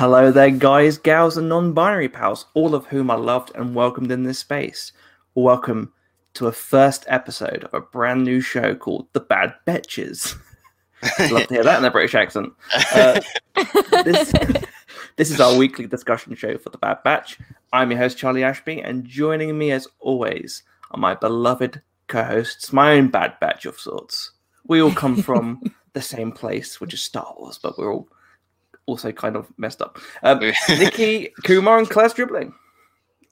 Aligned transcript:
Hello 0.00 0.32
there, 0.32 0.50
guys, 0.50 0.96
gals, 0.96 1.36
and 1.36 1.50
non 1.50 1.74
binary 1.74 2.08
pals, 2.08 2.46
all 2.54 2.74
of 2.74 2.86
whom 2.86 3.10
are 3.10 3.18
loved 3.18 3.52
and 3.54 3.74
welcomed 3.74 4.10
in 4.10 4.22
this 4.22 4.38
space. 4.38 4.92
Welcome 5.34 5.92
to 6.32 6.46
a 6.46 6.52
first 6.52 7.04
episode 7.06 7.64
of 7.64 7.74
a 7.74 7.82
brand 7.82 8.24
new 8.24 8.40
show 8.40 8.74
called 8.74 9.08
The 9.12 9.20
Bad 9.20 9.54
Betches. 9.66 10.36
Love 11.30 11.48
to 11.48 11.54
hear 11.54 11.64
that 11.64 11.80
in 11.80 11.84
a 11.84 11.90
British 11.90 12.14
accent. 12.14 12.50
Uh, 12.94 13.20
this, 14.04 14.32
this 15.16 15.30
is 15.30 15.38
our 15.38 15.54
weekly 15.58 15.86
discussion 15.86 16.34
show 16.34 16.56
for 16.56 16.70
The 16.70 16.78
Bad 16.78 17.02
Batch. 17.04 17.38
I'm 17.70 17.90
your 17.90 18.00
host, 18.00 18.16
Charlie 18.16 18.42
Ashby, 18.42 18.80
and 18.80 19.04
joining 19.04 19.58
me 19.58 19.70
as 19.70 19.86
always 19.98 20.62
are 20.92 20.98
my 20.98 21.14
beloved 21.14 21.82
co 22.08 22.24
hosts, 22.24 22.72
my 22.72 22.92
own 22.92 23.08
Bad 23.08 23.38
Batch 23.38 23.66
of 23.66 23.78
sorts. 23.78 24.30
We 24.66 24.80
all 24.80 24.94
come 24.94 25.20
from 25.20 25.60
the 25.92 26.00
same 26.00 26.32
place, 26.32 26.80
which 26.80 26.94
is 26.94 27.02
Star 27.02 27.34
Wars, 27.38 27.58
but 27.62 27.78
we're 27.78 27.92
all 27.92 28.08
also 28.90 29.12
kind 29.12 29.36
of 29.36 29.46
messed 29.58 29.80
up. 29.82 29.98
Um, 30.22 30.40
Nikki, 30.68 31.32
Kumar, 31.44 31.78
and 31.78 31.88
Claire's 31.88 32.12
dribbling. 32.12 32.52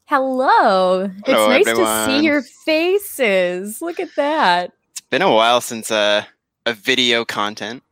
Hello. 0.07 1.03
It's 1.05 1.27
Hello, 1.27 1.49
nice 1.49 1.67
to 1.67 2.07
see 2.07 2.25
your 2.25 2.43
faces. 2.43 3.83
Look 3.83 4.01
at 4.01 4.09
that. 4.17 4.73
It's 4.93 5.01
been 5.03 5.23
a 5.23 5.31
while 5.33 5.61
since 5.61 5.91
uh, 5.91 6.25
a 6.65 6.73
video 6.73 7.25
content. 7.25 7.83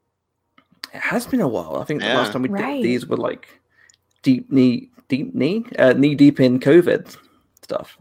It 0.95 1.01
has 1.01 1.27
been 1.27 1.41
a 1.43 1.49
while. 1.49 1.77
I 1.77 1.85
think 1.85 2.01
the 2.01 2.09
last 2.09 2.33
time 2.33 2.43
we 2.43 2.49
Right. 2.49 2.77
did 2.77 2.85
these 2.85 3.07
were 3.07 3.19
like 3.19 3.47
deep 4.23 4.51
knee, 4.51 4.89
deep 5.09 5.35
knee, 5.35 5.65
uh, 5.79 5.93
knee 5.93 6.15
deep 6.15 6.41
in 6.41 6.59
COVID 6.59 7.17
stuff. 7.63 7.99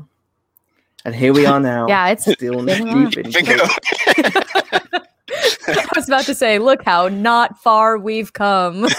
And 1.04 1.14
here 1.14 1.34
we 1.34 1.46
are 1.52 1.60
now. 1.60 1.88
Yeah, 1.90 2.08
it's 2.10 2.24
still 2.32 2.62
knee 2.62 2.78
been 2.78 2.88
a 2.88 2.94
while. 2.96 3.10
deep 3.10 3.26
in 3.26 3.32
COVID. 3.32 4.82
I 5.68 5.88
was 5.96 6.08
about 6.08 6.26
to 6.26 6.36
say, 6.36 6.60
look 6.60 6.84
how 6.84 7.08
not 7.08 7.58
far 7.62 7.98
we've 7.98 8.34
come. 8.34 8.88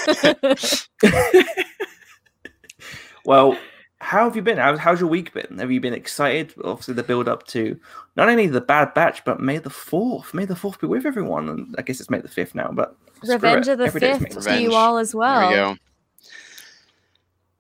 Well, 3.27 3.59
how 3.99 4.25
have 4.25 4.37
you 4.37 4.43
been? 4.43 4.57
How, 4.57 4.77
how's 4.77 5.01
your 5.01 5.09
week 5.09 5.35
been? 5.35 5.59
Have 5.59 5.73
you 5.73 5.81
been 5.81 5.93
excited? 5.93 6.55
Obviously, 6.63 6.95
the 6.95 7.03
build 7.03 7.29
up 7.29 7.45
to 7.49 7.79
not 8.15 8.29
only 8.29 8.47
the 8.47 8.61
Bad 8.61 8.95
Batch, 8.95 9.25
but 9.25 9.41
May 9.41 9.59
the 9.59 9.69
Fourth. 9.69 10.33
May 10.33 10.45
the 10.45 10.55
Fourth 10.55 10.81
be 10.81 10.87
with 10.87 11.05
everyone. 11.05 11.49
And 11.49 11.75
I 11.77 11.83
guess 11.83 12.01
it's 12.01 12.09
May 12.09 12.21
the 12.21 12.29
Fifth 12.29 12.55
now, 12.55 12.71
but 12.73 12.97
Revenge 13.27 13.67
of 13.67 13.79
the 13.79 13.87
Every 13.87 14.01
day 14.01 14.17
Fifth 14.17 14.35
the 14.35 14.41
to 14.43 14.61
you 14.63 14.75
all 14.75 14.99
as 14.99 15.11
There 15.11 15.19
well. 15.19 15.49
we 15.49 15.55
go. 15.57 15.77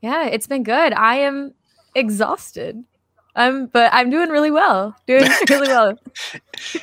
Yeah, 0.02 0.26
it's 0.26 0.46
been 0.46 0.62
good. 0.62 0.92
I 0.92 1.16
am 1.16 1.52
exhausted. 1.96 2.84
Um, 3.36 3.66
but 3.66 3.92
I'm 3.92 4.08
doing 4.08 4.30
really 4.30 4.50
well. 4.50 4.96
Doing 5.06 5.28
really 5.50 5.68
well. 5.68 5.98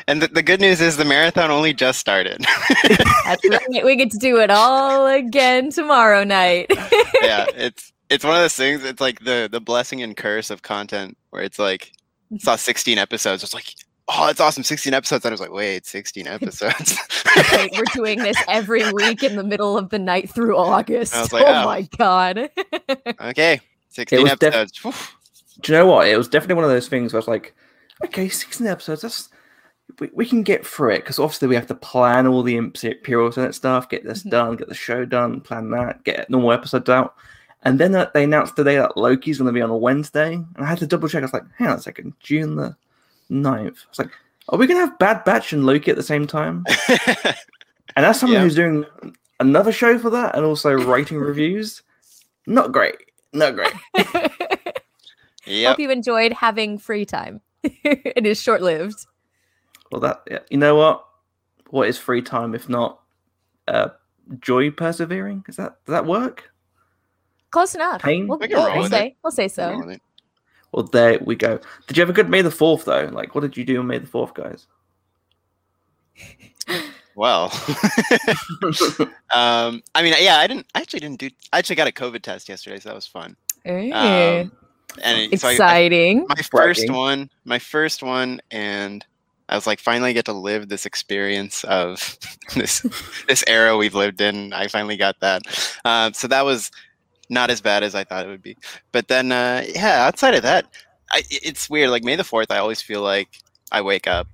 And 0.08 0.22
the, 0.22 0.28
the 0.28 0.44
good 0.44 0.62
news 0.62 0.80
is 0.80 0.98
the 0.98 1.06
marathon 1.06 1.50
only 1.50 1.74
just 1.74 2.00
started. 2.00 2.46
That's 3.26 3.50
right. 3.50 3.84
We 3.84 3.96
get 3.96 4.12
to 4.12 4.20
do 4.20 4.40
it 4.40 4.52
all 4.52 5.08
again 5.08 5.72
tomorrow 5.72 6.24
night. 6.24 6.68
yeah, 7.22 7.48
it's 7.56 7.92
it's 8.10 8.24
one 8.24 8.36
of 8.36 8.42
those 8.42 8.56
things. 8.56 8.84
It's 8.84 9.02
like 9.02 9.20
the 9.22 9.50
the 9.52 9.60
blessing 9.60 10.04
and 10.04 10.16
curse 10.16 10.52
of 10.52 10.62
content, 10.62 11.18
where 11.32 11.42
it's 11.42 11.58
like 11.58 11.92
saw 12.38 12.56
16 12.56 13.00
episodes. 13.00 13.44
It's 13.44 13.56
like, 13.56 13.74
oh, 14.08 14.28
it's 14.28 14.40
awesome, 14.40 14.64
16 14.64 14.94
episodes. 14.94 15.26
And 15.26 15.32
I 15.32 15.34
was 15.34 15.42
like, 15.42 15.52
wait, 15.52 15.88
16 15.88 16.28
episodes. 16.28 16.98
Wait, 17.52 17.72
we're 17.76 17.84
doing 17.94 18.20
this 18.20 18.38
every 18.48 18.92
week 18.94 19.24
in 19.24 19.36
the 19.38 19.44
middle 19.44 19.76
of 19.76 19.90
the 19.90 20.00
night 20.00 20.30
through 20.30 20.56
August. 20.56 21.16
I 21.16 21.22
was 21.22 21.34
like, 21.34 21.46
oh, 21.46 21.62
oh. 21.62 21.66
my 21.66 21.82
god. 21.98 22.50
okay, 23.22 23.60
16 23.90 24.22
was 24.22 24.32
def- 24.34 24.44
episodes. 24.54 24.78
Whew. 24.84 24.94
Do 25.62 25.72
you 25.72 25.78
know 25.78 25.86
what? 25.88 26.08
It 26.08 26.18
was 26.18 26.28
definitely 26.28 26.56
one 26.56 26.64
of 26.66 26.70
those 26.72 26.88
things 26.88 27.14
where 27.14 27.18
I 27.20 27.22
was 27.22 27.28
like, 27.28 27.56
okay, 28.06 28.28
16 28.30 28.66
episodes, 28.68 29.02
that's 29.02 29.30
we, 30.00 30.10
we 30.14 30.26
can 30.26 30.44
get 30.44 30.66
through 30.66 30.92
it 30.92 31.00
because 31.00 31.20
obviously 31.20 31.48
we 31.48 31.56
have 31.56 31.68
to 31.68 31.76
plan 31.76 32.26
all 32.28 32.42
the 32.42 32.56
Imperial 32.56 33.32
Senate 33.32 33.54
stuff, 33.56 33.90
get 33.90 34.04
this 34.04 34.24
Mhm. 34.24 34.30
done, 34.32 34.56
get 34.56 34.68
the 34.70 34.74
show 34.74 35.06
done, 35.06 35.42
plan 35.42 35.70
that, 35.72 36.04
get 36.04 36.30
normal 36.30 36.52
episodes 36.54 36.90
out. 36.90 37.16
And 37.64 37.80
then 37.80 37.94
uh, 37.96 38.10
they 38.14 38.24
announced 38.26 38.56
today 38.56 38.76
that 38.78 38.98
Loki's 38.98 39.38
going 39.38 39.48
to 39.48 39.54
be 39.54 39.62
on 39.62 39.70
a 39.70 39.78
Wednesday. 39.78 40.34
And 40.34 40.48
I 40.58 40.66
had 40.66 40.80
to 40.80 40.88
double 40.88 41.08
check. 41.08 41.22
I 41.22 41.26
was 41.26 41.34
like, 41.34 41.44
hang 41.58 41.68
on 41.70 41.78
a 41.78 41.82
second, 41.82 42.14
June 42.20 42.56
the 42.56 42.76
9th. 43.32 43.68
I 43.68 43.90
was 43.90 44.00
like, 44.00 44.12
are 44.50 44.58
we 44.58 44.68
going 44.68 44.80
to 44.82 44.88
have 44.88 45.00
Bad 45.00 45.24
Batch 45.24 45.54
and 45.54 45.66
Loki 45.66 45.92
at 45.92 45.98
the 45.98 46.04
same 46.04 46.28
time? 46.28 46.66
And 47.96 48.08
as 48.08 48.20
someone 48.20 48.38
Yeah. 48.38 48.44
who's 48.44 48.56
doing 48.56 48.86
another 49.40 49.72
show 49.72 50.00
for 50.00 50.10
that 50.10 50.36
and 50.36 50.44
also 50.44 50.72
writing 50.74 51.20
reviews, 51.20 51.84
not 52.48 52.72
great. 52.72 52.96
Not 53.34 53.54
great. 53.56 53.74
yep. 55.46 55.70
Hope 55.72 55.80
you 55.80 55.90
enjoyed 55.92 56.34
having 56.34 56.78
free 56.78 57.06
time. 57.06 57.42
it 57.64 58.26
is 58.26 58.42
short 58.42 58.62
lived. 58.62 59.06
Well, 59.92 60.02
that 60.02 60.46
you 60.50 60.58
know 60.58 60.76
what? 60.76 61.06
What 61.70 61.88
is 61.88 61.98
free 61.98 62.22
time 62.22 62.54
if 62.56 62.68
not 62.70 63.00
uh, 63.68 63.90
joy 64.40 64.72
persevering? 64.72 65.46
Is 65.48 65.56
that 65.58 65.78
does 65.86 65.94
that 65.94 66.06
work? 66.06 66.52
Close 67.52 67.76
enough. 67.76 68.02
Pain? 68.02 68.28
We'll, 68.28 68.40
We 68.40 68.48
can 68.48 68.58
we'll- 68.58 68.66
roll 68.68 68.74
we'll 68.76 68.84
with 68.84 68.92
say. 68.92 69.16
We'll 69.24 69.32
say 69.32 69.48
so. 69.48 69.96
Well, 70.72 70.84
there 70.86 71.20
we 71.20 71.36
go. 71.36 71.60
Did 71.88 71.98
you 71.98 72.02
have 72.02 72.10
a 72.10 72.14
good 72.14 72.30
May 72.30 72.42
the 72.42 72.50
Fourth 72.50 72.86
though? 72.86 73.10
Like, 73.12 73.36
what 73.36 73.42
did 73.42 73.56
you 73.56 73.64
do 73.64 73.80
on 73.80 73.88
May 73.88 74.00
the 74.00 74.08
Fourth, 74.08 74.34
guys? 74.34 74.66
Well, 77.16 77.52
um, 79.32 79.84
I 79.94 80.02
mean, 80.02 80.16
yeah, 80.20 80.38
I 80.38 80.48
didn't. 80.48 80.66
I 80.74 80.80
actually 80.82 81.02
didn't 81.02 81.20
do. 81.20 81.30
I 81.52 81.60
actually 81.60 81.76
got 81.76 81.88
a 81.88 81.92
COVID 81.92 82.24
test 82.24 82.50
yesterday, 82.50 82.80
so 82.80 82.90
that 82.90 82.96
was 82.96 83.06
fun. 83.06 83.36
Hey, 83.64 83.92
Um, 83.92 84.52
and 85.02 85.34
it- 85.34 85.40
so 85.40 85.48
I- 85.48 85.52
I- 85.52 85.54
Exciting. 85.54 86.26
my 86.28 86.36
first 86.36 86.52
Bragging. 86.82 86.94
one, 86.94 87.30
my 87.46 87.60
first 87.60 88.04
one, 88.04 88.42
and 88.52 89.06
I 89.50 89.56
was 89.56 89.68
like, 89.68 89.80
finally 89.80 90.14
get 90.14 90.26
to 90.26 90.34
live 90.34 90.70
this 90.70 90.86
experience 90.86 91.64
of 91.66 92.18
this 92.56 92.82
this 93.28 93.44
era 93.48 93.76
we've 93.78 93.96
lived 93.96 94.22
in. 94.22 94.54
I 94.54 94.68
finally 94.68 94.98
got 94.98 95.20
that. 95.20 95.42
Um, 95.86 96.14
so 96.14 96.28
that 96.28 96.46
was 96.46 96.72
not 97.30 97.50
as 97.50 97.62
bad 97.62 97.84
as 97.84 97.96
I 97.96 98.04
thought 98.04 98.26
it 98.26 98.30
would 98.30 98.42
be. 98.44 98.58
But 98.92 99.08
then, 99.08 99.32
uh, 99.32 99.64
yeah, 99.68 100.06
outside 100.06 100.36
of 100.36 100.44
that, 100.44 100.66
I, 101.12 101.24
it's 101.30 101.70
weird. 101.70 101.90
Like 101.90 102.04
May 102.04 102.16
the 102.16 102.24
Fourth, 102.24 102.52
I 102.52 102.58
always 102.58 102.82
feel 102.82 103.02
like 103.02 103.30
I 103.72 103.82
wake 103.82 104.08
up 104.08 104.28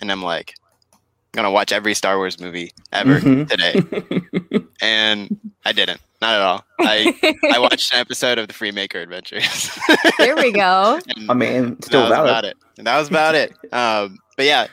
and 0.00 0.10
I'm 0.12 0.22
like, 0.22 0.54
I'm 0.92 0.98
gonna 1.32 1.50
watch 1.50 1.70
every 1.72 1.94
Star 1.94 2.16
Wars 2.16 2.40
movie 2.40 2.72
ever 2.92 3.20
Mhm. 3.20 3.48
today, 3.48 4.64
and 4.80 5.38
I 5.64 5.72
didn't. 5.72 6.00
Not 6.20 6.34
at 6.34 6.40
all. 6.42 6.64
I 6.80 7.38
I 7.54 7.58
watched 7.58 7.92
an 7.94 8.00
episode 8.00 8.38
of 8.38 8.46
the 8.48 8.54
Freemaker 8.54 9.02
Adventures. 9.02 9.70
there 10.18 10.36
we 10.36 10.52
go. 10.52 11.00
And 11.16 11.30
I 11.30 11.34
mean, 11.34 11.80
still 11.82 12.08
that 12.08 12.20
was 12.20 12.30
about 12.30 12.44
it. 12.44 12.56
And 12.78 12.86
that 12.86 12.98
was 12.98 13.08
about 13.08 13.34
it. 13.34 13.52
Um, 13.72 14.18
but 14.36 14.44
yeah, 14.46 14.66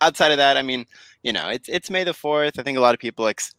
outside 0.00 0.30
of 0.30 0.38
that, 0.38 0.56
I 0.56 0.62
mean, 0.62 0.86
you 1.22 1.32
know, 1.32 1.48
it's 1.48 1.68
it's 1.68 1.90
May 1.90 2.04
the 2.04 2.14
Fourth. 2.14 2.58
I 2.58 2.62
think 2.62 2.78
a 2.78 2.80
lot 2.80 2.94
of 2.94 3.00
people 3.00 3.24
like 3.24 3.40
s- 3.40 3.52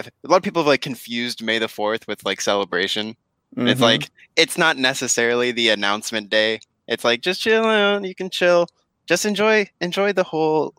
a 0.00 0.28
lot 0.28 0.36
of 0.38 0.42
people 0.42 0.62
have 0.62 0.66
like 0.66 0.82
confused 0.82 1.42
May 1.42 1.58
the 1.58 1.68
Fourth 1.68 2.06
with 2.08 2.24
like 2.24 2.40
celebration. 2.40 3.16
It's 3.56 3.80
Mhm. 3.80 3.84
like 3.84 4.10
it's 4.34 4.58
not 4.58 4.76
necessarily 4.76 5.52
the 5.52 5.68
announcement 5.70 6.30
day. 6.30 6.60
It's 6.88 7.04
like 7.04 7.20
just 7.22 7.40
chill 7.40 7.64
out. 7.64 8.04
You 8.04 8.14
can 8.14 8.28
chill. 8.28 8.66
Just 9.06 9.24
enjoy 9.24 9.70
enjoy 9.80 10.12
the 10.12 10.24
whole 10.24 10.74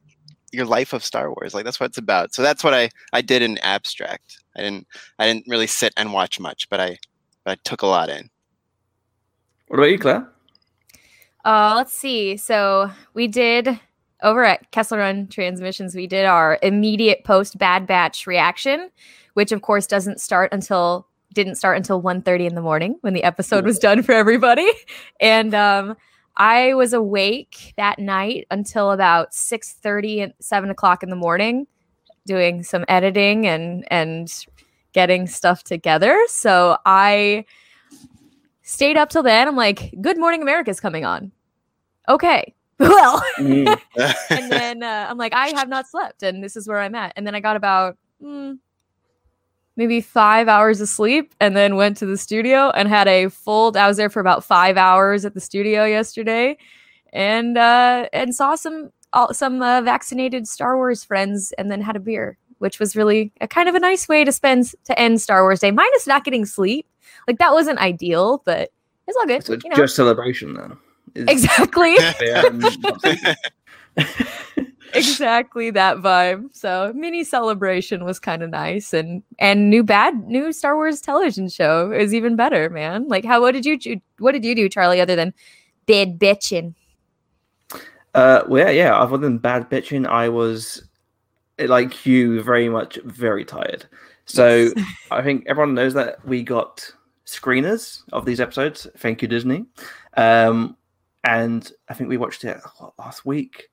your 0.58 0.66
life 0.66 0.92
of 0.92 1.04
Star 1.04 1.30
Wars. 1.30 1.54
Like 1.54 1.64
that's 1.64 1.80
what 1.80 1.88
it's 1.88 1.98
about. 1.98 2.34
So 2.34 2.42
that's 2.42 2.64
what 2.64 2.74
I 2.74 2.90
I 3.14 3.22
did 3.22 3.42
in 3.42 3.58
abstract. 3.60 4.40
I 4.58 4.62
didn't 4.62 4.88
I 5.20 5.28
didn't 5.28 5.46
really 5.48 5.68
sit 5.68 5.94
and 5.96 6.12
watch 6.12 6.40
much, 6.40 6.70
but 6.70 6.80
I 6.80 6.98
but 7.46 7.52
I 7.52 7.56
took 7.64 7.84
a 7.84 7.88
lot 7.88 8.10
in. 8.10 8.30
What 9.68 9.78
about 9.78 9.92
you, 9.92 10.00
Claire? 10.00 10.30
Uh, 11.46 11.74
let's 11.76 11.94
see. 11.94 12.36
So 12.36 12.92
we 13.14 13.28
did 13.28 13.80
over 14.24 14.44
at 14.44 14.72
Kessel 14.72 14.98
Run 14.98 15.28
Transmissions, 15.28 15.96
we 15.96 16.08
did 16.08 16.26
our 16.26 16.58
immediate 16.64 17.24
post 17.24 17.58
Bad 17.58 17.86
Batch 17.86 18.26
reaction, 18.26 18.90
which 19.34 19.52
of 19.52 19.62
course 19.62 19.88
doesn't 19.88 20.20
start 20.20 20.52
until 20.52 21.08
didn't 21.34 21.56
start 21.56 21.78
until 21.78 22.02
1.30 22.02 22.48
in 22.48 22.56
the 22.56 22.62
morning 22.62 22.98
when 23.02 23.14
the 23.14 23.24
episode 23.24 23.64
was 23.64 23.78
done 23.78 24.02
for 24.02 24.14
everybody. 24.14 24.70
And 25.20 25.54
um, 25.54 25.96
I 26.38 26.74
was 26.76 26.94
awake 26.94 27.74
that 27.78 28.00
night 28.00 28.48
until 28.52 28.92
about 28.92 29.32
6.30 29.32 30.24
and 30.24 30.34
7 30.40 30.70
o'clock 30.70 31.04
in 31.04 31.10
the 31.10 31.16
morning 31.16 31.68
doing 32.26 32.62
some 32.62 32.86
editing 32.88 33.48
and 33.48 33.86
and 33.92 34.46
getting 34.94 35.28
stuff 35.28 35.64
together. 35.64 36.18
So 36.28 36.78
I 36.86 37.46
stayed 38.62 38.98
up 38.98 39.10
till 39.10 39.24
then. 39.24 39.48
I'm 39.48 39.56
like, 39.56 39.94
Good 40.02 40.18
Morning 40.18 40.42
America 40.42 40.70
is 40.70 40.80
coming 40.80 41.06
on. 41.06 41.32
Okay. 42.08 42.54
Well, 42.80 43.24
Mm. 43.38 43.76
and 44.30 44.52
then 44.52 44.84
uh, 44.84 45.08
I'm 45.10 45.18
like, 45.18 45.34
I 45.34 45.48
have 45.56 45.68
not 45.68 45.88
slept, 45.88 46.22
and 46.22 46.44
this 46.44 46.56
is 46.56 46.68
where 46.68 46.80
I'm 46.80 46.94
at. 46.94 47.12
And 47.16 47.26
then 47.26 47.34
I 47.34 47.40
got 47.40 47.56
about 47.56 47.98
mm, 48.22 48.60
maybe 49.78 50.02
five 50.02 50.48
hours 50.50 50.82
of 50.82 50.90
sleep, 50.90 51.34
and 51.40 51.56
then 51.56 51.76
went 51.76 51.96
to 51.98 52.06
the 52.06 52.18
studio 52.18 52.70
and 52.72 52.90
had 52.90 53.08
a 53.08 53.30
full. 53.30 53.78
I 53.78 53.88
was 53.88 53.96
there 53.96 54.10
for 54.10 54.20
about 54.20 54.44
five 54.44 54.76
hours 54.76 55.24
at 55.24 55.34
the 55.34 55.40
studio 55.40 55.86
yesterday, 55.86 56.58
and 57.14 57.58
uh, 57.58 58.10
and 58.12 58.36
saw 58.36 58.56
some 58.56 58.92
all, 59.14 59.34
some 59.34 59.62
uh, 59.62 59.82
vaccinated 59.82 60.48
Star 60.48 60.76
Wars 60.76 61.04
friends, 61.04 61.54
and 61.58 61.72
then 61.72 61.80
had 61.82 61.96
a 61.96 62.00
beer, 62.02 62.38
which 62.58 62.80
was 62.80 62.96
really 62.96 63.32
a 63.40 63.48
kind 63.48 63.70
of 63.70 63.76
a 63.76 63.80
nice 63.80 64.10
way 64.10 64.26
to 64.26 64.32
spend 64.32 64.74
to 64.86 65.00
end 65.00 65.22
Star 65.22 65.44
Wars 65.44 65.62
Day. 65.62 65.72
Minus 65.72 66.08
not 66.08 66.26
getting 66.26 66.46
sleep, 66.46 66.88
like 67.28 67.38
that 67.38 67.54
wasn't 67.54 67.80
ideal, 67.80 68.42
but 68.46 68.72
it's 69.08 69.18
all 69.18 69.26
good. 69.26 69.46
so 69.46 69.54
it's 69.54 69.64
you 69.64 69.70
know? 69.70 69.76
just 69.78 69.96
celebration 69.96 70.56
then. 70.56 70.78
Is- 71.16 71.28
exactly. 71.30 71.96
exactly 74.94 75.72
that 75.72 75.98
vibe. 75.98 76.54
So 76.54 76.92
mini 76.96 77.24
celebration 77.24 78.06
was 78.06 78.20
kind 78.20 78.44
of 78.44 78.50
nice, 78.50 78.94
and 78.94 79.24
and 79.40 79.70
new 79.70 79.84
bad 79.84 80.28
new 80.28 80.52
Star 80.52 80.76
Wars 80.76 81.02
television 81.02 81.50
show 81.50 81.92
is 81.92 82.14
even 82.14 82.36
better, 82.36 82.70
man. 82.70 83.08
Like, 83.08 83.26
how 83.26 83.42
what 83.42 83.52
did 83.52 83.66
you 83.66 83.78
do? 83.78 83.98
What 84.20 84.34
did 84.34 84.46
you 84.46 84.56
do, 84.56 84.70
Charlie? 84.70 85.02
Other 85.02 85.16
than 85.16 85.34
bed 85.86 86.20
bitching? 86.20 86.74
Uh, 88.14 88.44
well, 88.48 88.66
yeah, 88.66 88.72
yeah. 88.72 88.96
Other 88.98 89.18
than 89.18 89.38
bad 89.38 89.70
bitching, 89.70 90.08
I 90.08 90.30
was 90.30 90.84
like 91.60 92.06
you, 92.06 92.42
very 92.42 92.70
much 92.70 93.00
very 93.06 93.46
tired. 93.46 93.86
So 94.26 94.72
Yes. 94.76 94.86
I 95.12 95.22
think 95.22 95.46
everyone 95.48 95.74
knows 95.74 95.94
that 95.94 96.26
we 96.26 96.44
got 96.44 96.92
screeners 97.26 98.02
of 98.14 98.26
these 98.26 98.40
episodes. 98.40 98.88
Thank 98.98 99.22
you, 99.22 99.28
Disney. 99.28 99.66
Um, 100.16 100.78
and 101.24 101.72
I 101.90 101.94
think 101.94 102.10
we 102.10 102.18
watched 102.18 102.44
it 102.44 102.58
what, 102.78 102.94
last 102.98 103.26
week. 103.26 103.70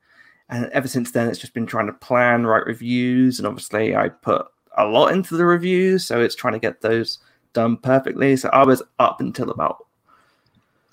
And 0.48 0.66
ever 0.72 0.88
since 0.88 1.10
then, 1.10 1.28
it's 1.28 1.38
just 1.38 1.54
been 1.54 1.66
trying 1.66 1.86
to 1.86 1.92
plan, 1.92 2.46
write 2.46 2.66
reviews. 2.66 3.38
And 3.38 3.46
obviously, 3.46 3.96
I 3.96 4.08
put 4.08 4.46
a 4.76 4.84
lot 4.84 5.12
into 5.12 5.36
the 5.36 5.44
reviews. 5.44 6.04
So 6.04 6.20
it's 6.20 6.34
trying 6.34 6.52
to 6.54 6.58
get 6.58 6.80
those 6.80 7.18
done 7.52 7.76
perfectly. 7.76 8.36
So 8.36 8.50
I 8.50 8.64
was 8.64 8.82
up 8.98 9.20
until 9.20 9.50
about 9.50 9.86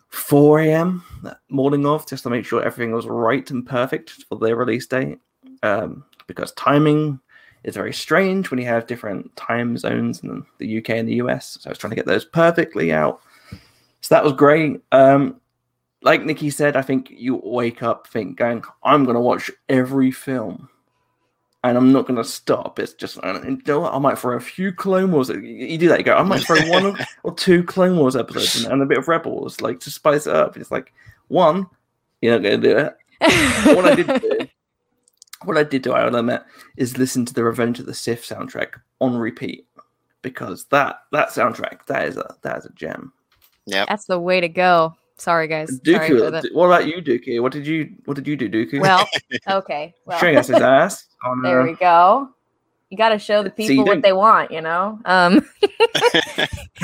4 0.10 0.60
a.m. 0.62 1.04
that 1.24 1.40
morning 1.50 1.86
of 1.86 2.08
just 2.08 2.24
to 2.24 2.30
make 2.30 2.46
sure 2.46 2.64
everything 2.64 2.94
was 2.94 3.08
right 3.08 3.50
and 3.50 3.66
perfect 3.66 4.12
for 4.30 4.38
their 4.38 4.56
release 4.56 4.88
date. 4.88 5.20
Um, 5.64 6.06
because 6.28 6.52
timing 6.54 7.20
is 7.64 7.76
very 7.76 7.94
strange 7.94 8.50
when 8.50 8.60
you 8.60 8.66
have 8.66 8.88
different 8.88 9.36
time 9.36 9.78
zones 9.78 10.22
in 10.24 10.44
the 10.58 10.78
UK 10.78 10.92
and 10.92 11.08
the 11.08 11.16
US. 11.16 11.58
So 11.60 11.70
I 11.70 11.72
was 11.72 11.78
trying 11.78 11.92
to 11.92 11.96
get 11.96 12.06
those 12.06 12.26
perfectly 12.26 12.92
out. 12.92 13.22
So 14.02 14.16
that 14.16 14.24
was 14.24 14.34
great. 14.34 14.82
Um, 14.92 15.40
like 16.04 16.24
Nikki 16.24 16.50
said, 16.50 16.76
I 16.76 16.82
think 16.82 17.10
you 17.12 17.42
wake 17.44 17.84
up 17.84 18.08
think 18.08 18.38
going, 18.38 18.64
I'm 18.84 19.04
going 19.06 19.16
to 19.16 19.22
watch 19.22 19.52
every 19.70 20.12
film. 20.12 20.68
And 21.64 21.78
I'm 21.78 21.92
not 21.92 22.08
going 22.08 22.18
to 22.18 22.24
stop. 22.24 22.80
It's 22.80 22.94
just, 22.94 23.18
and 23.18 23.46
you 23.46 23.62
know 23.68 23.82
what? 23.82 23.94
I 23.94 24.00
might 24.00 24.18
throw 24.18 24.36
a 24.36 24.40
few 24.40 24.72
Clone 24.74 25.12
Wars. 25.12 25.30
You- 25.30 25.42
You 25.42 25.78
do 25.78 25.88
that. 25.90 26.00
You 26.00 26.06
go, 26.06 26.16
I 26.16 26.24
might 26.24 26.42
throw 26.42 26.58
one 26.70 26.86
or- 26.88 26.98
or 27.24 27.36
two 27.36 27.64
Clone 27.64 27.98
Wars 27.98 28.16
episodes 28.16 28.64
and, 28.64 28.74
and 28.74 28.82
a 28.82 28.86
bit 28.88 28.98
of 28.98 29.08
Rebels, 29.08 29.62
like 29.62 29.80
to 29.82 29.92
spice 29.92 30.26
it 30.26 30.36
up. 30.36 30.58
It's 30.58 30.72
like, 30.72 30.92
one, 31.28 31.68
you're 32.22 32.34
not 32.34 32.42
going 32.44 32.62
to 32.62 32.68
do 32.68 32.78
it 32.78 32.98
what 33.66 33.86
I 33.86 33.96
did 33.96 34.08
do, 34.08 34.40
what 35.44 35.58
I 35.58 35.64
did 35.64 35.84
do, 35.84 35.94
I 35.94 36.04
will 36.06 36.16
admit, 36.16 36.42
is 36.78 36.98
listen 36.98 37.26
to 37.26 37.34
the 37.36 37.44
Revenge 37.44 37.80
of 37.80 37.86
the 37.86 37.94
Sith 37.94 38.24
soundtrack 38.24 38.80
on 39.00 39.16
repeat 39.16 39.68
because 40.24 40.66
that 40.66 41.02
that 41.12 41.30
soundtrack 41.30 41.86
that 41.86 42.08
is 42.08 42.18
a 42.18 42.36
that 42.42 42.58
is 42.58 42.66
a 42.66 42.72
gem. 42.74 43.14
Yeah, 43.68 43.86
That's 43.88 44.06
the 44.06 44.20
way 44.20 44.42
to 44.42 44.50
go. 44.50 44.96
Sorry, 45.18 45.48
guys. 45.48 45.70
Sorry 45.86 46.10
Dooku, 46.10 46.42
the- 46.42 46.50
what 46.54 46.66
about 46.66 46.88
you, 46.88 47.02
Dooku? 47.02 47.42
What 47.42 47.52
did 47.52 47.68
you 47.68 47.94
what 48.06 48.16
did 48.16 48.28
you 48.28 48.36
do, 48.36 48.50
Dooku? 48.50 48.82
Well, 48.82 49.08
okay. 49.50 49.94
Well, 50.06 50.20
showing 50.20 50.38
us 50.38 50.48
his 50.48 50.62
ass. 50.62 51.06
On, 51.26 51.42
there 51.42 51.62
uh, 51.62 51.66
we 51.66 51.74
go. 51.76 52.30
You 52.90 52.98
got 52.98 53.10
to 53.10 53.20
show 53.20 53.42
the 53.42 53.54
See, 53.56 53.64
you 53.64 53.70
people 53.70 53.86
what 53.86 54.02
they 54.02 54.12
want, 54.12 54.52
you 54.52 54.60
know. 54.60 55.00
Um, 55.06 55.40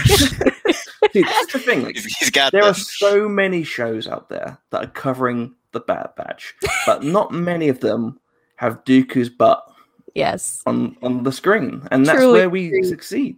see, 0.05 1.21
that's 1.21 1.51
the 1.51 1.61
thing. 1.65 1.83
Like, 1.83 1.95
he's, 1.95 2.05
he's 2.05 2.29
got 2.29 2.53
there 2.53 2.63
are 2.63 2.73
so 2.73 3.27
many 3.27 3.63
shows 3.63 4.07
out 4.07 4.29
there 4.29 4.57
that 4.69 4.83
are 4.83 4.91
covering 4.91 5.53
the 5.73 5.81
Bad 5.81 6.11
Batch, 6.15 6.55
but 6.85 7.03
not 7.03 7.33
many 7.33 7.67
of 7.67 7.81
them 7.81 8.19
have 8.55 8.85
Dooku's 8.85 9.29
butt 9.29 9.69
yes. 10.15 10.61
on 10.65 10.95
on 11.01 11.23
the 11.23 11.31
screen, 11.31 11.85
and 11.91 12.05
that's 12.05 12.19
Truly 12.19 12.39
where 12.39 12.49
we 12.49 12.83
succeed. 12.83 13.37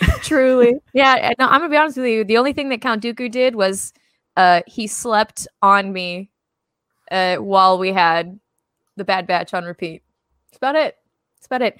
Truly. 0.22 0.74
Yeah. 0.92 1.32
No, 1.38 1.46
I'm 1.46 1.60
gonna 1.60 1.68
be 1.70 1.76
honest 1.76 1.96
with 1.96 2.06
you. 2.06 2.24
The 2.24 2.38
only 2.38 2.52
thing 2.52 2.68
that 2.70 2.80
Count 2.80 3.02
Dooku 3.02 3.30
did 3.30 3.54
was 3.54 3.92
uh 4.36 4.62
he 4.66 4.86
slept 4.86 5.46
on 5.62 5.92
me 5.92 6.30
uh 7.10 7.36
while 7.36 7.78
we 7.78 7.92
had 7.92 8.38
the 8.96 9.04
Bad 9.04 9.26
Batch 9.26 9.52
on 9.54 9.64
repeat. 9.64 10.02
That's 10.50 10.56
about 10.58 10.76
it. 10.76 10.96
That's 11.36 11.46
about 11.46 11.62
it. 11.62 11.78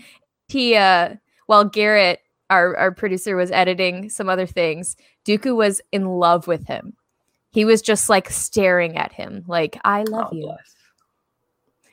He 0.49 0.75
uh 0.77 1.15
while 1.47 1.65
Garrett, 1.65 2.21
our 2.51 2.77
our 2.77 2.93
producer, 2.93 3.37
was 3.37 3.51
editing 3.51 4.09
some 4.11 4.29
other 4.29 4.47
things, 4.47 4.97
Dooku 5.27 5.55
was 5.57 5.81
in 5.93 6.05
love 6.07 6.47
with 6.47 6.67
him. 6.67 6.95
He 7.53 7.65
was 7.65 7.83
just 7.83 8.09
like 8.09 8.31
staring 8.31 8.97
at 8.97 9.13
him, 9.13 9.45
like, 9.49 9.77
I 9.83 10.05
love 10.05 10.29
Oh, 10.31 10.37
you. 10.37 10.43
bless. 10.45 10.77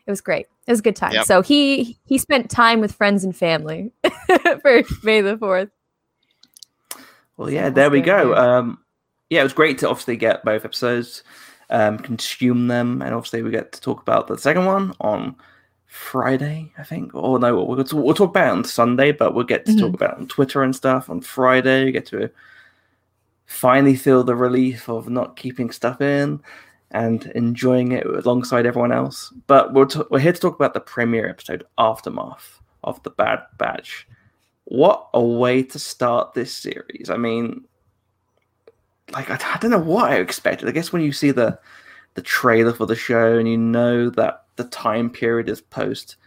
It 0.06 0.12
was 0.12 0.22
great. 0.22 0.46
It 0.68 0.72
was 0.72 0.80
a 0.80 0.84
good 0.84 0.96
time. 0.96 1.14
Yep. 1.14 1.26
So 1.26 1.42
he 1.42 1.98
he 2.06 2.18
spent 2.18 2.50
time 2.52 2.80
with 2.80 2.94
friends 2.94 3.24
and 3.24 3.36
family 3.36 3.92
for 4.62 4.84
May 5.04 5.22
the 5.22 5.38
fourth. 5.38 5.70
Well, 7.38 7.50
yeah, 7.50 7.70
there 7.70 7.90
we 7.92 8.02
go. 8.02 8.36
Um, 8.36 8.80
yeah, 9.30 9.42
it 9.42 9.44
was 9.44 9.54
great 9.54 9.78
to 9.80 9.90
obviously 9.90 10.18
get 10.18 10.44
both 10.44 10.66
episodes, 10.66 11.24
um, 11.70 12.00
consume 12.00 12.68
them, 12.68 13.02
and 13.02 13.14
obviously 13.14 13.44
we 13.44 13.52
get 13.52 13.72
to 13.74 13.82
talk 13.82 14.02
about 14.02 14.28
the 14.28 14.38
second 14.38 14.66
one 14.66 14.94
on 15.00 15.36
Friday, 15.86 16.72
I 16.78 16.84
think. 16.84 17.14
Or 17.14 17.38
no, 17.40 17.64
we'll, 17.64 17.84
talk, 17.84 18.04
we'll 18.04 18.16
talk 18.16 18.32
about 18.32 18.48
it 18.48 18.58
on 18.58 18.64
Sunday, 18.64 19.12
but 19.12 19.34
we'll 19.34 19.46
get 19.46 19.66
to 19.68 19.78
talk 19.78 19.94
about 19.94 20.14
it 20.14 20.18
on 20.20 20.28
Twitter 20.28 20.64
and 20.64 20.76
stuff 20.76 21.10
on 21.10 21.22
Friday. 21.22 21.86
We 21.86 21.92
get 21.92 22.08
to 22.08 22.30
finally 23.46 23.96
feel 23.96 24.24
the 24.24 24.36
relief 24.36 24.90
of 24.90 25.10
not 25.10 25.36
keeping 25.36 25.72
stuff 25.72 26.02
in 26.02 26.42
and 26.92 27.26
enjoying 27.36 27.92
it 27.92 28.06
alongside 28.06 28.66
everyone 28.66 28.92
else. 28.92 29.34
But 29.48 29.74
we're, 29.74 29.86
t- 29.86 30.04
we're 30.10 30.20
here 30.20 30.34
to 30.34 30.40
talk 30.40 30.56
about 30.56 30.74
the 30.74 30.80
premiere 30.80 31.30
episode, 31.30 31.66
Aftermath 31.78 32.62
of 32.84 33.02
the 33.04 33.10
Bad 33.10 33.40
Batch 33.58 34.08
what 34.70 35.08
a 35.14 35.24
way 35.24 35.64
to 35.64 35.80
start 35.80 36.34
this 36.34 36.54
series. 36.54 37.10
I 37.10 37.16
mean, 37.16 37.64
like 39.12 39.30
I, 39.30 39.36
I 39.36 39.58
don't 39.60 39.72
know 39.72 39.80
what 39.80 40.12
I 40.12 40.18
expected. 40.18 40.68
I 40.68 40.74
guess 40.74 40.92
when 40.92 41.02
you 41.02 41.14
see 41.14 41.32
the 41.32 41.58
the 42.16 42.22
trailer 42.22 42.74
for 42.74 42.86
the 42.86 42.96
show 42.96 43.38
and 43.38 43.48
you 43.48 43.58
know 43.58 44.10
that 44.10 44.44
the 44.58 44.66
time 44.66 45.10
period 45.10 45.48
is 45.48 45.62
post. 45.62 46.18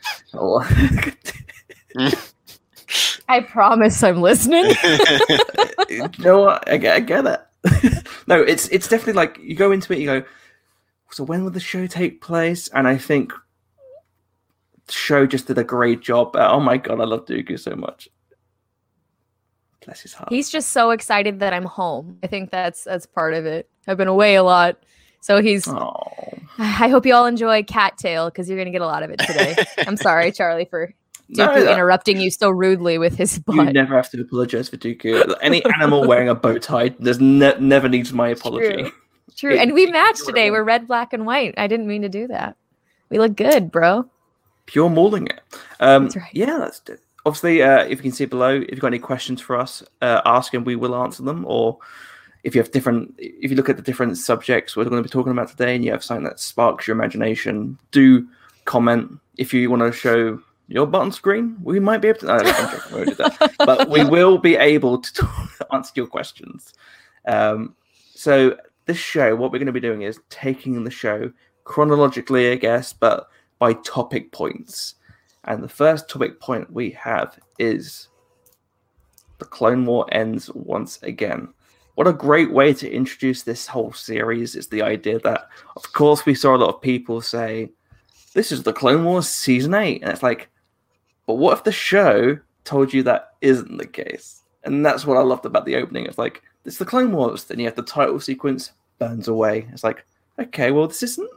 I 3.29 3.41
promise 3.41 4.03
I'm 4.03 4.23
listening. 4.23 4.65
you 5.91 6.09
know 6.21 6.41
what? 6.41 6.67
I 6.71 6.79
get, 6.79 6.97
I 6.97 7.01
get 7.01 7.27
it. 7.27 8.09
no, 8.27 8.41
it's 8.41 8.69
it's 8.69 8.89
definitely 8.89 9.15
like 9.15 9.39
you 9.39 9.55
go 9.55 9.71
into 9.71 9.93
it. 9.93 9.99
You 9.99 10.07
go. 10.07 10.25
So 11.11 11.25
when 11.25 11.45
will 11.45 11.51
the 11.51 11.61
show 11.61 11.87
take 11.87 12.23
place? 12.23 12.69
And 12.69 12.89
I 12.89 12.97
think 12.97 13.35
the 14.87 14.93
show 14.93 15.27
just 15.27 15.47
did 15.47 15.59
a 15.59 15.65
great 15.65 16.01
job. 16.01 16.35
Uh, 16.35 16.49
oh 16.51 16.61
my 16.61 16.79
god, 16.79 17.03
I 17.03 17.05
love 17.05 17.27
Dooku 17.27 17.61
so 17.61 17.77
much. 17.77 18.09
Bless 19.91 20.03
his 20.03 20.13
heart. 20.13 20.31
he's 20.31 20.49
just 20.51 20.69
so 20.71 20.91
excited 20.91 21.41
that 21.41 21.53
I'm 21.53 21.65
home. 21.65 22.19
I 22.23 22.29
think 22.29 22.51
that's 22.51 22.85
that's 22.85 23.07
part 23.07 23.35
of 23.35 23.45
it. 23.45 23.69
I've 23.89 23.97
been 23.97 24.07
away 24.09 24.37
a 24.37 24.43
lot. 24.45 24.77
So 25.21 25.43
he's 25.43 25.67
Oh. 25.67 25.93
I 26.59 26.89
hope 26.89 27.05
you 27.07 27.13
all 27.15 27.27
enjoy 27.27 27.65
Cattail 27.65 28.31
because 28.31 28.49
you're 28.49 28.57
gonna 28.57 28.71
get 28.71 28.83
a 28.83 28.87
lot 28.87 29.03
of 29.03 29.11
it 29.11 29.19
today. 29.19 29.57
I'm 29.79 29.97
sorry, 29.97 30.31
Charlie, 30.31 30.65
for 30.67 30.95
No, 31.29 31.49
Dooku 31.49 31.65
that- 31.65 31.73
interrupting 31.75 32.21
you 32.21 32.31
so 32.31 32.51
rudely 32.51 32.99
with 32.99 33.17
his 33.17 33.39
butt. 33.41 33.57
You 33.57 33.73
never 33.73 33.97
have 33.97 34.09
to 34.11 34.21
apologize 34.21 34.69
for 34.69 34.77
Dooku. 34.77 35.35
Any 35.43 35.65
animal 35.65 36.07
wearing 36.07 36.29
a 36.29 36.35
bow 36.37 36.59
tie 36.59 36.95
there's 37.01 37.21
ne- 37.21 37.59
never 37.59 37.89
needs 37.89 38.13
my 38.13 38.29
apology. 38.29 38.83
True. 38.85 38.93
True. 39.37 39.53
It- 39.55 39.59
And 39.61 39.73
we 39.75 39.87
matched 39.87 40.25
today. 40.25 40.51
We're 40.53 40.63
red, 40.65 40.87
black, 40.87 41.13
and 41.13 41.27
white. 41.27 41.55
I 41.57 41.67
didn't 41.67 41.89
mean 41.89 42.03
to 42.03 42.09
do 42.09 42.29
that. 42.29 42.57
We 43.11 43.19
look 43.19 43.35
good, 43.37 43.71
bro. 43.73 44.09
Pure 44.67 44.91
mauling 44.91 45.27
it. 45.27 45.41
Um, 45.81 46.05
That's 46.05 46.17
right. 46.17 46.31
Yeah, 46.33 46.59
that's 46.59 46.81
obviously. 47.27 47.63
Uh, 47.63 47.85
if 47.85 47.99
you 47.99 48.03
can 48.03 48.13
see 48.13 48.25
below, 48.25 48.57
if 48.57 48.71
you've 48.71 48.81
got 48.81 48.89
any 48.89 48.99
questions 48.99 49.41
for 49.41 49.57
us, 49.57 49.83
uh, 50.03 50.21
ask 50.25 50.55
and 50.55 50.67
we 50.67 50.77
will 50.77 50.95
answer 50.95 51.23
them. 51.23 51.45
Or 51.47 51.79
if 52.43 52.55
you 52.55 52.61
have 52.61 52.71
different, 52.71 53.15
if 53.19 53.51
you 53.51 53.57
look 53.57 53.69
at 53.69 53.77
the 53.77 53.83
different 53.83 54.19
subjects 54.19 54.77
we're 54.77 54.85
going 54.85 55.03
to 55.03 55.07
be 55.07 55.13
talking 55.13 55.33
about 55.33 55.49
today, 55.49 55.75
and 55.75 55.85
you 55.85 55.91
have 55.93 56.05
something 56.05 56.25
that 56.25 56.41
sparks 56.41 56.87
your 56.87 56.97
imagination, 56.97 57.79
do 57.91 58.27
comment. 58.65 59.19
If 59.37 59.55
you 59.55 59.71
want 59.71 59.83
to 59.83 59.93
show 59.93 60.41
your 60.69 60.87
button 60.87 61.13
screen, 61.13 61.57
we 61.63 61.81
might 61.81 61.99
be 61.99 62.09
able 62.09 62.21
to. 62.21 62.27
No, 62.27 62.39
joking, 62.39 63.07
we 63.07 63.15
that. 63.15 63.55
but 63.59 63.89
we 63.89 64.05
will 64.05 64.39
be 64.39 64.57
able 64.57 64.99
to 64.99 65.29
answer 65.73 65.93
your 65.97 66.07
questions. 66.07 66.73
Um, 67.27 67.75
so 68.15 68.57
this 68.87 68.99
show, 68.99 69.35
what 69.37 69.53
we're 69.53 69.59
going 69.59 69.67
to 69.67 69.73
be 69.73 69.81
doing 69.81 70.03
is 70.03 70.21
taking 70.31 70.83
the 70.85 70.91
show 70.91 71.33
chronologically, 71.65 72.53
I 72.53 72.57
guess, 72.57 72.93
but 72.93 73.29
by 73.59 73.75
topic 73.75 74.33
points. 74.33 74.95
And 75.45 75.63
the 75.63 75.69
first 75.69 76.09
topic 76.09 76.41
point 76.41 76.73
we 76.73 76.91
have 76.91 77.39
is 77.59 78.09
the 79.39 79.45
Clone 79.45 79.87
War 79.87 80.07
ends 80.13 80.51
once 80.51 81.03
again. 81.03 81.49
What 81.95 82.07
a 82.07 82.13
great 82.13 82.53
way 82.53 82.73
to 82.75 82.91
introduce 82.91 83.43
this 83.43 83.67
whole 83.67 83.93
series 83.93 84.55
is 84.55 84.69
the 84.69 84.83
idea 84.83 85.19
that, 85.21 85.49
of 85.77 85.93
course, 85.93 86.25
we 86.25 86.35
saw 86.35 86.55
a 86.55 86.59
lot 86.59 86.75
of 86.75 86.81
people 86.81 87.21
say, 87.21 87.71
This 88.33 88.53
is 88.53 88.63
the 88.63 88.73
Clone 88.73 89.05
Wars 89.05 89.29
season 89.29 89.75
8. 89.75 90.03
And 90.03 90.11
it's 90.11 90.23
like, 90.23 90.49
but 91.27 91.35
what 91.35 91.57
if 91.57 91.63
the 91.63 91.71
show 91.71 92.39
told 92.65 92.93
you 92.93 93.03
that 93.05 93.35
isn't 93.41 93.79
the 93.79 93.87
case? 93.87 94.43
And 94.65 94.85
that's 94.85 95.07
what 95.07 95.17
I 95.17 95.23
loved 95.23 95.47
about 95.47 95.65
the 95.65 95.77
opening. 95.77 96.07
It's 96.07 96.19
like, 96.19 96.43
it's 96.65 96.79
the 96.79 96.85
Clone 96.85 97.13
Wars. 97.13 97.45
Then 97.45 97.59
you 97.59 97.67
have 97.67 97.77
the 97.77 97.83
title 97.83 98.19
sequence, 98.19 98.73
burns 98.99 99.29
away. 99.29 99.69
It's 99.73 99.85
like, 99.85 100.05
okay, 100.39 100.71
well, 100.71 100.89
this 100.89 101.03
isn't 101.03 101.31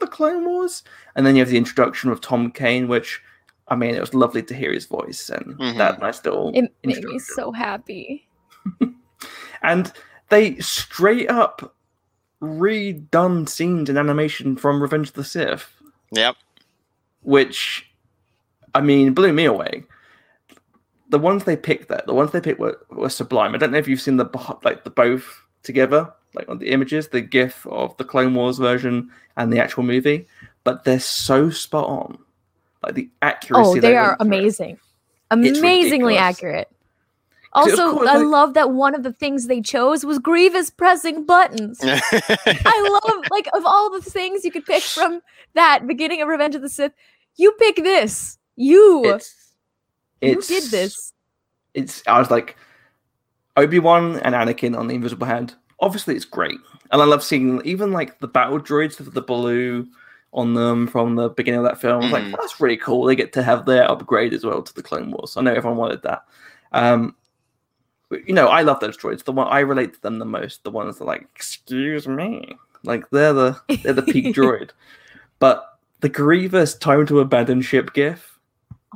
the 0.00 0.06
Clone 0.06 0.44
Wars. 0.44 0.82
And 1.14 1.24
then 1.24 1.36
you 1.36 1.42
have 1.42 1.48
the 1.48 1.56
introduction 1.56 2.10
of 2.10 2.20
Tom 2.20 2.50
Kane, 2.50 2.88
which, 2.88 3.22
I 3.68 3.74
mean, 3.76 3.94
it 3.94 4.00
was 4.00 4.14
lovely 4.14 4.42
to 4.44 4.54
hear 4.54 4.72
his 4.72 4.86
voice 4.86 5.28
and 5.28 5.56
Mhm. 5.58 5.76
that 5.78 6.00
nice 6.00 6.24
little. 6.24 6.52
It 6.54 6.72
made 6.84 7.02
me 7.04 7.18
so 7.18 7.52
happy. 7.52 8.26
And 9.62 9.90
they 10.28 10.56
straight 10.58 11.30
up 11.30 11.74
redone 12.42 13.48
scenes 13.48 13.88
in 13.88 13.96
animation 13.96 14.54
from 14.56 14.80
Revenge 14.82 15.08
of 15.08 15.14
the 15.14 15.24
Sith. 15.24 15.72
Yep. 16.12 16.36
which 17.22 17.90
I 18.76 18.80
mean 18.80 19.12
blew 19.14 19.32
me 19.32 19.44
away. 19.46 19.82
The 21.08 21.18
ones 21.18 21.42
they 21.44 21.56
picked 21.56 21.88
there, 21.88 22.02
the 22.06 22.14
ones 22.14 22.30
they 22.30 22.40
picked 22.40 22.60
were, 22.60 22.78
were 22.90 23.08
sublime. 23.08 23.54
I 23.54 23.58
don't 23.58 23.72
know 23.72 23.78
if 23.78 23.88
you've 23.88 24.00
seen 24.00 24.16
the 24.16 24.28
like 24.62 24.84
the 24.84 24.90
both 24.90 25.42
together, 25.64 26.12
like 26.34 26.48
on 26.48 26.58
the 26.58 26.70
images, 26.70 27.08
the 27.08 27.20
GIF 27.20 27.66
of 27.66 27.96
the 27.96 28.04
Clone 28.04 28.34
Wars 28.34 28.58
version 28.58 29.10
and 29.36 29.52
the 29.52 29.58
actual 29.58 29.82
movie, 29.82 30.28
but 30.62 30.84
they're 30.84 31.00
so 31.00 31.50
spot 31.50 31.86
on. 31.88 32.18
Like 32.86 32.94
the 32.94 33.10
accuracy. 33.22 33.78
Oh, 33.78 33.80
they 33.80 33.96
are 33.96 34.16
went 34.18 34.20
through. 34.20 34.26
amazing. 34.38 34.78
Amazingly 35.30 36.14
ridiculous. 36.14 36.18
accurate. 36.20 36.68
'Cause 37.52 37.72
of 37.72 37.80
Also, 37.80 37.96
course, 37.96 38.08
I 38.08 38.16
like- 38.18 38.26
love 38.26 38.54
that 38.54 38.70
one 38.72 38.94
of 38.94 39.02
the 39.02 39.12
things 39.12 39.46
they 39.46 39.60
chose 39.62 40.04
was 40.04 40.18
Grievous 40.18 40.68
pressing 40.70 41.24
buttons. 41.24 41.80
I 41.82 43.00
love 43.04 43.24
like 43.30 43.48
of 43.54 43.64
all 43.64 43.90
the 43.90 44.02
things 44.02 44.44
you 44.44 44.50
could 44.52 44.66
pick 44.66 44.82
from 44.82 45.20
that 45.54 45.86
beginning 45.86 46.20
of 46.22 46.28
Revenge 46.28 46.54
of 46.54 46.62
the 46.62 46.68
Sith, 46.68 46.92
you 47.36 47.52
pick 47.58 47.76
this. 47.76 48.38
You 48.56 49.14
It's, 49.14 49.34
you 50.20 50.32
it's, 50.38 50.48
did 50.48 50.64
this. 50.64 51.12
It's. 51.74 52.02
I 52.06 52.18
was 52.18 52.30
like, 52.30 52.56
Obi 53.56 53.78
Wan 53.78 54.18
and 54.20 54.34
Anakin 54.34 54.76
on 54.78 54.86
the 54.86 54.94
Invisible 54.94 55.26
Hand. 55.26 55.54
Obviously, 55.80 56.14
it's 56.14 56.24
great, 56.26 56.58
and 56.90 57.00
I 57.02 57.04
love 57.04 57.22
seeing 57.22 57.60
even 57.64 57.90
like 57.92 58.18
the 58.20 58.28
battle 58.28 58.58
droids 58.60 58.98
with 58.98 59.12
the 59.14 59.20
blue 59.22 59.86
on 60.36 60.54
them 60.54 60.86
from 60.86 61.16
the 61.16 61.30
beginning 61.30 61.58
of 61.58 61.64
that 61.64 61.80
film. 61.80 62.02
I 62.02 62.04
was 62.04 62.12
like, 62.12 62.30
that's 62.30 62.60
really 62.60 62.76
cool. 62.76 63.04
They 63.04 63.16
get 63.16 63.32
to 63.32 63.42
have 63.42 63.66
their 63.66 63.90
upgrade 63.90 64.34
as 64.34 64.44
well 64.44 64.62
to 64.62 64.74
the 64.74 64.82
Clone 64.82 65.10
Wars. 65.10 65.36
I 65.36 65.42
know 65.42 65.52
everyone 65.52 65.78
wanted 65.78 66.02
that. 66.02 66.24
Um, 66.72 67.16
but, 68.08 68.28
you 68.28 68.34
know, 68.34 68.46
I 68.46 68.62
love 68.62 68.78
those 68.80 68.96
droids. 68.96 69.24
The 69.24 69.32
one 69.32 69.48
I 69.48 69.60
relate 69.60 69.94
to 69.94 70.02
them 70.02 70.18
the 70.18 70.24
most. 70.24 70.62
The 70.62 70.70
ones 70.70 70.98
that 70.98 71.04
are 71.04 71.08
like, 71.08 71.26
excuse 71.34 72.06
me, 72.06 72.56
like 72.84 73.08
they're 73.10 73.32
the 73.32 73.60
they're 73.82 73.92
the 73.92 74.02
peak 74.02 74.26
droid. 74.36 74.70
But 75.38 75.78
the 76.00 76.08
Grievous 76.08 76.74
time 76.74 77.06
to 77.06 77.20
abandon 77.20 77.62
ship 77.62 77.92
gif 77.94 78.36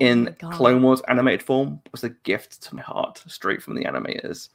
Oh 0.01 0.05
in. 0.07 0.37
Clone 0.53 0.83
Wars 0.83 1.03
animated 1.09 1.43
form 1.43 1.81
was 1.93 2.05
a 2.05 2.11
gift 2.11 2.63
to 2.63 2.75
my 2.75 2.83
heart, 2.83 3.23
straight 3.27 3.63
from 3.63 3.75
the 3.75 3.85
animators. 3.85 4.49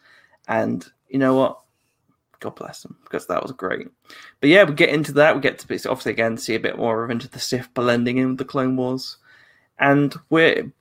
And 0.47 0.85
you 1.09 1.19
know 1.19 1.35
what? 1.35 1.59
God 2.45 2.55
bless 2.55 2.83
them, 2.83 2.95
because 3.03 3.27
that 3.27 3.41
was 3.41 3.51
great. 3.51 3.87
But 4.39 4.49
yeah, 4.49 4.63
we 4.63 4.73
get 4.73 4.89
into 4.89 5.11
that. 5.13 5.35
We 5.35 5.41
get 5.41 5.59
to 5.59 5.89
obviously 5.89 6.11
again 6.11 6.37
see 6.37 6.55
a 6.55 6.59
bit 6.59 6.77
more 6.77 7.03
of 7.03 7.09
into 7.09 7.27
the 7.27 7.39
Sith 7.39 7.73
blending 7.73 8.17
in 8.17 8.29
with 8.29 8.37
the 8.37 8.45
Clone 8.45 8.75
Wars, 8.77 9.17
and 9.79 10.15
we're 10.29 10.71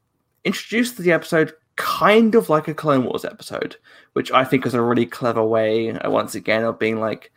introduced 0.44 0.97
to 0.97 1.02
the 1.02 1.12
episode 1.12 1.54
kind 1.76 2.35
of 2.35 2.49
like 2.49 2.68
a 2.68 2.75
Clone 2.75 3.04
Wars 3.04 3.25
episode, 3.25 3.76
which 4.12 4.30
I 4.30 4.44
think 4.44 4.66
is 4.66 4.75
a 4.75 4.83
really 4.83 5.06
clever 5.06 5.42
way, 5.42 5.90
uh, 5.90 6.11
once 6.11 6.35
again, 6.35 6.62
of 6.62 6.78
being 6.78 7.00
like, 7.00 7.33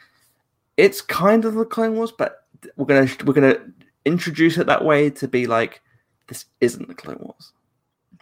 it's 0.75 1.01
kind 1.01 1.45
of 1.45 1.55
the 1.55 1.65
Clone 1.65 1.95
Wars, 1.95 2.11
but 2.11 2.45
we're 2.75 2.85
gonna 2.85 3.09
we're 3.25 3.33
gonna 3.33 3.57
introduce 4.05 4.57
it 4.57 4.67
that 4.67 4.83
way 4.83 5.09
to 5.09 5.27
be 5.27 5.47
like, 5.47 5.81
this 6.27 6.45
isn't 6.61 6.87
the 6.87 6.93
Clone 6.95 7.19
Wars. 7.21 7.53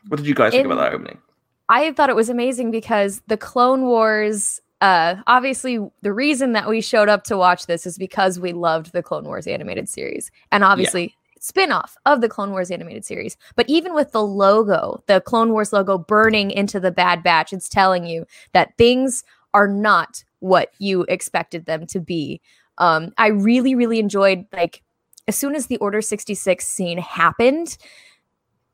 What 0.07 0.17
did 0.17 0.27
you 0.27 0.35
guys 0.35 0.51
think 0.51 0.65
In- 0.65 0.71
about 0.71 0.83
that 0.83 0.93
opening? 0.93 1.19
I 1.67 1.91
thought 1.93 2.11
it 2.11 2.15
was 2.15 2.29
amazing 2.29 2.69
because 2.69 3.23
the 3.27 3.37
Clone 3.37 3.85
Wars. 3.85 4.61
Uh, 4.85 5.23
obviously, 5.25 5.79
the 6.03 6.13
reason 6.13 6.51
that 6.51 6.69
we 6.69 6.79
showed 6.79 7.09
up 7.09 7.23
to 7.23 7.35
watch 7.35 7.65
this 7.65 7.87
is 7.87 7.97
because 7.97 8.39
we 8.39 8.53
loved 8.53 8.91
the 8.91 9.01
Clone 9.01 9.23
Wars 9.23 9.47
animated 9.47 9.89
series, 9.89 10.29
and 10.51 10.63
obviously, 10.63 11.15
spin-off 11.39 11.97
of 12.05 12.21
the 12.21 12.29
Clone 12.29 12.51
Wars 12.51 12.69
animated 12.69 13.03
series. 13.03 13.35
But 13.55 13.67
even 13.67 13.95
with 13.95 14.11
the 14.11 14.21
logo, 14.21 15.03
the 15.07 15.21
Clone 15.21 15.53
Wars 15.53 15.73
logo 15.73 15.97
burning 15.97 16.51
into 16.51 16.79
the 16.79 16.91
Bad 16.91 17.23
Batch, 17.23 17.51
it's 17.51 17.67
telling 17.67 18.05
you 18.05 18.27
that 18.53 18.77
things 18.77 19.23
are 19.55 19.67
not 19.67 20.23
what 20.37 20.69
you 20.77 21.01
expected 21.09 21.65
them 21.65 21.87
to 21.87 21.99
be. 21.99 22.39
Um, 22.77 23.11
I 23.17 23.29
really, 23.29 23.73
really 23.73 23.97
enjoyed 23.97 24.45
like 24.53 24.83
as 25.27 25.35
soon 25.35 25.55
as 25.55 25.65
the 25.65 25.77
Order 25.77 26.03
66 26.03 26.63
scene 26.63 26.99
happened, 26.99 27.75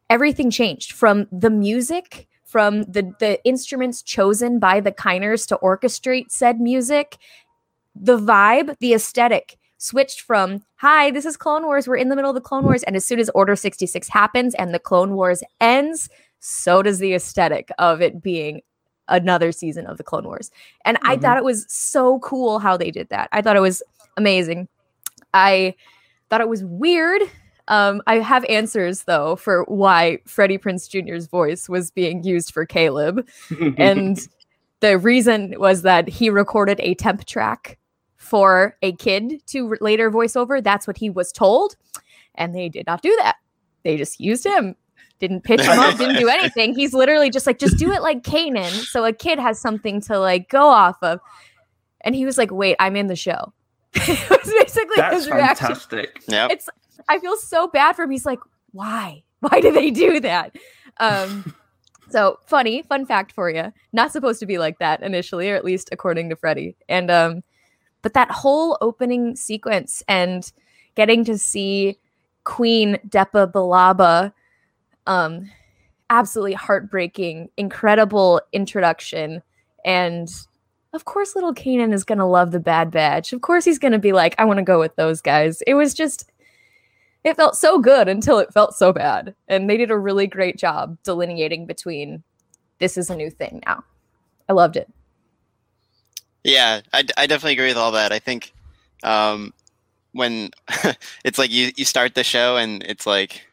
everything 0.10 0.51
changed 0.51 0.91
from 0.91 1.30
the 1.32 1.50
music, 1.50 2.27
from 2.51 2.84
the 2.84 3.13
the 3.20 3.43
instruments 3.46 4.01
chosen 4.01 4.60
by 4.60 4.81
the 4.81 4.91
Kiners 4.91 5.48
to 5.48 5.58
orchestrate 5.63 6.29
said 6.29 6.60
music, 6.60 7.17
the 7.96 8.17
vibe, 8.17 8.75
the 8.79 8.93
aesthetic 8.93 9.58
switched 9.77 10.22
from 10.22 10.62
hi 10.75 11.10
this 11.10 11.25
is 11.25 11.36
clone 11.36 11.63
wars 11.63 11.88
we're 11.88 11.96
in 11.96 12.10
the 12.10 12.15
middle 12.15 12.29
of 12.29 12.36
the 12.36 12.39
clone 12.41 12.63
wars 12.63 12.84
and 12.84 12.96
as 12.96 13.03
soon 13.03 13.20
as 13.20 13.31
order 13.34 13.55
66 13.55 14.08
happens 14.10 14.53
and 14.53 14.75
the 14.75 14.79
clone 14.79 15.15
wars 15.15 15.41
ends 15.60 16.08
so 16.39 16.84
does 16.84 17.00
the 17.00 17.15
aesthetic 17.15 17.70
of 17.79 18.00
it 18.00 18.22
being 18.22 18.62
another 19.08 19.51
season 19.51 19.88
of 19.88 19.98
the 19.98 20.03
clone 20.03 20.24
wars. 20.24 20.51
And 20.86 21.00
i 21.03 21.15
Mhm. 21.17 21.22
thought 21.22 21.38
it 21.38 21.43
was 21.43 21.65
so 21.67 22.20
cool 22.20 22.60
how 22.60 22.77
they 22.77 22.91
did 22.91 23.10
that. 23.10 23.27
I 23.31 23.41
thought 23.41 23.55
it 23.55 23.62
was 23.62 23.81
amazing. 24.17 24.67
I 25.34 25.74
thought 26.29 26.41
it 26.41 26.48
was 26.48 26.63
weird 26.63 27.24
um, 27.68 28.01
I 28.08 28.20
have 28.20 28.44
answers 28.46 29.03
though 29.03 29.36
for 29.36 29.63
why 29.65 30.20
Freddie 30.25 30.58
Prinze 30.58 30.89
Jr.'s 30.89 31.27
voice 31.27 31.70
was 31.70 31.91
being 31.91 32.24
used 32.24 32.53
for 32.53 32.65
Caleb, 32.65 33.27
and 33.77 34.20
the 34.80 34.98
reason 34.98 35.53
was 35.58 35.82
that 35.84 36.08
he 36.10 36.30
recorded 36.30 36.80
a 36.82 36.94
temp 36.96 37.25
track 37.25 37.77
for 38.18 38.77
a 38.82 38.94
kid 38.94 39.46
to 39.48 39.68
re- 39.68 39.77
later 39.82 40.10
voice 40.10 40.36
over. 40.36 40.62
That's 40.62 40.88
what 40.88 40.98
he 40.98 41.10
was 41.10 41.32
told, 41.32 41.75
and 42.36 42.56
they 42.56 42.70
did 42.70 42.86
not 42.88 43.01
do 43.01 43.15
that. 43.22 43.38
They 43.84 43.98
just 43.98 44.20
used 44.20 44.46
him. 44.46 44.75
Didn't 45.20 45.41
pitch 45.41 45.62
him 45.62 45.77
up, 45.77 45.98
didn't 45.98 46.18
do 46.20 46.30
anything. 46.30 46.74
He's 46.74 46.94
literally 46.94 47.30
just 47.30 47.46
like, 47.46 47.60
just 47.60 47.77
do 47.77 47.91
it 47.91 48.01
like 48.01 48.24
Kanan, 48.24 48.72
so 48.72 49.06
a 49.06 49.13
kid 49.13 49.38
has 49.39 49.60
something 49.60 50.01
to 50.01 50.20
like 50.20 50.50
go 50.50 50.68
off 50.68 50.98
of. 51.03 51.20
And 52.01 52.15
he 52.15 52.25
was 52.25 52.38
like, 52.39 52.50
"Wait, 52.51 52.75
I'm 52.80 52.96
in 52.96 53.06
the 53.08 53.15
show." 53.15 53.53
it 53.94 54.30
was 54.30 54.53
basically 54.60 54.96
That's 54.96 55.15
his 55.18 55.30
reaction. 55.30 55.68
fantastic. 55.68 56.24
yep. 56.27 56.50
It's 56.50 56.70
I 57.10 57.20
feel 57.20 57.38
so 57.38 57.67
bad 57.67 57.96
for 57.96 58.03
him. 58.03 58.12
He's 58.12 58.25
like, 58.25 58.39
why? 58.72 59.24
Why 59.39 59.60
do 59.60 59.72
they 59.72 59.91
do 59.91 60.20
that? 60.20 60.55
Um, 61.00 61.55
so 62.10 62.39
funny, 62.46 62.84
fun 62.84 63.05
fact 63.05 63.31
for 63.31 63.50
you. 63.50 63.74
Not 63.93 64.12
supposed 64.12 64.39
to 64.41 64.46
be 64.46 64.58
like 64.58 64.79
that 64.79 65.01
initially, 65.01 65.50
or 65.50 65.55
at 65.55 65.65
least 65.65 65.89
according 65.91 66.29
to 66.29 66.36
Freddie. 66.36 66.75
And 66.88 67.10
um, 67.10 67.43
but 68.01 68.13
that 68.13 68.31
whole 68.31 68.77
opening 68.81 69.36
sequence 69.36 70.03
and 70.08 70.51
getting 70.96 71.24
to 71.25 71.38
see 71.38 71.98
Queen 72.43 72.98
Depa 73.08 73.51
Billaba, 73.51 74.34
um, 75.08 75.50
absolutely 76.10 76.53
heartbreaking, 76.53 77.50
incredible 77.58 78.41
introduction, 78.51 79.41
and 79.86 80.29
of 80.93 81.05
course, 81.05 81.36
little 81.36 81.53
Kanan 81.53 81.93
is 81.93 82.03
gonna 82.03 82.27
love 82.27 82.51
the 82.51 82.60
Bad 82.60 82.91
Batch. 82.91 83.31
Of 83.34 83.41
course, 83.41 83.63
he's 83.63 83.79
gonna 83.79 84.00
be 84.00 84.12
like, 84.12 84.36
I 84.38 84.46
want 84.46 84.58
to 84.58 84.63
go 84.63 84.79
with 84.79 84.96
those 84.98 85.22
guys. 85.22 85.62
It 85.65 85.75
was 85.75 85.93
just, 85.93 86.29
it 87.23 87.35
felt 87.35 87.55
so 87.55 87.79
good 87.79 88.07
until 88.07 88.39
it 88.39 88.53
felt 88.53 88.75
so 88.75 88.91
bad, 88.91 89.35
and 89.47 89.69
they 89.69 89.77
did 89.77 89.91
a 89.91 89.97
really 89.97 90.27
great 90.27 90.57
job 90.57 90.97
delineating 91.03 91.65
between 91.65 92.23
this 92.79 92.97
is 92.97 93.09
a 93.09 93.15
new 93.15 93.29
thing 93.29 93.61
now. 93.65 93.83
I 94.49 94.53
loved 94.53 94.75
it. 94.75 94.91
Yeah, 96.43 96.81
I 96.91 97.03
definitely 97.03 97.53
agree 97.53 97.67
with 97.67 97.77
all 97.77 97.91
that. 97.91 98.11
I 98.11 98.17
think 98.19 98.51
um, 99.03 99.53
when 100.13 100.49
it's 101.23 101.37
like 101.37 101.51
you, 101.51 101.71
you 101.75 101.85
start 101.85 102.15
the 102.15 102.23
show 102.23 102.57
and 102.57 102.81
it's 102.83 103.05
like 103.05 103.45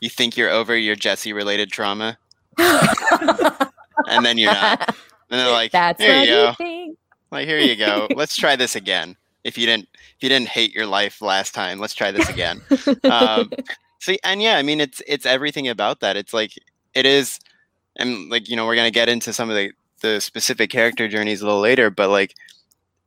you 0.00 0.10
think 0.10 0.36
you're 0.36 0.50
over 0.50 0.76
your 0.76 0.96
Jesse 0.96 1.32
related 1.32 1.72
trauma, 1.72 2.18
and 2.58 4.24
then 4.24 4.36
you're 4.36 4.52
not. 4.52 4.94
And 5.30 5.40
they're 5.40 5.50
like, 5.50 5.72
That's 5.72 6.02
here 6.02 6.20
you 6.20 6.54
go. 6.58 6.94
Like, 7.30 7.48
here 7.48 7.58
you 7.58 7.74
go. 7.74 8.06
Let's 8.14 8.36
try 8.36 8.54
this 8.54 8.76
again. 8.76 9.16
If 9.44 9.58
you 9.58 9.66
didn't, 9.66 9.88
if 9.92 10.22
you 10.22 10.28
didn't 10.28 10.48
hate 10.48 10.74
your 10.74 10.86
life 10.86 11.20
last 11.20 11.54
time, 11.54 11.78
let's 11.78 11.94
try 11.94 12.10
this 12.10 12.28
again. 12.28 12.62
um, 13.04 13.52
see, 14.00 14.18
and 14.24 14.42
yeah, 14.42 14.56
I 14.56 14.62
mean, 14.62 14.80
it's 14.80 15.02
it's 15.06 15.26
everything 15.26 15.68
about 15.68 16.00
that. 16.00 16.16
It's 16.16 16.32
like 16.32 16.52
it 16.94 17.06
is, 17.06 17.38
and 17.96 18.30
like 18.30 18.48
you 18.48 18.56
know, 18.56 18.66
we're 18.66 18.76
gonna 18.76 18.90
get 18.90 19.08
into 19.08 19.32
some 19.32 19.50
of 19.50 19.56
the 19.56 19.72
the 20.00 20.20
specific 20.20 20.70
character 20.70 21.08
journeys 21.08 21.40
a 21.40 21.46
little 21.46 21.60
later, 21.60 21.90
but 21.90 22.10
like 22.10 22.34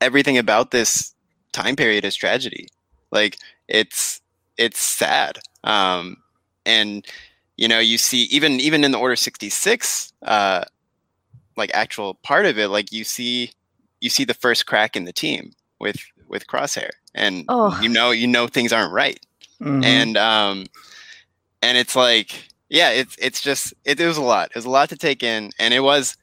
everything 0.02 0.38
about 0.38 0.72
this 0.72 1.14
time 1.52 1.76
period 1.76 2.06
is 2.06 2.16
tragedy. 2.16 2.68
Like 3.12 3.38
it's 3.68 4.22
it's 4.58 4.80
sad, 4.80 5.40
um, 5.64 6.18
and 6.66 7.06
you 7.56 7.68
know, 7.68 7.80
you 7.80 7.98
see 7.98 8.24
even 8.24 8.60
even 8.60 8.84
in 8.84 8.92
the 8.92 9.00
Order 9.00 9.16
sixty 9.16 9.50
six, 9.50 10.14
uh, 10.24 10.66
like 11.56 11.72
actual 11.74 12.16
part 12.16 12.46
of 12.46 12.58
it, 12.58 12.68
like 12.68 12.92
you 12.92 13.04
see 13.04 13.52
you 14.02 14.10
see 14.10 14.24
the 14.24 14.34
first 14.34 14.66
crack 14.66 14.96
in 14.96 15.06
the 15.06 15.14
team 15.14 15.54
with 15.80 15.98
with 16.28 16.48
Crosshair, 16.48 16.90
and 17.16 17.46
Oh. 17.50 17.80
you 17.82 17.90
know 17.90 18.12
you 18.12 18.28
know 18.28 18.48
things 18.48 18.72
aren't 18.74 18.94
right. 18.94 19.20
Mhm. 19.62 19.84
and 19.84 20.18
um 20.18 20.66
and 21.64 21.78
it's 21.80 21.96
like 21.96 22.48
yeah 22.70 22.92
it's 22.92 23.16
it's 23.20 23.42
just 23.42 23.74
it, 23.86 24.00
it 24.00 24.06
was 24.08 24.18
a 24.18 24.22
lot. 24.22 24.50
It 24.52 24.56
was 24.56 24.66
a 24.66 24.70
lot 24.70 24.90
to 24.90 24.96
take 24.98 25.24
in 25.24 25.50
and 25.60 25.74
it 25.74 25.80
was 25.82 26.16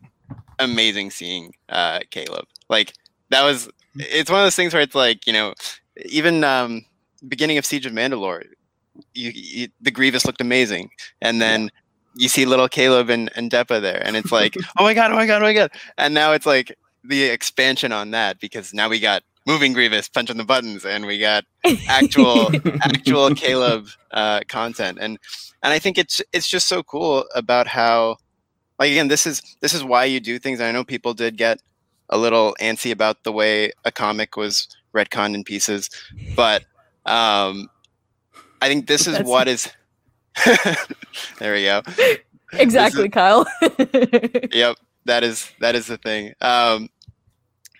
amazing 0.58 1.10
seeing 1.10 1.52
uh 1.68 2.00
caleb. 2.10 2.46
Like 2.68 2.92
that 3.30 3.42
was 3.42 3.68
it's 3.96 4.30
one 4.30 4.40
of 4.40 4.46
those 4.46 4.56
things 4.56 4.72
where 4.72 4.82
it's 4.82 4.94
like 4.94 5.26
you 5.26 5.32
know 5.32 5.54
even 6.04 6.44
um 6.44 6.84
beginning 7.26 7.58
of 7.58 7.64
siege 7.66 7.86
of 7.86 7.92
mandalore 7.92 8.44
you, 9.14 9.32
you 9.34 9.68
the 9.80 9.90
grievous 9.90 10.24
looked 10.24 10.40
amazing. 10.40 10.90
And 11.20 11.40
then 11.42 11.70
you 12.14 12.28
see 12.28 12.44
little 12.44 12.68
caleb 12.68 13.10
and, 13.10 13.28
and 13.34 13.50
depa 13.50 13.80
there 13.82 14.00
and 14.06 14.16
it's 14.16 14.30
like 14.30 14.56
oh 14.78 14.84
my 14.84 14.94
god 14.94 15.10
oh 15.10 15.16
my 15.16 15.26
god 15.26 15.42
oh 15.42 15.44
my 15.44 15.52
god. 15.52 15.72
And 15.98 16.14
now 16.14 16.30
it's 16.32 16.46
like 16.46 16.76
the 17.02 17.24
expansion 17.24 17.90
on 17.90 18.12
that 18.12 18.38
because 18.38 18.72
now 18.72 18.88
we 18.88 19.00
got 19.00 19.24
moving 19.46 19.72
Grievous 19.72 20.08
punching 20.08 20.36
the 20.36 20.44
buttons, 20.44 20.84
and 20.84 21.06
we 21.06 21.18
got 21.18 21.44
actual 21.88 22.50
actual 22.82 23.34
Caleb 23.34 23.88
uh, 24.10 24.40
content, 24.48 24.98
and 25.00 25.18
and 25.62 25.72
I 25.72 25.78
think 25.78 25.98
it's 25.98 26.22
it's 26.32 26.48
just 26.48 26.68
so 26.68 26.82
cool 26.82 27.24
about 27.34 27.66
how, 27.66 28.16
like 28.78 28.90
again, 28.90 29.08
this 29.08 29.26
is 29.26 29.42
this 29.60 29.74
is 29.74 29.84
why 29.84 30.04
you 30.04 30.20
do 30.20 30.38
things. 30.38 30.60
I 30.60 30.72
know 30.72 30.84
people 30.84 31.14
did 31.14 31.36
get 31.36 31.60
a 32.10 32.18
little 32.18 32.54
antsy 32.60 32.90
about 32.90 33.24
the 33.24 33.32
way 33.32 33.72
a 33.84 33.92
comic 33.92 34.36
was 34.36 34.68
retconned 34.94 35.34
in 35.34 35.44
pieces, 35.44 35.90
but 36.36 36.62
um, 37.06 37.68
I 38.60 38.68
think 38.68 38.86
this 38.86 39.02
is 39.06 39.14
That's- 39.14 39.28
what 39.28 39.48
is. 39.48 39.70
there 41.38 41.54
we 41.54 41.62
go. 41.62 41.82
exactly, 42.52 43.08
Kyle. 43.08 43.46
yep 44.52 44.76
that 45.06 45.22
is 45.22 45.50
that 45.60 45.74
is 45.74 45.86
the 45.86 45.98
thing 45.98 46.32
um 46.40 46.88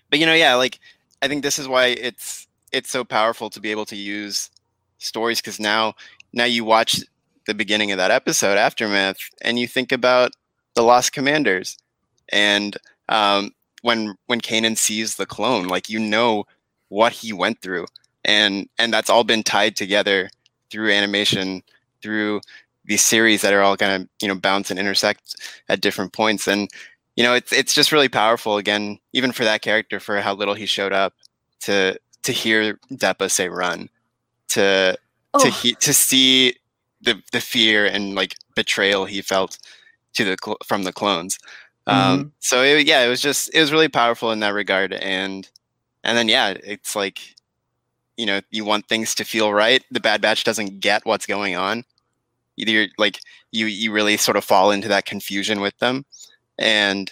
but 0.09 0.19
you 0.19 0.25
know 0.25 0.33
yeah 0.33 0.55
like 0.55 0.79
i 1.21 1.27
think 1.27 1.43
this 1.43 1.59
is 1.59 1.67
why 1.67 1.87
it's 1.87 2.47
it's 2.71 2.89
so 2.89 3.03
powerful 3.03 3.49
to 3.49 3.59
be 3.59 3.71
able 3.71 3.85
to 3.85 3.95
use 3.95 4.49
stories 4.97 5.41
because 5.41 5.59
now 5.59 5.93
now 6.33 6.45
you 6.45 6.63
watch 6.63 7.01
the 7.45 7.53
beginning 7.53 7.91
of 7.91 7.97
that 7.97 8.11
episode 8.11 8.57
aftermath 8.57 9.17
and 9.41 9.59
you 9.59 9.67
think 9.67 9.91
about 9.91 10.31
the 10.75 10.81
lost 10.81 11.11
commanders 11.13 11.77
and 12.29 12.77
um 13.09 13.51
when 13.81 14.15
when 14.27 14.41
kanan 14.41 14.77
sees 14.77 15.15
the 15.15 15.25
clone 15.25 15.67
like 15.67 15.89
you 15.89 15.99
know 15.99 16.43
what 16.89 17.11
he 17.11 17.31
went 17.31 17.61
through 17.61 17.85
and 18.23 18.67
and 18.79 18.93
that's 18.93 19.09
all 19.09 19.23
been 19.23 19.43
tied 19.43 19.75
together 19.75 20.29
through 20.69 20.91
animation 20.91 21.61
through 22.01 22.41
these 22.85 23.05
series 23.05 23.41
that 23.41 23.53
are 23.53 23.61
all 23.61 23.75
going 23.75 24.01
to 24.01 24.09
you 24.21 24.27
know 24.27 24.35
bounce 24.35 24.69
and 24.69 24.79
intersect 24.79 25.35
at 25.69 25.81
different 25.81 26.13
points 26.13 26.47
and 26.47 26.69
you 27.15 27.23
know 27.23 27.33
it's 27.33 27.51
it's 27.51 27.73
just 27.73 27.91
really 27.91 28.09
powerful 28.09 28.57
again 28.57 28.99
even 29.13 29.31
for 29.31 29.43
that 29.43 29.61
character 29.61 29.99
for 29.99 30.19
how 30.19 30.33
little 30.33 30.53
he 30.53 30.65
showed 30.65 30.93
up 30.93 31.13
to 31.61 31.97
to 32.23 32.31
hear 32.31 32.79
Depa 32.91 33.29
say 33.29 33.49
run 33.49 33.89
to 34.49 34.97
to 35.39 35.47
Oh, 35.47 35.51
he, 35.51 35.73
to 35.75 35.93
see 35.93 36.55
the 37.01 37.21
the 37.31 37.41
fear 37.41 37.85
and 37.85 38.15
like 38.15 38.35
betrayal 38.55 39.05
he 39.05 39.21
felt 39.21 39.57
to 40.13 40.23
the 40.23 40.37
cl- 40.43 40.57
from 40.65 40.83
the 40.83 40.93
clones. 40.93 41.37
Um 41.87 42.31
so 42.39 42.63
it, 42.63 42.87
yeah 42.87 43.05
it 43.05 43.09
was 43.09 43.21
just 43.21 43.53
it 43.53 43.61
was 43.61 43.71
really 43.71 43.89
powerful 43.89 44.31
in 44.31 44.39
that 44.39 44.53
regard 44.53 44.93
and 44.93 45.49
and 46.03 46.17
then 46.17 46.29
yeah 46.29 46.55
it's 46.63 46.95
like 46.95 47.35
you 48.17 48.25
know 48.25 48.41
you 48.49 48.65
want 48.65 48.87
things 48.87 49.13
to 49.15 49.25
feel 49.25 49.53
right. 49.53 49.83
The 49.91 49.99
bad 49.99 50.21
batch 50.21 50.43
doesn't 50.43 50.79
get 50.79 51.05
what's 51.05 51.25
going 51.25 51.55
on. 51.55 51.83
Either 52.57 52.71
you're, 52.71 52.87
like 52.97 53.19
you 53.51 53.67
you 53.67 53.91
really 53.91 54.17
sort 54.17 54.37
of 54.37 54.43
fall 54.43 54.71
into 54.71 54.87
that 54.87 55.05
confusion 55.05 55.61
with 55.61 55.77
them 55.79 56.05
and 56.57 57.11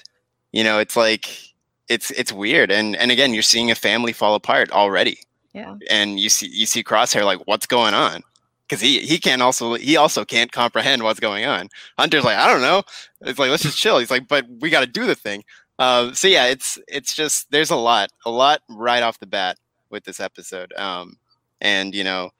you 0.51 0.63
know 0.63 0.79
it's 0.79 0.95
like 0.95 1.53
it's 1.89 2.11
it's 2.11 2.31
weird. 2.31 2.71
And 2.71 2.95
and 2.95 3.11
again 3.11 3.33
you're 3.33 3.43
seeing 3.43 3.71
a 3.71 3.75
family 3.75 4.13
fall 4.13 4.35
apart 4.35 4.71
already. 4.71 5.19
Yeah. 5.53 5.75
and 5.87 6.19
you 6.19 6.29
see 6.29 6.47
you 6.47 6.65
see 6.65 6.83
crosshair 6.83 7.25
like 7.25 7.39
what's 7.45 7.67
going 7.67 7.93
on? 7.93 8.23
Because 8.67 8.81
he 8.81 8.99
he 8.99 9.19
can't 9.19 9.41
also 9.41 9.75
he 9.75 9.97
also 9.97 10.25
can't 10.25 10.51
comprehend 10.51 11.03
what's 11.03 11.19
going 11.19 11.45
on. 11.45 11.69
Hunter's 11.97 12.23
like 12.23 12.37
i 12.37 12.47
don't 12.47 12.61
know. 12.61 12.83
It's 13.21 13.37
like 13.39 13.51
let's 13.51 13.63
just 13.63 13.77
chill. 13.77 13.99
He's 13.99 14.11
like 14.11 14.27
but 14.27 14.45
we 14.59 14.69
got 14.69 14.81
to 14.81 14.87
do 14.87 15.05
the 15.05 15.15
thing. 15.15 15.43
Um 15.79 16.13
so 16.15 16.27
yeah 16.27 16.45
it's 16.47 16.79
it's 16.87 17.15
just 17.15 17.51
there's 17.51 17.69
a 17.69 17.75
lot 17.75 18.09
a 18.25 18.31
lot 18.31 18.61
right 18.69 19.03
off 19.03 19.19
the 19.19 19.27
bat 19.27 19.57
with 19.89 20.03
this 20.05 20.19
episode. 20.19 20.73
Um 20.73 21.17
and 21.61 21.93
you 21.93 22.03
know 22.03 22.31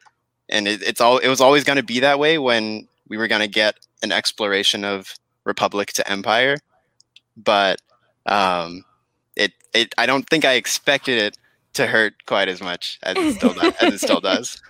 and 0.50 0.68
it, 0.68 0.82
it's 0.82 1.02
all 1.02 1.20
it 1.20 1.28
was 1.28 1.42
always 1.42 1.64
going 1.64 1.78
to 1.78 1.84
be 1.84 2.00
that 2.00 2.20
way 2.20 2.38
when 2.38 2.88
we 3.08 3.18
were 3.18 3.28
going 3.28 3.42
to 3.42 3.48
get 3.48 3.76
an 4.02 4.12
exploration 4.12 4.84
of 4.84 5.14
republic 5.46 5.94
to 5.94 6.10
empire 6.10 6.58
but 7.38 7.82
um 8.26 8.84
it 9.36 9.52
it 9.74 9.94
i 9.98 10.06
don't 10.06 10.30
think 10.30 10.46
i 10.46 10.54
expected 10.54 11.18
it 11.18 11.38
to 11.74 11.88
hurt 11.88 12.14
quite 12.26 12.48
as 12.48 12.62
much 12.62 13.00
as 13.04 13.18
it 13.18 13.36
still 13.36 13.54
does, 13.54 13.74
as 13.82 13.94
it 13.94 14.00
still 14.00 14.22
does 14.22 14.62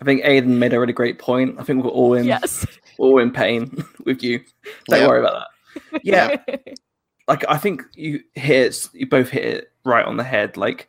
I 0.00 0.04
think 0.04 0.22
Aiden 0.22 0.46
made 0.58 0.72
a 0.72 0.78
really 0.80 0.92
great 0.92 1.18
point. 1.18 1.56
I 1.58 1.64
think 1.64 1.82
we're 1.82 1.90
all 1.90 2.14
in 2.14 2.24
yes. 2.24 2.64
all 2.98 3.18
in 3.18 3.32
pain 3.32 3.84
with 4.04 4.22
you. 4.22 4.40
Don't 4.88 5.00
Yep. 5.00 5.08
worry 5.08 5.20
about 5.20 5.46
that. 5.92 6.00
Yeah, 6.04 6.36
like 7.28 7.44
I 7.48 7.56
think 7.58 7.82
you 7.94 8.20
hit 8.34 8.66
it, 8.66 8.88
you 8.92 9.06
both 9.06 9.30
hit 9.30 9.44
it 9.44 9.72
right 9.84 10.04
on 10.04 10.16
the 10.16 10.24
head. 10.24 10.56
Like 10.56 10.88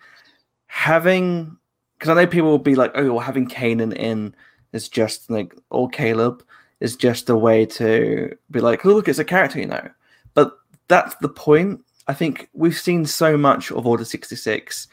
having 0.67 1.57
because 1.97 2.09
I 2.09 2.13
know 2.13 2.27
people 2.27 2.49
will 2.49 2.59
be 2.59 2.75
like, 2.75 2.91
oh, 2.95 3.13
well, 3.13 3.19
having 3.19 3.47
Kanan 3.47 3.93
in 3.95 4.35
is 4.73 4.87
just 4.87 5.29
like 5.29 5.55
or 5.71 5.89
Caleb 5.89 6.43
is 6.79 6.95
just 6.95 7.29
a 7.29 7.35
way 7.35 7.65
to 7.65 8.37
be 8.51 8.61
like, 8.61 8.85
oh, 8.85 8.89
look, 8.89 9.07
it's 9.07 9.19
a 9.19 9.25
character, 9.25 9.59
you 9.59 9.65
know. 9.65 9.89
That's 10.89 11.15
the 11.15 11.29
point. 11.29 11.85
I 12.07 12.13
think 12.13 12.49
we've 12.53 12.77
seen 12.77 13.05
so 13.05 13.37
much 13.37 13.71
of 13.71 13.87
Order 13.87 14.03
66 14.03 14.87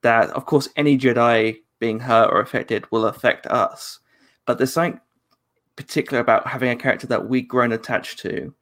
that, 0.00 0.30
of 0.30 0.46
course, 0.46 0.68
any 0.74 0.98
Jedi 0.98 1.60
being 1.78 2.00
hurt 2.00 2.30
or 2.30 2.40
affected 2.40 2.90
will 2.90 3.06
affect 3.06 3.46
us. 3.46 4.00
But 4.46 4.58
there's 4.58 4.72
something 4.72 5.00
particular 5.76 6.20
about 6.20 6.46
having 6.46 6.70
a 6.70 6.76
character 6.76 7.06
that 7.08 7.28
we've 7.28 7.46
grown 7.46 7.72
attached 7.72 8.18
to, 8.20 8.54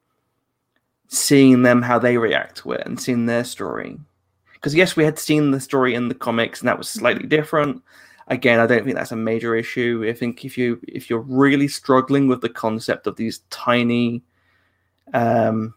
seeing 1.09 1.62
them 1.62 1.83
how 1.83 1.98
they 1.98 2.18
react 2.18 2.57
to 2.59 2.72
it 2.72 2.87
and 2.87 3.00
seeing 3.00 3.26
their 3.26 3.44
story. 3.44 3.98
Because 4.55 4.74
yes, 4.74 4.96
we 4.96 5.05
had 5.05 5.18
seen 5.18 5.53
the 5.53 5.61
story 5.61 5.94
in 5.94 6.09
the 6.09 6.14
comics 6.14 6.61
and 6.61 6.68
that 6.68 6.79
was 6.79 6.88
slightly 6.88 7.26
different. 7.26 7.83
Again, 8.29 8.61
I 8.61 8.66
don't 8.66 8.85
think 8.85 8.96
that's 8.96 9.12
a 9.12 9.16
major 9.16 9.57
issue. 9.57 10.05
I 10.09 10.12
think 10.12 10.44
if 10.44 10.59
you 10.59 10.81
if 10.87 11.09
you're 11.09 11.20
really 11.20 11.66
struggling 11.66 12.29
with 12.29 12.42
the 12.42 12.48
concept 12.48 13.07
of 13.07 13.16
these 13.16 13.40
tiny 13.50 14.22
um 15.14 15.74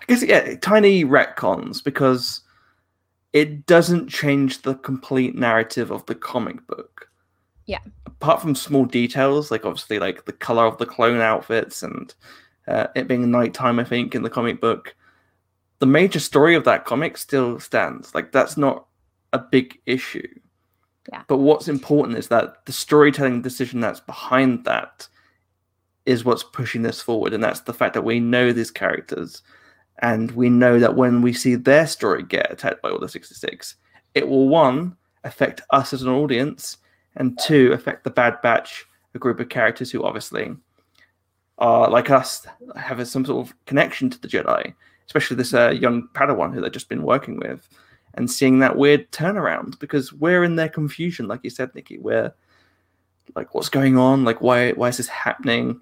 I 0.00 0.04
guess 0.06 0.22
yeah, 0.22 0.56
tiny 0.56 1.04
retcons 1.04 1.82
because 1.82 2.40
it 3.32 3.66
doesn't 3.66 4.08
change 4.08 4.62
the 4.62 4.74
complete 4.74 5.34
narrative 5.34 5.90
of 5.90 6.04
the 6.06 6.14
comic 6.14 6.66
book. 6.66 7.08
Yeah. 7.66 7.78
Apart 8.06 8.40
from 8.40 8.54
small 8.54 8.84
details, 8.84 9.50
like 9.50 9.64
obviously 9.64 9.98
like 9.98 10.24
the 10.24 10.32
color 10.32 10.66
of 10.66 10.78
the 10.78 10.86
clone 10.86 11.20
outfits 11.20 11.82
and 11.82 12.14
uh, 12.66 12.88
it 12.94 13.08
being 13.08 13.30
nighttime, 13.30 13.78
I 13.78 13.84
think, 13.84 14.14
in 14.14 14.22
the 14.22 14.30
comic 14.30 14.60
book, 14.60 14.94
the 15.78 15.86
major 15.86 16.20
story 16.20 16.54
of 16.54 16.64
that 16.64 16.84
comic 16.84 17.16
still 17.16 17.58
stands. 17.60 18.14
Like 18.14 18.32
that's 18.32 18.56
not 18.56 18.86
a 19.32 19.38
big 19.38 19.78
issue. 19.86 20.28
Yeah. 21.10 21.22
But 21.26 21.38
what's 21.38 21.68
important 21.68 22.18
is 22.18 22.28
that 22.28 22.64
the 22.66 22.72
storytelling 22.72 23.42
decision 23.42 23.80
that's 23.80 24.00
behind 24.00 24.64
that 24.64 25.08
is 26.06 26.24
what's 26.24 26.42
pushing 26.42 26.82
this 26.82 27.00
forward, 27.00 27.32
and 27.32 27.42
that's 27.42 27.60
the 27.60 27.74
fact 27.74 27.94
that 27.94 28.02
we 28.02 28.20
know 28.20 28.52
these 28.52 28.70
characters, 28.70 29.42
and 30.00 30.30
we 30.32 30.48
know 30.48 30.78
that 30.78 30.96
when 30.96 31.22
we 31.22 31.32
see 31.32 31.54
their 31.54 31.86
story 31.86 32.22
get 32.22 32.50
attacked 32.50 32.82
by 32.82 32.90
Order 32.90 33.08
66, 33.08 33.76
it 34.14 34.28
will 34.28 34.48
one 34.48 34.96
affect 35.24 35.60
us 35.70 35.92
as 35.92 36.02
an 36.02 36.08
audience, 36.08 36.78
and 37.16 37.38
two 37.38 37.72
affect 37.72 38.04
the 38.04 38.10
Bad 38.10 38.40
Batch, 38.42 38.84
a 39.14 39.18
group 39.18 39.40
of 39.40 39.48
characters 39.48 39.90
who 39.90 40.04
obviously 40.04 40.54
are 41.58 41.90
like 41.90 42.10
us, 42.10 42.46
have 42.76 43.06
some 43.06 43.24
sort 43.24 43.46
of 43.46 43.54
connection 43.66 44.08
to 44.08 44.20
the 44.20 44.28
Jedi, 44.28 44.72
especially 45.06 45.36
this 45.36 45.52
uh, 45.52 45.70
young 45.70 46.08
Padawan 46.14 46.54
who 46.54 46.60
they've 46.60 46.72
just 46.72 46.88
been 46.88 47.02
working 47.02 47.36
with, 47.38 47.68
and 48.14 48.30
seeing 48.30 48.60
that 48.60 48.76
weird 48.76 49.10
turnaround 49.12 49.78
because 49.78 50.12
we're 50.12 50.44
in 50.44 50.56
their 50.56 50.68
confusion, 50.68 51.28
like 51.28 51.40
you 51.42 51.50
said, 51.50 51.74
Nikki. 51.74 51.98
We're 51.98 52.32
like, 53.34 53.54
what's 53.54 53.68
going 53.68 53.98
on? 53.98 54.24
Like, 54.24 54.40
why 54.40 54.72
why 54.72 54.88
is 54.88 54.96
this 54.96 55.08
happening? 55.08 55.80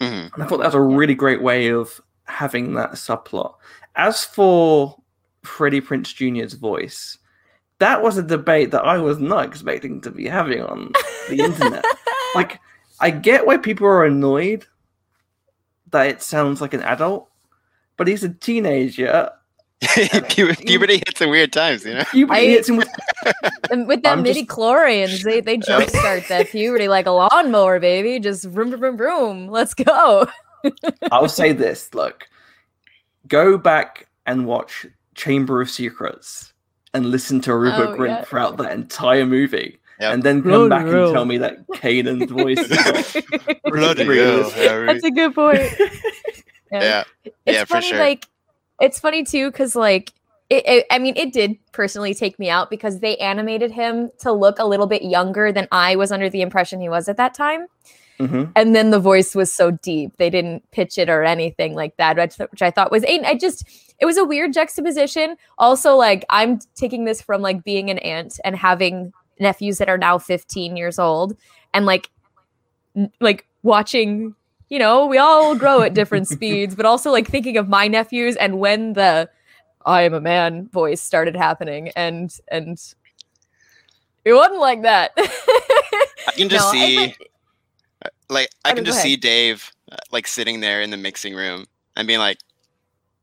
Mhm. 0.00 0.32
And 0.34 0.42
I 0.42 0.46
thought 0.46 0.58
that 0.58 0.66
was 0.66 0.74
a 0.74 0.80
really 0.80 1.14
great 1.14 1.42
way 1.42 1.68
of 1.68 2.00
having 2.30 2.74
that 2.74 2.92
subplot. 2.92 3.54
As 3.96 4.24
for 4.24 4.96
Freddie 5.42 5.80
Prinze 5.80 6.14
Jr.'s 6.14 6.54
voice, 6.54 7.18
that 7.78 8.02
was 8.02 8.16
a 8.18 8.22
debate 8.22 8.70
that 8.72 8.84
I 8.84 8.98
was 8.98 9.18
not 9.18 9.46
expecting 9.46 10.00
to 10.02 10.10
be 10.10 10.26
having 10.26 10.62
on 10.62 10.92
the 11.28 11.38
internet. 11.40 11.84
Like, 12.34 12.60
I 13.00 13.10
get 13.10 13.44
why 13.44 13.56
people 13.56 13.88
are 13.88 14.04
annoyed 14.04 14.64
that 15.90 16.06
it 16.06 16.22
sounds 16.22 16.60
like 16.60 16.74
an 16.74 16.82
adult, 16.82 17.28
but 17.96 18.06
he's 18.06 18.22
a 18.22 18.28
teenager. 18.28 19.30
Pu- 19.82 20.54
puberty 20.54 20.98
hits 20.98 21.20
in 21.20 21.30
weird 21.30 21.52
times 21.52 21.84
you 21.86 21.94
know 21.94 22.04
Puberty 22.04 22.38
I- 22.38 22.44
hits 22.44 22.68
him 22.68 22.76
with 22.76 22.88
And 23.72 23.88
with 23.88 24.02
them 24.04 24.18
I'm 24.20 24.24
just- 24.24 24.36
midi 24.36 24.46
chlorians, 24.46 25.24
they 25.24 25.40
they 25.40 25.58
jumpstart 25.58 26.28
that 26.28 26.48
puberty 26.50 26.86
like 26.86 27.06
a 27.06 27.10
lawnmower, 27.10 27.80
baby. 27.80 28.20
Just 28.20 28.44
vroom 28.44 28.68
vroom 28.68 28.80
vroom 28.80 28.96
vroom. 28.96 29.48
Let's 29.48 29.74
go. 29.74 30.28
I'll 31.12 31.28
say 31.28 31.52
this: 31.52 31.92
look, 31.94 32.28
go 33.28 33.56
back 33.58 34.08
and 34.26 34.46
watch 34.46 34.86
Chamber 35.14 35.60
of 35.60 35.70
Secrets 35.70 36.52
and 36.94 37.06
listen 37.10 37.40
to 37.42 37.56
Rupert 37.56 37.90
Oh, 37.90 37.96
Grint 37.96 38.08
yeah. 38.08 38.24
throughout 38.24 38.56
that 38.58 38.72
entire 38.72 39.26
movie, 39.26 39.78
Yep. 40.00 40.14
and 40.14 40.22
then 40.22 40.42
come 40.42 40.50
Bloody 40.50 40.68
back 40.70 40.86
hell. 40.86 41.04
and 41.06 41.14
tell 41.14 41.24
me 41.24 41.38
that 41.38 41.66
Kanan's 41.68 42.30
voice. 42.30 42.58
is 42.58 43.22
bloody 43.64 44.06
Really? 44.06 44.42
hell, 44.42 44.50
Harry. 44.50 44.86
That's 44.86 45.04
a 45.04 45.10
good 45.10 45.34
point. 45.34 45.60
yeah 46.72 47.04
It's 47.24 47.34
Yeah, 47.46 47.60
for 47.64 47.74
funny, 47.74 47.88
sure. 47.88 47.98
like 47.98 48.26
it's 48.80 48.98
funny 48.98 49.24
too, 49.24 49.50
because 49.50 49.76
like 49.76 50.12
it, 50.48 50.66
it, 50.66 50.86
I 50.90 50.98
mean, 50.98 51.16
it 51.16 51.32
did 51.32 51.56
personally 51.72 52.12
take 52.12 52.36
me 52.40 52.50
out 52.50 52.70
because 52.70 52.98
they 52.98 53.16
animated 53.18 53.70
him 53.70 54.10
to 54.20 54.32
look 54.32 54.58
a 54.58 54.64
little 54.64 54.88
bit 54.88 55.02
younger 55.02 55.52
than 55.52 55.68
I 55.70 55.94
was 55.94 56.10
under 56.10 56.28
the 56.28 56.40
impression 56.42 56.80
he 56.80 56.88
was 56.88 57.08
at 57.08 57.16
that 57.18 57.34
time. 57.34 57.66
Mhm. 58.20 58.52
And 58.54 58.76
then 58.76 58.90
the 58.90 59.00
voice 59.00 59.34
was 59.34 59.52
so 59.52 59.70
deep; 59.70 60.12
they 60.18 60.28
didn't 60.30 60.70
pitch 60.70 60.98
it 60.98 61.08
or 61.08 61.24
anything 61.24 61.74
like 61.74 61.96
that, 61.96 62.16
which, 62.18 62.36
which 62.50 62.62
I 62.62 62.70
thought 62.70 62.90
was. 62.92 63.02
I 63.04 63.34
just, 63.34 63.66
it 63.98 64.04
was 64.06 64.18
a 64.18 64.24
weird 64.24 64.52
juxtaposition. 64.52 65.36
Also, 65.58 65.96
like 65.96 66.24
I'm 66.30 66.58
taking 66.74 67.04
this 67.06 67.22
from 67.22 67.40
like 67.40 67.64
being 67.64 67.88
an 67.90 67.98
aunt 67.98 68.38
and 68.44 68.54
having 68.56 69.12
nephews 69.40 69.78
that 69.78 69.88
are 69.88 69.96
now 69.98 70.18
15 70.18 70.76
years 70.76 70.98
old 70.98 71.34
and 71.72 71.86
like 71.86 72.10
n- 72.94 73.10
like 73.20 73.46
watching 73.62 74.34
you 74.68 74.78
know 74.78 75.06
we 75.06 75.16
all 75.16 75.54
grow 75.56 75.80
at 75.80 75.94
different 75.94 76.28
speeds 76.36 76.74
but 76.74 76.84
also 76.84 77.10
like 77.10 77.26
thinking 77.26 77.56
of 77.56 77.66
my 77.66 77.88
nephews 77.88 78.36
and 78.36 78.58
when 78.58 78.92
the 78.92 79.26
i 79.86 80.02
am 80.02 80.12
a 80.12 80.20
man 80.20 80.68
voice 80.68 81.00
started 81.00 81.34
happening 81.34 81.88
and 81.96 82.38
and 82.48 82.94
it 84.26 84.34
wasn't 84.34 84.60
like 84.60 84.82
that 84.82 85.12
I 85.16 86.32
can 86.36 86.50
just 86.50 86.72
No, 86.74 86.78
I 86.80 86.86
see, 86.86 86.96
think- 86.96 87.29
like, 88.30 88.50
I 88.64 88.70
Oh, 88.70 88.74
can 88.74 88.84
no, 88.84 88.90
go 88.90 88.92
just 88.92 89.02
see. 89.02 89.16
Dave, 89.16 89.70
uh, 89.92 89.96
like, 90.12 90.26
sitting 90.26 90.60
there 90.60 90.80
in 90.80 90.90
the 90.90 90.96
mixing 90.96 91.34
room 91.34 91.66
and 91.96 92.06
being 92.06 92.18
like, 92.20 92.38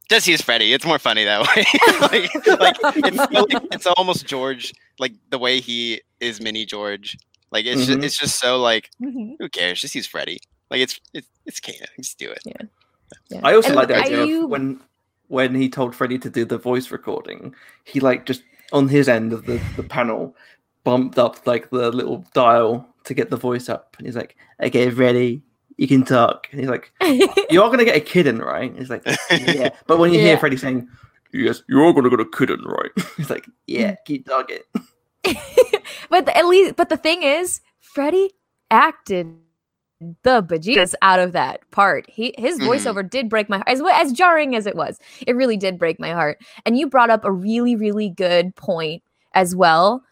just 0.10 0.28
use 0.28 0.42
Freddie. 0.42 0.74
It's 0.74 0.86
more 0.86 1.00
funny 1.00 1.24
that 1.26 1.42
way. 1.56 1.66
like, 2.02 2.34
like, 2.60 2.76
it's, 3.06 3.18
like, 3.18 3.64
it's 3.72 3.86
almost 3.88 4.26
George, 4.26 4.74
like, 5.00 5.14
the 5.32 5.38
way 5.40 5.60
he 5.60 6.02
is 6.20 6.40
mini 6.42 6.66
George. 6.66 7.18
Like, 7.52 7.66
it's, 7.66 7.82
Mhm. 7.82 7.86
just, 7.88 8.00
it's 8.04 8.18
just 8.18 8.40
so, 8.40 8.58
like, 8.60 8.90
Mhm. 9.02 9.36
who 9.40 9.50
cares? 9.50 9.82
Just 9.82 9.96
use 9.96 10.08
Freddie. 10.08 10.40
Like, 10.70 10.82
it's, 10.82 11.00
it's, 11.14 11.28
it's 11.46 11.60
Kanan. 11.60 11.88
Just 11.98 12.18
do 12.20 12.30
it. 12.30 12.40
Yeah. 12.46 13.40
I 13.44 13.54
also 13.56 13.70
And 13.70 13.78
like 13.78 13.88
the 13.88 13.96
idea 13.98 14.26
you- 14.26 14.44
of 14.46 14.50
when 14.50 14.80
when 15.30 15.54
he 15.56 15.68
told 15.70 15.94
Freddie 15.94 16.20
to 16.20 16.30
do 16.30 16.46
the 16.46 16.58
voice 16.58 16.90
recording, 16.92 17.54
he 17.84 18.00
like 18.00 18.26
just 18.26 18.44
on 18.72 18.88
his 18.88 19.10
end 19.10 19.34
of 19.34 19.46
the, 19.46 19.60
the 19.76 19.84
panel 19.84 20.34
bumped 20.88 21.20
up 21.20 21.46
like 21.46 21.70
the 21.70 21.92
little 21.92 22.26
dial 22.34 22.88
to 23.04 23.14
get 23.14 23.30
the 23.30 23.36
voice 23.36 23.68
up. 23.68 23.96
And 23.98 24.08
he's 24.08 24.16
like, 24.16 24.38
Okay, 24.64 24.88
ready, 24.90 25.44
you 25.76 25.86
can 25.86 26.04
talk. 26.06 26.48
And 26.52 26.62
he's 26.62 26.70
like, 26.70 26.94
You 27.52 27.62
are 27.62 27.70
gonna 27.70 27.84
get 27.84 27.98
a 27.98 28.00
kid 28.00 28.26
in, 28.26 28.38
right? 28.40 28.74
He's 28.78 28.90
like, 28.90 29.04
Yeah. 29.30 29.70
But 29.88 30.00
when 30.00 30.14
you 30.14 30.20
hear 30.20 30.34
Yeah. 30.36 30.40
Freddie 30.40 30.56
saying, 30.56 30.88
Yes, 31.34 31.62
you 31.68 31.82
are 31.84 31.92
gonna 31.94 32.10
get 32.10 32.22
a 32.22 32.26
kid 32.26 32.50
in, 32.52 32.62
right? 32.62 32.92
He's 33.18 33.30
like, 33.30 33.46
Yeah, 33.68 33.92
Mm. 33.92 33.98
keep 34.06 34.26
talking. 34.26 34.60
but 36.10 36.30
at 36.30 36.46
least, 36.48 36.78
but 36.78 36.88
the 36.88 36.96
thing 36.98 37.22
is, 37.24 37.60
Freddie 37.82 38.32
acted 38.72 39.36
the 40.24 40.42
bejesus 40.44 40.94
out 41.02 41.20
of 41.20 41.34
that 41.34 41.70
part. 41.72 42.10
He 42.10 42.34
his 42.38 42.60
Mhm. 42.60 42.68
voiceover 42.68 43.10
did 43.10 43.28
break 43.30 43.50
my 43.50 43.58
heart, 43.58 43.68
as 43.68 43.82
as 43.94 44.14
jarring 44.14 44.56
as 44.56 44.68
it 44.68 44.76
was. 44.76 45.00
It 45.26 45.36
really 45.36 45.58
did 45.58 45.78
break 45.78 46.00
my 46.00 46.12
heart. 46.12 46.40
And 46.66 46.78
you 46.78 46.88
brought 46.88 47.10
up 47.10 47.26
a 47.26 47.32
really 47.32 47.76
really 47.76 48.10
good 48.10 48.56
point 48.56 49.04
as 49.34 49.54
well. 49.56 50.04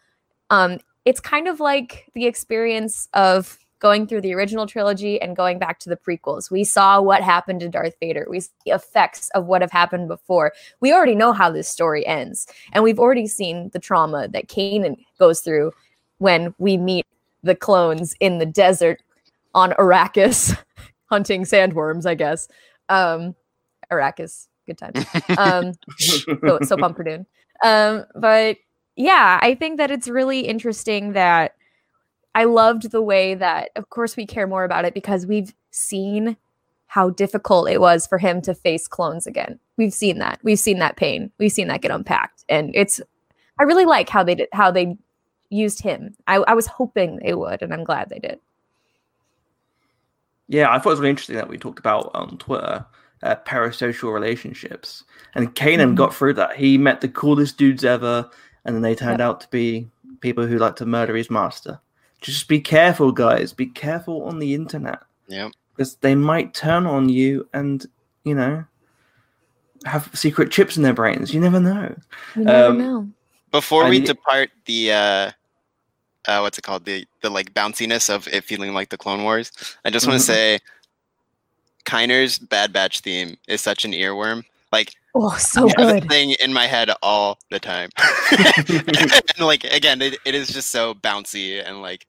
Um, 0.50 0.78
it's 1.04 1.20
kind 1.20 1.48
of 1.48 1.60
like 1.60 2.10
the 2.14 2.26
experience 2.26 3.08
of 3.14 3.58
going 3.78 4.06
through 4.06 4.22
the 4.22 4.34
original 4.34 4.66
trilogy 4.66 5.20
and 5.20 5.36
going 5.36 5.58
back 5.58 5.78
to 5.80 5.88
the 5.88 5.96
prequels. 5.96 6.50
We 6.50 6.64
saw 6.64 7.00
what 7.00 7.22
happened 7.22 7.60
to 7.60 7.68
Darth 7.68 7.94
Vader. 8.00 8.26
We 8.28 8.40
see 8.40 8.50
the 8.64 8.72
effects 8.72 9.28
of 9.30 9.46
what 9.46 9.60
have 9.60 9.70
happened 9.70 10.08
before. 10.08 10.52
We 10.80 10.92
already 10.92 11.14
know 11.14 11.32
how 11.32 11.50
this 11.50 11.68
story 11.68 12.06
ends. 12.06 12.46
And 12.72 12.82
we've 12.82 12.98
already 12.98 13.26
seen 13.26 13.70
the 13.72 13.78
trauma 13.78 14.28
that 14.28 14.48
Kanan 14.48 14.96
goes 15.18 15.40
through 15.40 15.72
when 16.18 16.54
we 16.58 16.76
meet 16.76 17.06
the 17.42 17.54
clones 17.54 18.14
in 18.18 18.38
the 18.38 18.46
desert 18.46 19.02
on 19.54 19.72
Arrakis, 19.72 20.58
hunting 21.10 21.44
sandworms, 21.44 22.06
I 22.06 22.14
guess. 22.14 22.48
Um, 22.88 23.34
Arrakis, 23.92 24.48
good 24.66 24.78
time. 24.78 24.92
Um, 25.38 25.72
so, 25.98 26.58
so 26.62 26.76
Pumperdoon. 26.76 27.26
Um, 27.62 28.04
but 28.14 28.56
yeah, 28.96 29.38
I 29.42 29.54
think 29.54 29.76
that 29.78 29.90
it's 29.90 30.08
really 30.08 30.40
interesting 30.40 31.12
that 31.12 31.54
I 32.34 32.44
loved 32.44 32.90
the 32.90 33.02
way 33.02 33.34
that, 33.34 33.70
of 33.76 33.88
course, 33.90 34.16
we 34.16 34.26
care 34.26 34.46
more 34.46 34.64
about 34.64 34.84
it 34.84 34.94
because 34.94 35.26
we've 35.26 35.54
seen 35.70 36.36
how 36.86 37.10
difficult 37.10 37.68
it 37.68 37.80
was 37.80 38.06
for 38.06 38.18
him 38.18 38.40
to 38.42 38.54
face 38.54 38.88
clones 38.88 39.26
again. 39.26 39.58
We've 39.76 39.92
seen 39.92 40.18
that. 40.18 40.38
We've 40.42 40.58
seen 40.58 40.78
that 40.78 40.96
pain. 40.96 41.30
We've 41.38 41.52
seen 41.52 41.68
that 41.68 41.82
get 41.82 41.90
unpacked, 41.90 42.44
and 42.48 42.70
it's. 42.74 43.00
I 43.58 43.62
really 43.64 43.84
like 43.86 44.08
how 44.08 44.22
they 44.22 44.34
did 44.34 44.48
how 44.52 44.70
they 44.70 44.96
used 45.50 45.82
him. 45.82 46.14
I, 46.26 46.36
I 46.36 46.54
was 46.54 46.66
hoping 46.66 47.16
they 47.22 47.34
would, 47.34 47.62
and 47.62 47.72
I'm 47.72 47.84
glad 47.84 48.08
they 48.08 48.18
did. 48.18 48.38
Yeah, 50.48 50.70
I 50.70 50.78
thought 50.78 50.90
it 50.90 50.92
was 50.92 51.00
really 51.00 51.10
interesting 51.10 51.36
that 51.36 51.48
we 51.48 51.58
talked 51.58 51.78
about 51.78 52.10
on 52.14 52.38
Twitter 52.38 52.84
uh, 53.22 53.36
parasocial 53.46 54.12
relationships, 54.12 55.04
and 55.34 55.54
Kanan 55.54 55.92
Mhm. 55.92 55.96
got 55.96 56.14
through 56.14 56.34
that. 56.34 56.56
He 56.56 56.78
met 56.78 57.00
the 57.00 57.08
coolest 57.08 57.56
dudes 57.58 57.84
ever, 57.84 58.28
and 58.66 58.74
then 58.74 58.82
they 58.82 58.94
turned 58.94 59.20
out 59.22 59.40
to 59.40 59.48
be 59.48 59.88
people 60.20 60.46
who 60.46 60.58
like 60.58 60.76
to 60.76 60.86
murder 60.86 61.14
his 61.16 61.30
master. 61.30 61.80
Just 62.20 62.48
be 62.48 62.60
careful, 62.60 63.12
guys. 63.12 63.52
Be 63.52 63.66
careful 63.66 64.24
on 64.24 64.38
the 64.38 64.54
internet 64.54 65.00
Yep. 65.28 65.52
because 65.74 65.96
they 65.96 66.14
might 66.14 66.52
turn 66.54 66.86
on 66.86 67.08
you 67.08 67.48
and 67.54 67.86
you 68.24 68.34
know 68.34 68.64
have 69.84 70.10
secret 70.14 70.50
chips 70.50 70.76
in 70.76 70.82
their 70.82 70.94
brains. 70.94 71.32
You 71.32 71.40
never 71.40 71.60
know. 71.60 71.94
You 72.34 72.44
never 72.44 72.68
Um, 72.68 72.78
know. 72.78 73.08
Before 73.52 73.82
And 73.82 73.90
we 73.90 74.00
y- 74.00 74.06
depart 74.06 74.50
the 74.64 74.92
uh 74.92 75.30
uh 76.26 76.40
what's 76.40 76.58
it 76.58 76.62
called? 76.62 76.84
The 76.84 77.06
the 77.20 77.30
like 77.30 77.54
bounciness 77.54 78.10
of 78.12 78.26
it 78.28 78.44
feeling 78.44 78.74
like 78.74 78.88
the 78.88 78.98
Clone 78.98 79.22
Wars, 79.22 79.52
I 79.84 79.90
just 79.90 80.06
want 80.06 80.18
to 80.18 80.24
say 80.26 80.58
Kiner's 81.84 82.38
Bad 82.38 82.72
Batch 82.72 83.00
theme 83.00 83.36
is 83.46 83.60
such 83.60 83.84
an 83.84 83.92
earworm. 83.92 84.44
Like 84.72 84.94
Oh, 85.18 85.34
so 85.38 85.66
I 85.78 86.00
good. 86.00 86.08
thing 86.10 86.32
in 86.42 86.52
my 86.52 86.66
head 86.66 86.90
all 87.02 87.38
the 87.50 87.58
time. 87.58 87.88
and 89.38 89.46
like 89.46 89.64
again, 89.64 90.02
it, 90.02 90.18
it 90.26 90.34
is 90.34 90.48
just 90.48 90.70
so 90.70 90.92
bouncy 90.92 91.66
and 91.66 91.80
like 91.80 92.06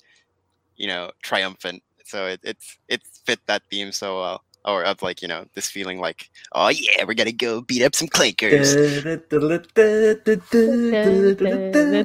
you 0.75 0.87
know, 0.87 1.11
triumphant. 1.21 1.83
So 2.05 2.25
it 2.27 2.39
it's 2.43 2.77
it 2.87 3.01
fit 3.25 3.39
that 3.47 3.63
theme 3.69 3.91
so 3.91 4.19
well. 4.19 4.43
Or 4.65 4.83
of 4.83 5.01
like, 5.01 5.21
you 5.21 5.29
know, 5.29 5.45
this 5.53 5.69
feeling 5.69 6.01
like, 6.01 6.29
oh 6.51 6.67
yeah, 6.67 7.05
we're 7.05 7.13
gonna 7.13 7.31
go 7.31 7.61
beat 7.61 7.83
up 7.83 7.95
some 7.95 8.09
clankers. 8.09 8.75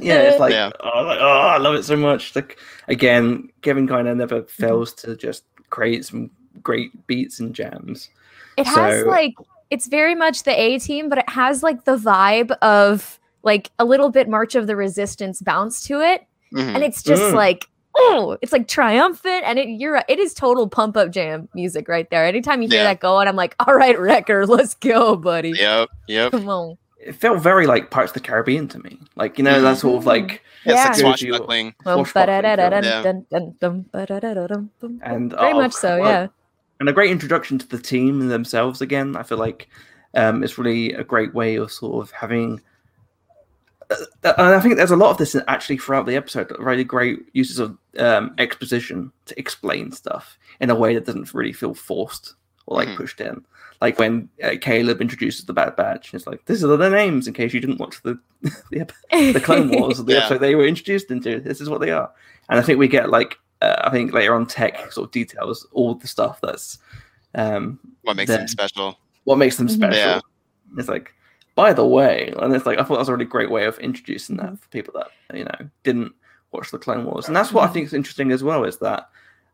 Yeah, 0.02 0.20
it's 0.22 0.38
like, 0.38 0.52
Yeah. 0.52 0.70
oh, 0.78 1.02
like, 1.02 1.18
oh, 1.20 1.26
I 1.26 1.56
love 1.58 1.74
it 1.74 1.82
so 1.82 1.96
much. 1.96 2.36
Like 2.36 2.58
again, 2.86 3.48
Kevin 3.62 3.88
Kiner 3.88 4.16
never 4.16 4.42
mm-hmm. 4.42 4.62
fails 4.62 4.92
to 4.94 5.16
just 5.16 5.42
create 5.70 6.04
some 6.04 6.30
great 6.62 7.06
beats 7.08 7.40
and 7.40 7.52
jams. 7.52 8.10
It 8.56 8.66
has 8.66 9.00
So- 9.00 9.08
like 9.08 9.34
it's 9.72 9.86
very 9.88 10.14
much 10.14 10.42
the 10.44 10.52
A 10.52 10.78
team, 10.78 11.08
but 11.08 11.18
it 11.18 11.28
has 11.30 11.62
like 11.62 11.84
the 11.84 11.96
vibe 11.96 12.50
of 12.62 13.18
like 13.42 13.70
a 13.78 13.84
little 13.84 14.10
bit 14.10 14.28
March 14.28 14.54
of 14.54 14.66
the 14.68 14.76
Resistance 14.76 15.40
bounce 15.40 15.82
to 15.88 16.00
it, 16.00 16.26
Mhm. 16.54 16.74
and 16.74 16.84
it's 16.84 17.02
just 17.02 17.22
Mm. 17.22 17.34
like 17.34 17.66
oh, 17.94 18.38
it's 18.40 18.52
like 18.52 18.66
triumphant, 18.68 19.42
and 19.44 19.58
it 19.58 19.68
you're 19.68 20.02
it 20.08 20.18
is 20.18 20.32
total 20.34 20.66
pump 20.68 20.96
up 20.96 21.10
jam 21.10 21.48
music 21.54 21.88
right 21.88 22.08
there. 22.10 22.24
Anytime 22.24 22.62
you 22.62 22.68
hear 22.68 22.78
Yeah. 22.78 22.84
that 22.84 23.00
going, 23.00 23.28
I'm 23.28 23.36
like, 23.36 23.54
all 23.60 23.74
right, 23.74 23.98
Wrecker, 23.98 24.46
let's 24.46 24.74
go, 24.74 25.16
buddy. 25.16 25.50
Yep, 25.50 25.88
yep. 26.08 26.30
Come 26.32 26.48
on. 26.48 26.78
It 27.04 27.16
felt 27.16 27.40
very 27.40 27.66
like 27.66 27.90
Pirates 27.90 28.12
of 28.12 28.14
the 28.22 28.28
Caribbean 28.28 28.68
to 28.68 28.78
me. 28.78 28.98
Like 29.16 29.36
you 29.38 29.44
know, 29.44 29.60
that 29.60 29.78
sort 29.78 29.96
of 29.96 30.06
like 30.06 30.42
Yeah, 30.64 30.74
Yeah. 30.74 30.88
it's 30.90 31.02
like 31.02 31.18
swashbuckling. 31.18 31.74
Bum, 31.84 32.04
Swashbuckling 32.04 32.42
bum. 34.80 35.00
And, 35.02 35.32
very 35.32 35.52
oh, 35.52 35.56
much 35.56 35.72
so, 35.72 35.96
yeah. 35.96 36.28
And 36.82 36.88
a 36.88 36.92
great 36.92 37.12
introduction 37.12 37.58
to 37.58 37.68
the 37.68 37.78
team 37.78 38.26
themselves 38.28 38.80
again. 38.80 39.14
I 39.14 39.22
feel 39.22 39.38
like 39.38 39.68
um, 40.14 40.42
it's 40.42 40.58
really 40.58 40.92
a 40.94 41.04
great 41.04 41.32
way 41.32 41.54
of 41.54 41.70
sort 41.70 42.02
of 42.04 42.10
having. 42.10 42.60
Uh, 43.90 43.96
and 44.24 44.48
I 44.54 44.58
think 44.60 44.76
there's 44.76 44.90
a 44.90 44.96
lot 44.96 45.10
of 45.10 45.18
this 45.18 45.36
actually 45.48 45.78
throughout 45.78 46.06
the 46.06 46.16
episode. 46.16 46.50
Really 46.58 46.82
great 46.84 47.20
uses 47.34 47.58
of 47.60 47.78
um, 47.98 48.34
exposition 48.38 49.12
to 49.26 49.38
explain 49.38 49.92
stuff 49.92 50.38
in 50.60 50.70
a 50.70 50.74
way 50.74 50.94
that 50.94 51.06
doesn't 51.06 51.32
really 51.34 51.52
feel 51.52 51.74
forced 51.74 52.34
or 52.66 52.78
like 52.78 52.88
Mhm. 52.88 52.96
pushed 52.96 53.20
in. 53.20 53.44
Like 53.80 53.98
when 53.98 54.28
uh, 54.42 54.54
Caleb 54.60 55.00
introduces 55.00 55.44
the 55.44 55.52
Bad 55.52 55.76
Batch, 55.76 56.14
it's 56.14 56.26
like 56.26 56.44
these 56.46 56.64
are 56.64 56.76
their 56.76 56.90
names 56.90 57.26
in 57.28 57.34
case 57.34 57.52
you 57.52 57.60
didn't 57.60 57.78
watch 57.80 58.02
the 58.02 58.18
the, 58.70 58.80
ep- 58.80 58.92
the 59.10 59.40
Clone 59.40 59.68
Wars 59.78 60.00
or 60.00 60.04
the 60.04 60.14
Yeah. 60.14 60.18
episode 60.20 60.38
they 60.38 60.54
were 60.54 60.66
introduced 60.66 61.10
into. 61.10 61.40
This 61.40 61.60
is 61.60 61.68
what 61.68 61.80
they 61.80 61.90
are, 61.90 62.10
and 62.48 62.58
I 62.58 62.62
think 62.62 62.78
we 62.78 62.88
get 62.88 63.10
like 63.10 63.38
uh, 63.62 63.82
I 63.84 63.90
think 63.90 64.12
later 64.12 64.34
on 64.34 64.46
tech 64.46 64.92
sort 64.92 65.06
of 65.08 65.12
details 65.12 65.66
all 65.72 65.94
the 65.94 66.06
stuff 66.08 66.40
that's 66.42 66.78
um, 67.34 67.78
What 68.02 68.16
makes 68.16 68.28
Then- 68.28 68.40
them 68.40 68.48
special? 68.48 68.98
what 69.24 69.38
makes 69.38 69.56
them 69.56 69.68
Mhm. 69.68 69.74
special. 69.74 69.96
Yeah. 69.98 70.20
It's 70.76 70.88
like, 70.88 71.14
by 71.54 71.72
the 71.72 71.86
way, 71.86 72.32
and 72.40 72.54
it's 72.54 72.66
like 72.66 72.78
I 72.78 72.82
thought 72.82 72.94
that 72.94 72.98
was 73.00 73.08
a 73.08 73.12
really 73.12 73.24
great 73.24 73.50
way 73.50 73.64
of 73.66 73.78
introducing 73.78 74.36
that 74.38 74.58
for 74.58 74.68
people 74.68 74.92
that 74.96 75.08
you 75.36 75.44
know 75.44 75.68
didn't 75.84 76.12
watch 76.50 76.70
the 76.70 76.78
Clone 76.78 77.04
Wars, 77.04 77.26
and 77.28 77.36
that's 77.36 77.52
what 77.52 77.62
I 77.62 77.66
Mm-hmm. 77.66 77.74
think 77.74 77.86
is 77.86 77.94
interesting 77.94 78.32
as 78.32 78.42
well 78.42 78.64
is 78.64 78.78
that 78.78 79.08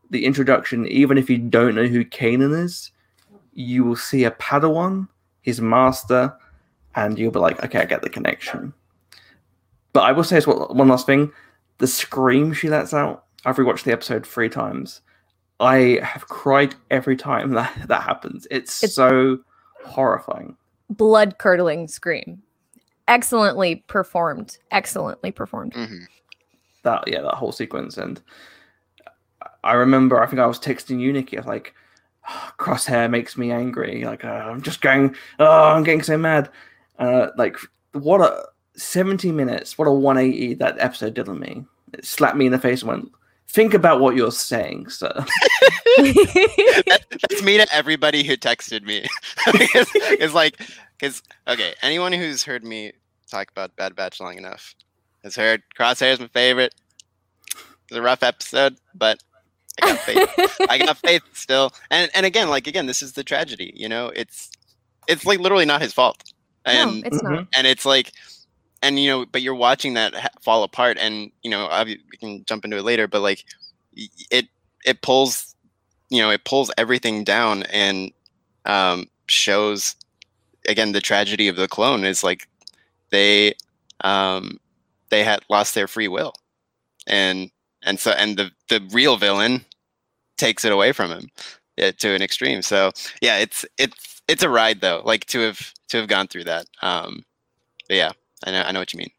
the 0.09 0.25
introduction, 0.25 0.87
even 0.87 1.17
if 1.17 1.29
you 1.29 1.37
don't 1.37 1.75
know 1.75 1.85
who 1.85 2.03
Kanan 2.03 2.57
is, 2.63 2.91
you 3.53 3.83
will 3.83 3.95
see 3.95 4.23
a 4.23 4.31
Padawan, 4.31 5.07
his 5.43 5.61
master, 5.61 6.33
and 6.95 7.19
you'll 7.19 7.31
be 7.31 7.39
like, 7.39 7.63
okay, 7.63 7.79
I 7.79 7.85
get 7.85 8.01
the 8.01 8.09
connection. 8.09 8.73
But 9.93 10.01
I 10.01 10.11
will 10.11 10.23
say 10.23 10.37
as 10.37 10.47
well, 10.47 10.67
one 10.71 10.87
last 10.87 11.05
thing: 11.05 11.31
the 11.77 11.87
scream 11.87 12.53
she 12.53 12.69
lets 12.69 12.93
out. 12.93 13.25
I've 13.45 13.55
rewatched 13.57 13.83
the 13.83 13.91
episode 13.91 14.25
three 14.25 14.49
times. 14.49 15.01
I 15.59 15.99
have 16.03 16.27
cried 16.27 16.75
every 16.91 17.15
time 17.17 17.51
that 17.53 17.87
that 17.87 18.01
happens. 18.03 18.47
It's, 18.51 18.83
It's- 18.83 18.95
so 18.95 19.39
horrifying. 19.85 20.55
Blood 20.89 21.37
curdling 21.37 21.87
scream. 21.87 22.41
Excellently 23.07 23.75
performed. 23.87 24.57
Excellently 24.71 25.31
performed. 25.31 25.73
hmm 25.73 26.03
That 26.83 27.03
yeah, 27.07 27.21
that 27.21 27.35
whole 27.35 27.51
sequence. 27.51 27.97
And 27.97 28.21
I 29.63 29.73
remember, 29.73 30.21
I 30.21 30.25
think 30.27 30.39
I 30.39 30.45
was 30.47 30.59
texting 30.59 30.99
you, 30.99 31.11
Nikki. 31.13 31.37
I 31.37 31.41
like, 31.41 31.73
"Oh, 32.27 32.51
"Crosshair 32.57 33.09
makes 33.09 33.37
me 33.37 33.51
angry. 33.51 34.03
Like 34.05 34.25
uh, 34.25 34.27
I'm 34.29 34.61
just 34.61 34.81
going, 34.81 35.15
oh, 35.39 35.69
I'm 35.69 35.83
getting 35.83 36.03
so 36.03 36.17
mad." 36.17 36.49
Uh, 36.97 37.27
like 37.37 37.57
what 37.93 38.21
a 38.21 38.45
70 38.75 39.31
minutes, 39.31 39.77
what 39.77 39.87
a 39.87 39.91
180 39.91 40.55
that 40.55 40.77
episode 40.79 41.13
did 41.13 41.29
on 41.29 41.39
me. 41.39 41.65
It 41.93 42.05
slapped 42.05 42.37
me 42.37 42.45
in 42.47 42.51
the 42.51 42.59
face 42.59 42.81
and 42.81 42.89
went, 42.89 43.11
"Think 43.49 43.73
about 43.73 43.99
what 43.99 44.15
you're 44.15 44.31
saying, 44.31 44.89
sir." 44.89 45.11
that, 45.97 47.01
that's 47.09 47.43
me 47.43 47.57
to 47.57 47.67
everybody 47.73 48.23
who 48.23 48.37
texted 48.37 48.83
me. 48.83 49.05
it's, 49.47 49.91
it's 49.95 50.33
like, 50.33 50.59
because 50.97 51.21
okay, 51.47 51.73
anyone 51.81 52.13
who's 52.13 52.43
heard 52.43 52.63
me 52.63 52.93
talk 53.29 53.49
about 53.51 53.75
Bad 53.75 53.95
Batch 53.95 54.19
long 54.19 54.37
enough 54.37 54.75
has 55.23 55.35
heard 55.35 55.63
Crosshair 55.77 56.13
is 56.13 56.19
my 56.19 56.27
favorite. 56.27 56.75
It's 57.87 57.97
a 57.97 58.01
rough 58.01 58.23
episode, 58.23 58.77
but 58.93 59.21
I 59.81 59.87
got 59.87 59.99
faith. 59.99 60.55
I 60.69 60.77
got 60.77 60.97
faith 61.05 61.23
still. 61.33 61.73
And 61.89 62.11
and 62.13 62.25
again, 62.25 62.49
like 62.49 62.67
again, 62.67 62.85
this 62.85 63.01
is 63.01 63.13
the 63.13 63.23
tragedy. 63.23 63.73
You 63.75 63.89
know, 63.89 64.09
it's 64.09 64.51
it's 65.07 65.25
like 65.25 65.39
literally 65.39 65.65
not 65.65 65.81
his 65.81 65.93
fault. 65.93 66.23
And 66.65 67.01
no, 67.01 67.07
it's 67.07 67.23
not. 67.23 67.31
Mm-hmm. 67.31 67.43
and 67.55 67.67
it's 67.67 67.85
like 67.85 68.13
and 68.81 68.99
you 68.99 69.09
know 69.09 69.25
but 69.31 69.41
you're 69.41 69.55
watching 69.55 69.93
that 69.95 70.13
ha- 70.15 70.29
fall 70.41 70.63
apart 70.63 70.97
and 70.99 71.31
you 71.43 71.49
know 71.49 71.67
obvi- 71.69 71.99
we 72.11 72.17
can 72.17 72.43
jump 72.45 72.63
into 72.65 72.77
it 72.77 72.83
later 72.83 73.07
but 73.07 73.21
like 73.21 73.45
it 74.31 74.47
it 74.85 75.01
pulls 75.01 75.55
you 76.09 76.21
know 76.21 76.29
it 76.29 76.43
pulls 76.45 76.71
everything 76.77 77.23
down 77.23 77.63
and 77.63 78.11
um 78.65 79.05
shows 79.27 79.95
again 80.67 80.91
the 80.91 81.01
tragedy 81.01 81.47
of 81.47 81.55
the 81.55 81.67
clone 81.67 82.03
is 82.03 82.23
like 82.23 82.47
they 83.11 83.53
um 84.01 84.59
they 85.09 85.23
had 85.23 85.41
lost 85.49 85.75
their 85.75 85.87
free 85.87 86.07
will. 86.07 86.33
And 87.07 87.51
and 87.83 87.99
so 87.99 88.11
and 88.11 88.37
the 88.37 88.51
the 88.69 88.87
real 88.91 89.17
villain 89.17 89.65
takes 90.37 90.65
it 90.65 90.71
away 90.71 90.91
from 90.93 91.11
him 91.11 91.29
yeah, 91.77 91.91
to 91.91 92.15
an 92.15 92.21
extreme. 92.21 92.61
So 92.61 92.91
yeah 93.21 93.37
it's 93.37 93.65
it's 93.77 94.21
it's 94.27 94.43
a 94.43 94.49
ride 94.49 94.81
though 94.81 95.01
like 95.05 95.25
to 95.27 95.41
have 95.41 95.73
to 95.89 95.97
have 95.97 96.07
gone 96.07 96.27
through 96.27 96.45
that. 96.45 96.67
Um 96.81 97.23
yeah 97.89 98.11
i 98.45 98.51
know 98.51 98.61
i 98.63 98.71
know 98.71 98.79
what 98.79 98.93
you 98.93 98.97
mean 98.97 99.11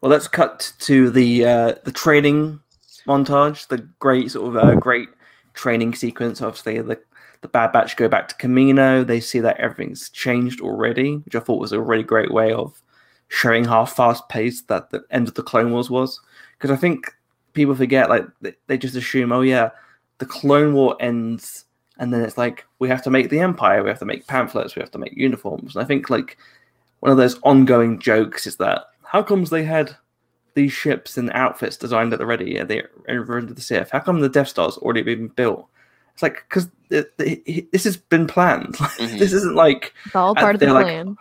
Well, 0.00 0.10
let's 0.10 0.28
cut 0.28 0.72
to 0.80 1.10
the 1.10 1.44
uh, 1.44 1.74
the 1.84 1.92
training 1.92 2.60
montage. 3.06 3.68
The 3.68 3.78
great 3.98 4.30
sort 4.30 4.48
of 4.48 4.56
uh, 4.56 4.74
great 4.76 5.08
training 5.52 5.94
sequence. 5.94 6.40
Obviously, 6.40 6.80
the 6.80 6.98
the 7.42 7.48
Bad 7.48 7.72
Batch 7.72 7.96
go 7.96 8.08
back 8.08 8.28
to 8.28 8.34
Kamino. 8.36 9.06
They 9.06 9.20
see 9.20 9.40
that 9.40 9.58
everything's 9.58 10.08
changed 10.10 10.60
already, 10.60 11.16
which 11.16 11.34
I 11.34 11.40
thought 11.40 11.60
was 11.60 11.72
a 11.72 11.80
really 11.80 12.02
great 12.02 12.32
way 12.32 12.52
of 12.52 12.80
showing 13.28 13.64
how 13.64 13.84
fast 13.84 14.28
paced 14.28 14.68
that 14.68 14.90
the 14.90 15.02
end 15.10 15.28
of 15.28 15.34
the 15.34 15.42
Clone 15.42 15.70
Wars 15.70 15.90
was. 15.90 16.20
Because 16.56 16.70
I 16.70 16.76
think 16.76 17.14
people 17.52 17.74
forget, 17.74 18.08
like 18.08 18.26
they, 18.40 18.54
they 18.66 18.78
just 18.78 18.96
assume, 18.96 19.32
oh 19.32 19.42
yeah, 19.42 19.70
the 20.18 20.26
Clone 20.26 20.72
War 20.74 20.96
ends, 21.00 21.66
and 21.98 22.12
then 22.12 22.22
it's 22.22 22.38
like 22.38 22.64
we 22.78 22.88
have 22.88 23.02
to 23.02 23.10
make 23.10 23.28
the 23.28 23.40
Empire, 23.40 23.82
we 23.82 23.90
have 23.90 23.98
to 23.98 24.06
make 24.06 24.26
pamphlets, 24.26 24.76
we 24.76 24.80
have 24.80 24.90
to 24.92 24.98
make 24.98 25.12
uniforms. 25.14 25.76
And 25.76 25.84
I 25.84 25.86
think 25.86 26.08
like 26.08 26.38
one 27.00 27.10
of 27.12 27.18
those 27.18 27.38
ongoing 27.42 27.98
jokes 27.98 28.46
is 28.46 28.56
that 28.56 28.84
how 29.04 29.22
comes 29.22 29.50
they 29.50 29.64
had 29.64 29.96
these 30.54 30.72
ships 30.72 31.16
and 31.16 31.30
outfits 31.32 31.76
designed 31.76 32.12
at 32.12 32.18
the 32.18 32.26
ready 32.26 32.58
at 32.58 32.68
the 32.68 32.84
end 33.08 33.20
of 33.30 33.54
the 33.56 33.60
Sith? 33.62 33.90
How 33.90 34.00
come 34.00 34.20
the 34.20 34.28
Death 34.28 34.48
Star's 34.48 34.76
already 34.78 35.02
been 35.02 35.28
built? 35.28 35.66
It's 36.14 36.22
like 36.22 36.44
because 36.48 36.68
this 36.88 37.84
has 37.84 37.96
been 37.96 38.26
planned. 38.26 38.74
Mhm. 38.76 39.18
this 39.18 39.32
isn't 39.32 39.54
like 39.54 39.94
It's 40.06 40.14
all 40.14 40.34
part 40.34 40.54
of 40.54 40.60
the 40.60 40.72
like- 40.72 40.84
plan. 40.86 41.16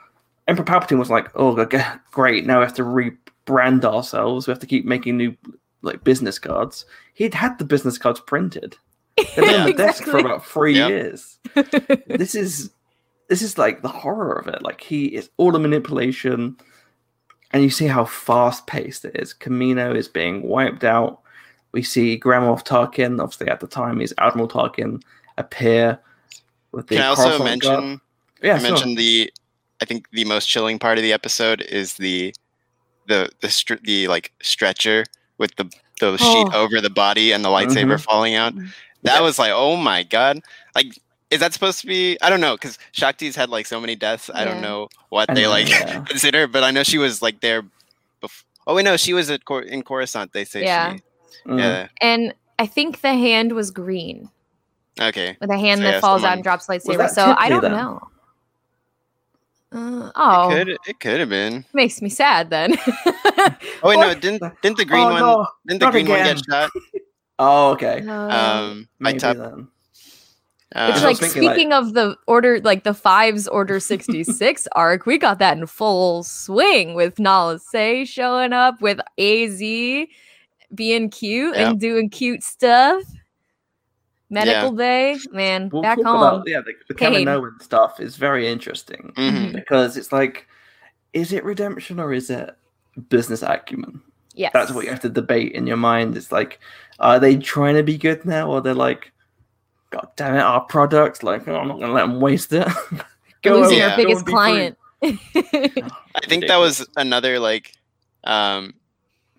Emperor 0.47 0.65
Palpatine 0.65 0.97
was 0.97 1.11
like, 1.11 1.29
"Oh, 1.35 1.55
okay, 1.59 1.85
great! 2.11 2.43
Now 2.47 2.57
we 2.59 2.65
have 2.65 2.73
to 2.75 2.83
rebrand 2.83 3.85
ourselves. 3.85 4.47
We 4.47 4.51
have 4.51 4.57
to 4.59 4.65
keep 4.65 4.83
making 4.83 5.15
new 5.15 5.37
like 5.83 6.03
business 6.03 6.39
cards." 6.39 6.85
He'd 7.13 7.35
had 7.35 7.59
the 7.59 7.65
business 7.65 7.99
cards 7.99 8.19
printed. 8.19 8.75
They've 9.15 9.35
been 9.35 9.59
on 9.61 9.67
the 9.67 9.73
desk 9.77 10.05
for 10.05 10.17
about 10.17 10.43
three 10.43 10.75
Yep. 10.75 10.89
years. 10.89 11.37
this 12.07 12.33
is 12.33 12.71
this 13.29 13.41
is 13.41 13.57
like 13.57 13.81
the 13.81 13.87
horror 13.87 14.33
of 14.33 14.47
it. 14.47 14.61
Like 14.61 14.81
he 14.81 15.05
is 15.05 15.29
all 15.37 15.51
the 15.51 15.59
manipulation, 15.59 16.57
and 17.51 17.63
you 17.63 17.69
see 17.69 17.87
how 17.87 18.05
fast 18.05 18.67
paced 18.67 19.05
it 19.05 19.15
is. 19.15 19.33
Kamino 19.33 19.95
is 19.95 20.07
being 20.07 20.41
wiped 20.43 20.83
out. 20.83 21.21
We 21.71 21.83
see 21.83 22.17
Grand 22.17 22.45
Moff 22.45 22.65
Tarkin, 22.65 23.21
obviously 23.21 23.47
at 23.47 23.59
the 23.59 23.67
time 23.67 23.99
he's 23.99 24.13
Admiral 24.17 24.47
Tarkin, 24.47 25.01
appear 25.37 25.99
with 26.71 26.87
the 26.87 26.95
can 26.95 27.05
i 27.05 27.07
also 27.07 27.37
Coruscant 27.37 27.61
Guard. 27.61 27.99
Yeah, 28.41 28.55
I 28.55 28.59
sure. 28.59 28.69
mentioned 28.71 28.97
the 28.97 29.31
I 29.81 29.85
think 29.85 30.09
the 30.11 30.25
most 30.25 30.47
chilling 30.47 30.77
part 30.79 30.97
of 30.97 31.03
the 31.03 31.13
episode 31.13 31.61
is 31.61 31.93
the 31.95 32.33
the 33.07 33.29
the 33.41 33.49
str- 33.49 33.81
the 33.83 34.07
like 34.07 34.31
stretcher 34.41 35.05
with 35.37 35.55
the 35.55 35.65
the 35.99 36.17
sheet 36.17 36.47
Oh. 36.53 36.63
over 36.63 36.79
the 36.81 36.89
body 36.89 37.31
and 37.33 37.43
the 37.43 37.49
lightsaber 37.49 37.95
Mhm. 37.97 38.01
falling 38.03 38.33
out. 38.35 38.55
Mhm. 38.55 38.69
That 39.03 39.15
Yeah. 39.15 39.21
was 39.21 39.37
like, 39.39 39.51
oh 39.53 39.75
my 39.75 40.03
god! 40.03 40.41
Like, 40.75 40.97
is 41.31 41.39
that 41.41 41.53
supposed 41.53 41.79
to 41.81 41.87
be? 41.87 42.17
I 42.21 42.29
don't 42.29 42.41
know 42.41 42.55
because 42.55 42.77
Shaak 42.91 43.17
Ti's 43.17 43.35
had 43.35 43.49
like 43.49 43.65
so 43.65 43.79
many 43.79 43.95
deaths. 43.95 44.29
I 44.33 44.45
don't 44.45 44.61
know 44.61 44.89
what 45.09 45.29
I 45.29 45.33
they 45.35 45.43
know, 45.43 45.49
like 45.49 45.69
yeah. 45.69 46.03
consider, 46.07 46.47
but 46.47 46.63
I 46.63 46.71
know 46.71 46.83
she 46.83 46.97
was 46.97 47.21
like 47.21 47.41
there. 47.41 47.63
Bef- 48.23 48.43
oh 48.67 48.75
wait, 48.75 48.83
no, 48.83 48.97
she 48.97 49.13
was 49.13 49.29
at 49.29 49.45
Cor- 49.45 49.61
in 49.63 49.83
Coruscant. 49.83 50.33
They 50.33 50.45
say 50.45 50.63
Yeah. 50.63 50.93
she. 50.95 51.01
Mm. 51.47 51.59
Yeah. 51.59 51.87
and 52.01 52.33
I 52.57 52.65
think 52.65 53.01
the 53.01 53.13
hand 53.13 53.53
was 53.53 53.71
green. 53.71 54.29
Okay. 54.99 55.37
With 55.39 55.49
a 55.49 55.57
hand 55.57 55.79
So, 55.79 55.83
that 55.83 55.93
yeah, 55.93 55.99
falls 56.01 56.23
out 56.25 56.33
and 56.33 56.43
drops 56.43 56.67
lightsaber. 56.67 56.97
that 56.97 57.11
So 57.11 57.33
I 57.37 57.47
don't 57.47 57.61
then? 57.61 57.71
know. 57.71 58.01
Uh, 59.71 60.11
oh, 60.15 60.49
It 60.51 60.65
could. 60.65 60.77
It 60.87 60.99
could 60.99 61.19
have 61.19 61.29
been. 61.29 61.63
makes 61.73 62.01
me 62.01 62.09
sad 62.09 62.49
then. 62.49 62.75
Oh 62.85 63.55
wait, 63.83 63.95
no, 63.99 64.07
What? 64.07 64.19
didn't 64.19 64.41
didn't 64.61 64.77
the 64.77 64.85
green 64.85 65.05
Oh, 65.05 65.09
one? 65.11 65.19
no, 65.21 65.47
Didn't 65.67 65.79
the 65.79 65.85
not 65.85 65.91
green 65.91 66.07
one 66.07 66.23
get 66.23 66.41
shot? 66.49 66.71
Oh, 67.41 67.71
okay. 67.71 68.05
Um, 68.05 68.89
by 68.99 69.11
Maybe 69.11 69.19
top. 69.19 69.37
then. 69.37 69.69
Uh, 70.75 70.91
Which, 70.91 71.01
I 71.01 71.05
like, 71.05 71.09
was 71.09 71.19
thinking, 71.19 71.43
like- 71.43 71.55
speaking 71.55 71.73
of 71.73 71.93
the 71.93 72.15
order, 72.27 72.59
like 72.61 72.83
the 72.83 72.93
Fives 72.93 73.47
Order 73.47 73.79
66 73.79 74.67
arc, 74.73 75.05
we 75.05 75.17
got 75.17 75.39
that 75.39 75.57
in 75.57 75.65
full 75.65 76.21
swing 76.23 76.93
with 76.93 77.17
Nala 77.19 77.57
Se 77.59 78.05
showing 78.05 78.53
up 78.53 78.79
with 78.81 78.99
AZ 79.17 79.59
being 80.75 81.09
cute 81.09 81.55
Yeah. 81.55 81.69
and 81.71 81.79
doing 81.79 82.09
cute 82.09 82.43
stuff. 82.43 83.01
Medical 84.29 84.71
Bay, 84.73 85.17
man, 85.31 85.69
We'll 85.73 85.81
back 85.81 85.97
home. 85.97 86.17
about 86.17 86.43
yeah, 86.47 86.61
the, 86.61 86.73
the 86.87 86.93
Cade. 86.93 87.25
Kaminoan 87.25 87.59
stuff 87.63 87.99
is 87.99 88.15
very 88.15 88.47
interesting 88.47 89.11
mhm. 89.17 89.53
because 89.53 89.97
it's 89.97 90.11
like, 90.11 90.47
is 91.13 91.33
it 91.33 91.43
redemption 91.43 91.99
or 91.99 92.13
is 92.13 92.29
it 92.29 92.55
business 93.09 93.41
acumen? 93.41 93.99
yes. 94.35 94.51
That's 94.53 94.71
what 94.71 94.85
you 94.85 94.91
have 94.91 94.99
to 94.99 95.09
debate 95.09 95.53
in 95.53 95.65
your 95.65 95.77
mind. 95.77 96.15
It's 96.15 96.31
like, 96.31 96.59
are 96.99 97.19
they 97.19 97.37
trying 97.37 97.73
to 97.75 97.81
be 97.81 97.97
good 97.97 98.23
now, 98.23 98.51
or 98.51 98.61
they're 98.61 98.75
like, 98.75 99.11
God 99.91 100.07
damn 100.15 100.35
it, 100.35 100.39
our 100.39 100.61
product, 100.61 101.23
like, 101.23 101.47
oh, 101.47 101.55
I'm 101.55 101.67
not 101.67 101.79
gonna 101.79 101.93
let 101.93 102.01
them 102.01 102.19
waste 102.21 102.53
it. 102.53 102.67
Losing 103.45 103.77
Yeah. 103.77 103.91
our 103.91 103.97
go 103.97 104.03
biggest 104.03 104.17
and 104.17 104.25
be 104.25 104.31
free. 104.31 104.33
client. 104.33 104.77
I 105.01 106.25
think 106.27 106.47
that 106.47 106.57
was 106.57 106.85
another 106.97 107.39
like, 107.39 107.73
um, 108.25 108.73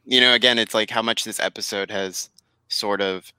you 0.07 0.21
know, 0.21 0.35
again, 0.35 0.59
it's 0.59 0.75
like 0.75 0.91
how 0.91 1.03
much 1.03 1.25
this 1.25 1.39
episode 1.39 1.91
has 1.91 2.31
sort 2.69 3.01
of, 3.01 3.33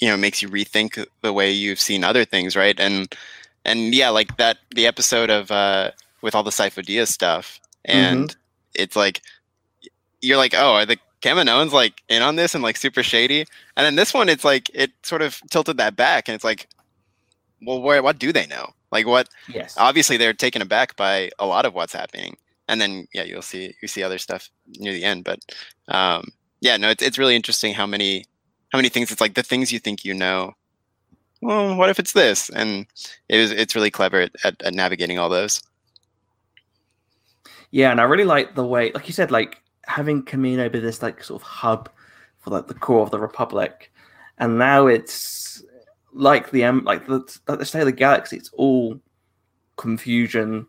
you 0.00 0.08
know, 0.08 0.16
makes 0.16 0.40
you 0.40 0.48
rethink 0.48 1.04
the 1.22 1.32
way 1.32 1.50
you've 1.50 1.80
seen 1.80 2.04
other 2.04 2.24
things, 2.24 2.56
right? 2.56 2.78
And 2.78 3.12
and 3.64 3.94
yeah, 3.94 4.08
like 4.10 4.36
that 4.38 4.58
the 4.74 4.86
episode 4.86 5.30
of 5.30 5.50
uh 5.50 5.90
with 6.22 6.34
all 6.34 6.42
the 6.44 6.50
Sifo-Dyas 6.50 7.08
stuff, 7.08 7.60
and 7.84 8.34
it's 8.74 8.96
like 8.96 9.20
you're 10.20 10.36
like, 10.38 10.54
oh, 10.56 10.74
are 10.74 10.86
the 10.86 10.96
Kaminoans 11.22 11.72
like 11.72 12.02
in 12.08 12.22
on 12.22 12.36
this 12.36 12.54
and 12.54 12.62
like 12.62 12.76
super 12.76 13.02
shady? 13.02 13.46
And 13.76 13.86
then 13.86 13.96
this 13.96 14.12
one, 14.12 14.28
it's 14.28 14.44
like 14.44 14.70
it 14.74 14.92
sort 15.02 15.22
of 15.22 15.40
tilted 15.50 15.78
that 15.78 15.96
back, 15.96 16.28
and 16.28 16.34
it's 16.34 16.44
like, 16.44 16.68
well, 17.62 17.80
where 17.80 18.02
what 18.02 18.18
do 18.18 18.32
they 18.32 18.46
know? 18.46 18.70
Like 18.90 19.06
what 19.06 19.28
yes. 19.48 19.74
obviously 19.78 20.18
they're 20.18 20.34
taken 20.34 20.60
aback 20.60 20.96
by 20.96 21.30
a 21.38 21.46
lot 21.46 21.64
of 21.64 21.74
what's 21.74 21.94
happening 21.94 22.36
and 22.68 22.80
then 22.80 23.08
yeah 23.12 23.22
you'll 23.22 23.42
see 23.42 23.74
you 23.80 23.88
see 23.88 24.02
other 24.02 24.18
stuff 24.18 24.50
near 24.78 24.92
the 24.92 25.02
end 25.02 25.24
but 25.24 25.40
um 25.88 26.30
yeah 26.60 26.76
no 26.76 26.90
it's, 26.90 27.02
it's 27.02 27.18
really 27.18 27.34
interesting 27.34 27.74
how 27.74 27.86
many 27.86 28.24
how 28.70 28.78
many 28.78 28.88
things 28.88 29.10
it's 29.10 29.20
like 29.20 29.34
the 29.34 29.42
things 29.42 29.72
you 29.72 29.78
think 29.78 30.04
you 30.04 30.14
know 30.14 30.52
well 31.40 31.74
what 31.74 31.90
if 31.90 31.98
it's 31.98 32.12
this 32.12 32.50
and 32.50 32.86
it 33.28 33.38
was 33.38 33.50
it's 33.50 33.74
really 33.74 33.90
clever 33.90 34.20
at, 34.20 34.30
at, 34.44 34.62
at 34.62 34.74
navigating 34.74 35.18
all 35.18 35.28
those 35.28 35.62
Yeah, 37.72 37.90
and 37.90 38.00
I 38.00 38.04
really 38.04 38.26
like 38.26 38.54
the 38.54 38.66
way, 38.66 38.92
like 38.92 39.08
you 39.08 39.14
said, 39.14 39.30
like 39.30 39.61
having 39.86 40.22
Kamino 40.22 40.70
be 40.70 40.80
this 40.80 41.02
like 41.02 41.22
sort 41.22 41.42
of 41.42 41.46
hub 41.46 41.90
for 42.38 42.50
like 42.50 42.66
the 42.66 42.74
core 42.74 43.02
of 43.02 43.10
the 43.10 43.18
Republic, 43.18 43.92
and 44.38 44.58
now 44.58 44.86
it's 44.86 45.62
like 46.12 46.50
the 46.50 46.64
M, 46.64 46.84
like 46.84 47.06
the 47.06 47.20
like 47.48 47.58
the 47.58 47.64
state 47.64 47.80
of 47.80 47.86
the 47.86 47.92
galaxy. 47.92 48.36
It's 48.36 48.50
all 48.54 49.00
confusion, 49.76 50.66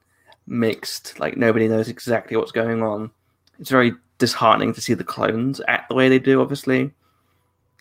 mixed. 0.47 1.19
Like 1.19 1.37
nobody 1.37 1.67
knows 1.67 1.89
exactly 1.89 2.37
what's 2.37 2.51
going 2.51 2.81
on. 2.81 3.11
It's 3.59 3.69
very 3.69 3.93
disheartening 4.17 4.73
to 4.73 4.81
see 4.81 4.93
the 4.93 5.03
clones 5.03 5.61
act 5.67 5.89
the 5.89 5.95
way 5.95 6.09
they 6.09 6.19
do, 6.19 6.41
obviously, 6.41 6.91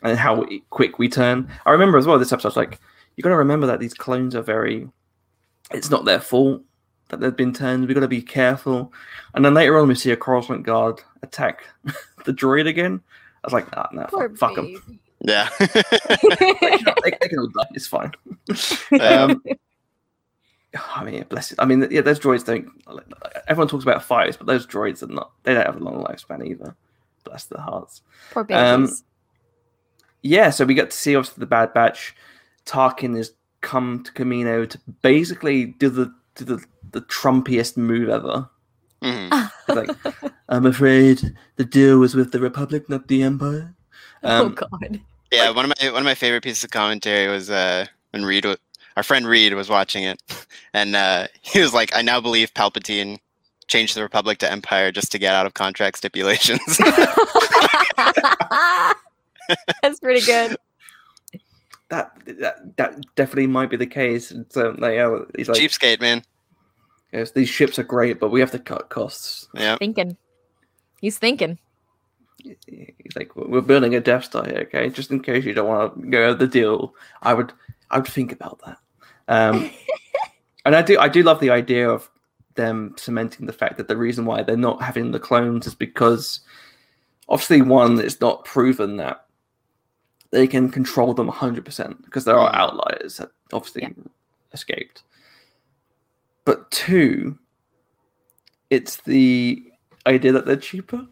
and 0.02 0.18
how 0.18 0.46
quick 0.70 0.98
we 0.98 1.08
turn. 1.08 1.48
I 1.66 1.70
remember 1.70 1.98
as 1.98 2.06
well 2.06 2.18
this 2.18 2.32
episode. 2.32 2.48
I 2.48 2.50
was 2.50 2.56
like, 2.56 2.80
you 3.16 3.22
got 3.22 3.30
to 3.30 3.36
remember 3.36 3.66
that 3.66 3.80
these 3.80 3.94
clones 3.94 4.34
are 4.34 4.42
very. 4.42 4.88
It's 5.70 5.90
not 5.90 6.04
their 6.04 6.20
fault 6.20 6.62
that 7.12 7.20
they've 7.20 7.36
been 7.36 7.52
turned. 7.52 7.86
We've 7.86 7.94
got 7.94 8.00
to 8.00 8.08
be 8.08 8.20
careful. 8.22 8.92
And 9.34 9.44
then 9.44 9.54
later 9.54 9.78
on, 9.78 9.86
we 9.86 9.94
see 9.94 10.10
a 10.10 10.16
Coruscant 10.16 10.64
guard 10.64 11.00
attack 11.22 11.64
the 12.24 12.32
droid 12.32 12.66
again. 12.66 13.00
I 13.44 13.46
was 13.46 13.52
like, 13.52 13.66
ah, 13.76 13.88
no, 13.92 14.04
Poor 14.08 14.28
fuck, 14.30 14.54
fuck 14.54 14.56
them. 14.56 14.98
yeah 15.20 15.48
they, 15.58 15.66
they 17.20 17.28
can 17.28 17.38
all 17.38 17.46
die. 17.48 17.68
It's 17.74 17.86
fine. 17.86 18.12
Um, 19.00 19.42
I 20.96 21.04
mean, 21.04 21.24
bless 21.28 21.52
it. 21.52 21.58
I 21.60 21.64
mean, 21.66 21.86
yeah, 21.90 22.00
those 22.00 22.18
droids 22.18 22.44
don't. 22.44 22.68
Everyone 23.46 23.68
talks 23.68 23.84
about 23.84 24.02
fives, 24.02 24.36
but 24.36 24.46
those 24.46 24.66
droids 24.66 25.02
are 25.02 25.06
not. 25.12 25.32
They 25.42 25.54
don't 25.54 25.66
have 25.66 25.76
a 25.80 25.84
long 25.84 26.02
lifespan 26.02 26.46
either. 26.46 26.74
bless 27.24 27.44
their 27.44 27.60
hearts. 27.62 28.00
Poor 28.32 28.46
Um, 28.50 28.82
babies. 28.84 29.04
Yeah, 30.22 30.50
so 30.50 30.64
we 30.64 30.74
got 30.74 30.90
to 30.90 30.96
see 30.96 31.14
obviously 31.16 31.40
the 31.40 31.46
Bad 31.46 31.74
Batch. 31.74 32.14
Tarkin 32.64 33.16
has 33.16 33.32
come 33.60 34.02
to 34.04 34.12
Kamino 34.12 34.68
to 34.70 34.78
basically 35.02 35.66
do 35.66 35.88
the 35.90 36.14
do 36.36 36.44
the, 36.44 36.64
the 36.92 37.00
Trumpiest 37.02 37.76
move 37.76 38.08
ever. 38.08 38.48
Mhm. 39.02 39.50
Like, 39.66 39.90
I'm 40.48 40.64
afraid 40.64 41.34
the 41.56 41.64
deal 41.64 41.98
was 41.98 42.14
with 42.14 42.30
the 42.30 42.38
Republic, 42.38 42.88
not 42.88 43.08
the 43.08 43.24
Empire. 43.24 43.74
oh 44.22 44.46
Um, 44.46 44.54
God. 44.54 45.00
Yeah, 45.32 45.50
one 45.50 45.64
of 45.68 45.72
my 45.80 45.90
one 45.90 46.02
of 46.02 46.04
my 46.04 46.14
favorite 46.14 46.44
pieces 46.44 46.62
of 46.62 46.70
commentary 46.70 47.26
was 47.26 47.50
uh, 47.50 47.86
when 48.10 48.24
Reed, 48.24 48.44
wa- 48.44 48.54
our 48.96 49.02
friend 49.02 49.26
Reed, 49.26 49.54
was 49.54 49.68
watching 49.68 50.04
it, 50.04 50.22
and 50.72 50.94
uh, 50.94 51.26
he 51.40 51.58
was 51.60 51.74
like, 51.74 51.90
"I 51.96 52.02
now 52.02 52.20
believe 52.20 52.54
Palpatine 52.54 53.18
changed 53.66 53.96
the 53.96 54.02
Republic 54.02 54.38
to 54.38 54.48
Empire 54.52 54.92
just 54.92 55.10
to 55.12 55.18
get 55.18 55.34
out 55.34 55.46
of 55.46 55.54
contract 55.54 55.98
stipulations." 55.98 56.60
That's 59.82 59.98
pretty 60.00 60.20
good. 60.24 60.56
That, 61.92 62.12
that 62.40 62.76
that 62.78 63.00
definitely 63.14 63.46
might 63.46 63.70
be 63.70 63.76
the 63.76 63.86
case. 63.86 64.30
And 64.30 64.46
So 64.50 64.74
like, 64.78 64.94
yeah, 64.94 65.18
he's 65.36 65.48
like, 65.48 65.58
Cheapskate, 65.58 66.00
man. 66.00 66.22
yes, 67.12 67.32
these 67.32 67.48
ships 67.50 67.78
are 67.78 67.82
great, 67.84 68.18
but 68.18 68.30
we 68.30 68.40
have 68.40 68.50
to 68.52 68.58
cut 68.58 68.88
costs. 68.88 69.46
Yeah, 69.54 69.76
Thinking. 69.76 70.16
He's 71.00 71.18
thinking. 71.18 71.58
He's 72.66 73.14
like, 73.16 73.36
we're 73.36 73.60
building 73.60 73.94
a 73.94 74.00
Death 74.00 74.24
Star 74.24 74.44
here, 74.44 74.60
okay? 74.62 74.88
Just 74.88 75.10
in 75.10 75.20
case 75.20 75.44
you 75.44 75.52
don't 75.54 75.68
want 75.68 76.00
to 76.00 76.08
go 76.08 76.24
over 76.24 76.34
the 76.38 76.46
deal, 76.48 76.94
I 77.22 77.34
would, 77.34 77.52
I 77.90 77.98
would 77.98 78.08
think 78.08 78.32
about 78.32 78.60
that. 78.64 78.78
Um, 79.28 79.70
and 80.64 80.74
I 80.74 80.82
do, 80.82 80.98
I 80.98 81.08
do 81.08 81.22
love 81.22 81.40
the 81.40 81.50
idea 81.50 81.88
of 81.88 82.08
them 82.54 82.94
cementing 82.98 83.46
the 83.46 83.52
fact 83.52 83.76
that 83.76 83.88
the 83.88 83.96
reason 83.96 84.24
why 84.24 84.42
they're 84.42 84.56
not 84.56 84.82
having 84.82 85.10
the 85.10 85.20
clones 85.20 85.66
is 85.66 85.74
because, 85.74 86.40
obviously, 87.28 87.62
one, 87.62 88.00
it's 88.00 88.20
not 88.20 88.44
proven 88.44 88.96
that 88.96 89.26
they 90.32 90.46
can 90.48 90.68
control 90.70 91.14
them 91.14 91.28
100% 91.30 92.04
because 92.04 92.24
there 92.24 92.36
are 92.38 92.50
Mm. 92.50 92.56
outliers 92.56 93.18
that 93.18 93.30
obviously 93.52 93.94
escaped. 94.52 95.02
But 96.44 96.70
two, 96.72 97.38
it's 98.70 98.96
the 99.02 99.62
idea 100.06 100.32
that 100.32 100.46
they're 100.46 100.56
cheaper. 100.56 101.06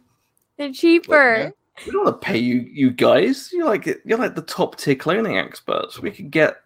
They're 0.58 0.72
cheaper. 0.72 1.52
We 1.86 1.92
don't 1.92 2.04
want 2.04 2.20
to 2.20 2.26
pay 2.26 2.38
you, 2.38 2.68
you 2.72 2.90
guys. 2.90 3.50
You're 3.52 3.66
like 3.66 3.86
you're 4.04 4.18
like 4.18 4.34
the 4.34 4.42
top 4.42 4.76
tier 4.76 4.94
cloning 4.96 5.42
experts. 5.42 6.00
We 6.00 6.10
could 6.10 6.30
get 6.30 6.56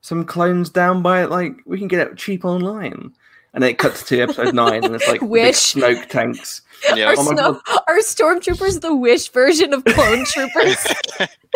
some 0.00 0.24
clones 0.24 0.70
down 0.70 1.02
by 1.02 1.24
like 1.24 1.56
we 1.66 1.78
can 1.78 1.88
get 1.88 2.06
it 2.06 2.16
cheap 2.16 2.44
online. 2.44 3.12
And 3.54 3.62
then 3.62 3.70
it 3.70 3.78
cuts 3.78 4.04
to 4.04 4.20
episode 4.20 4.54
nine, 4.54 4.84
and 4.84 4.94
it's 4.94 5.08
like 5.08 5.20
the 5.20 5.26
big 5.26 5.30
Wish. 5.30 5.74
Snoke 5.74 6.08
tanks. 6.08 6.62
yeah. 6.94 7.06
Are, 7.10 7.14
Oh 7.18 7.24
my 7.24 7.32
snow- 7.34 7.60
are 7.88 7.98
stormtroopers 7.98 8.80
the 8.82 8.94
wish 8.94 9.30
version 9.30 9.72
of 9.74 9.84
clone 9.84 10.24
troopers? 10.32 10.76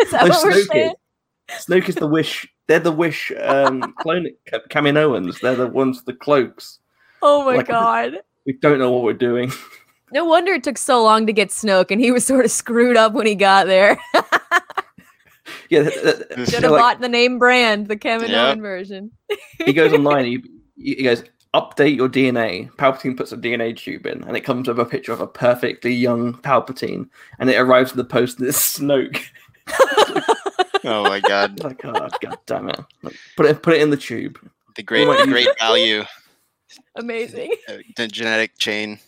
Is 0.03 0.11
that 0.11 0.23
No, 0.27 0.29
what 0.29 0.43
we're 0.45 0.63
saying? 0.63 0.93
is. 1.49 1.65
Snoke 1.65 1.89
is 1.89 1.95
the 1.95 2.07
wish. 2.07 2.47
They're 2.67 2.79
the 2.79 2.91
wish 2.91 3.31
um, 3.41 3.93
clone 3.99 4.27
Kaminoans. 4.69 5.39
They're 5.41 5.55
the 5.55 5.67
ones 5.67 5.97
with 5.97 6.05
the 6.05 6.13
cloaks. 6.13 6.79
Oh 7.21 7.43
my 7.45 7.57
Like- 7.57 7.67
god. 7.67 8.13
We 8.45 8.51
don't 8.53 8.77
know 8.77 8.91
what 8.91 9.03
we're 9.03 9.13
doing. 9.13 9.53
No 10.11 10.25
wonder 10.25 10.51
it 10.51 10.63
took 10.65 10.77
so 10.77 11.01
long 11.01 11.25
to 11.27 11.31
get 11.33 11.47
Snoke 11.47 11.91
and 11.91 12.01
he 12.01 12.11
was 12.11 12.25
sort 12.25 12.43
of 12.43 12.51
screwed 12.51 12.97
up 12.97 13.13
when 13.13 13.25
he 13.25 13.35
got 13.35 13.67
there. 13.67 13.97
Yeah, 15.69 15.83
th- 15.83 15.93
th- 15.93 16.15
Should 16.17 16.27
Should 16.27 16.47
they're 16.47 16.61
have 16.61 16.71
like- 16.71 16.79
bought 16.81 16.99
the 17.01 17.09
name 17.09 17.39
brand, 17.39 17.87
the 17.87 17.97
Kaminoan 17.97 18.29
Yep. 18.29 18.57
version. 18.59 19.11
he 19.65 19.73
goes 19.73 19.91
online. 19.93 20.25
He, 20.25 20.43
he 20.77 21.03
goes, 21.03 21.23
update 21.53 21.95
your 21.95 22.09
DNA. 22.09 22.69
Palpatine 22.75 23.17
puts 23.17 23.31
a 23.31 23.37
DNA 23.37 23.75
tube 23.75 24.05
in, 24.05 24.23
and 24.23 24.37
it 24.37 24.41
comes 24.41 24.67
with 24.67 24.79
a 24.79 24.85
picture 24.85 25.11
of 25.13 25.19
a 25.21 25.27
perfectly 25.27 25.93
young 25.93 26.33
Palpatine, 26.35 27.09
and 27.39 27.49
it 27.49 27.55
arrives 27.57 27.91
in 27.91 27.97
the 27.97 28.03
post 28.05 28.39
and 28.39 28.47
it's 28.47 28.77
Snoke. 28.79 29.19
oh 30.83 31.03
my 31.03 31.19
god, 31.19 31.59
like, 31.63 31.83
oh 31.85 32.09
god 32.21 32.37
damn 32.45 32.69
it! 32.69 32.79
Like, 33.01 33.15
put 33.35 33.45
it, 33.45 33.63
put 33.63 33.73
it 33.73 33.81
in 33.81 33.89
the 33.89 33.97
tube. 33.97 34.37
the 34.75 34.83
great, 34.83 35.07
might 35.07 35.25
great 35.25 35.47
it. 35.47 35.59
value, 35.59 36.03
Amazing. 36.95 37.53
uh, 37.67 37.77
the 37.95 38.07
genetic 38.07 38.57
chain. 38.57 38.99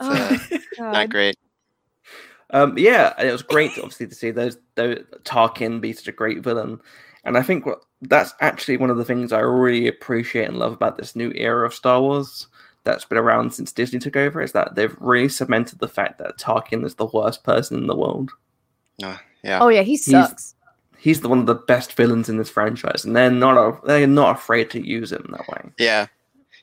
Oh, 0.00 0.12
uh, 0.12 0.38
God. 0.76 0.92
Not 0.92 1.10
great. 1.10 1.36
Um, 2.50 2.78
yeah, 2.78 3.12
and 3.18 3.28
it 3.28 3.32
was 3.32 3.42
great, 3.42 3.72
obviously, 3.72 4.06
to 4.06 4.14
see 4.14 4.30
those, 4.30 4.56
those 4.74 5.00
Tarkin 5.24 5.80
be 5.80 5.92
such 5.92 6.08
a 6.08 6.12
great 6.12 6.42
villain, 6.42 6.80
and 7.24 7.36
I 7.36 7.42
think 7.42 7.66
what 7.66 7.80
that's 8.02 8.32
actually 8.40 8.76
one 8.76 8.90
of 8.90 8.96
the 8.96 9.04
things 9.04 9.32
I 9.32 9.40
really 9.40 9.88
appreciate 9.88 10.48
and 10.48 10.56
love 10.56 10.72
about 10.72 10.96
this 10.96 11.16
new 11.16 11.32
era 11.34 11.66
of 11.66 11.74
Star 11.74 12.00
Wars 12.00 12.46
that's 12.84 13.04
been 13.04 13.18
around 13.18 13.52
since 13.52 13.72
Disney 13.72 13.98
took 13.98 14.16
over 14.16 14.40
is 14.40 14.52
that 14.52 14.76
they've 14.76 14.96
really 15.00 15.28
cemented 15.28 15.80
the 15.80 15.88
fact 15.88 16.18
that 16.18 16.38
Tarkin 16.38 16.86
is 16.86 16.94
the 16.94 17.06
worst 17.06 17.42
person 17.42 17.76
in 17.76 17.86
the 17.86 17.96
world. 17.96 18.30
Yeah. 19.42 19.60
Oh 19.60 19.68
yeah, 19.68 19.82
he 19.82 19.96
sucks. 19.96 20.54
He's 20.98 21.20
the 21.20 21.28
one 21.28 21.38
of 21.38 21.46
the 21.46 21.54
best 21.54 21.92
villains 21.94 22.28
in 22.28 22.38
this 22.38 22.50
franchise, 22.50 23.04
and 23.04 23.14
they're 23.14 23.30
not 23.30 23.56
a, 23.56 23.86
they're 23.86 24.06
not 24.06 24.36
afraid 24.36 24.70
to 24.70 24.84
use 24.84 25.12
him 25.12 25.26
that 25.30 25.46
way. 25.48 25.70
Yeah. 25.78 26.06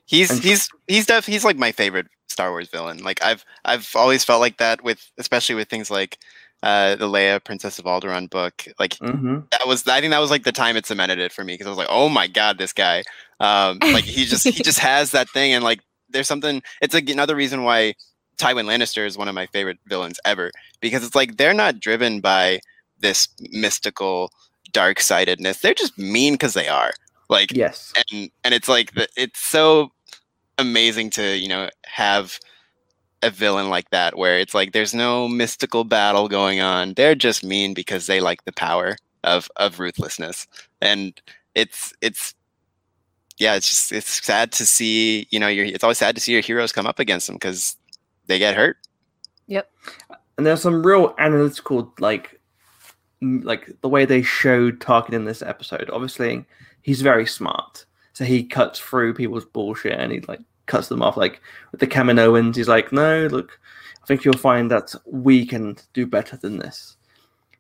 He's 0.06 0.30
And- 0.30 0.40
he's 0.42 0.70
he's 0.88 1.06
def 1.06 1.26
he's 1.26 1.46
like 1.46 1.58
my 1.58 1.72
favorite 1.72 2.08
Star 2.28 2.52
Wars 2.52 2.70
villain. 2.70 2.98
Like 3.04 3.24
I've 3.24 3.46
I've 3.64 3.90
always 3.96 4.24
felt 4.24 4.42
like 4.42 4.58
that 4.58 4.84
with 4.84 5.10
especially 5.18 5.56
with 5.56 5.70
things 5.70 5.90
like 5.90 6.18
uh 6.64 6.96
the 6.96 7.08
Leia 7.08 7.44
Princess 7.44 7.80
of 7.80 7.86
Alderaan 7.86 8.30
book. 8.30 8.66
Like 8.78 8.96
hmm 8.98 9.40
that 9.52 9.66
was 9.66 9.88
I 9.88 10.02
think 10.02 10.12
that 10.12 10.20
was 10.20 10.32
like 10.32 10.44
the 10.44 10.52
time 10.52 10.76
it 10.76 10.86
cemented 10.86 11.18
it 11.20 11.32
for 11.32 11.44
me 11.44 11.54
because 11.54 11.68
I 11.68 11.70
was 11.70 11.78
like, 11.80 11.88
"Oh 11.90 12.10
my 12.10 12.28
god, 12.28 12.58
this 12.58 12.74
guy." 12.74 13.04
Um 13.40 13.80
like 13.82 14.04
he 14.04 14.26
just 14.26 14.44
he 14.44 14.62
just 14.64 14.80
has 14.92 15.12
that 15.12 15.30
thing 15.30 15.54
and 15.54 15.64
like 15.64 15.80
there's 16.10 16.28
something 16.28 16.62
it's 16.82 16.94
like 16.94 17.10
another 17.10 17.36
reason 17.36 17.64
why 17.64 17.94
Tywin 18.38 18.66
Lannister 18.66 19.06
is 19.06 19.18
one 19.18 19.28
of 19.28 19.36
my 19.36 19.48
favorite 19.48 19.80
villains 19.88 20.20
ever 20.26 20.52
because 20.82 21.06
it's 21.06 21.16
like 21.16 21.38
they're 21.38 21.54
not 21.54 21.80
driven 21.80 22.20
by 22.22 22.60
this 23.00 23.28
mystical 23.52 24.32
dark-sightedness. 24.72 25.60
They're 25.60 25.74
just 25.74 25.98
mean 25.98 26.34
because 26.34 26.54
they 26.54 26.68
are. 26.68 26.92
Like 27.30 27.52
Yes. 27.56 27.94
and 28.12 28.30
and 28.44 28.54
it's 28.54 28.68
like 28.68 28.94
the, 28.94 29.08
it's 29.18 29.40
so 29.40 29.92
amazing 30.58 31.10
to 31.12 31.38
you 31.38 31.48
know 31.48 31.70
have 31.86 32.40
a 33.24 33.30
villain 33.30 33.70
like 33.70 33.90
that 33.90 34.18
where 34.18 34.38
it's 34.38 34.54
like 34.54 34.72
there's 34.72 34.94
no 34.94 35.28
mystical 35.28 35.84
battle 35.84 36.28
going 36.28 36.62
on 36.62 36.94
they're 36.94 37.16
just 37.16 37.44
mean 37.44 37.74
because 37.74 38.06
they 38.06 38.22
like 38.22 38.46
the 38.46 38.54
power 38.54 38.96
of 39.24 39.50
of 39.56 39.80
ruthlessness 39.80 40.48
and 40.82 41.20
it's 41.56 41.94
it's 42.02 42.36
yeah 43.38 43.56
it's 43.56 43.68
just 43.68 43.92
it's 43.92 44.24
sad 44.24 44.52
to 44.52 44.66
see 44.66 45.28
you 45.32 45.40
know 45.40 45.48
your 45.48 45.66
it's 45.66 45.84
always 45.84 45.98
sad 45.98 46.16
to 46.16 46.22
see 46.22 46.32
your 46.32 46.42
heroes 46.42 46.72
come 46.72 46.86
up 46.86 47.00
against 47.00 47.28
them 47.28 47.36
because 47.36 47.76
they 48.28 48.40
get 48.40 48.56
hurt 48.56 48.78
Yep. 49.48 49.70
and 50.38 50.46
there's 50.46 50.62
some 50.62 50.86
real 50.86 51.14
analytical 51.20 51.94
like 52.00 52.40
like 53.22 53.70
the 53.82 53.90
way 53.90 54.06
they 54.06 54.22
showed 54.22 54.80
Tarkin 54.80 55.14
in 55.14 55.26
this 55.26 55.42
episode. 55.42 55.90
Obviously, 55.92 56.46
he's 56.82 57.02
very 57.02 57.26
smart, 57.26 57.86
so 58.14 58.26
he 58.26 58.44
cuts 58.44 58.80
through 58.80 59.14
people's 59.14 59.46
bullshit 59.46 59.94
and 60.00 60.12
he 60.12 60.20
like 60.22 60.42
cuts 60.66 60.90
them 60.90 61.02
off. 61.02 61.18
Like 61.18 61.42
with 61.72 61.80
the 61.80 61.88
Kaminoans, 61.88 62.56
he's 62.56 62.68
like, 62.68 62.92
"No, 62.92 63.28
look, 63.28 63.60
I 64.04 64.06
think 64.06 64.26
you'll 64.26 64.38
find 64.38 64.70
that 64.72 64.94
we 65.06 65.46
can 65.46 65.78
do 65.94 66.06
better 66.06 66.38
than 66.38 66.58
this." 66.60 66.98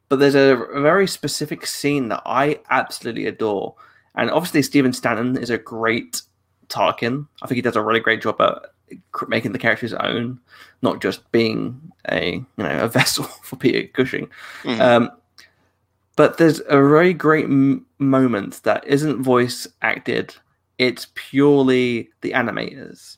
But 0.10 0.20
there's 0.20 0.36
a, 0.36 0.56
a 0.56 0.82
very 0.82 1.08
specific 1.08 1.66
scene 1.66 2.10
that 2.10 2.22
I 2.26 2.60
absolutely 2.70 3.26
adore, 3.26 3.76
and 4.16 4.30
obviously 4.30 4.62
Stephen 4.62 4.94
Stanton 4.94 5.38
is 5.38 5.50
a 5.50 5.58
great 5.58 6.22
Tarkin. 6.68 7.28
I 7.42 7.48
think 7.48 7.56
he 7.56 7.62
does 7.62 7.76
a 7.76 7.82
really 7.82 8.02
great 8.02 8.22
job 8.22 8.40
at 8.42 8.62
cr- 8.62 8.70
making 9.28 9.52
the 9.52 9.60
character 9.60 9.86
his 9.86 9.94
own, 9.94 10.40
not 10.82 11.02
just 11.02 11.30
being 11.32 11.80
a 12.10 12.36
you 12.36 12.64
know 12.64 12.84
a 12.84 12.88
vessel 13.00 13.24
for 13.24 13.56
Peter 13.56 13.88
Cushing. 13.94 14.30
Mhm. 14.64 14.80
Um, 14.80 15.12
but 16.16 16.38
there's 16.38 16.60
a 16.70 16.78
very 16.88 17.14
great 17.14 17.46
m- 17.46 17.86
moment 18.00 18.62
that 18.64 18.86
isn't 18.88 19.22
voice 19.22 19.68
acted; 19.82 20.36
it's 20.78 21.08
purely 21.16 22.10
the 22.22 22.32
animators, 22.32 23.18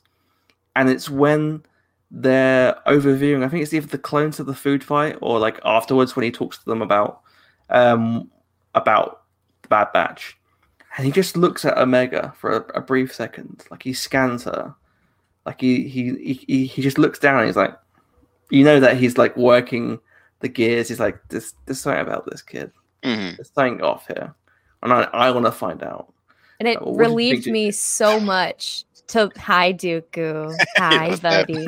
and 0.74 0.88
it's 0.88 1.08
when 1.08 1.62
they're 2.10 2.74
overviewing. 2.86 3.44
I 3.44 3.48
think 3.48 3.62
it's 3.62 3.74
either 3.74 3.86
the 3.86 3.98
clones 3.98 4.40
of 4.40 4.46
the 4.46 4.54
food 4.54 4.82
fight 4.82 5.16
or 5.20 5.38
like 5.38 5.60
afterwards 5.64 6.16
when 6.16 6.24
he 6.24 6.30
talks 6.30 6.58
to 6.58 6.64
them 6.64 6.80
about 6.82 7.20
um 7.70 8.30
about 8.74 9.22
the 9.62 9.68
Bad 9.68 9.92
Batch, 9.92 10.36
and 10.96 11.04
he 11.06 11.12
just 11.12 11.36
looks 11.36 11.64
at 11.64 11.76
Omega 11.78 12.32
for 12.38 12.56
a, 12.56 12.78
a 12.78 12.80
brief 12.80 13.14
second, 13.14 13.64
like 13.70 13.82
he 13.82 13.92
scans 13.92 14.44
her, 14.44 14.74
like 15.48 15.60
he 15.60 15.88
he 15.88 16.14
he, 16.16 16.32
he- 16.46 16.66
he 16.66 16.82
just 16.82 16.98
looks 16.98 17.18
down 17.18 17.38
and 17.38 17.46
he's 17.46 17.56
like, 17.56 17.74
you 18.50 18.64
know 18.64 18.80
that 18.80 18.96
he's 18.96 19.18
like 19.18 19.36
working 19.36 19.98
the 20.40 20.48
gears. 20.48 20.88
He's 20.88 21.00
like, 21.00 21.18
there's, 21.30 21.54
there's 21.66 21.80
something 21.80 22.00
about 22.00 22.26
this 22.30 22.42
kid. 22.42 22.70
Mhm. 23.02 23.36
There's 23.36 23.50
something 23.54 23.82
off 23.82 24.06
here. 24.06 24.34
And 24.82 24.92
I, 24.92 25.02
I 25.12 25.30
want 25.32 25.46
to 25.46 25.52
find 25.52 25.82
out. 25.82 26.12
And 26.60 26.68
it 26.68 26.80
what 26.80 26.86
did 26.86 26.90
you 26.90 26.96
think, 26.96 27.08
relieved 27.08 27.44
Duke? 27.44 27.52
me 27.52 27.70
so 27.72 28.20
much 28.20 28.84
to 29.08 29.30
hi 29.38 29.72
Dooku. 29.72 30.54
Hi, 30.76 31.08
What's 31.08 31.20
buddy. 31.20 31.66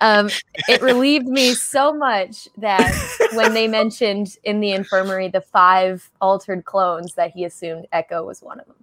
um, 0.00 0.30
it 0.68 0.80
relieved 0.80 1.26
me 1.26 1.54
so 1.54 1.92
much 1.92 2.48
that 2.58 2.94
when 3.34 3.52
they 3.52 3.66
mentioned 3.66 4.36
in 4.44 4.60
the 4.60 4.70
infirmary 4.72 5.28
the 5.28 5.40
five 5.40 6.08
altered 6.20 6.64
clones 6.64 7.14
that 7.14 7.32
he 7.32 7.44
assumed 7.44 7.86
Echo 7.92 8.22
was 8.24 8.42
one 8.42 8.60
of 8.60 8.66
them. 8.66 8.76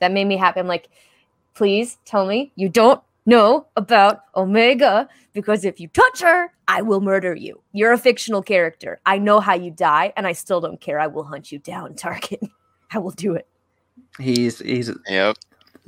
That 0.00 0.10
made 0.12 0.24
me 0.26 0.36
happy. 0.36 0.58
I'm 0.60 0.66
like, 0.66 0.88
please 1.54 1.98
tell 2.04 2.26
me 2.26 2.50
you 2.56 2.68
don't 2.68 3.00
know 3.28 3.66
about 3.76 4.20
Omega 4.36 5.08
because 5.34 5.64
if 5.64 5.78
you 5.80 5.88
touch 5.88 6.20
her, 6.22 6.52
I 6.66 6.82
will 6.82 7.00
murder 7.00 7.34
you. 7.34 7.62
You're 7.72 7.92
a 7.92 7.98
fictional 7.98 8.42
character. 8.42 9.00
I 9.06 9.18
know 9.18 9.40
how 9.40 9.54
you 9.54 9.70
die, 9.70 10.12
and 10.16 10.26
I 10.26 10.32
still 10.32 10.60
don't 10.60 10.80
care. 10.80 10.98
I 11.00 11.06
will 11.06 11.24
hunt 11.24 11.52
you 11.52 11.58
down, 11.58 11.94
Tarkin. 12.02 12.50
I 12.92 12.98
will 12.98 13.12
do 13.12 13.34
it. 13.34 13.46
He's 14.18 14.58
he's 14.60 14.90
Yep. 15.08 15.36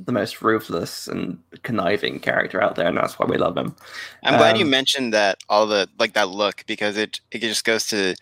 the 0.05 0.11
most 0.11 0.41
ruthless 0.41 1.07
and 1.07 1.37
conniving 1.63 2.19
character 2.19 2.61
out 2.63 2.75
there, 2.75 2.87
and 2.87 2.97
that's 2.97 3.19
why 3.19 3.25
we 3.25 3.37
love 3.37 3.57
him. 3.57 3.75
I'm 4.23 4.37
glad 4.37 4.57
you 4.57 4.65
Um, 4.65 4.71
mentioned 4.71 5.13
that 5.13 5.37
all 5.49 5.67
the 5.67 5.87
like 5.99 6.13
that 6.13 6.29
look 6.29 6.63
because 6.67 6.97
it 6.97 7.19
it 7.31 7.39
just 7.41 7.65
goes 7.65 7.87
to 7.87 8.15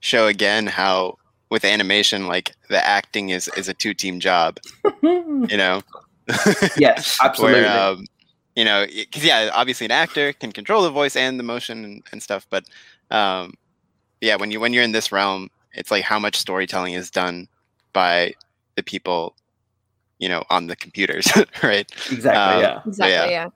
show 0.00 0.26
again 0.28 0.66
how 0.66 1.16
with 1.50 1.64
animation 1.64 2.26
like 2.28 2.54
the 2.68 2.84
acting 2.86 3.30
is 3.30 3.48
is 3.56 3.68
a 3.68 3.74
two 3.74 3.94
team 3.94 4.20
job. 4.20 4.58
You 5.02 5.56
know. 5.56 5.82
yes, 6.76 7.16
absolutely. 7.22 7.62
Where, 7.62 7.80
um, 7.80 8.06
you 8.56 8.64
know, 8.64 8.86
because 8.86 9.22
yeah, 9.24 9.50
obviously 9.52 9.84
an 9.84 9.92
actor 9.92 10.32
can 10.32 10.50
control 10.50 10.82
the 10.82 10.90
voice 10.90 11.14
and 11.14 11.38
the 11.38 11.44
motion 11.44 11.84
and, 11.84 12.02
and 12.10 12.22
stuff, 12.22 12.46
but 12.50 12.64
um, 13.10 13.54
yeah, 14.20 14.34
when 14.36 14.50
you 14.50 14.58
when 14.58 14.72
you're 14.72 14.82
in 14.82 14.92
this 14.92 15.12
realm, 15.12 15.48
it's 15.74 15.90
like 15.90 16.02
how 16.04 16.18
much 16.18 16.36
storytelling 16.36 16.94
is 16.94 17.10
done 17.10 17.46
by 17.92 18.34
the 18.74 18.82
people, 18.82 19.34
you 20.18 20.28
know, 20.28 20.42
on 20.50 20.66
the 20.66 20.76
computers, 20.76 21.28
right? 21.62 21.90
exactly. 22.10 22.30
um, 22.30 22.60
yeah. 22.62 22.80
Exactly. 22.86 23.12
yeah. 23.12 23.28
Yeah. 23.28 23.48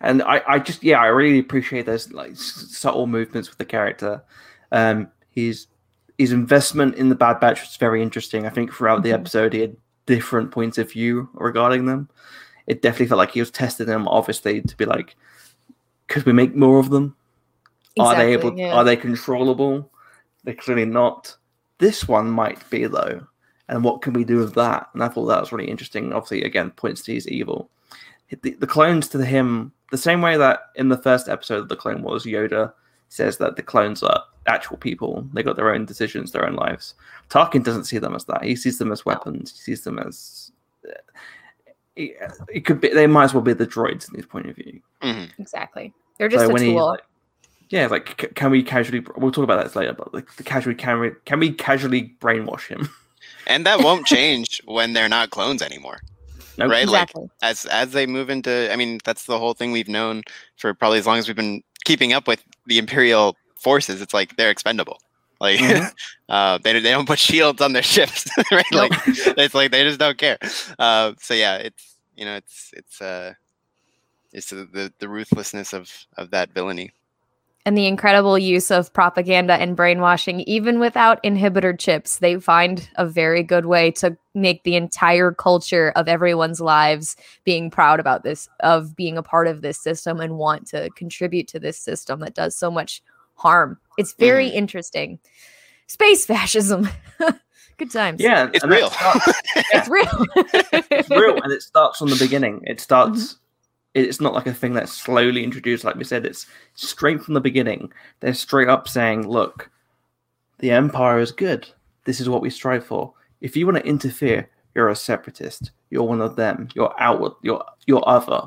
and 0.00 0.22
I, 0.22 0.42
I 0.46 0.58
just 0.58 0.82
yeah 0.84 1.00
i 1.00 1.06
really 1.06 1.38
appreciate 1.38 1.86
those 1.86 2.12
like 2.12 2.36
subtle 2.36 3.06
movements 3.06 3.48
with 3.48 3.58
the 3.58 3.64
character 3.64 4.22
um 4.70 5.08
his 5.30 5.66
his 6.18 6.30
investment 6.32 6.94
in 6.96 7.08
the 7.08 7.14
bad 7.14 7.40
batch 7.40 7.60
was 7.60 7.76
very 7.76 8.02
interesting 8.02 8.46
i 8.46 8.50
think 8.50 8.72
throughout 8.72 9.02
the 9.02 9.10
Mhm. 9.10 9.14
episode 9.20 9.52
he 9.52 9.60
had 9.60 9.76
different 10.06 10.50
points 10.52 10.78
of 10.78 10.90
view 10.92 11.28
regarding 11.34 11.86
them 11.86 12.08
it 12.68 12.82
definitely 12.82 13.06
felt 13.06 13.18
like 13.18 13.32
he 13.32 13.40
was 13.40 13.50
testing 13.50 13.86
them 13.86 14.06
obviously 14.06 14.60
to 14.60 14.76
be 14.76 14.84
like 14.84 15.16
could 16.06 16.24
we 16.24 16.32
make 16.32 16.54
more 16.54 16.78
of 16.78 16.88
them? 16.88 17.14
Are 18.00 18.16
they 18.16 18.32
able 18.32 18.56
yeah. 18.56 18.74
are 18.74 18.84
they 18.84 18.96
controllable? 18.96 19.90
They're 20.44 20.54
clearly 20.54 20.84
not. 20.84 21.36
This 21.78 22.06
one 22.06 22.30
might 22.30 22.68
be 22.70 22.86
though 22.86 23.26
and 23.68 23.84
what 23.84 24.02
can 24.02 24.12
we 24.12 24.24
do 24.24 24.38
with 24.38 24.54
that? 24.54 24.88
And 24.94 25.02
i 25.02 25.08
thought 25.08 25.26
that 25.26 25.40
was 25.40 25.52
really 25.52 25.68
interesting 25.68 26.12
obviously 26.12 26.44
again 26.44 26.70
points 26.70 27.02
to 27.02 27.14
his 27.14 27.26
evil. 27.28 27.70
The, 28.42 28.50
the 28.52 28.66
clones 28.66 29.08
to 29.08 29.24
him 29.24 29.72
the 29.90 29.98
same 29.98 30.20
way 30.20 30.36
that 30.36 30.60
in 30.76 30.90
the 30.90 30.98
first 30.98 31.28
episode 31.28 31.60
of 31.60 31.68
the 31.68 31.76
clone 31.76 32.02
wars 32.02 32.24
yoda 32.24 32.72
says 33.08 33.38
that 33.38 33.56
the 33.56 33.62
clones 33.62 34.02
are 34.02 34.22
actual 34.46 34.76
people. 34.76 35.26
They 35.32 35.42
got 35.42 35.56
their 35.56 35.74
own 35.74 35.86
decisions 35.86 36.30
their 36.30 36.46
own 36.46 36.54
lives. 36.54 36.94
Tarkin 37.30 37.64
doesn't 37.64 37.84
see 37.84 37.98
them 37.98 38.14
as 38.14 38.24
that. 38.26 38.44
He 38.44 38.54
sees 38.54 38.78
them 38.78 38.92
as 38.92 39.06
weapons. 39.06 39.50
He 39.50 39.58
sees 39.58 39.82
them 39.82 39.98
as 39.98 40.52
it, 41.98 42.32
it 42.52 42.60
could 42.64 42.80
be 42.80 42.88
they 42.88 43.06
might 43.06 43.24
as 43.24 43.34
well 43.34 43.42
be 43.42 43.52
the 43.52 43.66
droids 43.66 44.08
in 44.08 44.14
his 44.16 44.26
point 44.26 44.48
of 44.48 44.56
view 44.56 44.80
Mhm. 45.02 45.30
Exactly. 45.38 45.92
They're 46.18 46.28
just 46.28 46.44
so 46.44 46.50
a 46.50 46.52
when 46.52 46.62
he 46.62 46.72
tool. 46.72 46.86
like, 46.86 47.00
yeah 47.70 47.86
like 47.86 48.20
c- 48.20 48.28
can 48.34 48.50
we 48.50 48.62
casually 48.62 49.04
we'll 49.16 49.30
talk 49.32 49.44
about 49.44 49.62
that 49.62 49.76
later 49.78 49.92
but 49.92 50.12
like 50.14 50.34
the 50.36 50.42
casually 50.42 50.74
can 50.74 51.00
we 51.00 51.10
can 51.26 51.38
we 51.38 51.52
casually 51.52 52.14
brainwash 52.20 52.66
him 52.68 52.88
And 53.46 53.64
that 53.66 53.82
won't 53.82 54.04
change 54.06 54.60
when 54.66 54.92
they're 54.92 55.08
not 55.08 55.30
clones 55.30 55.62
anymore. 55.62 56.00
Nope. 56.58 56.70
Right? 56.70 56.86
Like 56.86 57.04
exactly. 57.10 57.30
as 57.42 57.64
as 57.66 57.92
they 57.92 58.06
move 58.06 58.28
into 58.28 58.70
I 58.70 58.76
mean, 58.76 58.98
that's 59.04 59.24
the 59.24 59.38
whole 59.38 59.54
thing 59.54 59.72
we've 59.72 59.88
known 59.88 60.22
for 60.56 60.74
probably 60.74 60.98
as 60.98 61.06
long 61.06 61.16
as 61.18 61.26
we've 61.28 61.36
been 61.36 61.62
keeping 61.84 62.12
up 62.12 62.26
with 62.28 62.44
the 62.66 62.76
Imperial 62.78 63.36
forces. 63.58 64.02
It's 64.02 64.12
like 64.12 64.36
they're 64.36 64.50
expendable. 64.50 64.98
Like 65.40 65.60
Mhm. 65.60 65.92
uh, 66.28 66.58
they 66.58 66.72
they 66.80 66.90
don't 66.90 67.06
put 67.06 67.18
shields 67.18 67.60
on 67.62 67.72
their 67.72 67.82
ships, 67.94 68.26
right? 68.52 68.64
Nope. 68.72 68.90
Like 68.90 69.00
it's 69.06 69.54
like 69.54 69.70
they 69.70 69.84
just 69.84 69.98
don't 70.00 70.18
care. 70.18 70.38
Uh, 70.78 71.12
so 71.20 71.34
yeah, 71.34 71.56
it's 71.56 71.96
you 72.16 72.24
know 72.24 72.36
it's 72.36 72.70
it's 72.76 73.00
uh 73.00 73.34
it's 74.32 74.50
the, 74.50 74.64
the 74.72 74.92
the 74.98 75.08
ruthlessness 75.08 75.72
of 75.72 75.90
of 76.16 76.30
that 76.30 76.52
villainy. 76.52 76.92
and 77.64 77.76
the 77.76 77.86
incredible 77.86 78.38
use 78.38 78.70
of 78.70 78.92
propaganda 78.92 79.54
and 79.54 79.76
brainwashing, 79.76 80.40
even 80.40 80.78
without 80.80 81.22
inhibitor 81.22 81.78
chips, 81.78 82.18
they 82.18 82.38
find 82.40 82.88
a 82.96 83.04
very 83.06 83.42
good 83.42 83.66
way 83.66 83.90
to 83.92 84.16
make 84.34 84.62
the 84.64 84.74
entire 84.76 85.32
culture 85.32 85.92
of 85.96 86.08
everyone's 86.08 86.60
lives 86.60 87.16
being 87.44 87.70
proud 87.70 88.00
about 88.00 88.22
this, 88.22 88.48
of 88.60 88.96
being 88.96 89.18
a 89.18 89.22
part 89.22 89.46
of 89.46 89.60
this 89.62 89.78
system 89.78 90.20
and 90.20 90.38
want 90.38 90.66
to 90.68 90.88
contribute 90.96 91.46
to 91.48 91.60
this 91.60 91.78
system 91.78 92.20
that 92.20 92.34
does 92.34 92.56
so 92.56 92.70
much 92.70 93.02
harm. 93.38 93.78
It's 93.96 94.12
very 94.12 94.48
interesting. 94.48 95.18
Space 95.86 96.26
fascism. 96.26 96.88
good 97.78 97.90
times. 97.90 98.20
yeah 98.20 98.48
It's 98.52 98.62
and 98.64 98.72
that 98.72 98.76
real. 98.76 98.90
starts- 98.90 99.40
It's 99.72 99.88
real. 99.88 100.26
it's 100.90 101.08
real 101.10 101.40
and 101.42 101.52
it 101.52 101.62
starts 101.62 101.98
from 101.98 102.10
the 102.10 102.16
beginning 102.16 102.60
it 102.66 102.80
starts 102.80 103.36
it's 103.94 104.20
not 104.20 104.34
like 104.34 104.46
a 104.48 104.52
thing 104.52 104.74
that's 104.74 104.92
slowly 104.92 105.42
introduced 105.44 105.84
like 105.84 105.94
we 105.94 106.02
said 106.04 106.26
it's 106.26 106.46
straight 106.74 107.22
from 107.22 107.34
the 107.34 107.40
beginning 107.40 107.92
they're 108.20 108.34
straight 108.34 108.68
up 108.68 108.88
saying 108.88 109.28
look 109.28 109.70
the 110.58 110.70
empire 110.72 111.20
is 111.20 111.30
good 111.30 111.68
this 112.04 112.18
is 112.20 112.28
what 112.28 112.42
we 112.42 112.50
strive 112.50 112.84
for 112.84 113.14
if 113.40 113.56
you 113.56 113.64
want 113.64 113.78
to 113.78 113.86
interfere 113.86 114.48
you're 114.74 114.88
a 114.88 114.96
separatist 114.96 115.70
you're 115.90 116.02
one 116.02 116.20
of 116.20 116.34
them 116.34 116.68
you're 116.74 116.94
outward 117.00 117.32
you're 117.42 117.64
you're 117.86 118.06
other 118.08 118.42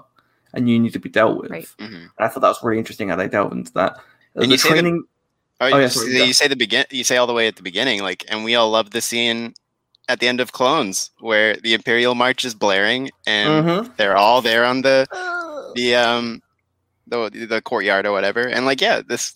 and 0.54 0.70
you 0.70 0.78
need 0.78 0.92
to 0.94 1.00
be 1.00 1.10
dealt 1.10 1.38
with 1.42 1.52
Right. 1.52 1.68
Mhm. 1.80 1.96
and 1.96 2.10
i 2.20 2.28
thought 2.28 2.42
that 2.42 2.50
was 2.50 2.62
really 2.64 2.80
interesting 2.80 3.08
how 3.10 3.16
they 3.16 3.30
delved 3.30 3.54
into 3.54 3.72
that 3.74 3.96
And 4.36 4.44
the 4.46 4.48
you 4.50 4.58
say 4.58 4.70
the- 4.70 4.76
training 4.76 5.04
Oh, 5.64 5.66
Oh, 5.66 5.78
yeah, 5.78 5.84
you, 5.84 5.90
sorry, 5.90 6.12
say, 6.12 6.18
go. 6.18 6.24
you 6.24 6.34
say 6.34 6.48
the 6.48 6.56
begin. 6.56 6.86
You 6.90 7.04
say 7.04 7.18
all 7.18 7.28
the 7.28 7.34
way 7.34 7.48
at 7.48 7.56
the 7.56 7.62
beginning, 7.62 8.02
like, 8.02 8.26
and 8.28 8.44
we 8.44 8.56
all 8.56 8.72
love 8.72 8.90
the 8.90 9.02
scene 9.02 9.54
at 10.10 10.20
the 10.20 10.28
end 10.28 10.40
of 10.42 10.54
Clones 10.54 11.12
where 11.20 11.56
the 11.58 11.76
Imperial 11.76 12.16
March 12.16 12.44
is 12.44 12.56
blaring 12.56 13.12
and 13.28 13.64
Mhm. 13.66 13.96
they're 13.98 14.18
all 14.18 14.42
there 14.42 14.66
on 14.66 14.82
the 14.82 15.06
the 15.76 15.96
um 15.96 16.42
the 17.06 17.30
the 17.48 17.62
courtyard 17.62 18.08
or 18.08 18.12
whatever, 18.12 18.42
and 18.42 18.66
like, 18.66 18.82
yeah, 18.82 19.02
this 19.08 19.36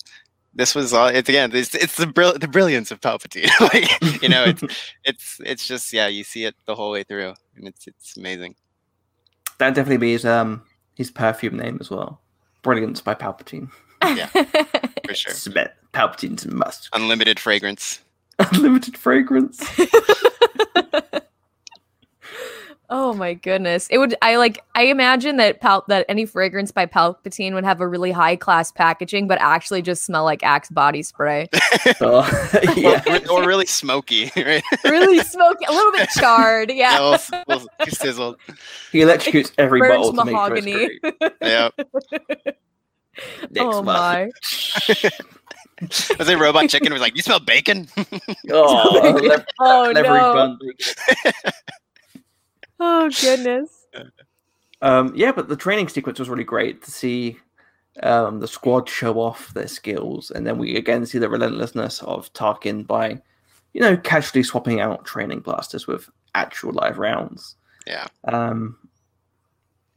this 0.52 0.74
was 0.74 0.92
all. 0.92 1.06
It's 1.06 1.28
again, 1.28 1.52
it's 1.54 1.74
it's 1.76 1.94
the 1.96 2.08
brill- 2.08 2.36
the 2.38 2.48
brilliance 2.48 2.90
of 2.90 3.00
Palpatine. 3.00 3.48
like, 3.72 4.20
you 4.22 4.28
know, 4.28 4.42
it's 4.44 4.62
it's 5.04 5.40
it's 5.44 5.68
just 5.68 5.92
yeah, 5.92 6.08
you 6.08 6.24
see 6.24 6.44
it 6.44 6.56
the 6.66 6.74
whole 6.74 6.90
way 6.90 7.04
through, 7.04 7.34
and 7.54 7.68
it's 7.68 7.86
it's 7.86 8.16
amazing. 8.16 8.56
that'd 9.58 9.76
definitely 9.76 9.98
be 9.98 10.10
his 10.12 10.24
um 10.24 10.62
his 10.96 11.12
perfume 11.12 11.56
name 11.56 11.78
as 11.80 11.88
well 11.88 12.20
brilliance 12.62 13.00
by 13.00 13.14
palpatine 13.14 13.70
Yeah, 14.04 14.26
for 15.06 15.14
sure, 15.14 15.32
Smell- 15.32 15.68
palpatine's 15.92 16.46
must 16.46 16.88
unlimited 16.92 17.38
fragrance. 17.40 18.00
unlimited 18.38 18.96
fragrance 18.98 19.64
Oh 22.88 23.14
my 23.14 23.34
goodness. 23.34 23.88
It 23.90 23.98
would 23.98 24.14
I 24.22 24.36
like 24.36 24.62
I 24.76 24.84
imagine 24.84 25.38
that 25.38 25.60
Pal 25.60 25.84
that 25.88 26.06
any 26.08 26.24
fragrance 26.24 26.70
by 26.70 26.86
Palpatine 26.86 27.52
would 27.54 27.64
have 27.64 27.80
a 27.80 27.88
really 27.88 28.12
high 28.12 28.36
class 28.36 28.70
packaging 28.70 29.26
but 29.26 29.38
actually 29.40 29.82
just 29.82 30.04
smell 30.04 30.22
like 30.22 30.44
Axe 30.44 30.68
body 30.70 31.02
spray. 31.02 31.48
Oh, 32.00 32.24
yeah. 32.76 33.02
or, 33.08 33.40
or 33.42 33.44
really 33.46 33.66
smoky, 33.66 34.30
right? 34.36 34.62
really 34.84 35.18
smoky, 35.18 35.64
a 35.64 35.72
little 35.72 35.90
bit 35.92 36.08
charred. 36.10 36.70
Yeah, 36.70 36.92
Yeah. 36.92 36.98
a 36.98 37.44
little, 37.48 37.66
little 37.80 37.94
sizzled. 37.96 38.36
He 38.92 39.00
electrocutes 39.00 39.50
every 39.58 39.80
Burns 39.80 40.10
bottle 40.10 40.12
to 40.12 40.24
make 40.24 40.36
sure 40.36 40.56
it's 40.56 40.66
mahogany. 40.66 40.98
great. 41.00 41.32
Yeah. 41.42 41.70
Next 43.50 43.60
oh 43.60 43.76
one. 43.82 43.84
my. 43.84 44.30
Was 46.18 46.28
it 46.28 46.38
Robot 46.38 46.70
Chicken 46.70 46.90
was 46.92 47.02
like, 47.02 47.16
"You 47.16 47.22
smell 47.22 47.40
bacon"? 47.40 47.86
Oh, 48.50 49.20
lev- 49.22 49.44
Oh 49.60 49.92
no. 49.92 50.02
bacon. 50.02 50.58
Oh 52.80 53.10
goodness. 53.20 53.86
Um, 54.82 55.12
yeah, 55.14 55.32
but 55.32 55.48
the 55.48 55.56
training 55.56 55.88
sequence 55.88 56.18
was 56.18 56.28
really 56.30 56.44
great 56.44 56.82
to 56.82 56.90
see 56.90 57.38
um, 58.02 58.40
the 58.40 58.48
squad 58.48 58.88
show 58.88 59.20
off 59.20 59.52
their 59.54 59.68
skills, 59.68 60.30
and 60.30 60.46
then 60.46 60.56
we 60.58 60.76
again 60.76 61.04
see 61.04 61.18
the 61.18 61.28
relentlessness 61.28 62.02
of 62.02 62.32
Tarkin 62.32 62.86
by, 62.86 63.20
you 63.74 63.80
know, 63.80 63.96
casually 63.98 64.42
swapping 64.42 64.80
out 64.80 65.04
training 65.04 65.40
blasters 65.40 65.86
with 65.86 66.08
actual 66.34 66.72
live 66.72 66.98
rounds. 66.98 67.56
Yeah. 67.86 68.06
Um, 68.24 68.78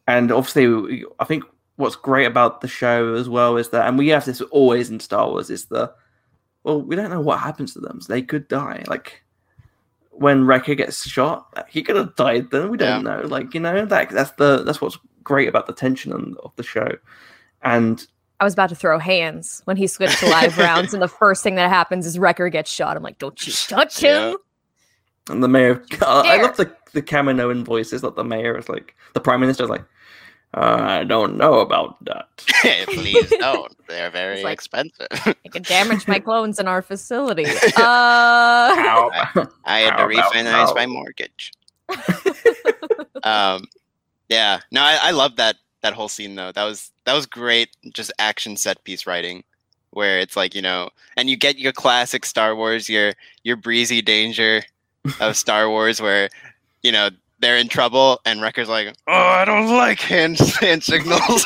and 0.08 0.32
obviously, 0.32 1.06
I 1.20 1.26
think 1.26 1.44
what's 1.80 1.96
great 1.96 2.26
about 2.26 2.60
the 2.60 2.68
show 2.68 3.14
as 3.14 3.30
well 3.30 3.56
is 3.56 3.70
that, 3.70 3.88
and 3.88 3.98
we 3.98 4.10
have 4.10 4.26
this 4.26 4.42
always 4.42 4.90
in 4.90 5.00
Star 5.00 5.30
Wars, 5.30 5.50
is 5.50 5.68
the 5.68 5.92
well, 6.64 6.82
we 6.82 6.98
don't 6.98 7.10
know 7.10 7.22
what 7.22 7.40
happens 7.40 7.74
to 7.74 7.80
them, 7.80 8.02
so 8.02 8.12
they 8.12 8.22
could 8.22 8.50
die. 8.50 8.84
Like 8.88 9.24
when 10.12 10.46
Wrecker 10.46 10.76
gets 10.76 11.08
shot, 11.08 11.66
he 11.70 11.82
could 11.82 11.96
have 11.96 12.16
died. 12.18 12.52
Then 12.52 12.70
we 12.70 12.76
don't 12.76 13.06
know. 13.06 13.22
Like 13.22 13.54
you 13.54 13.62
know, 13.62 13.86
that 13.86 14.10
that's 14.10 14.32
the 14.32 14.62
that's 14.64 14.82
what's 14.82 15.00
great 15.24 15.48
about 15.48 15.68
the 15.68 15.74
tension 15.74 16.12
on, 16.12 16.36
of 16.44 16.52
the 16.58 16.64
show. 16.64 16.92
And 17.64 18.06
I 18.42 18.44
was 18.44 18.54
about 18.54 18.70
to 18.70 18.76
throw 18.76 19.00
hands 19.00 19.62
when 19.64 19.78
he 19.78 19.88
switched 19.88 20.20
to 20.20 20.28
live 20.28 20.58
rounds, 20.58 20.94
and 20.94 21.02
the 21.02 21.08
first 21.08 21.44
thing 21.44 21.56
that 21.56 21.70
happens 21.70 22.06
is 22.06 22.20
Wrecker 22.20 22.50
gets 22.50 22.70
shot. 22.70 22.98
I'm 22.98 23.04
like, 23.04 23.20
don't 23.20 23.48
you 23.48 23.54
touch 23.54 24.02
him. 24.02 24.36
and 25.30 25.42
the 25.42 25.48
mayor, 25.48 25.82
I 26.02 26.42
love 26.42 26.58
the 26.58 26.76
the 26.92 27.02
Kaminoan 27.02 27.64
voices. 27.64 28.04
Like 28.04 28.16
the 28.16 28.26
mayor 28.26 28.58
is 28.58 28.68
like 28.68 28.98
the 29.14 29.22
prime 29.22 29.40
minister 29.40 29.64
is 29.64 29.70
like, 29.70 29.86
uh, 30.54 30.78
I 30.82 31.04
don't 31.04 31.38
know 31.38 31.60
about 31.60 32.04
that. 32.06 32.28
Please 32.88 33.30
don't. 33.40 33.76
They're 33.88 34.10
very 34.12 34.44
like- 34.44 34.54
expensive. 34.54 35.08
I 35.12 35.36
could 35.52 35.64
damage 35.64 36.08
my 36.08 36.20
clones 36.28 36.60
in 36.60 36.68
our 36.68 36.82
facility. 36.82 37.46
Uh 37.46 38.74
How 38.76 39.10
about- 39.10 39.54
I 39.66 39.80
had 39.80 39.92
to 39.92 39.98
How 39.98 40.10
about 40.10 40.34
refinance 40.34 40.76
my 40.76 40.86
mortgage. 40.86 41.52
Um, 43.24 43.66
Yeah, 44.30 44.60
no, 44.72 44.82
I, 44.82 45.00
I 45.02 45.12
love 45.12 45.36
that 45.38 45.56
that 45.82 45.94
whole 45.94 46.08
scene 46.10 46.36
though. 46.36 46.52
That 46.52 46.64
was 46.66 46.92
that 47.06 47.14
was 47.14 47.26
great, 47.26 47.70
just 47.94 48.12
action 48.20 48.58
set 48.58 48.84
piece 48.84 49.08
writing, 49.08 49.44
where 49.92 50.20
it's 50.20 50.36
like 50.36 50.54
you 50.54 50.62
know, 50.62 50.90
and 51.18 51.30
you 51.30 51.36
get 51.36 51.58
your 51.58 51.72
classic 51.72 52.26
Star 52.26 52.56
Wars, 52.56 52.88
your 52.90 53.14
your 53.44 53.56
breezy 53.56 54.02
danger 54.02 54.62
of 55.20 55.36
Star 55.36 55.70
Wars, 55.70 56.00
where 56.02 56.30
you 56.84 56.92
know 56.92 57.10
they're 57.40 57.58
in 57.58 57.68
trouble, 57.70 58.20
and 58.26 58.42
Wrecker's 58.42 58.70
like, 58.70 58.94
"Oh, 59.08 59.14
I 59.14 59.46
don't 59.46 59.68
like 59.76 60.00
hand 60.00 60.38
hand 60.60 60.84
signals." 60.84 61.22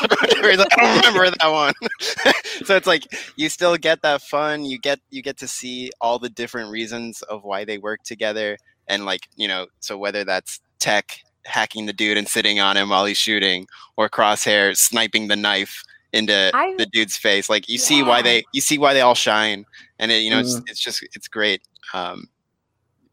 like, 0.58 0.68
"I 0.72 0.76
don't 0.76 0.96
remember 0.96 1.30
that 1.40 1.48
one." 1.48 1.74
so 2.64 2.76
it's 2.76 2.86
like 2.86 3.04
you 3.36 3.48
still 3.48 3.76
get 3.76 4.02
that 4.02 4.22
fun. 4.22 4.64
You 4.64 4.78
get 4.78 5.00
you 5.10 5.22
get 5.22 5.36
to 5.38 5.48
see 5.48 5.90
all 6.00 6.18
the 6.18 6.28
different 6.30 6.70
reasons 6.70 7.22
of 7.22 7.44
why 7.44 7.64
they 7.64 7.78
work 7.78 8.02
together, 8.02 8.56
and 8.88 9.04
like 9.04 9.28
you 9.36 9.48
know, 9.48 9.66
so 9.80 9.96
whether 9.96 10.24
that's 10.24 10.60
tech 10.80 11.18
hacking 11.46 11.86
the 11.86 11.92
dude 11.92 12.16
and 12.16 12.26
sitting 12.28 12.58
on 12.58 12.76
him 12.76 12.88
while 12.88 13.04
he's 13.04 13.18
shooting, 13.18 13.66
or 13.96 14.08
Crosshair 14.08 14.76
sniping 14.76 15.28
the 15.28 15.36
knife 15.36 15.82
into 16.12 16.50
I- 16.54 16.74
the 16.78 16.86
dude's 16.86 17.16
face. 17.16 17.48
Like 17.50 17.68
you 17.68 17.78
see 17.78 18.02
why 18.02 18.22
they 18.22 18.44
you 18.52 18.60
see 18.60 18.78
why 18.78 18.94
they 18.94 19.00
all 19.00 19.14
shine, 19.14 19.64
and 19.98 20.10
it, 20.10 20.22
you 20.22 20.30
know 20.30 20.40
it's 20.40 20.56
Mhm. 20.56 20.68
it's 20.70 20.80
just 20.80 21.02
it's 21.14 21.28
great 21.28 21.62
um, 21.92 22.28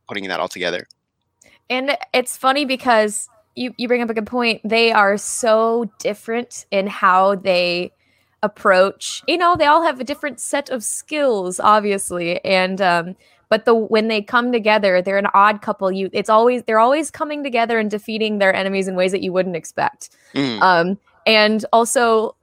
putting 0.07 0.27
that 0.29 0.39
all 0.39 0.47
together. 0.47 0.87
And 1.71 1.97
it's 2.13 2.35
funny 2.35 2.65
because 2.65 3.29
you, 3.55 3.73
you 3.77 3.87
bring 3.87 4.01
up 4.01 4.09
a 4.09 4.13
good 4.13 4.27
point. 4.27 4.61
They 4.63 4.91
are 4.91 5.17
so 5.17 5.89
different 5.99 6.65
in 6.69 6.87
how 6.87 7.35
they 7.35 7.93
approach. 8.43 9.23
You 9.25 9.37
know, 9.37 9.55
they 9.55 9.65
all 9.65 9.81
have 9.81 10.01
a 10.01 10.03
different 10.03 10.41
set 10.41 10.69
of 10.69 10.83
skills, 10.83 11.61
obviously. 11.61 12.43
And 12.43 12.81
um, 12.81 13.15
but 13.47 13.63
the 13.63 13.73
when 13.73 14.09
they 14.09 14.21
come 14.21 14.51
together, 14.51 15.01
they're 15.01 15.17
an 15.17 15.27
odd 15.33 15.61
couple. 15.61 15.89
You 15.91 16.09
it's 16.11 16.29
always 16.29 16.63
they're 16.63 16.79
always 16.79 17.09
coming 17.09 17.41
together 17.41 17.79
and 17.79 17.89
defeating 17.89 18.39
their 18.39 18.53
enemies 18.53 18.89
in 18.89 18.95
ways 18.95 19.13
that 19.13 19.21
you 19.21 19.31
wouldn't 19.31 19.55
expect. 19.55 20.09
Mm. 20.33 20.61
Um, 20.61 20.99
and 21.25 21.63
also, 21.71 22.35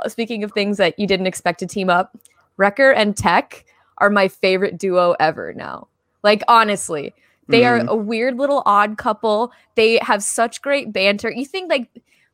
uh, 0.00 0.08
speaking 0.08 0.42
of 0.42 0.50
things 0.50 0.76
that 0.78 0.98
you 0.98 1.06
didn't 1.06 1.28
expect 1.28 1.60
to 1.60 1.66
team 1.66 1.88
up, 1.88 2.18
Wrecker 2.56 2.90
and 2.90 3.16
Tech 3.16 3.64
are 3.98 4.10
my 4.10 4.26
favorite 4.26 4.76
duo 4.76 5.14
ever 5.20 5.52
now. 5.52 5.86
Like, 6.24 6.42
honestly, 6.48 7.14
they 7.48 7.62
Mhm. 7.62 7.66
are 7.88 7.90
a 7.90 7.96
weird 7.96 8.36
little 8.36 8.62
odd 8.66 8.96
couple. 8.98 9.52
They 9.74 9.98
have 10.02 10.22
such 10.22 10.62
great 10.62 10.92
banter. 10.92 11.30
You 11.30 11.44
think, 11.44 11.70
like, 11.70 11.88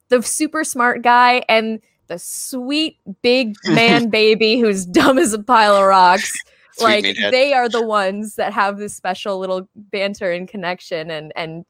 the 0.09 0.23
super 0.23 0.65
smart 0.65 1.03
guy 1.03 1.43
and 1.49 1.81
the 2.09 2.19
sweet 2.19 2.99
big 3.23 3.55
man 3.67 4.11
baby 4.11 4.59
who's 4.59 4.85
dumb 4.85 5.19
as 5.19 5.33
a 5.33 5.39
pile 5.43 5.77
of 5.77 5.85
rocks. 5.85 6.33
Sweet 6.73 6.85
like 6.87 7.05
meathead. 7.05 7.31
they 7.33 7.53
are 7.53 7.69
the 7.69 7.85
ones 7.85 8.37
that 8.37 8.53
have 8.55 8.79
this 8.79 8.95
special 8.95 9.39
little 9.39 9.69
banter 9.75 10.31
and 10.33 10.49
connection 10.49 11.11
and 11.11 11.31
and 11.37 11.67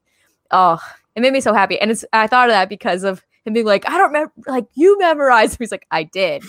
oh 0.52 0.78
it 1.16 1.20
made 1.20 1.32
me 1.32 1.40
so 1.40 1.52
happy 1.52 1.80
and 1.80 1.90
it's 1.90 2.04
i 2.12 2.26
thought 2.28 2.48
of 2.48 2.52
that 2.52 2.68
because 2.68 3.02
of 3.02 3.20
him 3.44 3.52
being 3.54 3.66
like 3.66 3.88
i 3.88 3.98
don't 3.98 4.08
remember 4.08 4.30
like 4.46 4.66
you 4.74 4.96
memorized 5.00 5.56
he's 5.58 5.72
like 5.72 5.86
i 5.90 6.04
did 6.04 6.44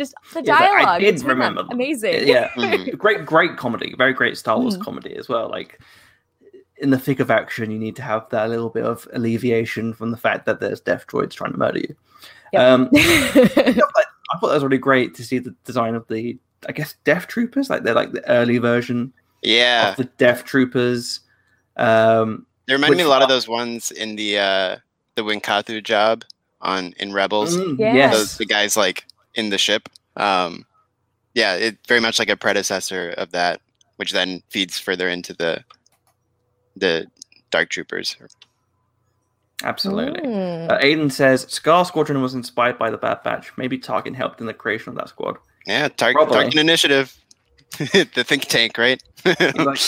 just 0.00 0.14
the 0.32 0.42
Yeah, 0.42 0.54
it's 0.54 0.60
like, 0.60 0.60
I 0.60 0.76
dialogue 0.76 1.00
did 1.00 1.14
it's 1.14 1.24
remember 1.24 1.62
them. 1.62 1.70
amazing 1.70 2.26
Yeah, 2.26 2.48
Mhm. 2.56 2.98
great, 2.98 3.24
great 3.26 3.56
comedy. 3.56 3.94
Very 3.96 4.12
great 4.12 4.36
Star 4.38 4.58
Wars 4.58 4.76
Mhm. 4.76 4.82
comedy 4.84 5.14
as 5.16 5.28
well. 5.28 5.48
Like 5.48 5.78
in 6.78 6.90
the 6.90 6.98
thick 6.98 7.20
of 7.20 7.30
action, 7.30 7.70
you 7.70 7.78
need 7.78 7.94
to 7.96 8.02
have 8.02 8.28
that 8.30 8.48
little 8.48 8.70
bit 8.70 8.84
of 8.84 9.06
alleviation 9.12 9.92
from 9.92 10.10
the 10.10 10.16
fact 10.16 10.46
that 10.46 10.60
there's 10.60 10.80
death 10.80 11.06
droids 11.06 11.32
trying 11.34 11.52
to 11.52 11.58
murder 11.58 11.78
you. 11.80 11.94
Yep. 12.52 12.62
Um, 12.62 12.88
I 12.94 14.38
thought 14.38 14.48
that 14.48 14.54
was 14.54 14.62
really 14.64 14.78
great 14.78 15.14
to 15.16 15.22
see 15.24 15.38
the 15.38 15.54
design 15.64 15.94
of 15.94 16.06
the, 16.08 16.38
I 16.68 16.72
guess, 16.72 16.94
Death 17.04 17.26
Troopers. 17.26 17.68
Like 17.70 17.82
they're 17.82 17.94
like 17.94 18.12
the 18.12 18.26
early 18.28 18.58
version 18.58 19.12
Yeah, 19.42 19.90
of 19.90 19.96
the 19.96 20.04
Death 20.04 20.44
Troopers. 20.44 21.20
Um, 21.76 22.46
they 22.66 22.74
remind 22.74 22.92
me 22.92 22.96
which 22.98 23.06
a 23.06 23.08
lot 23.08 23.22
of 23.22 23.28
those 23.28 23.48
ones 23.48 23.90
in 23.90 24.16
the 24.16 24.38
uh, 24.38 24.76
the 25.16 25.22
Wynkahthu 25.22 25.82
job 25.84 26.24
on 26.60 26.92
in 26.98 27.12
Rebels. 27.12 27.56
mm, 27.56 27.78
Yeah. 27.78 27.94
Yes. 27.94 28.14
Those 28.14 28.36
the 28.38 28.46
guys 28.46 28.76
like 28.76 29.06
in 29.34 29.50
the 29.50 29.58
ship. 29.58 29.88
Um, 30.16 30.66
yeah, 31.34 31.54
it 31.54 31.78
very 31.86 32.00
much 32.00 32.18
like 32.18 32.28
a 32.28 32.36
predecessor 32.36 33.10
of 33.10 33.32
that, 33.32 33.60
which 33.96 34.12
then 34.12 34.42
feeds 34.50 34.78
further 34.78 35.08
into 35.08 35.32
the 35.32 35.64
the 36.76 37.06
Dark 37.50 37.68
Troopers. 37.68 38.16
Absolutely. 39.62 40.22
Mm. 40.22 40.70
Uh, 40.70 40.78
Aiden 40.78 41.12
says 41.12 41.46
Scar 41.48 41.84
Squadron 41.84 42.22
was 42.22 42.34
inspired 42.34 42.78
by 42.78 42.90
the 42.90 42.96
Bad 42.96 43.22
Batch. 43.22 43.52
Maybe 43.56 43.78
Tarkin 43.78 44.14
helped 44.14 44.40
in 44.40 44.46
the 44.46 44.54
creation 44.54 44.90
of 44.90 44.96
that 44.96 45.10
squad. 45.10 45.36
Yeah, 45.66 45.88
Tark 45.88 46.14
Probably. 46.14 46.36
Tarkin 46.36 46.58
Initiative, 46.58 47.16
the 47.78 48.24
think 48.26 48.46
tank, 48.46 48.78
right? 48.78 49.02
He's 49.22 49.54
like, 49.56 49.80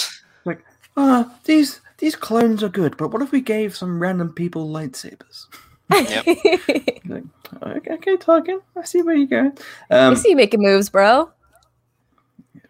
like, 0.44 0.64
ah, 0.96 1.34
these 1.44 1.80
these 1.98 2.16
clones 2.16 2.62
are 2.62 2.68
good, 2.68 2.96
but 2.96 3.12
what 3.12 3.22
if 3.22 3.32
we 3.32 3.40
gave 3.40 3.76
some 3.76 4.00
random 4.00 4.32
people 4.32 4.68
lightsabers? 4.68 5.46
He's 5.90 7.10
like, 7.10 7.24
okay, 7.62 7.94
okay, 7.94 8.16
Tarkin, 8.16 8.60
I 8.76 8.84
see 8.84 9.02
where 9.02 9.14
you 9.14 9.26
go. 9.26 9.52
I 9.90 9.94
Um, 9.98 10.16
see 10.16 10.30
you 10.30 10.36
making 10.36 10.62
moves, 10.62 10.88
bro. 10.88 11.30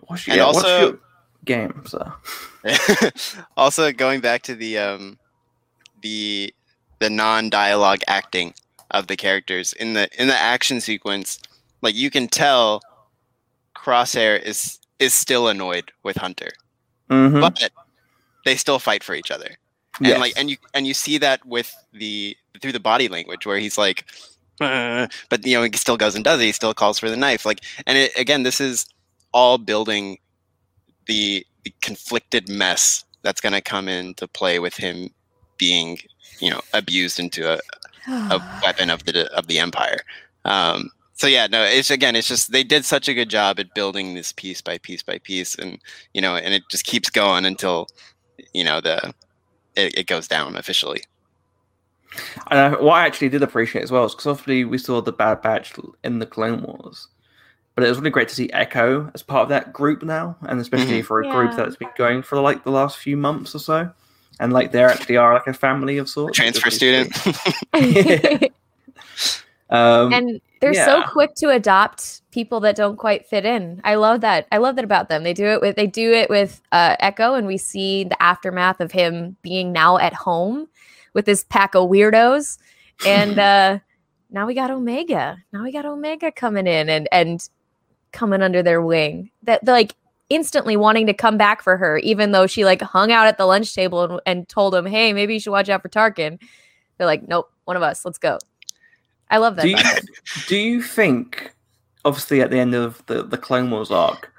what's 0.07 0.27
your, 0.27 0.33
And 0.35 0.39
yeah, 0.41 0.47
what's 0.47 0.57
also- 0.59 0.81
your 0.89 0.99
game, 1.45 1.83
sir? 1.87 2.13
also, 3.57 3.93
going 3.93 4.21
back 4.21 4.43
to 4.43 4.55
the 4.55 4.79
um, 4.79 5.19
the 6.03 6.55
the 7.01 7.11
non-dialogue 7.11 8.01
acting 8.07 8.55
of 8.93 9.07
the 9.09 9.17
characters 9.17 9.73
in 9.73 9.95
the 9.95 10.09
in 10.21 10.29
the 10.29 10.37
action 10.37 10.81
sequence, 10.81 11.39
like 11.81 11.95
you 11.97 12.11
can 12.11 12.29
tell, 12.29 12.81
Crosshair 13.77 14.41
is 14.41 14.79
is 15.01 15.13
still 15.15 15.49
annoyed 15.49 15.91
with 16.05 16.17
Hunter, 16.17 16.51
Mm-hmm. 17.11 17.41
but 17.41 17.69
they 18.45 18.55
still 18.57 18.79
fight 18.79 19.03
for 19.03 19.15
each 19.15 19.31
other. 19.33 19.57
and 20.03 20.21
like 20.21 20.33
and 20.37 20.49
you 20.51 20.57
and 20.75 20.87
you 20.87 20.95
see 20.95 21.19
that 21.19 21.45
with 21.45 21.75
the 21.93 22.37
through 22.61 22.73
the 22.73 22.81
body 22.81 23.09
language 23.09 23.47
where 23.47 23.59
he's 23.59 23.79
like 23.79 24.05
"Uh," 24.61 25.07
but 25.29 25.45
you 25.47 25.57
know 25.57 25.63
he 25.63 25.71
still 25.77 25.97
goes 25.97 26.15
and 26.15 26.25
does 26.25 26.41
it. 26.41 26.45
He 26.45 26.53
still 26.53 26.75
calls 26.75 26.99
for 26.99 27.11
the 27.11 27.17
knife. 27.17 27.47
Like 27.47 27.61
and 27.87 27.99
it, 27.99 28.19
again 28.19 28.43
this 28.43 28.61
is 28.61 28.87
all 29.33 29.59
building 29.59 30.19
the, 31.07 31.45
the 31.65 31.73
conflicted 31.81 32.49
mess 32.49 33.05
that's 33.23 33.41
going 33.41 33.55
to 33.55 33.61
come 33.61 33.89
into 33.89 34.29
play 34.29 34.59
with 34.59 34.77
him 34.77 35.11
being 35.59 35.99
you 36.41 36.51
know 36.51 36.61
abused 36.75 37.19
into 37.19 37.53
a, 37.53 37.59
a 38.09 38.61
weapon 38.63 38.91
of 38.91 39.05
the 39.05 39.33
of 39.33 39.47
the 39.47 39.59
empire. 39.59 40.01
Um 40.45 40.91
so 41.15 41.27
yeah 41.29 41.47
no 41.47 41.63
it's 41.63 41.91
again 41.91 42.17
it's 42.17 42.29
just 42.29 42.51
they 42.53 42.65
did 42.65 42.85
such 42.85 43.09
a 43.09 43.15
good 43.15 43.31
job 43.31 43.61
at 43.61 43.75
building 43.75 44.15
this 44.15 44.33
piece 44.33 44.61
by 44.61 44.79
piece 44.79 45.03
by 45.03 45.19
piece. 45.19 45.55
And 45.55 45.79
you 46.15 46.21
know 46.21 46.37
and 46.37 46.53
it 46.55 46.65
just 46.71 46.85
keeps 46.85 47.11
going 47.11 47.45
until 47.45 47.89
you 48.53 48.65
know 48.65 48.81
the 48.81 49.15
it, 49.77 49.99
it 49.99 50.07
goes 50.07 50.29
down 50.29 50.57
officially 50.57 51.03
And 52.51 52.59
I, 52.59 52.69
what 52.81 52.95
I 52.95 53.07
actually 53.07 53.29
did 53.31 53.43
appreciate 53.43 53.83
as 53.83 53.91
well 53.91 54.05
is 54.05 54.13
because 54.13 54.27
obviously 54.27 54.65
we 54.65 54.79
saw 54.79 55.01
the 55.01 55.13
Bad 55.13 55.43
Batch 55.43 55.73
in 56.05 56.19
the 56.19 56.27
Clone 56.27 56.63
Wars, 56.63 57.09
but 57.75 57.85
it 57.85 57.89
was 57.89 57.99
really 57.99 58.11
great 58.11 58.29
to 58.29 58.35
see 58.35 58.51
Echo 58.53 59.11
as 59.15 59.23
part 59.23 59.43
of 59.45 59.49
that 59.49 59.73
group 59.73 60.03
now, 60.03 60.37
and 60.43 60.61
especially 60.61 61.01
Mhm. 61.03 61.07
for 61.07 61.23
a 61.23 61.31
group 61.31 61.57
that's 61.57 61.77
been 61.77 61.89
going 61.97 62.23
for 62.23 62.41
like 62.41 62.65
the 62.65 62.71
last 62.71 62.99
few 62.99 63.17
months 63.17 63.55
or 63.55 63.59
so, 63.61 63.91
and 64.41 64.53
like 64.53 64.73
they 64.73 64.85
actually 64.85 65.17
are 65.17 65.35
like 65.35 65.47
a 65.47 65.55
family 65.55 65.99
of 65.99 66.09
sorts. 66.09 66.31
which 66.31 66.37
transfer 66.37 66.71
student 66.71 67.15
sweet. 67.15 68.53
Um, 69.71 70.13
and 70.13 70.41
they're 70.61 70.75
so 70.75 71.03
quick 71.09 71.35
to 71.37 71.49
adopt 71.49 72.21
people 72.31 72.61
that 72.61 72.77
don't 72.77 72.97
quite 72.97 73.25
fit 73.27 73.47
in. 73.47 73.81
I 73.85 73.95
love 73.95 74.21
that. 74.21 74.47
I 74.53 74.59
love 74.59 74.77
that 74.77 74.85
about 74.85 75.09
them. 75.09 75.23
They 75.23 75.33
do 75.33 75.47
it 75.47 75.63
with 75.63 75.77
they 75.77 75.87
do 75.87 76.13
it 76.13 76.29
with 76.29 76.61
uh, 76.73 76.97
Echo, 77.01 77.33
and 77.33 77.47
we 77.47 77.57
see 77.57 78.05
the 78.05 78.23
aftermath 78.23 78.81
of 78.83 78.93
him 78.93 79.37
being 79.41 79.73
now 79.73 79.97
at 79.97 80.13
home 80.13 80.69
with 81.15 81.27
this 81.27 81.45
pack 81.45 81.75
of 81.75 81.89
weirdos. 81.89 82.59
And 83.07 83.39
uh, 83.39 83.79
now 84.31 84.47
we 84.47 84.55
got 84.55 84.71
Omega. 84.71 85.37
Now 85.53 85.63
we 85.63 85.73
got 85.73 85.85
Omega 85.85 86.33
coming 86.33 86.67
in 86.67 86.89
and 86.89 87.09
and 87.13 87.49
coming 88.13 88.43
under 88.43 88.63
their 88.63 88.83
wing. 88.83 89.31
That 89.43 89.65
like 89.67 89.95
instantly 90.29 90.77
wanting 90.77 91.07
to 91.07 91.15
come 91.15 91.37
back 91.37 91.63
for 91.63 91.77
her, 91.77 91.99
even 91.99 92.33
though 92.33 92.47
she 92.47 92.65
like 92.65 92.81
hung 92.81 93.13
out 93.13 93.27
at 93.27 93.37
the 93.37 93.47
lunch 93.47 93.75
table 93.75 94.03
and, 94.05 94.21
and 94.27 94.49
told 94.49 94.75
him, 94.75 94.87
"Hey, 94.87 95.13
maybe 95.13 95.35
you 95.35 95.41
should 95.41 95.51
watch 95.51 95.69
out 95.69 95.83
for 95.83 95.89
Tarkin." 95.89 96.41
They're 96.97 97.07
like, 97.07 97.29
"Nope, 97.29 97.51
one 97.65 97.77
of 97.77 97.83
us. 97.83 98.05
Let's 98.05 98.19
go." 98.19 98.39
I 99.31 99.39
love 99.39 99.57
that. 99.57 99.63
do 99.63 99.71
you, 99.71 99.77
do 100.47 100.57
you 100.57 100.83
think, 100.83 101.55
obviously, 102.05 102.43
at 102.43 102.51
the 102.51 102.59
end 102.59 102.75
of 102.75 103.05
the, 103.07 103.23
the 103.23 103.39
Clone 103.39 103.71
Wars 103.71 103.91
arc, 103.91 104.31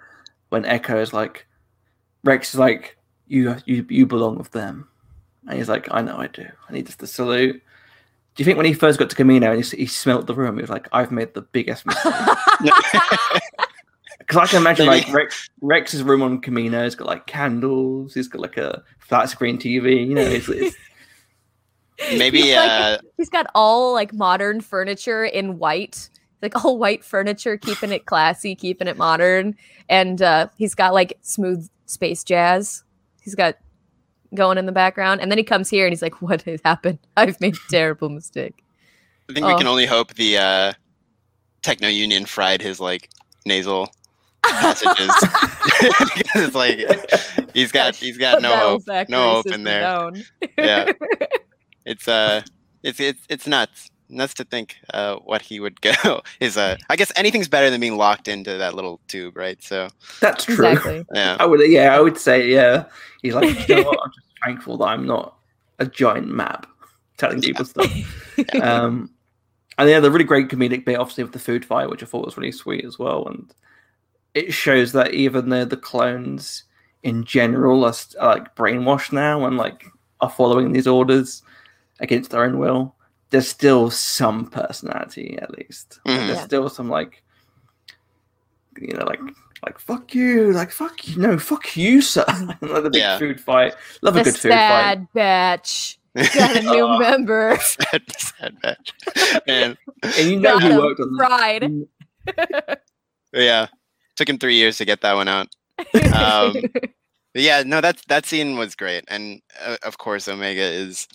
when 0.50 0.66
Echo 0.66 1.02
is 1.02 1.14
like, 1.14 1.48
Rex 2.24 2.54
is 2.54 2.60
like, 2.60 2.96
you 3.28 3.56
you 3.66 3.86
you 3.90 4.06
belong 4.06 4.38
with 4.38 4.52
them, 4.52 4.88
and 5.48 5.58
he's 5.58 5.70
like, 5.70 5.88
I 5.92 6.02
know 6.02 6.18
I 6.18 6.28
do. 6.28 6.46
I 6.70 6.74
need 6.74 6.86
just 6.86 7.00
to 7.00 7.08
salute. 7.08 7.62
Do 8.36 8.42
you 8.42 8.46
think 8.46 8.58
when 8.58 8.66
he 8.66 8.74
first 8.74 8.98
got 8.98 9.10
to 9.10 9.16
Kamino 9.16 9.54
and 9.54 9.64
he, 9.64 9.78
he 9.78 9.86
smelt 9.86 10.26
the 10.26 10.34
room, 10.34 10.56
he 10.58 10.62
was 10.62 10.70
like, 10.70 10.88
I've 10.92 11.12
made 11.12 11.34
the 11.34 11.42
biggest 11.42 11.86
mistake? 11.86 12.14
Because 14.20 14.38
I 14.38 14.46
can 14.48 14.62
imagine 14.62 14.86
like 14.86 15.12
Rex, 15.12 15.50
Rex's 15.62 16.02
room 16.02 16.22
on 16.22 16.40
Kamino 16.42 16.82
has 16.82 16.96
got 16.96 17.08
like 17.08 17.28
candles. 17.28 18.14
He's 18.14 18.30
got 18.30 18.42
like 18.42 18.56
a 18.56 18.82
flat 19.00 19.30
screen 19.30 19.58
TV. 19.58 20.08
You 20.08 20.16
know, 20.16 20.22
it's, 20.22 20.48
it's 20.48 20.76
maybe 22.18 22.42
He's 22.42 22.56
like- 22.56 22.70
uh 22.72 22.98
He's 23.18 23.30
got 23.30 23.48
all 23.54 23.92
like 23.94 24.14
modern 24.14 24.62
furniture 24.62 25.26
in 25.26 25.60
white, 25.60 26.10
like 26.42 26.64
all 26.64 26.78
white 26.78 27.04
furniture, 27.04 27.58
keeping 27.58 27.92
it 27.92 28.06
classy, 28.06 28.56
keeping 28.56 28.88
it 28.88 28.98
modern. 28.98 29.56
And 29.90 30.22
uh, 30.22 30.48
he's 30.58 30.74
got 30.74 30.94
like 30.94 31.18
smooth 31.22 31.68
space 31.86 32.24
jazz. 32.24 32.84
He's 33.22 33.36
got 33.36 33.58
going 34.36 34.58
in 34.58 34.66
the 34.66 34.72
background, 34.72 35.22
and 35.22 35.30
then 35.32 35.38
he 35.38 35.44
comes 35.44 35.70
here 35.70 35.86
and 35.86 35.92
he's 35.92 36.02
like, 36.02 36.22
"What 36.22 36.42
has 36.44 36.60
happened? 36.64 37.00
I've 37.18 37.40
made 37.42 37.56
a 37.56 37.60
terrible 37.70 38.10
mistake." 38.10 38.64
I 39.30 39.34
think 39.34 39.46
we 39.46 39.54
Oh. 39.54 39.58
can 39.58 39.68
only 39.68 39.86
hope 39.86 40.14
the 40.16 40.38
uh, 40.38 40.74
Techno 41.62 41.88
Union 41.88 42.26
fried 42.26 42.62
his 42.62 42.80
like 42.80 43.10
nasal 43.46 43.90
passages. 44.44 45.10
it's 46.36 46.56
like 46.56 46.80
he's 47.54 47.72
got 47.72 47.96
he's 47.96 48.18
got 48.18 48.42
no 48.42 48.56
hope. 48.56 48.84
no 49.10 49.30
hope 49.36 49.48
in 49.48 49.64
there. 49.64 49.82
down. 49.82 50.24
Yeah. 50.58 50.92
It's 51.86 52.08
uh 52.08 52.42
it's 52.82 53.02
it's 53.02 53.20
it's 53.28 53.46
nuts. 53.46 53.92
Nuts 54.14 54.34
to 54.36 54.44
think 54.44 54.78
uh 54.94 55.18
what 55.18 55.42
he 55.42 55.60
would 55.60 55.82
go 55.82 56.22
is 56.40 56.58
uh 56.58 56.78
I 56.90 56.96
guess 56.96 57.12
anything's 57.16 57.48
better 57.48 57.70
than 57.70 57.82
being 57.82 57.98
locked 57.98 58.28
into 58.28 58.58
that 58.58 58.74
little 58.76 59.00
tube, 59.08 59.38
right? 59.38 59.62
So 59.62 59.90
That's 60.22 60.46
true. 60.46 60.66
exactly. 60.68 61.06
yeah. 61.14 61.38
I 61.40 61.46
would, 61.46 61.60
yeah, 61.70 61.96
I 61.96 62.00
would 62.00 62.18
say, 62.18 62.50
yeah. 62.50 62.86
He's 63.22 63.34
like, 63.34 63.68
you 63.68 63.76
know 63.76 63.84
what? 63.84 64.00
I'm 64.04 64.12
just 64.12 64.28
thankful 64.44 64.78
that 64.78 64.86
I'm 64.86 65.06
not 65.06 65.36
a 65.80 65.86
giant 65.86 66.28
map 66.28 66.68
telling 67.18 67.42
people 67.42 67.66
stuff. 67.66 67.92
Um, 68.62 69.12
and 69.78 69.90
yeah, 69.90 70.00
the 70.00 70.10
really 70.12 70.24
great 70.24 70.50
comedic 70.50 70.86
bit, 70.86 71.00
obviously, 71.00 71.24
with 71.24 71.34
the 71.34 71.40
food 71.40 71.64
fight, 71.64 71.90
which 71.90 72.04
I 72.04 72.06
thought 72.06 72.26
was 72.26 72.38
really 72.38 72.52
sweet 72.52 72.84
as 72.84 72.98
well. 72.98 73.28
And 73.28 73.54
it 74.34 74.54
shows 74.54 74.92
that 74.94 75.14
even 75.14 75.50
though 75.50 75.66
the 75.66 75.78
clones 75.78 76.64
in 77.04 77.24
general 77.24 77.86
are, 77.86 77.94
are 78.20 78.36
like 78.36 78.56
brainwashed 78.56 79.12
now 79.12 79.46
and 79.46 79.58
like 79.58 79.86
are 80.22 80.30
following 80.30 80.72
these 80.72 80.88
orders 80.88 81.44
against 82.00 82.32
their 82.32 82.44
own 82.44 82.58
will, 82.60 82.96
there's 83.34 83.48
still 83.50 83.90
some 83.90 84.46
personality 84.46 85.38
at 85.42 85.50
least. 85.58 86.00
Like, 86.06 86.16
Mhm. 86.20 86.26
There's 86.28 86.38
Yeah. 86.40 86.46
still 86.46 86.70
some 86.70 86.88
like, 86.88 87.24
you 88.80 88.94
know, 88.96 89.06
like 89.06 89.20
like 89.66 89.80
fuck 89.80 90.14
you, 90.14 90.52
like 90.52 90.72
fuck 90.72 91.08
you, 91.08 91.18
no, 91.22 91.40
fuck 91.40 91.76
you, 91.76 92.02
sir. 92.02 92.26
Another 92.62 92.90
big 92.90 93.02
Yeah. 93.02 93.18
food 93.18 93.40
fight. 93.42 93.74
Love 94.02 94.18
a 94.18 94.24
good 94.24 94.36
food 94.38 94.52
fight. 94.52 94.58
Bad 94.58 95.08
batch 95.14 95.98
got 96.36 96.58
a 96.58 96.62
new 96.62 96.84
Oh. 96.86 97.00
member. 97.00 97.58
sad, 97.62 98.04
sad 98.18 98.62
batch. 98.62 98.94
Man, 99.48 99.78
And 100.04 100.30
you 100.30 100.40
know 100.40 100.60
Got 100.60 100.62
who 100.64 100.70
him 100.70 100.78
worked 100.78 101.00
on 101.00 101.12
that. 101.18 101.28
fried. 102.38 102.74
yeah. 103.34 103.68
Took 104.16 104.30
him 104.30 104.38
three 104.38 104.56
years 104.56 104.78
to 104.78 104.86
get 104.86 105.02
that 105.02 105.14
one 105.16 105.28
out. 105.28 105.48
Um, 106.14 106.54
yeah, 107.34 107.64
no, 107.66 107.82
that 107.82 107.98
that 108.10 108.26
scene 108.28 108.58
was 108.58 108.76
great, 108.76 109.06
and 109.08 109.42
uh, 109.66 109.78
of 109.82 109.98
course, 109.98 110.28
Omega 110.28 110.62
is 110.62 111.08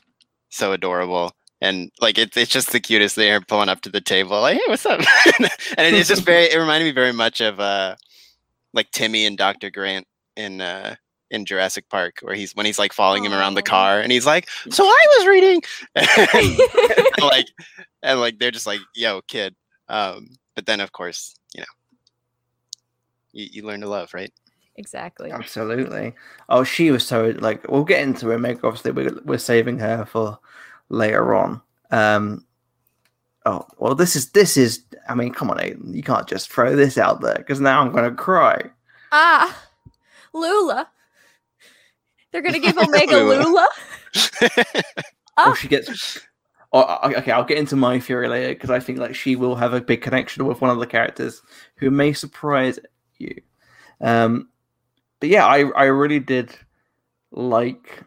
so 0.49 0.73
adorable, 0.73 1.31
and 1.61 1.91
like 2.01 2.19
it's 2.19 2.37
it's 2.37 2.51
just 2.51 2.73
the 2.73 2.81
cutest 2.81 3.15
thing. 3.15 3.33
Her 3.33 3.41
pulling 3.41 3.69
up 3.69 3.81
to 3.83 3.91
the 3.91 4.01
table, 4.01 4.41
like, 4.41 4.57
"Hey, 4.57 4.63
what's 4.69 4.87
up?" 4.87 5.01
and 5.39 5.51
it, 5.87 5.95
it's 5.95 6.09
just 6.09 6.25
very. 6.25 6.45
It 6.45 6.59
reminded 6.59 6.87
me 6.87 6.93
very 6.93 7.13
much 7.13 7.41
of 7.41 7.59
uh, 7.59 7.97
like 8.73 8.91
Timmy 8.93 9.27
and 9.27 9.37
Doctor 9.37 9.71
Grant 9.71 10.07
in 10.37 10.61
uh 10.61 10.95
in 11.31 11.45
Jurassic 11.45 11.89
Park, 11.89 12.19
where 12.23 12.35
he's 12.35 12.55
when 12.55 12.67
he's 12.67 12.79
like 12.79 12.93
following 12.93 13.25
him 13.25 13.33
around 13.33 13.55
the 13.55 13.63
car, 13.63 14.01
and 14.01 14.13
he's 14.13 14.27
like, 14.27 14.49
"So 14.71 14.85
I 14.85 15.05
was 15.19 15.27
reading," 15.27 15.63
and, 15.95 17.23
like, 17.23 17.49
and 18.03 18.21
like 18.21 18.39
they're 18.39 18.51
just 18.51 18.67
like, 18.67 18.81
"Yo, 18.95 19.21
kid." 19.23 19.55
Um, 19.89 20.29
but 20.55 20.67
then, 20.67 20.81
of 20.81 20.93
course, 20.93 21.35
you 21.55 21.61
know, 21.61 21.67
you, 23.33 23.49
you 23.53 23.63
learn 23.63 23.81
to 23.81 23.89
love, 23.89 24.15
right? 24.15 24.33
exactly. 24.77 25.33
Absolutely. 25.33 26.15
Oh, 26.49 26.63
she 26.63 26.93
was 26.93 27.05
so 27.05 27.35
like. 27.41 27.69
We'll 27.69 27.85
get 27.85 28.03
into 28.03 28.33
Omega. 28.33 28.61
Obviously, 28.65 28.93
we're 28.93 29.21
we're 29.25 29.39
saving 29.39 29.81
her 29.81 30.07
for 30.07 30.39
later 30.89 31.35
on. 31.35 31.61
Um. 31.91 32.45
Oh 33.47 33.67
well, 33.79 33.95
this 33.95 34.17
is 34.17 34.31
this 34.31 34.57
is. 34.57 34.85
I 35.09 35.15
mean, 35.15 35.33
come 35.33 35.51
on, 35.51 35.59
Aiden. 35.59 35.95
You 35.95 36.03
can't 36.03 36.29
just 36.29 36.53
throw 36.53 36.77
this 36.77 36.99
out 36.99 37.21
there 37.21 37.37
because 37.37 37.61
now 37.61 37.81
I'm 37.81 37.93
gonna 37.93 38.13
cry. 38.13 38.71
Ah, 39.13 39.65
Lula. 40.35 40.89
They're 42.31 42.43
gonna 42.43 42.59
give 42.59 42.77
Omega 42.79 43.17
Lula. 43.17 43.43
Lula. 43.43 43.69
Ah. 45.41 45.53
Or 45.53 45.55
she 45.55 45.69
gets. 45.69 46.19
Oh, 46.73 47.13
okay, 47.13 47.31
I'll 47.31 47.45
get 47.45 47.59
into 47.59 47.77
my 47.77 48.01
theory 48.01 48.27
later 48.27 48.55
because 48.55 48.71
I 48.71 48.81
think 48.81 48.99
like 48.99 49.15
she 49.15 49.37
will 49.37 49.55
have 49.55 49.73
a 49.73 49.81
big 49.81 50.03
connection 50.03 50.45
with 50.47 50.61
one 50.61 50.69
of 50.69 50.81
the 50.81 50.87
characters 50.87 51.41
who 51.77 51.93
may 51.93 52.13
surprise 52.13 52.81
you. 53.19 53.41
Um, 54.01 54.49
but 55.21 55.29
yeah, 55.29 55.47
I 55.47 55.71
I 55.77 55.85
really 55.85 56.19
did 56.19 56.51
like 57.31 58.03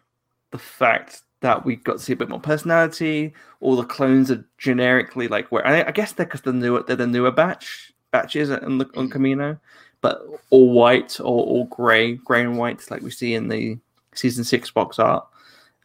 the 0.52 0.58
fact 0.58 1.22
that 1.42 1.66
we 1.66 1.76
got 1.76 1.94
to 1.94 2.00
see 2.00 2.14
a 2.14 2.16
bit 2.16 2.30
more 2.30 2.40
personality. 2.40 3.34
All 3.60 3.76
the 3.76 3.84
clones 3.84 4.32
are 4.32 4.44
generically 4.58 5.28
like 5.28 5.52
where 5.52 5.66
I, 5.68 5.84
I 5.88 5.92
guess 5.92 6.14
they're 6.14 6.26
because 6.26 6.42
the 6.42 6.54
newer 6.54 6.84
they're 6.88 6.96
the 6.96 7.08
newer 7.08 7.32
batch 7.32 7.94
batches 8.12 8.50
on 8.52 8.78
the 8.78 8.86
on 8.96 9.10
Mhm. 9.10 9.14
Kamino, 9.14 9.60
but 10.02 10.22
all 10.52 10.72
white 10.72 11.20
or 11.20 11.26
all 11.26 11.66
grey, 11.66 12.14
grey 12.16 12.42
and 12.42 12.58
white 12.58 12.90
like 12.92 13.02
we 13.02 13.12
see 13.12 13.34
in 13.34 13.48
the 13.48 13.78
season 14.14 14.44
six 14.44 14.70
box 14.72 15.00
art. 15.00 15.26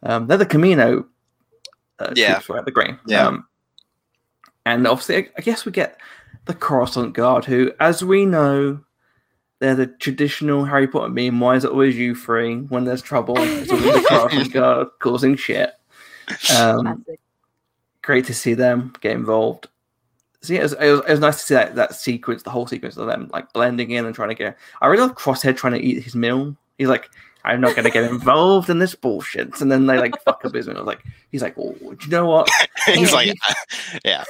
Um, 0.03 0.27
they're 0.27 0.37
the 0.37 0.45
Kamino. 0.45 1.05
Uh, 1.99 2.13
Yeah. 2.15 2.33
troops, 2.35 2.49
right? 2.49 2.65
The 2.65 2.71
grey. 2.71 2.95
Yeah. 3.07 3.27
Um, 3.27 3.47
and 4.65 4.85
obviously, 4.85 5.15
I, 5.17 5.29
I 5.37 5.41
guess 5.41 5.65
we 5.65 5.71
get 5.71 5.99
the 6.45 6.53
Coruscant 6.53 7.13
Guard, 7.13 7.45
who, 7.45 7.71
as 7.79 8.03
we 8.03 8.25
know, 8.25 8.79
they're 9.59 9.75
the 9.75 9.87
traditional 9.87 10.65
Harry 10.65 10.87
Potter 10.87 11.09
meme. 11.09 11.39
Why 11.39 11.55
is 11.55 11.63
it 11.65 11.71
always 11.71 11.97
you 11.97 12.13
three 12.15 12.57
when 12.57 12.83
there's 12.85 13.01
trouble? 13.01 13.35
It's 13.39 13.71
always 13.71 13.85
the 13.93 14.05
Coruscant 14.07 14.53
Guard 14.53 14.87
causing 14.99 15.35
shit. 15.35 15.71
Um, 16.55 17.05
great 18.01 18.25
to 18.25 18.33
see 18.33 18.53
them 18.53 18.93
get 19.01 19.13
involved. 19.13 19.67
So 20.41 20.53
yeah, 20.53 20.59
it 20.59 20.63
was, 20.63 20.73
it 20.73 20.91
was, 20.91 20.99
it 21.01 21.09
was 21.09 21.19
nice 21.19 21.39
to 21.39 21.43
see 21.45 21.53
that, 21.55 21.75
that 21.75 21.95
sequence, 21.95 22.43
the 22.43 22.51
whole 22.51 22.67
sequence 22.67 22.95
of 22.97 23.07
them 23.07 23.29
like 23.33 23.51
blending 23.53 23.91
in 23.91 24.05
and 24.05 24.13
trying 24.13 24.29
to 24.29 24.35
get. 24.35 24.57
I 24.81 24.87
really 24.87 25.01
love 25.01 25.15
Crosshair 25.15 25.55
trying 25.57 25.73
to 25.73 25.81
eat 25.81 26.03
his 26.03 26.15
meal. 26.15 26.55
He's 26.77 26.87
like, 26.87 27.09
I'm 27.43 27.59
not 27.59 27.75
going 27.75 27.85
to 27.85 27.91
get 27.91 28.03
involved 28.03 28.69
in 28.69 28.77
this 28.79 28.93
bullshit. 28.93 29.59
And 29.61 29.71
then 29.71 29.87
they 29.87 29.97
like 29.97 30.21
fuck 30.23 30.45
up 30.45 30.53
his 30.53 30.67
meal. 30.67 30.83
Like 30.83 31.01
he's 31.31 31.41
like, 31.41 31.55
oh, 31.57 31.73
do 31.73 31.97
you 32.05 32.11
know 32.11 32.27
what? 32.27 32.49
he's 32.85 33.13
like, 33.13 33.35
yeah, 34.05 34.23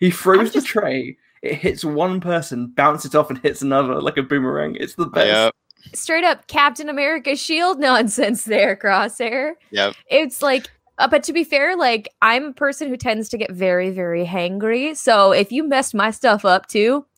He 0.00 0.10
throws 0.10 0.52
just- 0.52 0.66
the 0.66 0.72
tray. 0.72 1.16
It 1.42 1.54
hits 1.56 1.84
one 1.84 2.20
person, 2.20 2.68
bounces 2.68 3.14
off, 3.14 3.28
and 3.28 3.38
hits 3.38 3.62
another 3.62 4.00
like 4.00 4.16
a 4.16 4.22
boomerang. 4.22 4.76
It's 4.78 4.94
the 4.94 5.06
best. 5.06 5.26
yep, 5.26 5.54
Straight 5.92 6.22
up 6.24 6.46
Captain 6.46 6.88
America 6.88 7.34
shield 7.36 7.80
nonsense 7.80 8.44
there, 8.44 8.76
Crosshair. 8.76 9.54
yep. 9.72 9.94
It's 10.08 10.40
like, 10.40 10.70
uh, 10.98 11.08
but 11.08 11.24
to 11.24 11.32
be 11.32 11.42
fair, 11.42 11.76
like 11.76 12.08
I'm 12.22 12.44
a 12.44 12.52
person 12.52 12.88
who 12.88 12.96
tends 12.96 13.28
to 13.30 13.38
get 13.38 13.50
very, 13.50 13.90
very 13.90 14.24
hangry. 14.24 14.96
So 14.96 15.32
if 15.32 15.50
you 15.50 15.64
messed 15.66 15.94
my 15.94 16.12
stuff 16.12 16.44
up 16.44 16.66
too, 16.68 17.04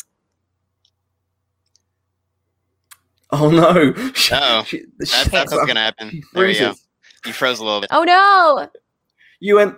Oh 3.30 3.50
no! 3.50 3.92
She- 4.14 4.32
Uh-oh. 4.34 4.64
That's, 4.98 5.10
she- 5.10 5.30
that's 5.30 5.52
what's 5.52 5.66
gonna 5.66 5.80
happen. 5.80 6.22
There 6.34 6.48
you 6.48 6.58
go. 6.58 6.74
You 7.26 7.32
froze 7.32 7.58
a 7.58 7.64
little 7.64 7.80
bit. 7.80 7.90
oh 7.92 8.04
no, 8.04 8.68
You 9.40 9.56
went 9.56 9.76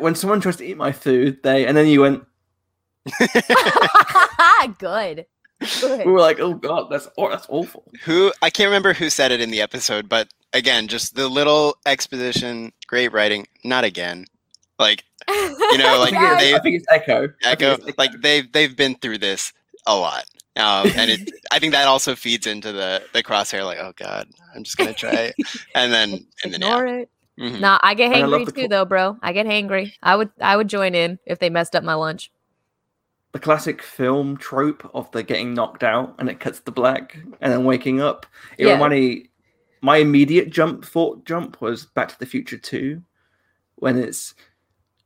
when 0.00 0.14
someone 0.14 0.40
tries 0.40 0.56
to 0.56 0.64
eat 0.64 0.76
my 0.76 0.92
food. 0.92 1.42
They 1.42 1.66
and 1.66 1.76
then 1.76 1.86
you 1.88 2.00
went. 2.02 2.24
good, 4.78 5.26
We 5.82 6.10
were 6.10 6.20
like, 6.20 6.40
oh 6.40 6.54
god, 6.54 6.88
that's 6.90 7.08
aw- 7.16 7.28
that's 7.30 7.46
awful. 7.48 7.84
Who 8.04 8.32
I 8.42 8.50
can't 8.50 8.68
remember 8.68 8.92
who 8.92 9.10
said 9.10 9.32
it 9.32 9.40
in 9.40 9.50
the 9.50 9.60
episode, 9.60 10.08
but 10.08 10.28
again, 10.52 10.88
just 10.88 11.14
the 11.14 11.28
little 11.28 11.76
exposition, 11.86 12.72
great 12.86 13.12
writing. 13.12 13.46
Not 13.64 13.84
again. 13.84 14.26
Like 14.78 15.04
you 15.28 15.78
know, 15.78 15.98
like, 16.00 16.14
I 16.14 16.18
think, 16.18 16.22
it's, 16.22 16.40
they, 16.42 16.54
I 16.54 16.58
think 16.60 16.76
it's 16.76 16.86
Echo. 16.90 17.28
Echo, 17.44 17.72
it's 17.72 17.82
Echo. 17.84 17.94
like 17.98 18.10
they've 18.20 18.50
they've 18.52 18.76
been 18.76 18.94
through 18.96 19.18
this 19.18 19.52
a 19.86 19.94
lot. 19.96 20.24
Um, 20.56 20.88
and 20.96 21.10
it, 21.10 21.30
I 21.52 21.58
think 21.58 21.72
that 21.72 21.86
also 21.88 22.14
feeds 22.14 22.46
into 22.46 22.72
the 22.72 23.02
the 23.12 23.22
crosshair. 23.22 23.64
Like, 23.64 23.78
oh 23.78 23.92
god, 23.96 24.28
I'm 24.54 24.64
just 24.64 24.76
gonna 24.76 24.92
try, 24.94 25.10
it. 25.12 25.34
and 25.74 25.92
then 25.92 26.26
and 26.42 26.52
then 26.52 26.60
yeah. 26.60 26.66
Ignore 26.78 26.86
it. 26.86 27.10
Mhm. 27.38 27.60
Nah, 27.60 27.78
I 27.82 27.94
get 27.94 28.12
And 28.12 28.22
I 28.22 28.26
love 28.26 28.42
hangry 28.42 28.46
the 28.46 28.52
too, 28.52 28.56
cl- 28.60 28.68
though, 28.68 28.84
bro. 28.84 29.16
I 29.20 29.32
get 29.32 29.46
hangry. 29.46 29.92
I 30.00 30.14
would, 30.14 30.30
I 30.40 30.56
would 30.56 30.68
join 30.68 30.94
in 30.94 31.18
if 31.26 31.40
they 31.40 31.50
messed 31.50 31.74
up 31.74 31.82
my 31.82 31.94
lunch. 31.94 32.30
The 33.34 33.40
classic 33.40 33.82
film 33.82 34.36
trope 34.36 34.88
of 34.94 35.10
the 35.10 35.20
getting 35.20 35.52
knocked 35.54 35.82
out 35.82 36.14
and 36.20 36.28
it 36.30 36.38
cuts 36.38 36.60
to 36.60 36.70
black 36.70 37.16
and 37.40 37.52
then 37.52 37.64
waking 37.64 38.00
up. 38.00 38.26
It 38.58 38.66
Yeah. 38.68 38.74
reminded 38.74 38.96
me. 39.00 39.30
My 39.82 39.96
immediate 39.96 40.50
jump 40.50 40.84
thought 40.84 41.26
jump 41.26 41.60
was 41.60 41.84
Back 41.84 42.08
to 42.10 42.18
the 42.18 42.26
Future 42.26 42.56
Two, 42.56 43.02
when 43.74 43.98
it's 43.98 44.34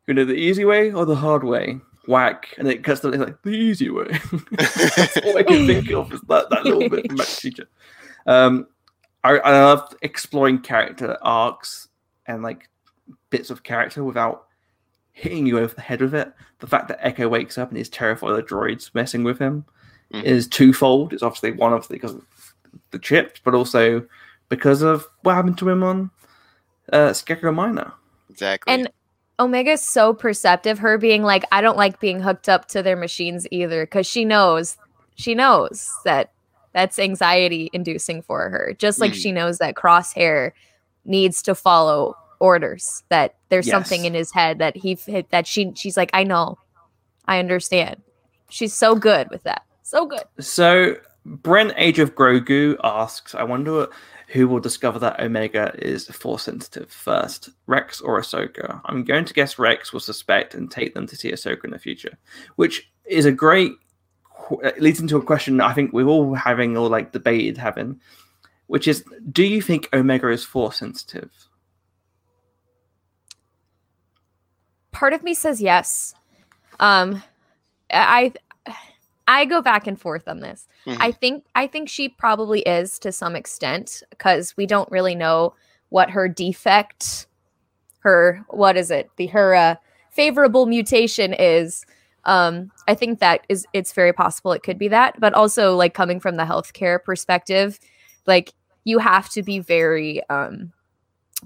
you 0.07 0.13
know 0.15 0.27
the 0.27 0.35
easy 0.35 0.65
way 0.67 0.93
or 0.93 1.07
the 1.07 1.17
hard 1.17 1.43
way. 1.43 1.81
Whack, 2.07 2.55
and 2.59 2.69
it 2.69 2.85
cuts 2.85 3.01
to 3.01 3.09
like 3.09 3.43
the 3.43 3.51
easy 3.51 3.89
way. 3.91 4.09
That's 4.53 5.17
all 5.25 5.37
I 5.39 5.43
can 5.43 5.67
think 5.67 5.91
of 5.91 6.13
is 6.13 6.21
that, 6.29 6.49
that 6.51 6.65
little 6.65 6.89
bit 6.89 7.07
from 7.07 7.17
Back 7.17 7.27
to 7.27 7.35
the 7.35 7.41
Future. 7.41 7.69
Um, 8.27 8.67
I, 9.25 9.39
I 9.39 9.51
love 9.63 9.95
exploring 10.03 10.59
character 10.61 11.17
arcs 11.23 11.89
and 12.27 12.43
like 12.43 12.69
bits 13.31 13.49
of 13.51 13.63
character 13.63 14.05
without 14.05 14.48
hitting 15.19 15.47
you 15.47 15.59
over 15.59 15.75
the 15.75 15.81
head 15.81 16.01
with 16.01 16.15
it. 16.15 16.33
The 16.61 16.67
fact 16.67 16.89
that 16.89 16.99
Echo 17.05 17.29
wakes 17.29 17.59
up 17.59 17.69
and 17.71 17.79
is 17.79 17.89
terrified 17.89 18.31
of 18.31 18.37
the 18.37 18.43
droids 18.43 18.95
messing 18.95 19.25
with 19.25 19.39
him 19.39 19.65
Mhm. 20.13 20.23
is 20.25 20.47
twofold. 20.49 21.13
It's 21.13 21.23
obviously 21.23 21.53
one 21.53 21.73
of 21.73 21.87
the 21.89 21.95
because 21.95 22.15
of 22.15 22.25
the 22.93 22.99
chips, 22.99 23.41
but 23.43 23.55
also 23.55 24.07
because 24.49 24.81
of 24.83 25.07
what 25.23 25.35
happened 25.35 25.59
to 25.59 25.69
him 25.69 25.83
on 25.83 26.11
uh, 26.93 27.11
Skako 27.11 27.55
Minor. 27.55 27.93
exactly. 28.31 28.73
And 28.73 28.91
Omega's 29.39 29.83
so 29.83 30.15
perceptive. 30.15 30.79
Her 30.79 30.97
being 30.99 31.23
like, 31.23 31.45
I 31.53 31.61
don't 31.61 31.77
like 31.77 32.01
being 32.01 32.21
hooked 32.21 32.49
up 32.49 32.67
to 32.69 32.83
their 32.83 32.97
machines 32.97 33.47
either, 33.51 33.85
because 33.85 34.07
she 34.07 34.25
knows, 34.25 34.77
she 35.17 35.35
knows 35.35 35.89
that 36.05 36.33
that's 36.73 36.99
anxiety 36.99 37.69
inducing 37.73 38.23
for 38.23 38.49
her. 38.49 38.75
Just 38.79 39.01
like 39.01 39.13
Mhm. 39.13 39.23
she 39.23 39.33
knows 39.33 39.59
that 39.59 39.75
Crosshair 39.75 40.53
needs 41.05 41.43
to 41.43 41.55
follow 41.55 42.17
orders. 42.41 43.03
That 43.09 43.35
there's 43.49 43.69
something 43.69 44.05
in 44.05 44.15
his 44.15 44.33
head 44.33 44.59
that 44.59 44.77
he 44.77 44.95
that 45.31 45.47
she 45.47 45.73
she's 45.75 45.97
like, 45.97 46.11
I 46.13 46.25
know, 46.25 46.59
I 47.27 47.39
understand. 47.39 48.03
She's 48.49 48.75
so 48.75 48.95
good 48.95 49.29
with 49.31 49.43
that. 49.45 49.63
So 49.83 50.07
good. 50.07 50.25
So 50.41 50.97
Brent 51.25 51.75
Age 51.77 51.99
of 51.99 52.15
Grogu 52.15 52.77
asks, 52.83 53.35
I 53.35 53.43
wonder 53.43 53.89
who 54.29 54.47
will 54.47 54.61
discover 54.61 54.99
that 54.99 55.21
Omega 55.21 55.73
is 55.79 56.07
force 56.09 56.43
sensitive 56.43 56.91
first, 56.91 57.49
Rex 57.67 58.01
or 58.01 58.21
Ahsoka? 58.21 58.81
I'm 58.85 59.05
going 59.05 59.25
to 59.25 59.35
guess 59.35 59.59
Rex 59.59 59.93
will 59.93 60.01
suspect 60.01 60.55
and 60.55 60.71
take 60.71 60.95
them 60.95 61.07
to 61.07 61.17
see 61.17 61.33
Ahsoka 61.33 61.65
in 61.65 61.71
the 61.71 61.79
future, 61.79 62.17
which 62.57 62.91
is 63.07 63.25
a 63.25 63.33
great 63.33 63.73
it 64.63 64.79
uh, 64.79 64.81
leads 64.81 65.01
into 65.01 65.17
a 65.17 65.23
question 65.23 65.61
I 65.61 65.73
think 65.73 65.93
we're 65.93 66.07
all 66.07 66.35
having 66.35 66.77
or 66.77 66.89
like 66.89 67.13
debated 67.13 67.59
having, 67.59 68.01
which 68.67 68.89
is 68.89 69.05
do 69.33 69.45
you 69.45 69.61
think 69.61 69.89
Omega 69.93 70.29
is 70.29 70.45
force 70.45 70.79
sensitive? 70.79 71.31
Part 74.93 75.13
of 75.13 75.23
me 75.23 75.35
says 75.35 75.61
yes. 75.61 76.15
Um, 76.81 77.23
I 77.93 78.33
I 79.27 79.45
go 79.45 79.61
back 79.61 79.87
and 79.87 80.01
forth 80.01 80.27
on 80.27 80.41
this. 80.41 80.67
Mhm. 80.87 80.97
I 81.01 81.13
think 81.13 81.45
I 81.55 81.67
think 81.67 81.89
she 81.89 82.09
probably 82.09 82.61
is 82.63 82.99
to 83.01 83.13
some 83.13 83.37
extent 83.37 84.03
because 84.11 84.57
we 84.57 84.67
don't 84.67 84.91
really 84.91 85.15
know 85.15 85.55
what 85.91 86.11
her 86.11 86.29
defect, 86.29 87.27
her 88.01 88.45
what 88.49 88.77
is 88.77 88.91
it, 88.91 89.11
the 89.17 89.27
her 89.29 89.55
uh, 89.55 89.75
favorable 90.11 90.67
mutation 90.67 91.33
is. 91.33 91.85
Um, 92.25 92.71
I 92.87 92.95
think 92.95 93.21
that 93.21 93.47
is 93.49 93.67
it's 93.73 93.93
very 93.93 94.13
possible 94.13 94.53
it 94.53 94.63
could 94.63 94.79
be 94.79 94.89
that, 94.89 95.19
but 95.21 95.35
also 95.35 95.75
like 95.77 95.95
coming 95.95 96.21
from 96.21 96.37
the 96.37 96.45
healthcare 96.45 97.03
perspective, 97.03 97.79
like 98.27 98.53
you 98.85 98.99
have 98.99 99.29
to 99.31 99.43
be 99.43 99.59
very 99.61 100.23
um 100.29 100.73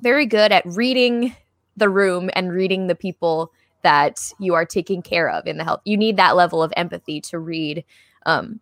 very 0.01 0.25
good 0.27 0.53
at 0.53 0.65
reading 0.65 1.35
the 1.77 1.89
room 1.89 2.31
and 2.35 2.53
reading 2.53 2.87
the 2.87 2.95
people 2.95 3.53
that 3.83 4.33
you 4.39 4.55
are 4.55 4.65
taking 4.65 5.03
care 5.03 5.29
of 5.29 5.47
in 5.47 5.59
the 5.59 5.65
health. 5.65 5.81
You 5.85 5.97
need 5.97 6.17
that 6.17 6.37
level 6.37 6.63
of 6.63 6.73
empathy 6.77 7.21
to 7.23 7.39
read, 7.39 7.85
um, 8.27 8.61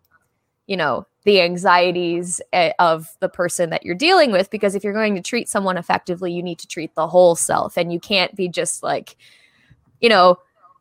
you 0.67 0.75
know, 0.75 1.05
the 1.23 1.41
anxieties 1.41 2.41
eh, 2.53 2.71
of 2.79 3.07
the 3.19 3.29
person 3.29 3.69
that 3.69 3.85
you're 3.85 3.95
dealing 3.95 4.31
with. 4.31 4.49
Because 4.49 4.73
if 4.73 4.83
you're 4.83 4.93
going 4.93 5.15
to 5.15 5.21
treat 5.21 5.47
someone 5.47 5.77
effectively, 5.77 6.31
you 6.31 6.41
need 6.41 6.59
to 6.59 6.67
treat 6.67 6.95
the 6.95 7.07
whole 7.07 7.35
self, 7.35 7.77
and 7.77 7.93
you 7.93 7.99
can't 7.99 8.35
be 8.35 8.47
just 8.47 8.81
like, 8.81 9.15
you 9.99 10.09
know, 10.09 10.37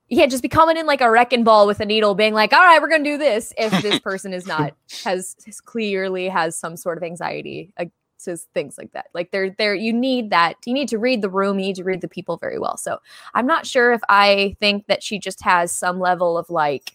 you 0.08 0.16
can't 0.16 0.30
just 0.30 0.42
be 0.42 0.48
coming 0.48 0.76
in 0.76 0.86
like 0.86 1.00
a 1.00 1.10
wrecking 1.10 1.44
ball 1.44 1.66
with 1.66 1.78
a 1.80 1.84
needle, 1.84 2.14
being 2.14 2.34
like, 2.34 2.52
"All 2.52 2.60
right, 2.60 2.80
we're 2.82 2.88
gonna 2.88 3.04
do 3.04 3.18
this." 3.18 3.52
If 3.56 3.70
this 3.82 3.98
person 4.00 4.32
is 4.32 4.46
not 4.46 4.74
has, 5.04 5.36
has 5.46 5.60
clearly 5.60 6.28
has 6.28 6.56
some 6.56 6.76
sort 6.76 6.98
of 6.98 7.04
anxiety 7.04 7.72
uh, 7.76 7.84
to 8.24 8.36
things 8.54 8.76
like 8.78 8.92
that. 8.92 9.06
Like 9.14 9.30
there, 9.30 9.50
there, 9.50 9.74
you 9.74 9.92
need 9.92 10.30
that. 10.30 10.54
You 10.66 10.74
need 10.74 10.88
to 10.88 10.98
read 10.98 11.22
the 11.22 11.30
room. 11.30 11.58
You 11.58 11.66
need 11.66 11.76
to 11.76 11.84
read 11.84 12.00
the 12.00 12.08
people 12.08 12.36
very 12.36 12.58
well. 12.58 12.76
So 12.76 12.98
I'm 13.34 13.46
not 13.46 13.66
sure 13.66 13.92
if 13.92 14.00
I 14.08 14.56
think 14.60 14.86
that 14.86 15.02
she 15.02 15.18
just 15.18 15.42
has 15.42 15.72
some 15.72 15.98
level 16.00 16.38
of 16.38 16.50
like, 16.50 16.92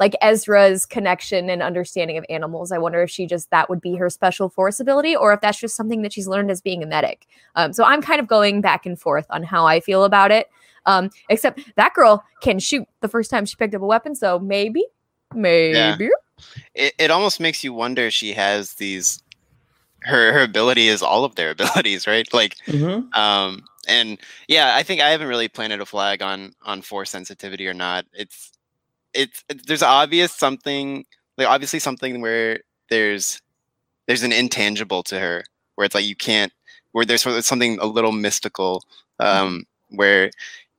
like 0.00 0.16
Ezra's 0.20 0.86
connection 0.86 1.48
and 1.48 1.62
understanding 1.62 2.18
of 2.18 2.24
animals. 2.28 2.72
I 2.72 2.78
wonder 2.78 3.02
if 3.02 3.10
she 3.10 3.26
just 3.26 3.50
that 3.50 3.70
would 3.70 3.80
be 3.80 3.94
her 3.94 4.10
special 4.10 4.48
force 4.48 4.80
ability, 4.80 5.14
or 5.14 5.32
if 5.32 5.40
that's 5.40 5.60
just 5.60 5.76
something 5.76 6.02
that 6.02 6.12
she's 6.12 6.26
learned 6.26 6.50
as 6.50 6.60
being 6.60 6.82
a 6.82 6.86
medic. 6.86 7.26
Um, 7.54 7.72
so 7.72 7.84
I'm 7.84 8.02
kind 8.02 8.20
of 8.20 8.26
going 8.26 8.60
back 8.60 8.86
and 8.86 8.98
forth 8.98 9.26
on 9.30 9.44
how 9.44 9.66
I 9.66 9.78
feel 9.78 10.02
about 10.02 10.32
it. 10.32 10.48
Um, 10.86 11.10
except 11.30 11.60
that 11.76 11.94
girl 11.94 12.24
can 12.42 12.58
shoot 12.58 12.86
the 13.00 13.08
first 13.08 13.30
time 13.30 13.46
she 13.46 13.56
picked 13.56 13.74
up 13.74 13.82
a 13.82 13.86
weapon, 13.86 14.14
so 14.14 14.38
maybe, 14.38 14.84
maybe. 15.32 16.10
it, 16.74 16.94
it 16.98 17.10
almost 17.10 17.40
makes 17.40 17.62
you 17.62 17.72
wonder 17.72 18.02
if 18.06 18.12
she 18.12 18.32
has 18.32 18.74
these 18.74 19.22
her 20.04 20.32
her 20.32 20.42
ability 20.42 20.88
is 20.88 21.02
all 21.02 21.24
of 21.24 21.34
their 21.34 21.50
abilities 21.56 22.06
right? 22.06 22.32
Like 22.32 22.56
Mm-hmm. 22.66 23.12
um 23.20 23.64
and 23.86 24.18
yeah 24.48 24.72
i 24.76 24.82
think 24.82 25.02
i 25.02 25.10
haven't 25.10 25.28
really 25.28 25.46
planted 25.48 25.78
a 25.78 25.84
flag 25.84 26.22
on 26.22 26.54
on 26.62 26.80
force 26.82 27.10
sensitivity 27.10 27.66
or 27.68 27.74
not. 27.74 28.06
It's 28.14 28.50
it's 29.12 29.44
there's 29.66 29.82
obvious 29.82 30.32
something 30.32 31.04
like 31.38 31.46
obviously 31.48 31.78
something 31.78 32.20
where 32.20 32.60
there's 32.90 33.40
there's 34.06 34.22
an 34.22 34.32
intangible 34.32 35.02
to 35.04 35.18
her 35.20 35.44
where 35.74 35.84
it's 35.84 35.94
like 35.94 36.04
you 36.06 36.16
can't 36.16 36.52
where 36.92 37.04
there's 37.04 37.22
sort 37.22 37.36
of 37.36 37.44
something 37.44 37.78
a 37.80 37.86
little 37.86 38.12
mystical 38.12 38.82
um 39.20 39.64
where 39.90 40.30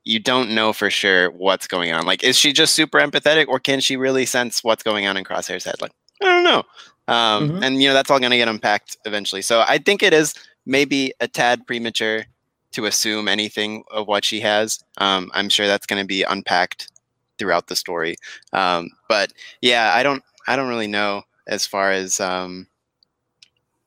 you 0.04 0.18
don't 0.18 0.54
know 0.54 0.72
for 0.72 0.88
sure 0.90 1.30
what's 1.32 1.66
going 1.66 1.92
on. 1.92 2.06
Like 2.06 2.22
is 2.24 2.36
she 2.38 2.52
just 2.52 2.74
super 2.74 2.98
empathetic 2.98 3.48
or 3.48 3.58
can 3.58 3.80
she 3.80 3.96
really 3.96 4.26
sense 4.26 4.62
what's 4.62 4.82
going 4.82 5.06
on 5.06 5.16
in 5.16 5.24
crosshair's 5.24 5.64
head? 5.64 5.80
Like 5.80 5.92
i 6.22 6.24
don't 6.26 6.44
know 6.44 6.62
um 7.08 7.50
Mhm. 7.50 7.64
and 7.64 7.82
you 7.82 7.88
know 7.88 7.94
that's 7.94 8.10
all 8.10 8.18
going 8.20 8.30
to 8.32 8.36
get 8.36 8.48
unpacked 8.48 8.96
eventually. 9.04 9.42
So 9.42 9.64
i 9.68 9.78
think 9.78 10.02
it 10.02 10.12
is 10.12 10.34
maybe 10.66 11.12
a 11.20 11.28
tad 11.28 11.66
premature 11.66 12.24
to 12.72 12.86
assume 12.86 13.28
anything 13.28 13.84
of 13.90 14.06
what 14.06 14.24
she 14.24 14.40
has. 14.40 14.78
Um 14.98 15.30
i'm 15.34 15.48
sure 15.48 15.66
that's 15.66 15.86
going 15.86 16.02
to 16.02 16.06
be 16.06 16.22
unpacked 16.24 16.90
throughout 17.38 17.66
the 17.68 17.76
story. 17.76 18.16
Um 18.52 18.90
but 19.08 19.32
yeah 19.62 19.92
i 19.94 20.02
don't 20.02 20.22
i 20.48 20.56
don't 20.56 20.68
really 20.68 20.86
know 20.88 21.22
as 21.46 21.66
far 21.66 21.92
as 21.92 22.20
um 22.20 22.66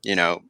you 0.04 0.16
know 0.16 0.42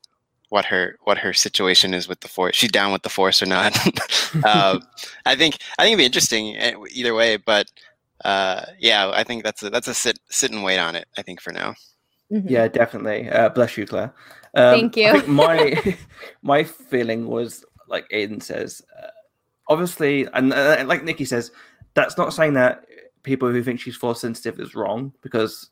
what 0.49 0.65
her 0.65 0.97
what 1.03 1.17
her 1.19 1.33
situation 1.33 1.93
is 1.93 2.07
with 2.07 2.19
the 2.21 2.27
force 2.27 2.55
she's 2.55 2.71
down 2.71 2.91
with 2.91 3.03
the 3.03 3.09
force 3.09 3.41
or 3.41 3.45
not. 3.45 3.75
Uh, 4.43 4.79
i 5.25 5.35
think 5.35 5.57
i 5.79 5.83
think 5.83 5.93
it'd 5.93 5.97
be 5.97 6.05
interesting 6.05 6.55
eh, 6.57 6.73
either 6.91 7.15
way 7.15 7.35
but 7.37 7.65
uh 8.25 8.63
yeah 8.79 9.09
i 9.13 9.23
think 9.23 9.43
that's 9.43 9.63
a 9.63 9.69
that's 9.71 9.87
a 9.87 9.93
sit 9.93 10.19
sit 10.29 10.51
and 10.51 10.63
wait 10.63 10.77
on 10.77 10.95
it 10.95 11.07
i 11.17 11.21
think 11.23 11.41
for 11.41 11.51
now 11.51 11.73
Mhm. 12.31 12.49
Yeah, 12.49 12.67
definitely. 12.67 13.29
Uh, 13.29 13.49
bless 13.49 13.77
you, 13.77 13.85
Claire. 13.85 14.13
Um, 14.55 14.91
Thank 14.91 14.97
you. 14.97 15.23
My 15.27 15.97
my 16.41 16.63
feeling 16.63 17.27
was 17.27 17.65
like 17.87 18.07
Aiden 18.09 18.41
says. 18.41 18.81
Uh, 19.01 19.07
obviously, 19.67 20.27
and 20.33 20.53
uh, 20.53 20.83
like 20.85 21.03
Nikki 21.03 21.25
says, 21.25 21.51
that's 21.93 22.17
not 22.17 22.33
saying 22.33 22.53
that 22.53 22.85
people 23.23 23.49
who 23.49 23.63
think 23.63 23.79
she's 23.79 23.95
force 23.95 24.21
sensitive 24.21 24.59
is 24.59 24.75
wrong 24.75 25.13
because 25.21 25.69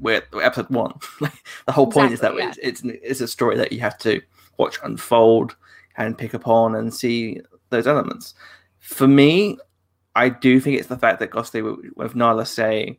we're, 0.00 0.22
we're 0.32 0.42
episode 0.42 0.70
one. 0.70 0.94
the 1.66 1.72
whole 1.72 1.90
point 1.90 2.12
is 2.12 2.20
that 2.20 2.32
Exactly, 2.32 2.62
it's, 2.62 2.82
it's 2.82 2.98
it's 3.02 3.20
a 3.20 3.28
story 3.28 3.56
that 3.56 3.72
you 3.72 3.80
have 3.80 3.98
to 3.98 4.20
watch 4.58 4.78
unfold 4.82 5.56
and 5.96 6.18
pick 6.18 6.34
upon 6.34 6.74
and 6.74 6.92
see 6.92 7.40
those 7.70 7.86
elements. 7.86 8.34
For 8.78 9.08
me, 9.08 9.58
I 10.14 10.28
do 10.28 10.60
think 10.60 10.78
it's 10.78 10.88
the 10.88 10.98
fact 10.98 11.20
that 11.20 11.30
Ghostly 11.30 11.62
with 11.62 12.14
Nala 12.14 12.46
Se 12.46 12.98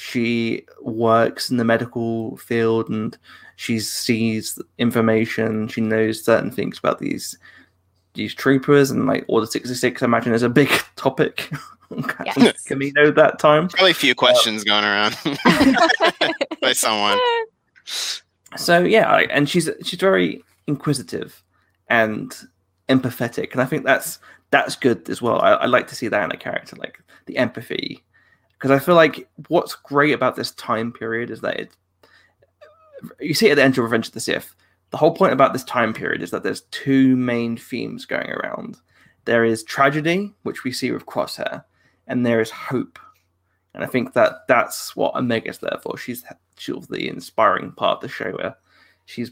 she 0.00 0.64
works 0.80 1.50
in 1.50 1.58
the 1.58 1.64
medical 1.64 2.36
field 2.38 2.88
and 2.88 3.18
she 3.56 3.78
sees 3.78 4.58
information 4.78 5.68
she 5.68 5.80
knows 5.82 6.24
certain 6.24 6.50
things 6.50 6.78
about 6.78 6.98
these 7.00 7.36
these 8.14 8.34
troopers 8.34 8.90
and 8.90 9.06
like 9.06 9.24
order 9.28 9.46
66 9.46 10.02
i 10.02 10.04
imagine 10.06 10.32
is 10.32 10.42
a 10.42 10.48
big 10.48 10.68
topic. 10.96 11.50
On 11.90 12.04
Yes. 12.36 12.64
kamino 12.68 13.12
that 13.16 13.40
time? 13.40 13.66
Probably 13.68 13.90
a 13.90 13.94
few 13.94 14.12
uh, 14.12 14.14
questions 14.14 14.62
going 14.64 14.84
around 14.84 15.16
by 16.62 16.72
someone. 16.72 17.18
So 18.56 18.80
yeah 18.82 19.08
I- 19.08 19.22
and 19.30 19.48
she's 19.48 19.68
she's 19.84 20.00
very 20.00 20.42
inquisitive 20.66 21.42
and 21.88 22.34
empathetic 22.88 23.52
and 23.52 23.60
i 23.60 23.64
think 23.64 23.84
that's 23.84 24.18
that's 24.50 24.74
good 24.74 25.08
as 25.08 25.22
well. 25.22 25.40
I, 25.40 25.50
I 25.52 25.66
like 25.66 25.86
to 25.88 25.94
see 25.94 26.08
that 26.08 26.24
in 26.24 26.32
a 26.32 26.36
character 26.36 26.74
like 26.76 27.00
the 27.26 27.36
empathy 27.36 28.02
because 28.60 28.70
i 28.70 28.78
feel 28.78 28.94
like 28.94 29.28
what's 29.48 29.74
great 29.74 30.12
about 30.12 30.36
this 30.36 30.52
time 30.52 30.92
period 30.92 31.30
is 31.30 31.40
that 31.40 31.58
it 31.58 31.76
you 33.18 33.34
see 33.34 33.46
it 33.46 33.52
at 33.52 33.54
the 33.56 33.62
end 33.62 33.76
of 33.78 33.84
revenge 33.84 34.08
of 34.08 34.12
the 34.12 34.20
sith 34.20 34.54
the 34.90 34.96
whole 34.96 35.14
point 35.14 35.32
about 35.32 35.52
this 35.52 35.64
time 35.64 35.94
period 35.94 36.22
is 36.22 36.30
that 36.30 36.42
there's 36.42 36.62
two 36.70 37.16
main 37.16 37.56
themes 37.56 38.04
going 38.04 38.30
around 38.30 38.76
there 39.24 39.44
is 39.44 39.64
tragedy 39.64 40.32
which 40.42 40.64
we 40.64 40.72
see 40.72 40.90
with 40.90 41.06
crosshair 41.06 41.64
and 42.06 42.24
there 42.24 42.40
is 42.40 42.50
hope 42.50 42.98
and 43.74 43.84
I 43.84 43.86
think 43.86 44.14
that 44.14 44.46
that's 44.48 44.96
what 44.96 45.14
Omega's 45.14 45.58
there 45.58 45.78
for. 45.82 45.96
She's 45.96 46.24
sort 46.56 46.82
of 46.82 46.88
the 46.88 47.08
inspiring 47.08 47.72
part 47.72 47.98
of 47.98 48.00
the 48.02 48.08
show 48.08 48.32
where 48.32 48.56
she's 49.06 49.30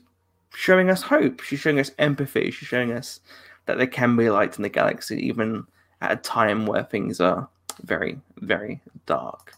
showing 0.54 0.90
us 0.90 1.02
hope. 1.02 1.40
She's 1.40 1.60
showing 1.60 1.80
us 1.80 1.90
empathy. 1.98 2.50
She's 2.50 2.68
showing 2.68 2.92
us 2.92 3.20
that 3.66 3.78
there 3.78 3.86
can 3.86 4.16
be 4.16 4.30
light 4.30 4.56
in 4.56 4.62
the 4.62 4.68
galaxy, 4.68 5.16
even 5.26 5.66
at 6.00 6.12
a 6.12 6.16
time 6.16 6.66
where 6.66 6.84
things 6.84 7.20
are 7.20 7.48
very, 7.84 8.20
very 8.38 8.80
dark. 9.06 9.52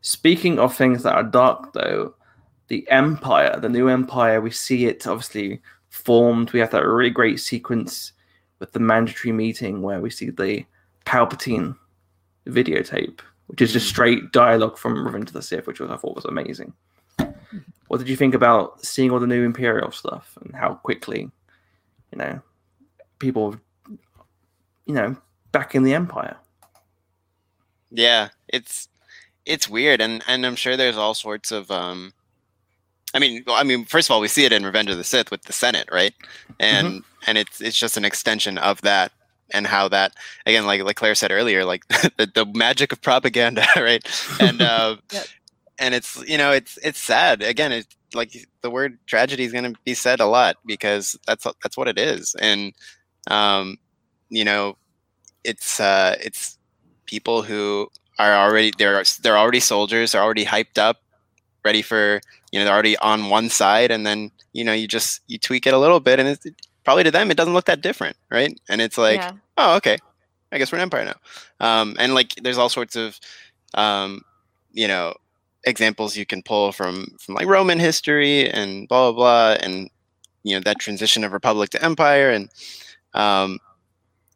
Speaking 0.00 0.58
of 0.58 0.76
things 0.76 1.02
that 1.02 1.14
are 1.14 1.22
dark, 1.22 1.72
though, 1.72 2.14
the 2.68 2.88
Empire, 2.90 3.58
the 3.60 3.68
new 3.68 3.88
Empire, 3.88 4.40
we 4.40 4.50
see 4.50 4.86
it 4.86 5.06
obviously 5.06 5.60
formed. 5.88 6.52
We 6.52 6.60
have 6.60 6.70
that 6.72 6.84
really 6.84 7.10
great 7.10 7.40
sequence 7.40 8.12
with 8.58 8.72
the 8.72 8.80
mandatory 8.80 9.32
meeting 9.32 9.82
where 9.82 10.00
we 10.00 10.10
see 10.10 10.30
the 10.30 10.64
Palpatine 11.04 11.76
videotape, 12.46 13.20
which 13.46 13.62
is 13.62 13.72
just 13.72 13.86
Mm. 13.86 13.90
straight 13.90 14.32
dialogue 14.32 14.78
from 14.78 15.04
Revenge 15.04 15.28
of 15.28 15.34
the 15.34 15.42
Sith, 15.42 15.66
which 15.66 15.80
I 15.80 15.96
thought 15.96 16.16
was 16.16 16.24
amazing. 16.24 16.72
What 17.88 17.98
did 17.98 18.08
you 18.08 18.16
think 18.16 18.34
about 18.34 18.84
seeing 18.84 19.10
all 19.12 19.20
the 19.20 19.26
new 19.26 19.44
Imperial 19.44 19.92
stuff 19.92 20.36
and 20.40 20.54
how 20.54 20.74
quickly, 20.74 21.30
you 22.10 22.18
know, 22.18 22.40
people, 23.20 23.56
you 24.86 24.94
know, 24.94 25.16
back 25.52 25.74
in 25.76 25.84
the 25.84 25.94
Empire? 25.94 26.36
Yeah, 27.96 28.28
it's 28.48 28.88
it's 29.46 29.68
weird, 29.68 30.00
and 30.00 30.22
and 30.28 30.44
I'm 30.44 30.56
sure 30.56 30.76
there's 30.76 30.96
all 30.96 31.14
sorts 31.14 31.50
of 31.50 31.70
um. 31.70 32.12
I 33.14 33.18
mean, 33.18 33.42
well, 33.46 33.56
I 33.56 33.62
mean, 33.62 33.86
first 33.86 34.08
of 34.08 34.12
all, 34.14 34.20
we 34.20 34.28
see 34.28 34.44
it 34.44 34.52
in 34.52 34.66
Revenge 34.66 34.90
of 34.90 34.98
the 34.98 35.04
Sith 35.04 35.30
with 35.30 35.42
the 35.44 35.52
Senate, 35.52 35.88
right? 35.90 36.12
And 36.60 37.02
and 37.26 37.38
it's 37.38 37.60
it's 37.60 37.76
just 37.76 37.96
an 37.96 38.04
extension 38.04 38.58
of 38.58 38.82
that 38.82 39.12
and 39.50 39.66
how 39.66 39.88
that 39.88 40.12
again 40.44 40.66
like 40.66 40.82
like 40.82 40.96
claire 40.96 41.14
said 41.14 41.30
earlier 41.30 41.64
like 41.64 41.86
the, 41.88 42.28
the 42.34 42.44
magic 42.54 42.92
of 42.92 43.00
propaganda 43.00 43.64
right 43.76 44.04
and 44.40 44.60
uh 44.60 44.96
Yep. 45.12 45.26
and 45.78 45.94
it's 45.94 46.16
you 46.28 46.36
know 46.36 46.50
it's 46.50 46.78
it's 46.82 46.98
sad 46.98 47.42
again 47.42 47.72
it's 47.72 47.96
like 48.12 48.32
the 48.62 48.70
word 48.70 48.98
tragedy 49.06 49.44
is 49.44 49.52
going 49.52 49.72
to 49.72 49.78
be 49.84 49.94
said 49.94 50.20
a 50.20 50.26
lot 50.26 50.56
because 50.66 51.16
that's 51.28 51.46
that's 51.62 51.76
what 51.76 51.88
it 51.88 51.98
is 51.98 52.34
and 52.40 52.72
um 53.30 53.76
you 54.30 54.44
know 54.44 54.76
it's 55.44 55.78
uh 55.78 56.16
it's 56.20 56.58
people 57.06 57.42
who 57.42 57.88
are 58.18 58.32
already 58.32 58.72
they're 58.78 59.02
they're 59.22 59.38
already 59.38 59.60
soldiers 59.60 60.12
they're 60.12 60.22
already 60.22 60.44
hyped 60.44 60.78
up 60.78 61.02
ready 61.64 61.82
for 61.82 62.20
you 62.52 62.58
know 62.58 62.64
they're 62.64 62.74
already 62.74 62.96
on 62.98 63.28
one 63.28 63.48
side 63.48 63.90
and 63.90 64.06
then 64.06 64.30
you 64.52 64.64
know 64.64 64.72
you 64.72 64.88
just 64.88 65.20
you 65.26 65.38
tweak 65.38 65.66
it 65.66 65.74
a 65.74 65.78
little 65.78 66.00
bit 66.00 66.18
and 66.18 66.28
it's 66.28 66.46
probably 66.84 67.04
to 67.04 67.10
them 67.10 67.30
it 67.30 67.36
doesn't 67.36 67.52
look 67.52 67.66
that 67.66 67.82
different 67.82 68.16
right? 68.30 68.58
And 68.68 68.80
it's 68.80 68.96
like 68.96 69.20
yeah. 69.20 69.32
oh 69.58 69.76
okay. 69.76 69.98
I 70.52 70.58
guess 70.58 70.70
we're 70.70 70.78
an 70.78 70.82
empire 70.82 71.04
now. 71.04 71.18
Um, 71.60 71.96
and 71.98 72.14
like 72.14 72.34
there's 72.36 72.56
all 72.56 72.68
sorts 72.68 72.96
of 72.96 73.18
um, 73.74 74.22
you 74.72 74.88
know 74.88 75.14
examples 75.64 76.16
you 76.16 76.24
can 76.24 76.42
pull 76.42 76.70
from 76.70 77.16
from 77.18 77.34
like 77.34 77.48
roman 77.48 77.80
history 77.80 78.48
and 78.48 78.88
blah 78.88 79.10
blah 79.10 79.56
blah 79.56 79.64
and 79.64 79.90
you 80.44 80.54
know 80.54 80.60
that 80.60 80.78
transition 80.78 81.24
of 81.24 81.32
republic 81.32 81.70
to 81.70 81.84
empire 81.84 82.30
and 82.30 82.48
um, 83.14 83.58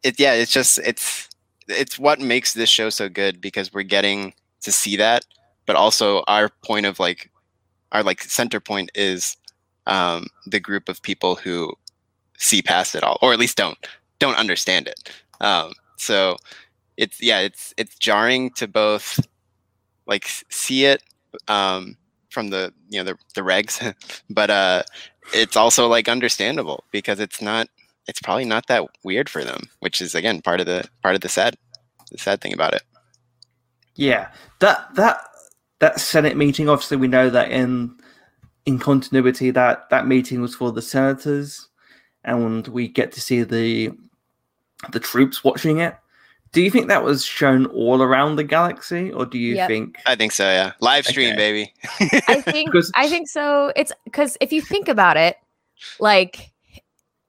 it 0.02 0.18
yeah 0.18 0.34
it's 0.34 0.52
just 0.52 0.78
it's 0.80 1.29
it's 1.70 1.98
what 1.98 2.20
makes 2.20 2.54
this 2.54 2.68
show 2.68 2.90
so 2.90 3.08
good 3.08 3.40
because 3.40 3.72
we're 3.72 3.82
getting 3.82 4.34
to 4.62 4.72
see 4.72 4.96
that 4.96 5.24
but 5.66 5.76
also 5.76 6.24
our 6.26 6.48
point 6.64 6.86
of 6.86 6.98
like 6.98 7.30
our 7.92 8.02
like 8.02 8.20
center 8.22 8.60
point 8.60 8.90
is 8.94 9.36
um, 9.86 10.26
the 10.46 10.60
group 10.60 10.88
of 10.88 11.02
people 11.02 11.36
who 11.36 11.72
see 12.38 12.62
past 12.62 12.94
it 12.94 13.02
all 13.02 13.18
or 13.22 13.32
at 13.32 13.38
least 13.38 13.56
don't 13.56 13.78
don't 14.18 14.36
understand 14.36 14.88
it. 14.88 15.10
Um, 15.40 15.72
so 15.96 16.36
it's 16.96 17.22
yeah 17.22 17.40
it's 17.40 17.72
it's 17.76 17.96
jarring 17.96 18.50
to 18.54 18.66
both 18.66 19.20
like 20.06 20.26
see 20.48 20.86
it 20.86 21.02
um, 21.48 21.96
from 22.30 22.50
the 22.50 22.72
you 22.88 22.98
know 22.98 23.12
the, 23.12 23.18
the 23.34 23.42
regs 23.42 23.94
but 24.30 24.50
uh 24.50 24.82
it's 25.32 25.56
also 25.56 25.86
like 25.86 26.08
understandable 26.08 26.82
because 26.90 27.20
it's 27.20 27.40
not 27.40 27.68
it's 28.10 28.20
probably 28.20 28.44
not 28.44 28.66
that 28.66 28.84
weird 29.04 29.28
for 29.30 29.42
them 29.44 29.62
which 29.78 30.00
is 30.02 30.14
again 30.14 30.42
part 30.42 30.60
of 30.60 30.66
the 30.66 30.86
part 31.02 31.14
of 31.14 31.22
the 31.22 31.28
sad 31.28 31.56
the 32.10 32.18
sad 32.18 32.40
thing 32.42 32.52
about 32.52 32.74
it 32.74 32.82
Yeah, 33.96 34.28
that 34.60 34.94
that 34.94 35.20
that 35.80 36.00
Senate 36.00 36.36
meeting. 36.36 36.68
Obviously, 36.68 36.96
we 36.96 37.08
know 37.08 37.30
that 37.30 37.50
in 37.50 37.96
in 38.66 38.78
continuity 38.78 39.50
that 39.50 39.88
that 39.90 40.06
meeting 40.06 40.40
was 40.40 40.54
for 40.54 40.72
the 40.72 40.82
senators, 40.82 41.68
and 42.24 42.66
we 42.68 42.88
get 42.88 43.12
to 43.12 43.20
see 43.20 43.42
the 43.42 43.90
the 44.92 45.00
troops 45.00 45.44
watching 45.44 45.78
it. 45.80 45.94
Do 46.52 46.62
you 46.62 46.70
think 46.70 46.88
that 46.88 47.04
was 47.04 47.24
shown 47.24 47.66
all 47.66 48.02
around 48.02 48.36
the 48.36 48.44
galaxy, 48.44 49.12
or 49.12 49.24
do 49.26 49.38
you 49.38 49.54
Yep. 49.56 49.68
think? 49.68 49.98
i 50.06 50.16
think 50.16 50.32
so 50.32 50.44
yeah 50.44 50.72
live 50.80 51.06
stream 51.06 51.34
Okay. 51.34 51.36
baby 51.36 51.72
I 52.28 52.40
think 52.40 52.74
I 52.94 53.08
think 53.08 53.28
so. 53.28 53.72
It's 53.76 53.92
because 54.04 54.36
if 54.40 54.52
you 54.52 54.62
think 54.62 54.88
about 54.88 55.16
it, 55.16 55.36
like 55.98 56.49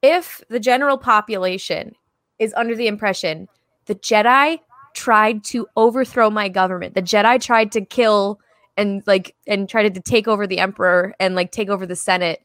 if 0.02 0.42
the 0.50 0.60
general 0.60 0.98
population 0.98 1.96
is 2.40 2.54
under 2.56 2.76
the 2.76 2.88
impression 2.88 3.48
the 3.86 3.96
Jedi 3.96 4.60
tried 4.94 5.44
to 5.46 5.68
overthrow 5.76 6.30
my 6.30 6.50
government, 6.50 6.94
the 6.94 7.02
Jedi 7.02 7.42
tried 7.42 7.72
to 7.72 7.82
kill 7.82 8.40
and 8.78 9.04
like 9.06 9.36
and 9.48 9.68
tried 9.68 9.94
to 9.94 10.02
take 10.02 10.28
over 10.28 10.48
the 10.48 10.60
Emperor 10.60 11.14
and 11.20 11.36
like 11.36 11.52
take 11.52 11.70
over 11.70 11.86
the 11.86 11.96
Senate, 11.96 12.42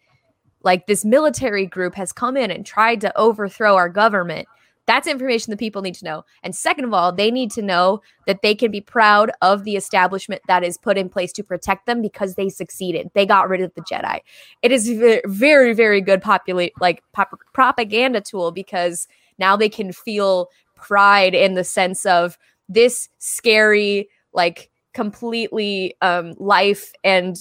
like 0.63 0.87
this 0.87 1.05
military 1.05 1.67
group 1.67 1.95
has 1.95 2.13
come 2.13 2.37
in 2.37 2.51
and 2.51 2.65
tried 2.65 3.01
to 3.03 3.17
overthrow 3.19 3.77
our 3.77 3.89
government. 3.89 4.49
That's 4.87 5.09
information 5.09 5.51
that 5.51 5.59
people 5.59 5.83
need 5.83 5.97
to 5.97 6.05
know. 6.05 6.25
And 6.43 6.55
second 6.55 6.85
of 6.85 6.95
all, 6.95 7.13
they 7.13 7.31
need 7.31 7.51
to 7.53 7.63
know 7.63 8.01
that 8.27 8.43
they 8.43 8.55
can 8.55 8.71
be 8.71 8.81
proud 8.81 9.33
of 9.43 9.65
the 9.65 9.77
establishment 9.77 10.43
that 10.47 10.63
is 10.63 10.79
put 10.79 10.97
in 10.97 11.09
place 11.09 11.33
to 11.33 11.43
protect 11.43 11.87
them 11.87 12.01
because 12.01 12.35
they 12.37 12.49
succeeded. 12.49 13.11
They 13.15 13.27
got 13.27 13.49
rid 13.49 13.61
of 13.61 13.75
the 13.75 13.83
Jedi. 13.83 14.21
It 14.63 14.71
is 14.71 14.89
ve- 14.89 15.23
very, 15.27 15.75
very 15.75 16.01
good 16.01 16.23
populate 16.23 16.73
like 16.81 17.03
pop- 17.13 17.41
propaganda 17.53 18.21
tool 18.21 18.53
because 18.53 19.09
now 19.39 19.57
they 19.57 19.69
can 19.69 19.93
feel 19.93 20.51
pride 20.77 21.35
in 21.35 21.55
the 21.55 21.65
sense 21.65 22.07
of 22.07 22.39
this 22.69 23.09
scary, 23.19 24.09
like 24.33 24.71
completely 24.95 25.95
um, 26.01 26.35
life 26.39 26.93
and 27.03 27.37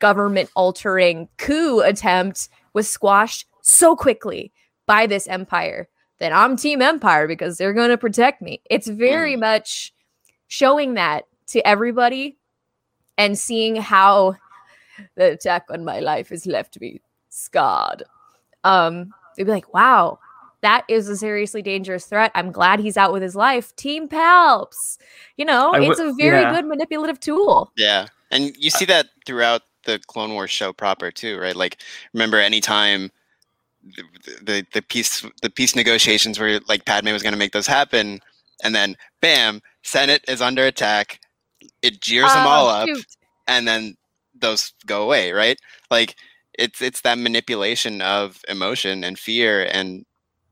government 0.00 0.50
altering 0.54 1.28
coup 1.38 1.80
attempt 1.80 2.48
was 2.74 2.90
squashed 2.90 3.46
so 3.62 3.96
quickly 3.96 4.52
by 4.86 5.06
this 5.06 5.26
empire 5.28 5.88
that 6.20 6.32
I'm 6.32 6.56
team 6.56 6.82
empire 6.82 7.28
because 7.28 7.58
they're 7.58 7.72
going 7.72 7.90
to 7.90 7.98
protect 7.98 8.42
me. 8.42 8.60
It's 8.70 8.88
very 8.88 9.36
much 9.36 9.92
showing 10.48 10.94
that 10.94 11.26
to 11.48 11.66
everybody 11.66 12.38
and 13.16 13.38
seeing 13.38 13.76
how 13.76 14.36
the 15.16 15.32
attack 15.32 15.66
on 15.70 15.84
my 15.84 16.00
life 16.00 16.30
has 16.30 16.46
left 16.46 16.80
me 16.80 17.00
scarred. 17.28 18.02
Um, 18.64 19.12
they'd 19.36 19.44
be 19.44 19.50
like, 19.50 19.72
wow, 19.72 20.18
that 20.60 20.84
is 20.88 21.08
a 21.08 21.16
seriously 21.16 21.62
dangerous 21.62 22.06
threat. 22.06 22.32
I'm 22.34 22.50
glad 22.50 22.80
he's 22.80 22.96
out 22.96 23.12
with 23.12 23.22
his 23.22 23.36
life. 23.36 23.74
Team 23.76 24.08
Palps. 24.08 24.98
You 25.36 25.44
know, 25.44 25.72
I 25.72 25.80
it's 25.80 26.00
a 26.00 26.12
very 26.14 26.42
yeah. 26.42 26.52
good 26.52 26.66
manipulative 26.66 27.20
tool. 27.20 27.72
Yeah, 27.76 28.08
and 28.30 28.56
you 28.58 28.70
see 28.70 28.84
that 28.86 29.06
throughout 29.24 29.62
the 29.84 30.00
Clone 30.06 30.32
Wars 30.32 30.50
show 30.50 30.72
proper 30.72 31.10
too, 31.10 31.38
right? 31.38 31.54
Like, 31.56 31.78
remember 32.12 32.38
anytime 32.38 33.10
the 33.96 34.04
the, 34.42 34.66
the 34.72 34.82
peace 34.82 35.24
the 35.42 35.50
peace 35.50 35.74
negotiations 35.76 36.38
where 36.38 36.60
like 36.68 36.84
Padme 36.84 37.12
was 37.12 37.22
going 37.22 37.32
to 37.32 37.38
make 37.38 37.52
those 37.52 37.66
happen, 37.66 38.20
and 38.62 38.74
then 38.74 38.96
bam, 39.20 39.60
Senate 39.82 40.24
is 40.28 40.40
under 40.42 40.64
attack. 40.66 41.20
It 41.82 42.00
jeers 42.00 42.32
them 42.32 42.46
Oh, 42.46 42.50
all 42.50 42.68
up, 42.68 42.88
shoot. 42.88 43.06
and 43.46 43.66
then 43.66 43.96
those 44.40 44.72
go 44.86 45.02
away, 45.02 45.32
right? 45.32 45.58
Like 45.90 46.14
it's 46.54 46.80
it's 46.82 47.00
that 47.02 47.18
manipulation 47.18 48.00
of 48.02 48.40
emotion 48.48 49.04
and 49.04 49.18
fear 49.18 49.64
and 49.70 50.04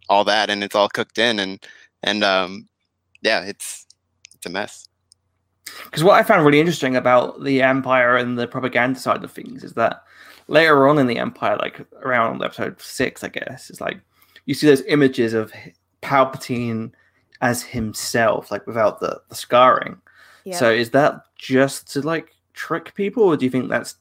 all 0.08 0.24
that, 0.24 0.50
and 0.50 0.62
it's 0.64 0.74
all 0.74 0.88
cooked 0.88 1.18
in, 1.18 1.38
and 1.38 1.64
and 2.02 2.22
um, 2.24 2.68
yeah, 3.22 3.40
it's 3.42 3.86
it's 4.34 4.46
a 4.46 4.50
mess. 4.50 4.88
Because 5.84 6.04
what 6.04 6.14
I 6.14 6.22
found 6.22 6.44
really 6.46 6.60
interesting 6.60 6.94
about 6.96 7.42
the 7.42 7.60
Empire 7.60 8.16
and 8.16 8.38
the 8.38 8.46
propaganda 8.46 8.98
side 9.00 9.22
of 9.24 9.32
things 9.32 9.64
is 9.64 9.72
that 9.74 10.02
later 10.48 10.86
on 10.88 10.98
in 10.98 11.06
the 11.06 11.18
Empire, 11.18 11.56
like 11.56 11.84
around 12.02 12.42
episode 12.42 12.80
six, 12.80 13.24
I 13.24 13.28
guess, 13.28 13.70
it's 13.70 13.80
like 13.80 14.00
you 14.44 14.54
see 14.54 14.66
those 14.66 14.82
images 14.82 15.34
of 15.34 15.52
Palpatine 16.02 16.92
as 17.40 17.62
himself, 17.62 18.50
like 18.50 18.66
without 18.66 19.00
the, 19.00 19.20
the 19.28 19.34
scarring. 19.34 20.00
Yeah. 20.44 20.56
So 20.56 20.70
is 20.70 20.90
that 20.90 21.22
just 21.36 21.92
to 21.92 22.00
like 22.00 22.34
trick 22.54 22.94
people, 22.94 23.24
or 23.24 23.36
do 23.36 23.44
you 23.44 23.50
think 23.50 23.68
that's 23.68 23.96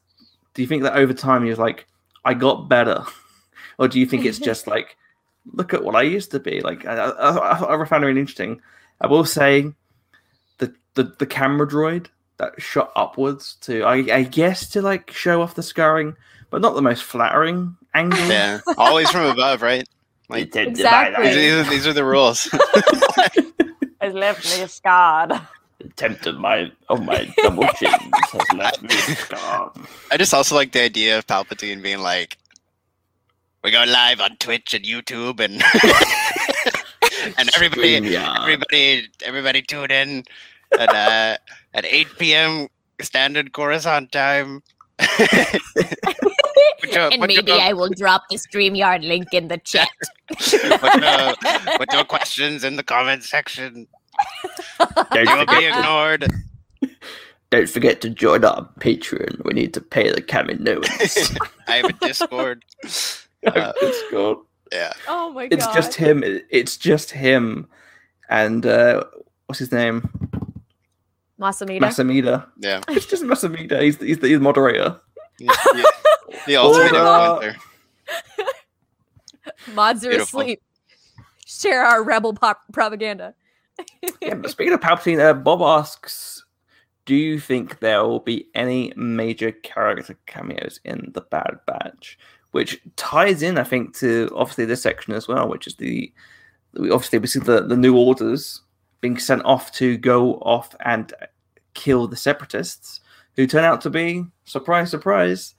do 0.54 0.62
you 0.62 0.68
think 0.68 0.84
that 0.84 0.96
over 0.96 1.12
time 1.12 1.44
you're 1.44 1.56
like, 1.56 1.86
I 2.24 2.34
got 2.34 2.68
better, 2.68 3.04
or 3.78 3.88
do 3.88 4.00
you 4.00 4.06
think 4.06 4.24
it's 4.24 4.38
just 4.38 4.66
like, 4.66 4.96
look 5.52 5.74
at 5.74 5.84
what 5.84 5.96
I 5.96 6.02
used 6.02 6.30
to 6.30 6.40
be? 6.40 6.60
Like 6.60 6.86
I, 6.86 6.94
I, 6.94 7.30
I, 7.36 7.82
I 7.82 7.84
found 7.84 8.04
it 8.04 8.06
really 8.06 8.20
interesting. 8.20 8.60
I 9.00 9.08
will 9.08 9.24
say, 9.24 9.72
the 10.58 10.74
the 10.94 11.14
the 11.18 11.26
camera 11.26 11.66
droid 11.68 12.06
that 12.38 12.60
shot 12.60 12.92
upwards 12.96 13.56
to 13.62 13.82
I, 13.82 13.94
I 14.14 14.22
guess 14.22 14.68
to 14.70 14.82
like 14.82 15.10
show 15.10 15.42
off 15.42 15.54
the 15.54 15.62
scarring, 15.62 16.16
but 16.50 16.60
not 16.60 16.74
the 16.74 16.82
most 16.82 17.02
flattering 17.02 17.76
angle. 17.94 18.18
Yeah, 18.28 18.60
always 18.76 19.10
from 19.10 19.26
above, 19.26 19.62
right? 19.62 19.86
Like 20.28 20.54
Exactly. 20.56 21.28
these, 21.34 21.68
these, 21.68 21.86
are, 21.86 21.92
the 21.92 22.04
rules. 22.04 22.48
Has 24.00 24.12
left 24.12 24.44
me 24.44 24.66
scarred. 24.66 25.32
The 25.78 25.88
temp 25.90 26.24
of 26.26 26.36
my 26.38 26.70
of 26.88 27.04
my 27.04 27.32
double 27.36 27.66
chins 27.78 27.94
has 28.32 28.52
left 28.56 28.82
me 28.82 28.88
scarred. 28.90 29.72
I 30.10 30.16
just 30.16 30.34
also 30.34 30.54
like 30.54 30.72
the 30.72 30.82
idea 30.82 31.18
of 31.18 31.26
Palpatine 31.26 31.82
being 31.82 32.00
like, 32.00 32.38
"We 33.62 33.70
go 33.70 33.84
live 33.86 34.20
on 34.20 34.36
Twitch 34.38 34.74
and 34.74 34.84
YouTube, 34.84 35.38
and 35.38 35.62
and 37.38 37.50
everybody, 37.54 38.00
StreamYard. 38.00 38.40
everybody, 38.42 39.08
everybody 39.24 39.62
tune 39.62 39.90
in 39.90 40.24
at 40.78 40.88
uh, 40.88 41.36
at 41.74 41.84
8 41.84 42.06
p.m. 42.18 42.68
Standard 43.00 43.52
Coruscant 43.52 44.10
time." 44.12 44.62
Put 46.86 46.94
your- 46.94 47.02
and 47.12 47.20
put 47.20 47.30
your- 47.32 47.42
maybe 47.42 47.52
I 47.52 47.72
will 47.72 47.90
drop 47.90 48.22
the 48.30 48.36
StreamYard 48.36 49.06
link 49.06 49.32
in 49.32 49.48
the 49.48 49.58
chat. 49.58 49.88
put, 50.28 50.52
your, 51.02 51.76
put 51.78 51.92
your 51.92 52.04
questions 52.04 52.64
in 52.64 52.76
the 52.76 52.82
comment 52.82 53.22
section. 53.24 53.86
Don't 55.12 55.28
You 55.28 55.36
will 55.36 55.46
be 55.46 55.54
forget, 55.54 55.78
ignored. 55.78 56.32
don't 57.50 57.68
forget 57.68 58.00
to 58.00 58.10
join 58.10 58.44
our 58.44 58.68
Patreon. 58.80 59.44
We 59.44 59.52
need 59.52 59.74
to 59.74 59.80
pay 59.80 60.10
the 60.10 60.22
Kaminoans. 60.22 61.36
I 61.68 61.76
have 61.76 61.84
a 61.86 61.92
Discord. 61.92 62.64
Uh, 63.46 63.72
Discord. 63.80 64.38
yeah, 64.72 64.92
oh 65.08 65.30
my 65.32 65.46
god. 65.48 65.52
It's 65.58 65.66
just 65.74 65.94
him. 65.94 66.22
It's 66.50 66.76
just 66.76 67.10
him, 67.10 67.68
and 68.30 68.64
uh, 68.66 69.04
what's 69.46 69.58
his 69.58 69.70
name? 69.72 70.08
Mas 71.38 71.60
Amedda. 71.60 71.80
Masamida. 71.80 72.46
yeah. 72.58 72.80
It's 72.88 73.06
just 73.06 73.22
Mas 73.22 73.42
Amedda. 73.44 73.82
He's 73.82 73.98
he's 74.00 74.18
the, 74.18 74.28
he's 74.28 74.38
the 74.38 74.42
moderator. 74.42 74.98
The, 75.38 75.46
the- 76.26 76.36
the 76.46 76.56
ultimate 76.56 76.94
Order. 76.94 77.56
influencer. 77.56 78.46
Mods 79.74 80.04
are 80.04 80.10
Beautiful. 80.10 80.40
asleep. 80.40 80.62
share 81.46 81.84
our 81.84 82.02
rebel 82.02 82.34
pop 82.34 82.60
propaganda. 82.72 83.34
yeah, 84.20 84.34
but 84.34 84.50
speaking 84.50 84.72
of 84.72 84.80
Palpatine, 84.80 85.20
uh, 85.20 85.34
Bob 85.34 85.60
asks, 85.62 86.44
"Do 87.04 87.14
you 87.14 87.38
think 87.38 87.78
there 87.80 88.02
will 88.04 88.20
be 88.20 88.48
any 88.54 88.92
major 88.96 89.52
character 89.52 90.16
cameos 90.26 90.80
in 90.84 91.10
the 91.14 91.20
Bad 91.20 91.58
Batch?" 91.66 92.18
Which 92.52 92.80
ties 92.96 93.42
in, 93.42 93.58
I 93.58 93.64
think, 93.64 93.94
to 93.98 94.30
obviously 94.34 94.64
this 94.64 94.82
section 94.82 95.12
as 95.12 95.28
well, 95.28 95.48
which 95.48 95.66
is 95.66 95.74
the 95.76 96.12
we 96.74 96.90
obviously 96.90 97.18
we 97.18 97.26
see 97.26 97.40
the, 97.40 97.62
the 97.62 97.76
new 97.76 97.96
orders 97.96 98.62
being 99.00 99.18
sent 99.18 99.44
off 99.44 99.72
to 99.72 99.96
go 99.98 100.34
off 100.36 100.74
and 100.80 101.12
kill 101.74 102.06
the 102.08 102.16
separatists, 102.16 103.00
who 103.36 103.46
turn 103.46 103.64
out 103.64 103.80
to 103.82 103.90
be 103.90 104.24
surprise, 104.44 104.90
surprise, 104.90 105.54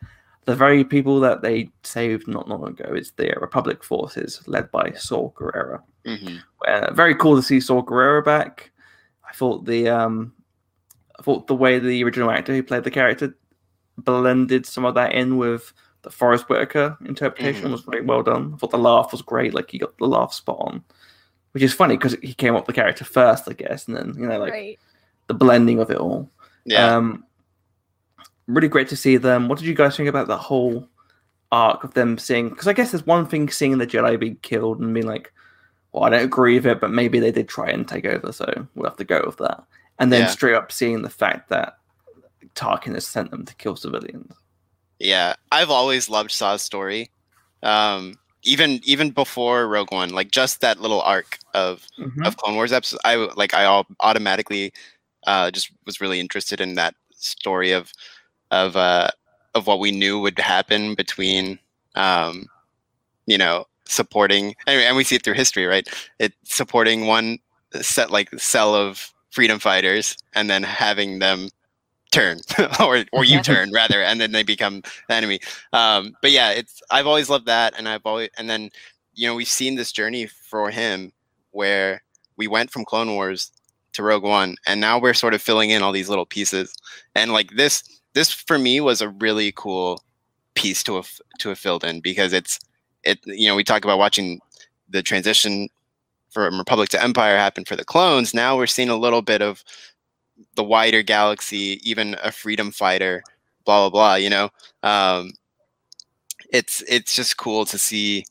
the 0.45 0.55
very 0.55 0.83
people 0.83 1.19
that 1.19 1.41
they 1.41 1.69
saved 1.83 2.27
not 2.27 2.47
long 2.47 2.67
ago. 2.67 2.85
It's 2.93 3.11
the 3.11 3.33
Republic 3.39 3.83
forces 3.83 4.41
led 4.47 4.71
by 4.71 4.91
Saw 4.93 5.31
Gerrera. 5.31 5.81
Mhm. 6.05 6.39
Uh, 6.67 6.93
very 6.93 7.13
cool 7.15 7.35
to 7.35 7.41
see 7.41 7.59
Saw 7.59 7.81
Gerrera 7.83 8.23
back. 8.23 8.71
I 9.29 9.33
thought 9.33 9.65
the 9.65 9.89
um, 9.89 10.33
I 11.19 11.23
thought 11.23 11.47
the 11.47 11.55
way 11.55 11.79
the 11.79 12.03
original 12.03 12.31
actor 12.31 12.53
who 12.53 12.63
played 12.63 12.83
the 12.85 12.91
character 12.91 13.35
blended 13.97 14.65
some 14.65 14.85
of 14.85 14.95
that 14.95 15.13
in 15.13 15.37
with 15.37 15.73
the 16.03 16.11
Forest 16.11 16.47
Whitaker 16.47 16.95
interpretation 17.05 17.67
Mhm. 17.67 17.71
was 17.71 17.81
very 17.81 18.01
well 18.01 18.23
done. 18.23 18.51
I 18.53 18.57
thought 18.57 18.71
the 18.71 18.77
laugh 18.77 19.11
was 19.11 19.21
great. 19.21 19.53
Like 19.53 19.69
he 19.71 19.79
got 19.79 19.97
the 19.97 20.05
laugh 20.07 20.31
spot 20.33 20.57
on, 20.61 20.83
which 21.51 21.63
is 21.63 21.73
funny 21.73 21.97
because 21.97 22.15
he 22.21 22.33
came 22.33 22.55
up 22.55 22.65
with 22.67 22.75
the 22.75 22.81
character 22.81 23.03
first, 23.03 23.49
I 23.49 23.53
guess, 23.53 23.87
and 23.87 23.97
then 23.97 24.13
you 24.17 24.27
know 24.27 24.39
like 24.39 24.53
right. 24.53 24.79
the 25.27 25.33
blending 25.33 25.79
of 25.79 25.89
it 25.91 25.97
all. 25.97 26.29
Yeah. 26.63 26.95
Um, 26.95 27.25
really 28.47 28.67
great 28.67 28.87
to 28.89 28.95
see 28.95 29.17
them. 29.17 29.47
What 29.47 29.59
did 29.59 29.67
you 29.67 29.73
guys 29.73 29.95
think 29.95 30.09
about 30.09 30.27
the 30.27 30.37
whole 30.37 30.87
arc 31.51 31.83
of 31.83 31.93
them 31.93 32.17
seeing? 32.17 32.49
Because 32.49 32.67
I 32.67 32.73
guess 32.73 32.91
there's 32.91 33.05
one 33.05 33.25
thing 33.25 33.49
seeing 33.49 33.77
the 33.77 33.87
Jedi 33.87 34.19
be 34.19 34.35
killed 34.35 34.79
and 34.79 34.93
being 34.93 35.05
like, 35.05 35.31
well, 35.91 36.03
I 36.03 36.09
don't 36.09 36.23
agree 36.23 36.55
with 36.55 36.65
it, 36.65 36.81
but 36.81 36.91
maybe 36.91 37.19
they 37.19 37.31
did 37.31 37.47
try 37.47 37.69
and 37.69 37.87
take 37.87 38.05
over, 38.05 38.31
so 38.31 38.67
we'll 38.75 38.89
have 38.89 38.97
to 38.97 39.03
go 39.03 39.23
with 39.25 39.37
that. 39.37 39.63
And 39.99 40.11
then 40.11 40.21
Yeah. 40.21 40.27
straight 40.27 40.55
up 40.55 40.71
seeing 40.71 41.01
the 41.01 41.09
fact 41.09 41.49
that 41.49 41.77
Tarkin 42.55 42.93
has 42.93 43.05
sent 43.07 43.31
them 43.31 43.45
to 43.45 43.55
kill 43.55 43.75
civilians. 43.75 44.33
Yeah, 44.99 45.35
I've 45.51 45.69
always 45.69 46.09
loved 46.09 46.31
Saw's 46.31 46.61
story. 46.61 47.09
Um, 47.63 48.15
even 48.43 48.79
even 48.83 49.11
before 49.11 49.67
Rogue 49.67 49.91
One, 49.91 50.09
like 50.09 50.31
just 50.31 50.61
that 50.61 50.79
little 50.79 51.01
arc 51.01 51.39
of 51.53 51.85
of 52.23 52.37
Clone 52.37 52.55
Wars 52.55 52.71
episodes, 52.71 53.01
I 53.03 53.15
like 53.15 53.53
I 53.53 53.65
all 53.65 53.87
automatically 53.99 54.73
uh, 55.25 55.51
just 55.51 55.71
was 55.85 55.99
really 55.99 56.19
interested 56.19 56.61
in 56.61 56.75
that 56.75 56.95
story 57.11 57.71
of 57.71 57.91
of 58.51 58.75
uh, 58.75 59.09
of 59.55 59.67
what 59.67 59.79
we 59.79 59.91
knew 59.91 60.19
would 60.19 60.39
happen 60.39 60.95
between 60.95 61.59
um, 61.95 62.45
you 63.25 63.37
know 63.37 63.65
supporting 63.85 64.55
and, 64.65 64.81
and 64.81 64.97
we 64.97 65.03
see 65.03 65.15
it 65.15 65.23
through 65.23 65.33
history, 65.33 65.65
right? 65.65 65.87
It 66.19 66.33
supporting 66.43 67.07
one 67.07 67.39
set 67.81 68.11
like 68.11 68.29
cell 68.39 68.75
of 68.75 69.13
freedom 69.31 69.59
fighters 69.59 70.17
and 70.33 70.49
then 70.49 70.63
having 70.63 71.19
them 71.19 71.49
turn 72.11 72.39
or 72.79 73.03
or 73.11 73.25
you 73.25 73.41
turn 73.41 73.71
rather 73.71 74.01
and 74.01 74.21
then 74.21 74.31
they 74.31 74.43
become 74.43 74.81
the 75.07 75.13
enemy. 75.13 75.39
Um 75.73 76.15
but 76.21 76.31
yeah 76.31 76.51
it's 76.51 76.81
i've 76.89 77.05
always 77.05 77.29
loved 77.29 77.45
that 77.45 77.73
and 77.77 77.87
i've 77.89 78.05
always 78.05 78.29
and 78.37 78.49
then 78.49 78.69
you 79.13 79.27
know 79.27 79.35
we've 79.35 79.47
seen 79.47 79.75
this 79.75 79.91
journey 79.91 80.25
for 80.25 80.71
him 80.71 81.11
where 81.51 82.01
we 82.37 82.47
went 82.47 82.71
from 82.71 82.85
clone 82.85 83.13
wars 83.13 83.51
to 83.93 84.03
rogue 84.03 84.23
one 84.23 84.55
and 84.65 84.79
now 84.79 84.97
we're 84.97 85.13
sort 85.13 85.33
of 85.33 85.41
filling 85.41 85.71
in 85.71 85.81
all 85.81 85.91
these 85.91 86.07
little 86.07 86.25
pieces. 86.25 86.73
And 87.15 87.33
like 87.33 87.51
this 87.51 87.83
this 88.17 88.31
for 88.31 88.59
me 88.59 88.81
was 88.81 89.01
a 89.01 89.09
really 89.09 89.53
cool 89.55 90.03
piece 90.55 90.83
to 90.83 90.95
have 90.95 91.11
to 91.39 91.49
have 91.49 91.59
filled 91.59 91.83
in 91.85 92.01
because 92.01 92.33
it's 92.33 92.59
it 93.03 93.19
you 93.25 93.47
know 93.47 93.55
we 93.55 93.63
talk 93.63 93.85
about 93.85 93.99
watching 93.99 94.39
the 94.89 95.03
transition 95.03 95.69
from 96.31 96.57
republic 96.59 96.89
to 96.89 97.03
empire 97.03 97.37
happen 97.37 97.65
for 97.65 97.75
the 97.77 97.85
clones. 97.85 98.33
Now 98.33 98.57
we're 98.57 98.67
seeing 98.67 98.89
a 98.89 98.97
little 98.97 99.21
bit 99.21 99.41
of 99.41 99.63
the 100.55 100.63
wider 100.63 101.03
galaxy 101.03 101.79
even 101.83 102.15
a 102.23 102.31
freedom 102.31 102.71
fighter 102.71 103.23
blah 103.65 103.89
blah 103.89 103.91
blah 103.91 104.15
you 104.15 104.29
know? 104.29 104.49
Um 104.83 105.33
it's 106.53 106.81
it's 106.87 107.15
just 107.15 107.37
cool 107.37 107.65
to 107.65 107.77
see 107.77 108.25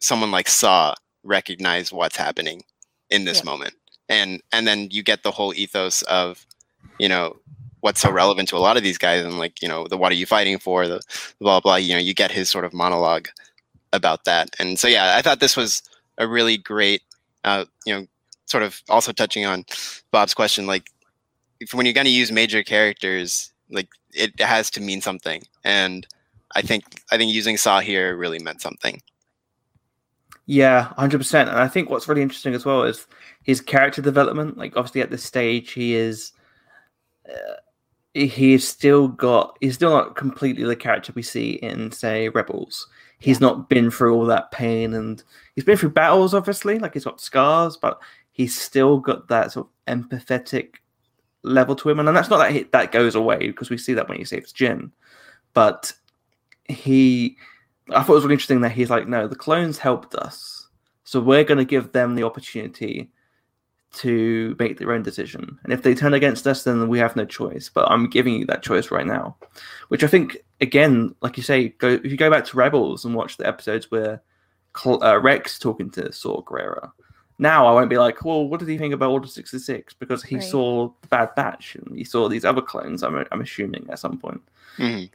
someone 0.00 0.30
like 0.30 0.48
saw 0.48 0.94
recognize 1.24 1.92
what's 1.92 2.16
happening 2.16 2.62
in 3.10 3.24
this 3.24 3.38
Yeah. 3.38 3.50
moment. 3.50 3.74
And 4.08 4.42
and 4.52 4.66
then 4.66 4.88
you 4.90 5.02
get 5.02 5.22
the 5.22 5.30
whole 5.32 5.54
ethos 5.54 6.02
of 6.02 6.46
you 6.98 7.08
know 7.08 7.36
what's 7.80 8.00
so 8.00 8.10
relevant 8.10 8.48
to 8.48 8.56
a 8.56 8.58
lot 8.58 8.76
of 8.76 8.82
these 8.82 8.98
guys 8.98 9.24
and 9.24 9.38
like 9.38 9.60
you 9.62 9.68
know 9.68 9.86
the 9.88 9.96
what 9.96 10.12
are 10.12 10.16
you 10.16 10.26
fighting 10.26 10.58
for 10.58 10.86
the 10.86 11.00
blah 11.40 11.60
blah 11.60 11.76
you 11.76 11.94
know 11.94 12.00
you 12.00 12.14
get 12.14 12.30
his 12.30 12.48
sort 12.48 12.64
of 12.64 12.72
monologue 12.72 13.28
about 13.92 14.24
that 14.24 14.50
and 14.58 14.78
so 14.78 14.88
yeah 14.88 15.16
i 15.16 15.22
thought 15.22 15.40
this 15.40 15.56
was 15.56 15.82
a 16.18 16.26
really 16.26 16.56
great 16.56 17.02
uh 17.44 17.64
you 17.84 17.94
know 17.94 18.06
sort 18.46 18.62
of 18.62 18.80
also 18.88 19.12
touching 19.12 19.44
on 19.44 19.64
bob's 20.10 20.34
question 20.34 20.66
like 20.66 20.90
when 21.72 21.86
you're 21.86 21.92
going 21.92 22.04
to 22.04 22.10
use 22.10 22.30
major 22.32 22.62
characters 22.62 23.52
like 23.70 23.88
it 24.12 24.38
has 24.40 24.70
to 24.70 24.80
mean 24.80 25.00
something 25.00 25.42
and 25.64 26.06
i 26.54 26.62
think 26.62 26.84
i 27.10 27.16
think 27.16 27.32
using 27.32 27.56
saw 27.56 27.80
here 27.80 28.16
really 28.16 28.38
meant 28.38 28.60
something 28.60 29.00
Yeah, 30.46 30.92
hundred 30.96 31.18
percent. 31.18 31.48
And 31.50 31.58
I 31.58 31.66
think 31.66 31.90
what's 31.90 32.08
really 32.08 32.22
interesting 32.22 32.54
as 32.54 32.64
well 32.64 32.84
is 32.84 33.06
his 33.42 33.60
character 33.60 34.00
development. 34.00 34.56
Like 34.56 34.76
obviously 34.76 35.00
at 35.00 35.10
this 35.10 35.24
stage, 35.24 35.72
he 35.72 35.96
is 35.96 36.32
uh, 37.28 37.54
he's 38.16 38.66
still 38.66 39.08
got 39.08 39.58
he's 39.60 39.74
still 39.74 39.90
not 39.90 40.16
completely 40.16 40.64
the 40.64 40.74
character 40.74 41.12
we 41.14 41.22
see 41.22 41.52
in 41.52 41.90
say 41.92 42.28
Rebels. 42.30 42.88
He's 43.18 43.40
not 43.40 43.68
been 43.68 43.90
through 43.90 44.14
all 44.14 44.26
that 44.26 44.50
pain, 44.50 44.94
and 44.94 45.22
he's 45.54 45.64
been 45.64 45.76
through 45.76 45.90
battles. 45.90 46.34
Obviously, 46.34 46.78
like 46.78 46.94
he's 46.94 47.04
got 47.04 47.20
scars, 47.20 47.76
but 47.76 48.00
he's 48.32 48.58
still 48.58 48.98
got 48.98 49.28
that 49.28 49.52
sort 49.52 49.66
of 49.66 49.94
empathetic 49.94 50.76
level 51.42 51.76
to 51.76 51.90
him. 51.90 51.98
And 51.98 52.08
that's 52.16 52.30
not 52.30 52.38
that 52.38 52.52
he, 52.52 52.62
that 52.72 52.92
goes 52.92 53.14
away 53.14 53.38
because 53.38 53.70
we 53.70 53.78
see 53.78 53.94
that 53.94 54.08
when 54.08 54.18
he 54.18 54.24
saves 54.24 54.52
Jyn, 54.52 54.90
but 55.52 55.92
he 56.68 57.36
I 57.90 58.02
thought 58.02 58.12
it 58.12 58.16
was 58.16 58.24
really 58.24 58.34
interesting 58.34 58.62
that 58.62 58.72
he's 58.72 58.90
like, 58.90 59.06
no, 59.06 59.28
the 59.28 59.36
clones 59.36 59.78
helped 59.78 60.14
us, 60.14 60.68
so 61.04 61.20
we're 61.20 61.44
going 61.44 61.58
to 61.58 61.64
give 61.64 61.92
them 61.92 62.14
the 62.14 62.24
opportunity 62.24 63.10
to 63.94 64.54
make 64.58 64.78
their 64.78 64.92
own 64.92 65.02
decision. 65.02 65.58
And 65.64 65.72
if 65.72 65.82
they 65.82 65.94
turn 65.94 66.14
against 66.14 66.46
us, 66.46 66.64
then 66.64 66.88
we 66.88 66.98
have 66.98 67.16
no 67.16 67.24
choice. 67.24 67.70
But 67.72 67.90
I'm 67.90 68.10
giving 68.10 68.34
you 68.34 68.46
that 68.46 68.62
choice 68.62 68.90
right 68.90 69.06
now, 69.06 69.36
which 69.88 70.04
I 70.04 70.06
think, 70.06 70.36
again, 70.60 71.14
like 71.22 71.36
you 71.36 71.42
say, 71.42 71.68
go 71.70 71.88
if 71.88 72.04
you 72.06 72.16
go 72.16 72.30
back 72.30 72.44
to 72.46 72.56
Rebels 72.56 73.04
and 73.04 73.14
watch 73.14 73.36
the 73.36 73.46
episodes 73.46 73.90
where 73.90 74.22
Cl- 74.76 75.02
uh, 75.02 75.18
Rex 75.18 75.58
talking 75.58 75.90
to 75.92 76.12
Saw 76.12 76.42
Gerrera. 76.42 76.90
Now 77.38 77.66
I 77.66 77.72
won't 77.72 77.90
be 77.90 77.98
like, 77.98 78.24
well, 78.24 78.46
what 78.48 78.60
did 78.60 78.68
he 78.68 78.78
think 78.78 78.94
about 78.94 79.10
Order 79.10 79.28
sixty 79.28 79.58
six? 79.58 79.92
Because 79.94 80.22
he 80.22 80.36
Right. 80.36 80.44
saw 80.44 80.88
the 81.02 81.08
Bad 81.08 81.34
Batch 81.34 81.76
and 81.76 81.96
he 81.96 82.04
saw 82.04 82.28
these 82.28 82.44
other 82.44 82.62
clones. 82.62 83.02
I'm 83.02 83.24
I'm 83.30 83.40
assuming 83.42 83.86
at 83.90 83.98
some 83.98 84.18
point 84.18 84.42
Mhm. 84.78 85.10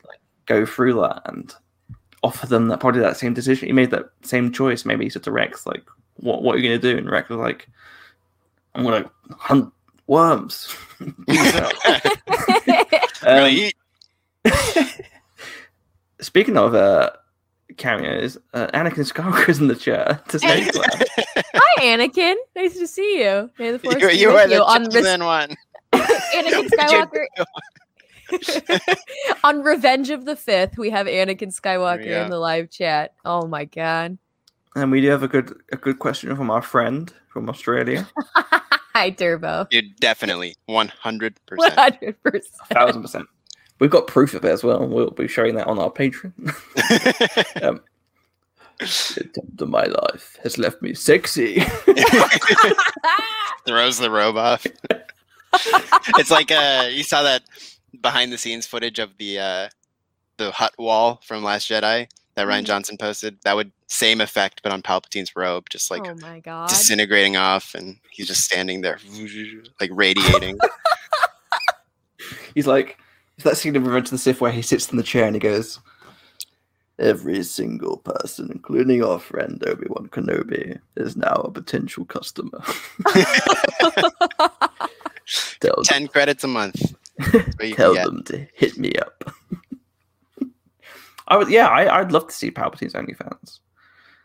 go 0.45 0.65
through 0.65 0.93
that 1.01 1.22
and 1.26 1.53
offer 2.24 2.45
them 2.47 2.67
that 2.67 2.80
probably 2.80 3.01
that 3.01 3.17
same 3.17 3.34
decision. 3.34 3.67
He 3.67 3.74
made 3.74 3.91
that 3.91 4.11
same 4.24 4.51
choice. 4.51 4.86
Maybe 4.86 5.03
he 5.05 5.09
said 5.09 5.24
to 5.24 5.32
Rex, 5.32 5.65
like, 5.65 5.84
what 6.17 6.43
what 6.43 6.55
are 6.55 6.59
you 6.59 6.69
gonna 6.69 6.80
do? 6.93 6.97
And 6.97 7.09
Rex 7.09 7.30
was 7.30 7.39
like, 7.39 7.67
I'm 8.76 8.84
gonna 8.84 9.09
hunt 9.38 9.74
worms. 10.07 10.76
Peace 11.28 11.55
out. 11.55 11.74
Um, 13.24 13.69
speaking 16.22 16.57
of 16.57 16.74
uh 16.74 17.11
cameos, 17.78 18.36
uh, 18.55 18.65
Anakin 18.74 19.05
Skywalker's 19.07 19.59
in 19.59 19.67
the 19.67 19.76
chair 19.76 20.19
to 20.30 20.39
say 20.39 20.67
Hi, 20.74 21.84
Anakin. 21.84 22.34
Nice 22.55 22.74
to 22.80 22.88
see 22.88 23.19
you. 23.24 23.51
May 23.59 23.72
the 23.72 23.78
force 23.78 24.01
you, 24.01 24.07
be 24.07 24.15
you 24.15 24.28
with 24.30 24.38
are 24.38 24.47
the 24.47 24.55
you 24.55 24.63
on 24.63 24.89
chosen 24.89 25.24
one 25.24 25.55
Anakin 25.93 26.67
Skywalker. 26.69 27.26
on 29.43 29.61
Revenge 29.61 30.09
of 30.09 30.26
the 30.26 30.36
Fifth, 30.36 30.80
we 30.80 30.89
have 30.89 31.05
Anakin 31.05 31.53
Skywalker 31.55 32.05
Yeah. 32.05 32.24
in 32.24 32.32
the 32.32 32.39
live 32.39 32.72
chat. 32.72 33.13
Oh 33.24 33.45
my 33.45 33.65
god. 33.65 34.17
And 34.76 34.89
we 34.91 34.99
do 35.01 35.09
have 35.11 35.22
a 35.22 35.28
good 35.28 35.61
a 35.72 35.78
good 35.78 35.99
question 35.99 36.36
from 36.36 36.49
our 36.49 36.63
friend 36.63 37.13
from 37.30 37.49
Australia. 37.49 38.07
Hi, 38.93 39.09
Turbo. 39.09 39.67
Dude, 39.69 39.95
definitely 39.97 40.55
100%. 40.69 41.33
100%. 41.49 42.43
Thousand 42.71 43.01
percent. 43.01 43.27
We've 43.79 43.89
got 43.89 44.07
proof 44.07 44.33
of 44.33 44.45
it 44.45 44.49
as 44.49 44.63
well. 44.63 44.85
We'll 44.85 45.11
be 45.11 45.27
showing 45.27 45.55
that 45.55 45.67
on 45.67 45.79
our 45.79 45.89
Patreon. 45.89 46.33
um, 47.63 47.81
the 48.81 49.29
attempt 49.29 49.61
of 49.61 49.69
my 49.69 49.85
life 49.85 50.37
has 50.43 50.57
left 50.57 50.81
me 50.81 50.93
sexy. 50.93 51.59
Throws 53.65 53.99
the 53.99 54.09
robe 54.11 54.37
off. 54.37 54.65
it's 56.17 56.31
like 56.31 56.51
uh 56.51 56.87
you 56.89 57.03
saw 57.03 57.23
that 57.23 57.43
behind 58.01 58.31
the 58.31 58.37
scenes 58.37 58.65
footage 58.65 58.99
of 58.99 59.17
the 59.17 59.37
uh 59.37 59.69
the 60.37 60.51
hut 60.51 60.73
wall 60.77 61.21
from 61.25 61.43
Last 61.43 61.69
Jedi 61.69 62.07
that 62.36 62.47
Rian 62.47 62.61
Mhm. 62.61 62.65
Johnson 62.65 62.97
posted. 62.97 63.38
That 63.43 63.55
would 63.55 63.71
same 63.88 64.21
effect 64.21 64.61
but 64.63 64.71
on 64.71 64.82
Palpatine's 64.82 65.36
robe, 65.36 65.69
just 65.69 65.91
like 65.91 66.07
oh 66.07 66.15
my 66.15 66.39
god. 66.39 66.69
disintegrating 66.69 67.36
off 67.38 67.75
and 67.75 67.97
he's 68.09 68.27
just 68.27 68.43
standing 68.45 68.82
there 68.82 68.97
like 69.82 69.89
radiating. 69.93 70.57
He's 72.55 72.67
like, 72.67 72.97
it's 73.36 73.43
that 73.43 73.57
scene 73.57 73.75
in 73.75 73.84
Revenge 73.84 74.07
of 74.07 74.11
the 74.11 74.17
Sith 74.17 74.39
where 74.41 74.51
he 74.51 74.61
sits 74.61 74.89
in 74.91 74.97
the 74.97 75.03
chair 75.03 75.25
and 75.25 75.36
he 75.36 75.39
goes, 75.39 75.79
Every 76.99 77.43
single 77.43 77.97
person, 77.97 78.49
including 78.51 79.03
our 79.03 79.19
friend 79.19 79.61
Obi 79.67 79.88
Wan 79.89 80.07
Kenobi, 80.09 80.79
is 80.97 81.15
now 81.17 81.34
a 81.34 81.49
potential 81.51 82.05
customer. 82.05 82.61
tell 85.59 85.75
Ten 85.84 86.07
credits 86.07 86.43
a 86.43 86.47
month. 86.47 86.93
That's 87.17 87.55
you 87.63 87.73
tell 87.75 87.93
them 87.95 88.23
to 88.25 88.45
hit 88.53 88.77
me 88.77 88.93
up. 88.95 89.34
I 91.32 91.38
would, 91.38 91.49
yeah, 91.49 91.69
I, 91.69 91.99
I'd 91.99 92.11
love 92.11 92.27
to 92.27 92.34
see 92.34 92.51
Palpatine's 92.51 92.93
OnlyFans. 92.93 93.59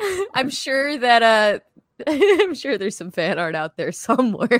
I'm 0.34 0.50
sure 0.50 0.98
that 0.98 1.22
uh 1.22 1.58
I'm 2.06 2.52
sure 2.52 2.76
there's 2.76 2.96
some 2.96 3.12
fan 3.12 3.38
art 3.38 3.54
out 3.54 3.76
there 3.76 3.92
somewhere. 3.92 4.58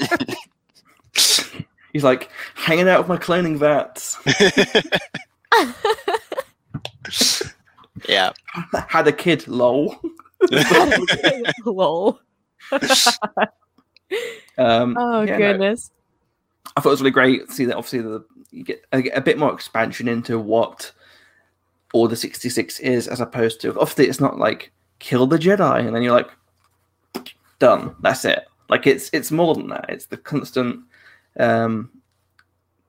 He's 1.93 2.05
like 2.05 2.31
hanging 2.55 2.89
out 2.89 3.01
with 3.01 3.09
my 3.09 3.17
cloning 3.17 3.59
vats. 3.59 4.17
yeah. 8.09 8.33
Had 8.89 9.09
a 9.09 9.13
kid, 9.13 9.49
lol. 9.49 10.01
Lol. 11.65 12.21
Um, 14.57 14.97
Oh 14.97 15.23
yeah, 15.23 15.33
no, 15.33 15.39
goodness. 15.39 15.91
I 16.77 16.81
thought 16.81 16.91
it 16.91 16.93
was 16.93 17.01
really 17.01 17.11
great 17.11 17.49
to 17.49 17.53
see 17.53 17.65
that. 17.65 17.77
Obviously, 17.77 18.03
the 18.03 18.25
you 18.51 18.63
get 18.63 18.85
a, 18.93 19.03
a 19.11 19.21
bit 19.21 19.37
more 19.37 19.53
expansion 19.53 20.07
into 20.07 20.39
what 20.39 20.93
Order 21.97 22.17
sixty 22.17 22.49
six 22.51 22.79
is, 22.81 23.09
as 23.09 23.21
opposed 23.21 23.61
to 23.63 23.71
obviously 23.81 24.09
it's 24.09 24.21
not 24.21 24.39
like 24.39 24.71
kill 24.99 25.27
the 25.27 25.39
Jedi 25.39 25.87
and 25.87 25.95
then 25.95 26.03
you're 26.03 26.15
like 26.15 26.31
done. 27.59 27.95
That's 28.01 28.25
it. 28.25 28.47
Like 28.69 28.87
it's 28.87 29.11
it's 29.13 29.31
more 29.31 29.55
than 29.55 29.69
that. 29.69 29.87
It's 29.89 30.07
the 30.07 30.17
constant, 30.17 30.81
um, 31.39 31.91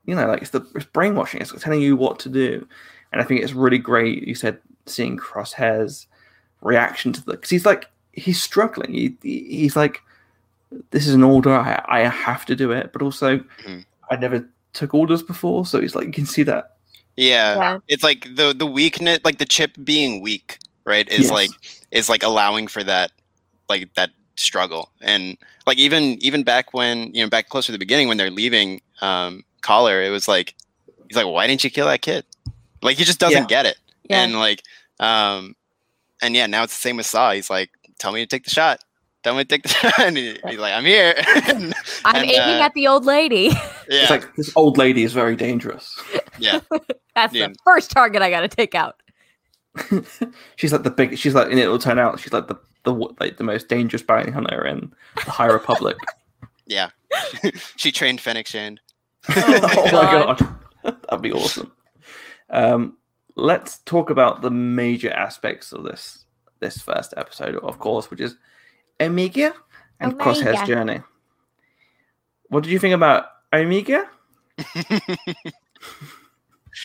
you 0.06 0.14
know, 0.14 0.26
like 0.26 0.42
it's 0.42 0.50
the 0.50 0.66
it's 0.74 0.84
brainwashing. 0.86 1.40
It's 1.40 1.52
telling 1.62 1.80
you 1.80 1.96
what 1.96 2.18
to 2.20 2.28
do, 2.28 2.66
and 3.12 3.20
I 3.22 3.24
think 3.24 3.40
it's 3.42 3.52
really 3.52 3.78
great. 3.78 4.26
You 4.26 4.34
said 4.34 4.58
seeing 4.86 5.16
Crosshair's 5.16 6.06
reaction 6.60 7.12
to 7.12 7.24
the 7.24 7.32
because 7.32 7.50
he's 7.50 7.66
like 7.66 7.86
he's 8.12 8.42
struggling. 8.42 8.92
He, 8.92 9.16
he- 9.22 9.58
he's 9.60 9.76
like, 9.76 10.02
this 10.90 11.06
is 11.06 11.14
an 11.14 11.22
order. 11.22 11.52
I, 11.54 11.84
I 11.88 12.00
have 12.00 12.44
to 12.46 12.56
do 12.56 12.72
it, 12.72 12.92
but 12.92 13.02
also 13.02 13.38
Mhm. 13.64 13.84
I 14.10 14.16
never 14.16 14.48
took 14.72 14.94
orders 14.94 15.22
before, 15.22 15.64
so 15.66 15.80
he's 15.80 15.94
like 15.94 16.06
you 16.06 16.12
can 16.12 16.26
see 16.26 16.42
that. 16.44 16.74
Yeah. 17.18 17.56
Yeah. 17.56 17.78
It's 17.88 18.04
like 18.04 18.24
the 18.36 18.54
the 18.56 18.66
weakness 18.66 19.18
like 19.24 19.38
the 19.38 19.44
chip 19.44 19.72
being 19.82 20.20
weak, 20.22 20.58
right? 20.86 21.08
Is 21.08 21.24
Yes. 21.24 21.30
like 21.30 21.50
is 21.90 22.08
like 22.08 22.22
allowing 22.22 22.68
for 22.68 22.84
that 22.84 23.10
like 23.68 23.92
that 23.94 24.10
struggle. 24.36 24.92
And 25.02 25.36
like 25.66 25.78
even 25.78 26.16
even 26.22 26.44
back 26.44 26.72
when, 26.72 27.12
you 27.14 27.22
know, 27.24 27.28
back 27.28 27.48
closer 27.48 27.66
to 27.66 27.72
the 27.72 27.78
beginning 27.78 28.06
when 28.08 28.16
they're 28.18 28.30
leaving 28.30 28.80
um 29.00 29.44
Kaller, 29.62 30.06
it 30.06 30.10
was 30.10 30.28
like 30.28 30.54
he's 31.08 31.16
like, 31.16 31.26
Why 31.26 31.46
didn't 31.48 31.64
you 31.64 31.70
kill 31.70 31.86
that 31.86 32.02
kid? 32.02 32.24
Like 32.82 32.96
he 32.96 33.04
just 33.04 33.18
doesn't 33.18 33.42
Yeah. 33.42 33.46
get 33.48 33.66
it. 33.66 33.78
Yeah. 34.08 34.22
And 34.22 34.38
like 34.38 34.62
um 35.00 35.56
and 36.22 36.36
yeah, 36.36 36.46
now 36.46 36.62
it's 36.62 36.74
the 36.74 36.80
same 36.80 36.96
with 36.98 37.06
Saw. 37.06 37.32
He's 37.32 37.50
like, 37.50 37.70
Tell 37.98 38.12
me 38.12 38.20
to 38.20 38.26
take 38.26 38.44
the 38.44 38.50
shot. 38.50 38.78
Tell 39.24 39.34
me 39.34 39.44
to 39.44 39.48
take 39.48 39.62
the 39.64 39.68
shot. 39.70 39.98
And 39.98 40.16
he- 40.16 40.38
he's 40.46 40.58
like, 40.58 40.72
I'm 40.74 40.84
here. 40.84 41.14
And- 41.48 41.74
I'm 42.04 42.16
and, 42.22 42.30
aiming 42.30 42.60
uh, 42.60 42.64
at 42.64 42.74
the 42.74 42.86
old 42.86 43.04
lady. 43.04 43.48
yeah. 43.52 44.02
It's 44.02 44.10
like 44.10 44.34
this 44.36 44.52
old 44.56 44.78
lady 44.78 45.02
is 45.02 45.12
very 45.12 45.36
dangerous. 45.36 45.98
yeah. 46.38 46.60
That's 47.14 47.34
Yeah. 47.34 47.48
the 47.48 47.56
first 47.64 47.90
target 47.90 48.22
I 48.22 48.30
gotta 48.30 48.48
take 48.48 48.74
out. 48.74 48.96
she's 50.56 50.72
like 50.72 50.82
the 50.82 50.90
big. 50.90 51.18
She's 51.18 51.34
like, 51.34 51.50
and 51.50 51.58
it'll 51.58 51.78
turn 51.78 51.98
out 51.98 52.18
she's 52.20 52.32
like 52.32 52.48
the 52.48 52.56
the 52.84 52.92
like 53.20 53.36
the 53.36 53.44
most 53.44 53.68
dangerous 53.68 54.02
bounty 54.02 54.30
hunter 54.30 54.64
in 54.64 54.92
the 55.24 55.30
High 55.30 55.46
Republic. 55.46 55.96
Yeah. 56.66 56.90
she 57.76 57.92
trained 57.92 58.20
Fennec 58.20 58.46
Shand. 58.46 58.80
Oh 59.28 59.84
my 59.86 59.90
God. 59.90 60.38
god, 60.38 60.96
that'd 61.02 61.22
be 61.22 61.32
awesome. 61.32 61.72
Um, 62.50 62.96
let's 63.36 63.78
talk 63.80 64.10
about 64.10 64.42
the 64.42 64.50
major 64.50 65.10
aspects 65.10 65.72
of 65.72 65.84
this 65.84 66.24
this 66.60 66.78
first 66.78 67.14
episode, 67.16 67.56
of 67.56 67.78
course, 67.78 68.10
which 68.10 68.20
is 68.20 68.36
Omega 69.00 69.54
and 70.00 70.18
Crosshair's 70.18 70.66
journey. 70.66 71.00
What 72.48 72.64
did 72.64 72.72
you 72.72 72.78
think 72.78 72.94
about 72.94 73.26
Omega? 73.52 74.08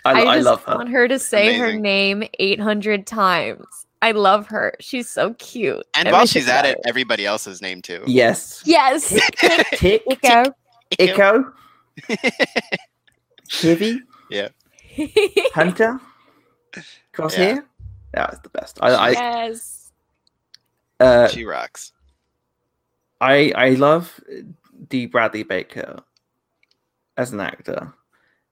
I, 0.05 0.23
I, 0.23 0.25
I 0.25 0.35
just 0.35 0.45
love 0.45 0.63
her. 0.63 0.75
want 0.75 0.89
her 0.89 1.07
to 1.07 1.19
say 1.19 1.57
her 1.57 1.73
name 1.73 2.23
800 2.39 3.05
times. 3.07 3.65
I 4.01 4.11
love 4.11 4.47
her. 4.47 4.73
She's 4.79 5.07
so 5.07 5.33
cute. 5.35 5.85
And 5.95 6.09
while 6.11 6.25
she's 6.25 6.49
at 6.49 6.65
it, 6.65 6.77
everybody 6.85 7.25
else's 7.25 7.61
name 7.61 7.81
too. 7.81 8.03
Yes. 8.05 8.61
Yes. 8.65 9.09
Tick, 9.73 10.03
Iko. 10.05 10.53
Echo, 10.99 11.51
Yeah. 14.29 14.49
Hunter, 15.53 15.99
Crosshair. 17.13 17.63
Yeah, 18.13 18.27
it's 18.27 18.39
the 18.39 18.49
best. 18.49 18.77
I, 18.81 18.89
I, 18.89 19.09
yes. 19.11 19.91
uh, 20.99 21.27
She 21.29 21.45
rocks. 21.45 21.93
I 23.23 23.51
I 23.55 23.69
love 23.71 24.19
Dee 24.89 25.05
Bradley 25.05 25.43
Baker 25.43 26.03
as 27.17 27.31
an 27.31 27.39
actor, 27.39 27.93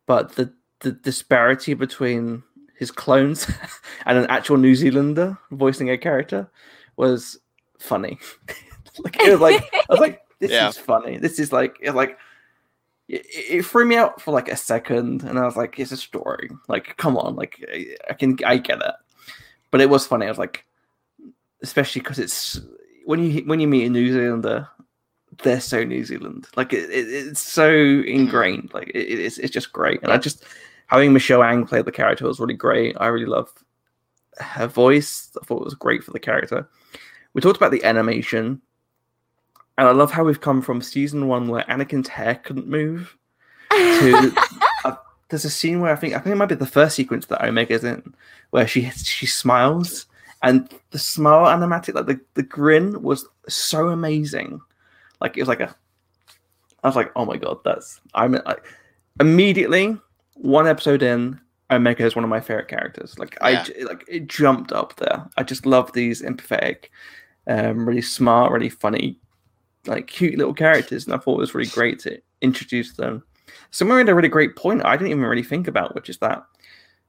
but 0.06 0.34
the 0.36 0.54
the 0.80 0.94
disparity 0.94 1.74
between 1.74 2.44
his 2.78 2.90
clones 2.90 3.48
and 4.06 4.18
an 4.18 4.26
actual 4.30 4.58
New 4.58 4.76
Zealander 4.76 5.38
voicing 5.52 5.90
a 5.90 5.98
character 5.98 6.50
was 6.96 7.38
funny. 7.80 8.18
like 9.00 9.20
it 9.22 9.32
was 9.32 9.42
like 9.42 9.62
I 9.74 9.86
was 9.90 10.00
like, 10.00 10.22
this 10.40 10.52
Yeah. 10.52 10.70
is 10.70 10.78
funny. 10.78 11.18
This 11.18 11.38
is 11.40 11.52
like 11.52 11.78
like 11.94 12.18
it, 13.08 13.26
it 13.30 13.66
threw 13.66 13.86
me 13.86 13.98
out 13.98 14.22
for 14.22 14.32
like 14.32 14.48
a 14.50 14.56
second, 14.56 15.24
and 15.24 15.38
I 15.38 15.46
was 15.46 15.58
like, 15.58 15.80
it's 15.80 15.92
a 15.92 15.98
story. 15.98 16.50
Like, 16.70 16.96
come 16.98 17.18
on, 17.18 17.36
like 17.36 17.64
I, 17.74 17.96
I 18.10 18.14
can 18.14 18.38
I 18.46 18.58
get 18.58 18.80
it, 18.80 18.96
but 19.70 19.82
it 19.82 19.90
was 19.90 20.08
funny. 20.08 20.28
I 20.28 20.30
was 20.30 20.38
like, 20.40 20.66
especially 21.62 22.02
because 22.02 22.20
it's 22.20 22.62
when 23.12 23.22
you 23.22 23.42
when 23.44 23.60
you 23.60 23.68
meet 23.68 23.86
a 23.86 23.90
New 23.90 24.14
Zealander, 24.14 24.70
they're 25.44 25.60
so 25.60 25.84
New 25.84 26.06
Zealand. 26.06 26.48
Like 26.56 26.72
it, 26.72 26.90
it, 26.90 27.10
it's 27.10 27.42
so 27.42 27.70
ingrained. 27.70 28.70
Hmm. 28.72 28.78
Like 28.78 28.88
it, 28.88 29.00
it's 29.00 29.38
it's 29.38 29.52
just 29.52 29.74
great. 29.74 30.02
And 30.02 30.14
I 30.14 30.18
just 30.18 30.46
having 30.88 31.12
Michelle 31.12 31.44
Ang 31.44 31.66
play 31.66 31.82
the 31.82 31.92
character 31.92 32.26
was 32.26 32.40
really 32.40 32.54
great. 32.54 32.96
I 33.02 33.08
really 33.08 33.26
love 33.26 33.52
her 34.40 34.66
voice. 34.66 35.30
I 35.42 35.46
thought 35.46 35.62
it 35.62 35.66
was 35.66 35.76
great 35.76 36.06
for 36.06 36.12
the 36.12 36.22
character. 36.22 36.70
We 37.34 37.42
talked 37.42 37.58
about 37.58 37.72
the 37.72 37.84
animation, 37.84 38.62
and 39.78 39.88
I 39.90 39.92
love 39.92 40.12
how 40.12 40.24
we've 40.24 40.40
come 40.40 40.62
from 40.62 40.82
season 40.82 41.28
one 41.28 41.50
where 41.50 41.66
Anakin's 41.66 42.08
hair 42.08 42.36
couldn't 42.36 42.68
move 42.68 43.18
to 43.72 44.34
there's 45.30 45.46
a 45.46 45.50
scene 45.50 45.82
where 45.82 45.92
I 45.92 45.98
think 45.98 46.14
I 46.14 46.20
think 46.20 46.34
it 46.34 46.38
might 46.38 46.46
be 46.46 46.56
the 46.56 46.66
first 46.66 46.96
sequence 46.96 47.26
that 47.26 47.46
Omega's 47.46 47.84
in 47.84 48.16
where 48.52 48.68
she 48.68 48.90
she 48.92 49.26
smiles 49.26 50.06
and 50.44 50.70
the 50.92 51.00
smile 51.00 51.46
animatic 51.46 51.94
like 51.94 52.06
the, 52.08 52.20
the 52.34 52.44
grin 52.44 53.02
was 53.02 53.28
so 53.48 53.90
amazing. 53.90 54.60
Like 55.20 55.38
it 55.38 55.42
was 55.42 55.48
like 55.50 55.60
a 55.60 55.76
I 56.84 56.88
was 56.88 56.96
like 56.96 57.12
oh 57.16 57.26
my 57.26 57.38
god 57.38 57.60
that's 57.64 58.02
I'm 58.14 58.32
like 58.34 58.66
immediately 59.20 59.98
one 60.36 60.68
episode 60.68 61.04
in 61.04 61.40
Omega 61.70 62.06
is 62.06 62.16
one 62.16 62.24
of 62.24 62.30
my 62.30 62.40
favorite 62.42 62.68
characters. 62.68 63.18
Like 63.20 63.38
I 63.42 63.52
Yeah. 63.52 63.64
j- 63.64 63.84
like 63.86 64.04
it 64.08 64.28
jumped 64.28 64.72
up 64.72 64.96
there. 64.98 65.28
I 65.38 65.44
just 65.44 65.66
love 65.66 65.92
these 65.94 66.22
empathetic 66.22 66.86
um 67.48 67.88
really 67.88 68.02
smart 68.02 68.52
really 68.52 68.70
funny 68.70 69.18
like 69.88 70.06
cute 70.08 70.38
little 70.38 70.54
characters 70.54 71.06
and 71.06 71.14
I 71.14 71.18
thought 71.18 71.38
it 71.38 71.40
was 71.40 71.56
really 71.56 71.70
great 71.70 72.00
to 72.00 72.20
introduce 72.42 72.94
them. 72.94 73.24
Somewhere 73.72 73.98
made 73.98 74.10
a 74.10 74.16
really 74.16 74.28
great 74.30 74.56
point 74.56 74.84
I 74.86 74.96
didn't 74.96 75.10
even 75.12 75.24
really 75.24 75.44
think 75.44 75.68
about, 75.68 75.94
which 75.96 76.10
is 76.10 76.18
that 76.20 76.44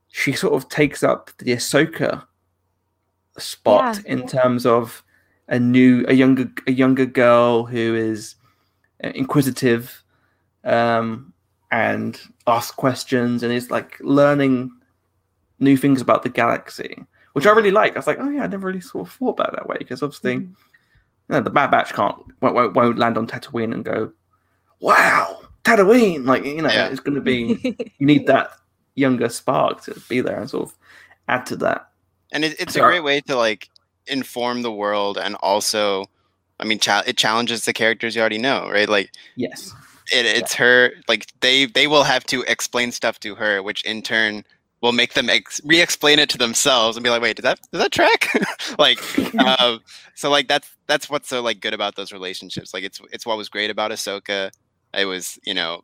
she 0.08 0.32
sort 0.32 0.54
of 0.54 0.68
takes 0.68 1.02
up 1.02 1.30
the 1.38 1.52
Ahsoka 1.52 2.24
spot 3.38 3.96
Yeah. 4.04 4.12
in 4.12 4.26
terms 4.26 4.66
of 4.66 5.02
a 5.48 5.58
new, 5.58 6.04
a 6.08 6.14
younger, 6.14 6.50
a 6.66 6.72
younger 6.72 7.06
girl 7.06 7.64
who 7.64 7.94
is 7.94 8.34
uh, 9.04 9.10
inquisitive, 9.14 10.02
um, 10.64 11.32
and 11.70 12.20
asks 12.46 12.70
questions 12.74 13.42
and 13.42 13.52
is 13.52 13.70
like 13.70 13.98
learning 14.00 14.70
new 15.58 15.76
things 15.76 16.00
about 16.00 16.22
the 16.22 16.28
galaxy, 16.28 17.02
which 17.32 17.46
I 17.46 17.50
really 17.50 17.70
like. 17.70 17.94
I 17.94 17.98
was 17.98 18.06
like, 18.06 18.18
oh 18.20 18.28
yeah, 18.28 18.44
I 18.44 18.46
never 18.46 18.66
really 18.66 18.80
sort 18.80 19.06
of 19.08 19.14
thought 19.14 19.30
about 19.40 19.48
it 19.54 19.56
that 19.56 19.68
way 19.68 19.76
because 19.78 20.02
obviously, 20.02 20.34
you 20.34 20.54
know, 21.28 21.40
the 21.40 21.50
Bad 21.50 21.70
Batch 21.70 21.92
can't 21.94 22.16
won't, 22.40 22.54
won't, 22.54 22.74
won't 22.74 22.98
land 22.98 23.16
on 23.16 23.26
Tatooine 23.26 23.72
and 23.72 23.84
go, 23.84 24.12
wow, 24.80 25.40
Tatooine. 25.64 26.26
Like 26.26 26.44
you 26.44 26.60
know, 26.62 26.68
Yeah. 26.68 26.88
it's 26.88 27.00
going 27.00 27.14
to 27.14 27.20
be 27.20 27.76
you 27.98 28.06
need 28.06 28.26
that 28.26 28.50
younger 28.94 29.28
spark 29.30 29.80
to 29.84 29.98
be 30.08 30.20
there 30.20 30.38
and 30.40 30.50
sort 30.50 30.64
of 30.68 30.76
add 31.28 31.46
to 31.46 31.56
that. 31.56 31.88
And 32.32 32.44
it, 32.44 32.56
it's 32.60 32.74
a 32.76 32.80
great 32.80 33.04
way 33.04 33.20
to 33.20 33.36
like 33.36 33.68
inform 34.08 34.62
the 34.62 34.72
world 34.72 35.16
and 35.16 35.36
also 35.36 36.04
i 36.58 36.64
mean 36.64 36.78
cha- 36.78 37.04
it 37.06 37.16
challenges 37.16 37.64
the 37.64 37.72
characters 37.72 38.14
you 38.16 38.20
already 38.20 38.38
know 38.38 38.68
right? 38.70 38.88
Like 38.88 39.12
Yes. 39.36 39.72
it, 40.12 40.26
it's 40.26 40.54
her 40.54 40.90
like 41.08 41.26
they 41.40 41.66
they 41.66 41.86
will 41.86 42.02
have 42.02 42.24
to 42.24 42.42
explain 42.48 42.90
stuff 42.92 43.20
to 43.20 43.34
her 43.36 43.62
which 43.62 43.84
in 43.84 44.02
turn 44.02 44.44
will 44.82 44.92
make 44.92 45.14
them 45.14 45.30
ex- 45.30 45.60
re-explain 45.64 46.18
it 46.18 46.28
to 46.30 46.38
themselves 46.38 46.96
and 46.96 47.04
be 47.04 47.10
like 47.10 47.22
wait 47.22 47.36
did 47.36 47.42
that 47.42 47.60
does 47.72 47.80
that 47.80 47.92
track? 47.92 48.28
Like 48.78 48.98
um, 49.38 49.80
so 50.14 50.30
like 50.30 50.48
that's 50.48 50.68
that's 50.88 51.08
what's 51.10 51.28
so 51.28 51.42
like 51.42 51.60
good 51.60 51.74
about 51.74 51.94
those 51.94 52.12
relationships. 52.12 52.72
Like 52.74 52.82
it's 52.84 53.00
it's 53.12 53.24
what 53.26 53.36
was 53.36 53.48
great 53.48 53.70
about 53.70 53.90
ahsoka. 53.92 54.50
It 54.94 55.04
was 55.04 55.38
you 55.44 55.54
know 55.54 55.82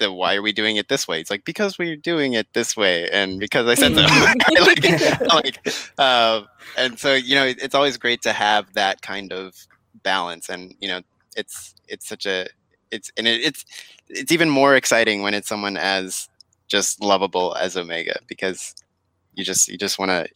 the 0.00 0.12
why 0.12 0.34
are 0.34 0.42
we 0.42 0.50
doing 0.50 0.74
it 0.76 0.88
this 0.88 1.06
way? 1.06 1.20
It's 1.20 1.30
like 1.30 1.44
because 1.44 1.78
we're 1.78 1.94
doing 1.94 2.32
it 2.32 2.48
this 2.52 2.76
way, 2.76 3.08
and 3.10 3.38
because 3.38 3.68
I 3.68 3.74
said 3.74 3.94
so. 3.94 4.02
like, 4.64 5.20
like, 5.32 5.68
uh, 5.98 6.42
and 6.76 6.98
so 6.98 7.14
you 7.14 7.36
know, 7.36 7.44
it's 7.44 7.74
always 7.74 7.96
great 7.96 8.22
to 8.22 8.32
have 8.32 8.72
that 8.74 9.02
kind 9.02 9.32
of 9.32 9.54
balance, 10.02 10.48
and 10.48 10.74
you 10.80 10.88
know, 10.88 11.02
it's 11.36 11.76
it's 11.86 12.08
such 12.08 12.26
a 12.26 12.48
it's 12.90 13.12
and 13.16 13.28
it, 13.28 13.40
it's 13.42 13.64
it's 14.08 14.32
even 14.32 14.50
more 14.50 14.74
exciting 14.74 15.22
when 15.22 15.34
it's 15.34 15.48
someone 15.48 15.76
as 15.76 16.28
just 16.66 17.00
lovable 17.00 17.54
as 17.56 17.76
Omega 17.76 18.18
because 18.26 18.74
you 19.34 19.44
just 19.44 19.68
you 19.68 19.78
just 19.78 19.98
want 19.98 20.10
to 20.10 20.26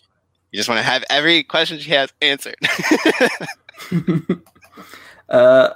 you 0.52 0.56
just 0.56 0.68
want 0.68 0.78
to 0.78 0.84
have 0.84 1.04
every 1.10 1.42
question 1.42 1.78
she 1.80 1.90
has 1.90 2.12
answered. 2.22 2.56
uh, 5.28 5.70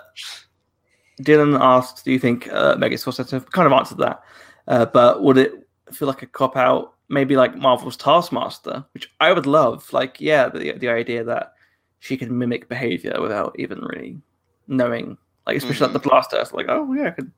Dylan 1.20 1.58
asks, 1.60 2.02
"Do 2.02 2.12
you 2.12 2.18
think 2.18 2.48
uh, 2.52 2.76
Mega's 2.76 3.02
sensitive?" 3.02 3.50
Kind 3.50 3.66
of 3.66 3.72
answered 3.72 3.98
that, 3.98 4.22
uh, 4.68 4.86
but 4.86 5.22
would 5.22 5.38
it 5.38 5.52
feel 5.92 6.08
like 6.08 6.22
a 6.22 6.26
cop 6.26 6.56
out? 6.56 6.94
Maybe 7.08 7.36
like 7.36 7.56
Marvel's 7.56 7.96
Taskmaster, 7.96 8.84
which 8.92 9.10
I 9.20 9.32
would 9.32 9.46
love. 9.46 9.90
Like, 9.92 10.20
yeah, 10.20 10.48
the 10.48 10.72
the 10.72 10.88
idea 10.88 11.24
that 11.24 11.54
she 12.00 12.16
can 12.16 12.36
mimic 12.38 12.68
behavior 12.68 13.16
without 13.20 13.54
even 13.58 13.80
really 13.80 14.20
knowing. 14.68 15.16
Like, 15.46 15.56
especially 15.56 15.88
Mhm. 15.88 15.94
like 15.94 16.02
the 16.02 16.08
blaster. 16.08 16.38
It's 16.38 16.52
like, 16.52 16.66
oh 16.68 16.92
yeah, 16.92 17.06
I 17.06 17.10
could. 17.10 17.32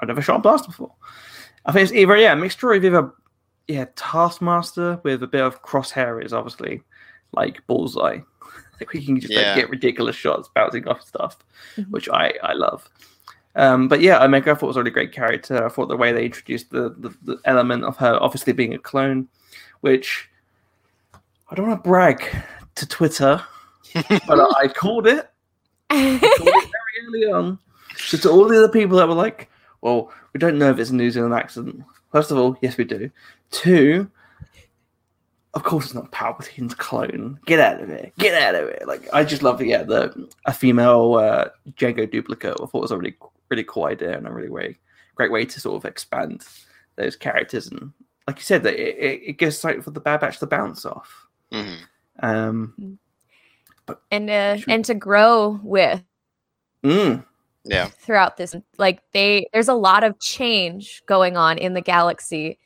I've 0.00 0.08
never 0.08 0.22
shot 0.22 0.36
a 0.36 0.40
blaster 0.40 0.68
before. 0.68 0.94
I 1.66 1.72
think 1.72 1.84
it's 1.84 1.92
either 1.92 2.16
yeah, 2.16 2.32
a 2.32 2.36
mixture 2.36 2.72
of 2.72 2.84
either 2.84 3.12
yeah, 3.68 3.86
Taskmaster 3.96 5.00
with 5.04 5.22
a 5.22 5.26
bit 5.26 5.42
of 5.42 5.62
crosshair 5.62 6.24
is 6.24 6.32
obviously 6.32 6.82
like 7.32 7.66
bullseye. 7.66 8.18
Like 8.80 8.92
we 8.92 9.04
can 9.04 9.20
just 9.20 9.32
Yeah. 9.32 9.48
like, 9.48 9.56
get 9.56 9.70
ridiculous 9.70 10.16
shots 10.16 10.48
bouncing 10.54 10.86
off 10.88 11.02
stuff, 11.06 11.36
Mhm. 11.76 11.90
which 11.90 12.08
I 12.08 12.34
I 12.42 12.52
love. 12.54 12.88
Um, 13.56 13.88
but 13.88 14.00
yeah, 14.00 14.22
Omega 14.24 14.52
I 14.52 14.54
thought 14.54 14.68
was 14.68 14.76
a 14.76 14.80
really 14.80 14.90
great 14.92 15.12
character. 15.12 15.64
I 15.64 15.68
thought 15.68 15.88
the 15.88 15.96
way 15.96 16.12
they 16.12 16.24
introduced 16.24 16.70
the, 16.70 16.94
the, 16.98 17.14
the 17.24 17.38
element 17.44 17.84
of 17.84 17.96
her 17.96 18.16
obviously 18.22 18.52
being 18.52 18.74
a 18.74 18.78
clone, 18.78 19.28
which 19.80 20.28
I 21.50 21.54
don't 21.56 21.68
want 21.68 21.82
to 21.82 21.88
brag 21.88 22.24
to 22.76 22.86
Twitter, 22.86 23.42
but 23.94 24.56
I 24.56 24.68
called 24.68 25.06
it. 25.08 25.28
I 25.90 26.18
called 26.20 26.48
it 26.48 26.70
very 26.70 27.08
early 27.08 27.32
on. 27.32 27.58
So 27.96 28.16
to 28.18 28.30
all 28.30 28.46
the 28.48 28.56
other 28.56 28.68
people 28.72 28.96
that 28.98 29.08
were 29.08 29.14
like, 29.14 29.50
"Well, 29.80 30.12
we 30.32 30.38
don't 30.38 30.58
know 30.58 30.70
if 30.70 30.78
it's 30.78 30.90
a 30.90 30.94
New 30.94 31.10
Zealand 31.10 31.34
accent." 31.34 31.82
First 32.12 32.30
of 32.30 32.38
all, 32.38 32.56
yes, 32.62 32.76
we 32.76 32.84
do. 32.84 33.10
Two, 33.50 34.08
of 35.54 35.64
course, 35.64 35.86
it's 35.86 35.94
not 35.94 36.12
Palpatine's 36.12 36.74
clone. 36.74 37.38
Get 37.46 37.60
out 37.60 37.80
of 37.82 37.90
it! 37.90 38.12
Get 38.18 38.40
out 38.40 38.54
of 38.54 38.68
it! 38.68 38.86
Like 38.86 39.08
I 39.12 39.24
just 39.24 39.42
love, 39.42 39.58
the 39.58 39.66
yeah, 39.66 39.82
the 39.82 40.28
a 40.46 40.52
female 40.52 41.14
uh, 41.14 41.48
Django 41.72 42.10
duplicate. 42.10 42.54
I 42.62 42.66
thought 42.66 42.82
was 42.82 42.90
a 42.92 42.96
really, 42.98 43.16
really 43.48 43.64
cool 43.64 43.84
idea 43.86 44.16
and 44.16 44.26
a 44.28 44.32
really 44.32 44.48
way, 44.48 44.78
great 45.14 45.32
way 45.32 45.44
to 45.44 45.60
sort 45.60 45.76
of 45.76 45.88
expand 45.88 46.44
those 46.96 47.16
characters 47.16 47.68
and, 47.68 47.92
like 48.28 48.36
you 48.36 48.42
said, 48.44 48.62
that 48.62 48.74
it, 48.74 48.96
it, 48.96 49.22
it 49.30 49.32
gives 49.38 49.56
something 49.58 49.82
for 49.82 49.90
the 49.90 50.00
Bad 50.00 50.20
Batch 50.20 50.38
to 50.38 50.46
bounce 50.46 50.84
off. 50.84 51.26
Mhm. 51.52 51.78
Um, 52.20 52.98
and 54.12 54.30
uh, 54.30 54.56
Sure. 54.56 54.72
and 54.74 54.84
to 54.84 54.94
grow 54.94 55.58
with 55.64 56.02
mm, 56.84 57.24
Yeah. 57.64 57.86
throughout 57.86 58.36
this 58.36 58.54
like 58.78 59.00
they 59.12 59.48
there's 59.52 59.68
a 59.68 59.74
lot 59.74 60.04
of 60.04 60.20
change 60.20 61.02
going 61.06 61.36
on 61.36 61.58
in 61.58 61.74
the 61.74 61.80
galaxy 61.80 62.58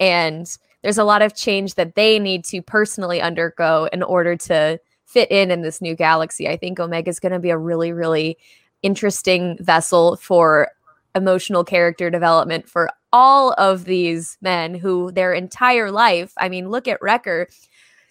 and 0.00 0.46
there's 0.82 0.98
a 0.98 1.04
lot 1.04 1.22
of 1.22 1.34
change 1.34 1.74
that 1.76 1.94
they 1.94 2.18
need 2.18 2.44
to 2.46 2.60
personally 2.62 3.20
undergo 3.20 3.88
in 3.92 4.02
order 4.02 4.36
to 4.36 4.78
fit 5.06 5.30
in 5.30 5.50
in 5.50 5.62
this 5.62 5.80
new 5.80 5.94
galaxy. 5.94 6.48
I 6.48 6.56
think 6.56 6.80
omega 6.80 7.08
is 7.10 7.20
going 7.20 7.32
to 7.32 7.38
be 7.38 7.50
a 7.50 7.58
really 7.58 7.92
really 7.92 8.36
interesting 8.82 9.56
vessel 9.60 10.16
for 10.16 10.68
emotional 11.14 11.62
character 11.64 12.10
development 12.10 12.68
for 12.68 12.88
all 13.12 13.52
of 13.58 13.84
these 13.84 14.38
men 14.40 14.74
who 14.74 15.12
their 15.12 15.34
entire 15.34 15.90
life 15.90 16.32
i 16.38 16.48
mean 16.48 16.70
look 16.70 16.88
at 16.88 17.00
wrecker 17.02 17.46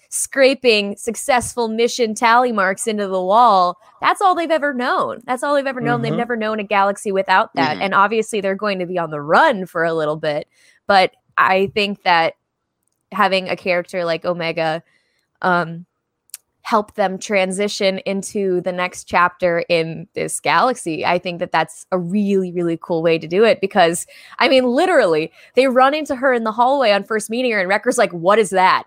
scraping 0.10 0.96
successful 0.98 1.68
mission 1.68 2.14
tally 2.14 2.52
marks 2.52 2.86
into 2.86 3.08
the 3.08 3.22
wall. 3.22 3.78
That's 4.02 4.22
all 4.22 4.36
they've 4.36 4.52
ever 4.52 4.74
known. 4.74 5.22
That's 5.26 5.42
all 5.42 5.56
they've 5.56 5.66
ever 5.66 5.80
known. 5.80 6.02
They've 6.02 6.12
Mhm. 6.12 6.18
never 6.18 6.36
known 6.36 6.60
a 6.60 6.64
galaxy 6.64 7.14
without 7.14 7.54
that. 7.56 7.78
Mhm. 7.78 7.82
and 7.82 7.96
obviously 7.96 8.42
they're 8.42 8.56
going 8.56 8.80
to 8.80 8.86
be 8.86 9.00
on 9.00 9.10
the 9.10 9.22
run 9.22 9.66
for 9.66 9.84
a 9.86 9.94
little 9.94 10.18
bit. 10.18 10.48
But 10.88 11.14
i 11.38 11.72
think 11.74 12.04
that 12.04 12.34
having 13.12 13.50
a 13.50 13.56
character 13.56 14.06
like 14.06 14.26
omega 14.26 14.84
um 15.42 15.86
help 16.64 16.94
them 16.94 17.18
transition 17.18 17.98
into 18.00 18.62
the 18.62 18.72
next 18.72 19.06
chapter 19.06 19.66
in 19.68 20.08
this 20.14 20.40
galaxy 20.40 21.06
i 21.06 21.18
think 21.18 21.40
that 21.40 21.52
that's 21.52 21.86
a 21.92 21.98
really 21.98 22.52
really 22.52 22.78
cool 22.82 23.02
way 23.02 23.18
to 23.18 23.28
do 23.28 23.44
it 23.44 23.60
because 23.60 24.06
i 24.40 24.48
mean 24.48 24.64
literally 24.66 25.32
they 25.56 25.68
run 25.68 25.94
into 25.94 26.16
her 26.16 26.34
in 26.34 26.44
the 26.44 26.52
hallway 26.52 26.92
on 26.92 27.04
first 27.04 27.30
meeting 27.30 27.52
her 27.52 27.60
and 27.60 27.68
Wrecker's 27.68 27.98
like 27.98 28.12
what 28.12 28.38
is 28.38 28.52
that 28.52 28.84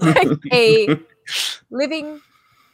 like 0.00 0.28
a 0.52 0.98
living 1.70 2.20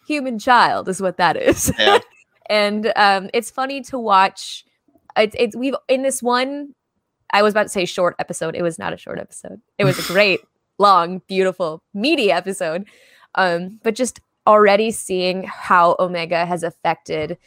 human 0.06 0.38
child 0.38 0.88
is 0.88 1.00
what 1.00 1.16
that 1.16 1.36
is. 1.36 1.72
Yeah. 1.78 1.98
and 2.46 2.92
um, 2.96 3.30
it's 3.32 3.50
funny 3.50 3.80
to 3.82 3.98
watch. 3.98 4.64
It's, 5.16 5.36
it's 5.38 5.56
we've 5.56 5.74
in 5.88 6.02
this 6.02 6.22
one. 6.22 6.74
I 7.32 7.42
was 7.42 7.52
about 7.52 7.64
to 7.64 7.68
say 7.68 7.84
short 7.84 8.14
episode. 8.18 8.54
It 8.54 8.62
was 8.62 8.78
not 8.78 8.92
a 8.92 8.96
short 8.96 9.18
episode. 9.18 9.60
It 9.78 9.84
was 9.84 9.98
a 9.98 10.12
great, 10.12 10.40
long, 10.78 11.20
beautiful, 11.28 11.82
meaty 11.94 12.30
episode. 12.32 12.86
Um, 13.34 13.80
but 13.82 13.94
just 13.94 14.20
already 14.46 14.90
seeing 14.90 15.44
how 15.44 15.96
Omega 15.98 16.44
has 16.44 16.62
affected, 16.62 17.38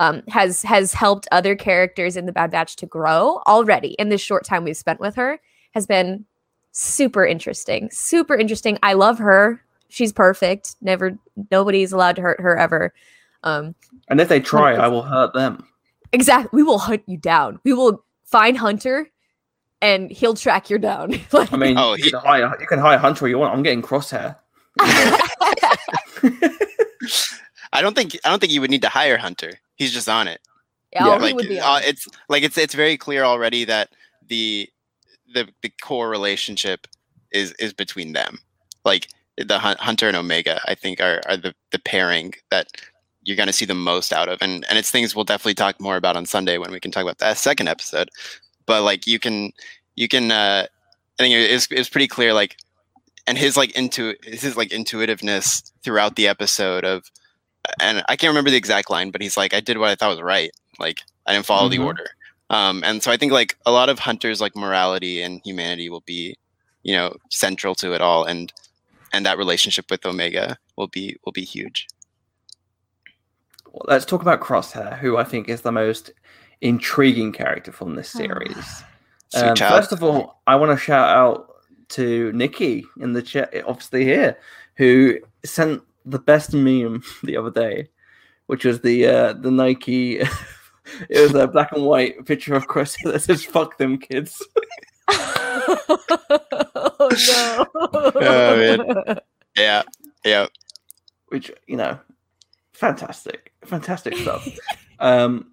um, 0.00 0.22
has 0.28 0.62
has 0.62 0.92
helped 0.94 1.26
other 1.32 1.56
characters 1.56 2.16
in 2.16 2.26
the 2.26 2.32
Bad 2.32 2.50
Batch 2.50 2.76
to 2.76 2.86
grow 2.86 3.42
already 3.46 3.88
in 3.98 4.08
this 4.08 4.20
short 4.20 4.44
time 4.44 4.64
we've 4.64 4.76
spent 4.76 5.00
with 5.00 5.16
her 5.16 5.40
has 5.72 5.86
been 5.86 6.24
super 6.72 7.26
interesting. 7.26 7.90
Super 7.90 8.36
interesting. 8.36 8.78
I 8.82 8.92
love 8.92 9.18
her. 9.18 9.62
She's 9.88 10.12
perfect. 10.12 10.76
Never 10.80 11.18
nobody's 11.50 11.92
allowed 11.92 12.16
to 12.16 12.22
hurt 12.22 12.40
her 12.40 12.56
ever. 12.56 12.94
Um 13.42 13.74
and 14.08 14.20
if 14.20 14.28
they 14.28 14.40
try, 14.40 14.74
I 14.74 14.88
will 14.88 15.02
hurt 15.02 15.34
them. 15.34 15.66
exactly. 16.12 16.56
We 16.56 16.62
will 16.62 16.78
hunt 16.78 17.02
you 17.06 17.16
down. 17.16 17.58
We 17.64 17.72
will 17.72 18.04
find 18.24 18.56
Hunter 18.56 19.10
and 19.80 20.10
he'll 20.10 20.34
track 20.34 20.70
you 20.70 20.78
down. 20.78 21.20
Like- 21.32 21.52
I 21.52 21.56
mean, 21.56 21.76
Oh, 21.78 21.94
you, 21.94 22.10
can 22.10 22.20
hire, 22.20 22.56
you 22.60 22.66
can 22.66 22.78
hire 22.78 22.98
Hunter 22.98 23.28
you 23.28 23.38
want. 23.38 23.54
I'm 23.54 23.62
getting 23.62 23.82
crosshair. 23.82 24.36
I 27.72 27.82
don't 27.82 27.94
think 27.94 28.18
I 28.24 28.30
don't 28.30 28.40
think 28.40 28.52
you 28.52 28.60
would 28.60 28.70
need 28.70 28.82
to 28.82 28.88
hire 28.88 29.16
Hunter. 29.18 29.52
He's 29.76 29.92
just 29.92 30.08
on 30.08 30.26
it. 30.28 30.40
yeah, 30.92 31.06
Yeah, 31.06 31.14
he 31.16 31.20
like 31.22 31.34
would 31.36 31.48
be 31.48 31.60
uh, 31.60 31.70
on 31.70 31.82
it's 31.84 32.08
like 32.28 32.42
it's 32.42 32.56
it's 32.58 32.74
very 32.74 32.96
clear 32.96 33.24
already 33.24 33.64
that 33.64 33.90
the 34.26 34.68
the 35.32 35.48
the 35.62 35.70
core 35.82 36.08
relationship 36.08 36.86
is 37.30 37.52
is 37.52 37.72
between 37.72 38.12
them. 38.14 38.38
Like 38.84 39.08
the 39.36 39.58
Hunter 39.58 40.08
and 40.08 40.16
Omega, 40.16 40.60
I 40.66 40.74
think 40.74 41.00
are 41.00 41.20
are 41.26 41.36
the 41.36 41.54
the 41.72 41.78
pairing 41.78 42.34
that 42.50 42.68
you're 43.22 43.36
going 43.36 43.46
to 43.48 43.52
see 43.52 43.66
the 43.66 43.74
most 43.74 44.12
out 44.12 44.28
of, 44.28 44.38
and 44.40 44.64
and 44.68 44.78
it's 44.78 44.90
things 44.90 45.14
we'll 45.14 45.24
definitely 45.24 45.54
talk 45.54 45.78
more 45.80 45.96
about 45.96 46.16
on 46.16 46.24
Sunday 46.26 46.56
when 46.58 46.70
we 46.70 46.80
can 46.80 46.90
talk 46.90 47.02
about 47.02 47.18
that 47.18 47.36
second 47.36 47.68
episode. 47.68 48.08
But 48.68 48.82
like 48.84 49.08
you 49.08 49.18
can 49.18 49.52
you 49.96 50.06
can 50.06 50.30
uh, 50.30 50.66
I 51.18 51.22
think 51.22 51.34
it's 51.34 51.66
it's 51.72 51.88
pretty 51.88 52.06
clear 52.06 52.32
like 52.32 52.56
and 53.26 53.36
his 53.36 53.56
like 53.56 53.72
into 53.72 54.14
his 54.22 54.56
like 54.56 54.70
intuitiveness 54.70 55.72
throughout 55.82 56.14
the 56.14 56.28
episode 56.28 56.84
of 56.84 57.10
and 57.80 58.04
I 58.08 58.16
can't 58.16 58.30
remember 58.30 58.50
the 58.50 58.56
exact 58.56 58.88
line, 58.88 59.10
but 59.10 59.20
he's 59.20 59.36
like, 59.36 59.52
I 59.52 59.60
did 59.60 59.78
what 59.78 59.90
I 59.90 59.94
thought 59.96 60.10
was 60.10 60.22
right. 60.22 60.50
Like 60.78 61.00
I 61.26 61.32
didn't 61.32 61.46
follow 61.46 61.68
Mhm. 61.68 61.72
the 61.72 61.78
order. 61.82 62.06
Um, 62.50 62.82
and 62.84 63.02
so 63.02 63.10
I 63.10 63.16
think 63.18 63.32
like 63.32 63.56
a 63.66 63.72
lot 63.72 63.88
of 63.90 63.98
hunters 63.98 64.40
like 64.40 64.54
morality 64.56 65.20
and 65.20 65.40
humanity 65.44 65.88
will 65.90 66.00
be, 66.06 66.36
you 66.82 66.94
know, 66.94 67.14
central 67.30 67.74
to 67.76 67.92
it 67.94 68.00
all, 68.00 68.24
and 68.24 68.52
and 69.12 69.26
that 69.26 69.36
relationship 69.38 69.90
with 69.90 70.06
Omega 70.06 70.56
will 70.76 70.86
be 70.88 71.16
will 71.24 71.32
be 71.32 71.44
huge. 71.44 71.88
Let's 73.84 74.06
talk 74.06 74.22
about 74.22 74.40
Crosshair, 74.40 74.98
who 74.98 75.16
I 75.18 75.24
think 75.24 75.48
is 75.48 75.60
the 75.60 75.72
most 75.72 76.10
intriguing 76.60 77.32
character 77.32 77.72
from 77.72 77.94
this 77.94 78.14
Oh. 78.14 78.18
series. 78.18 78.82
Sweet 79.30 79.60
Um, 79.62 79.70
first 79.70 79.92
of 79.92 80.02
all, 80.02 80.40
I 80.46 80.56
want 80.56 80.70
to 80.72 80.82
shout 80.82 81.08
out 81.16 81.48
to 81.90 82.32
Nikki 82.32 82.84
in 83.00 83.12
the 83.12 83.22
chat, 83.22 83.52
obviously 83.66 84.04
here, 84.04 84.38
who 84.76 85.18
sent 85.44 85.82
the 86.06 86.18
best 86.18 86.54
meme 86.54 87.02
the 87.22 87.36
other 87.36 87.50
day, 87.50 87.88
which 88.46 88.64
was 88.64 88.80
the 88.80 89.06
uh, 89.06 89.32
the 89.34 89.50
Nike. 89.50 90.18
it 91.10 91.20
was 91.20 91.34
a 91.34 91.46
black 91.46 91.72
and 91.72 91.84
white 91.84 92.24
picture 92.24 92.54
of 92.54 92.66
Crosshair 92.68 93.04
that 93.12 93.20
says 93.20 93.44
"fuck 93.44 93.76
them 93.78 93.98
kids." 93.98 94.42
oh 95.10 97.08
no. 97.10 97.66
Oh, 98.20 99.16
yeah, 99.56 99.82
yeah. 100.24 100.46
which 101.28 101.50
you 101.66 101.76
know, 101.76 101.98
fantastic, 102.72 103.52
fantastic 103.64 104.16
stuff. 104.16 104.46
um, 105.00 105.50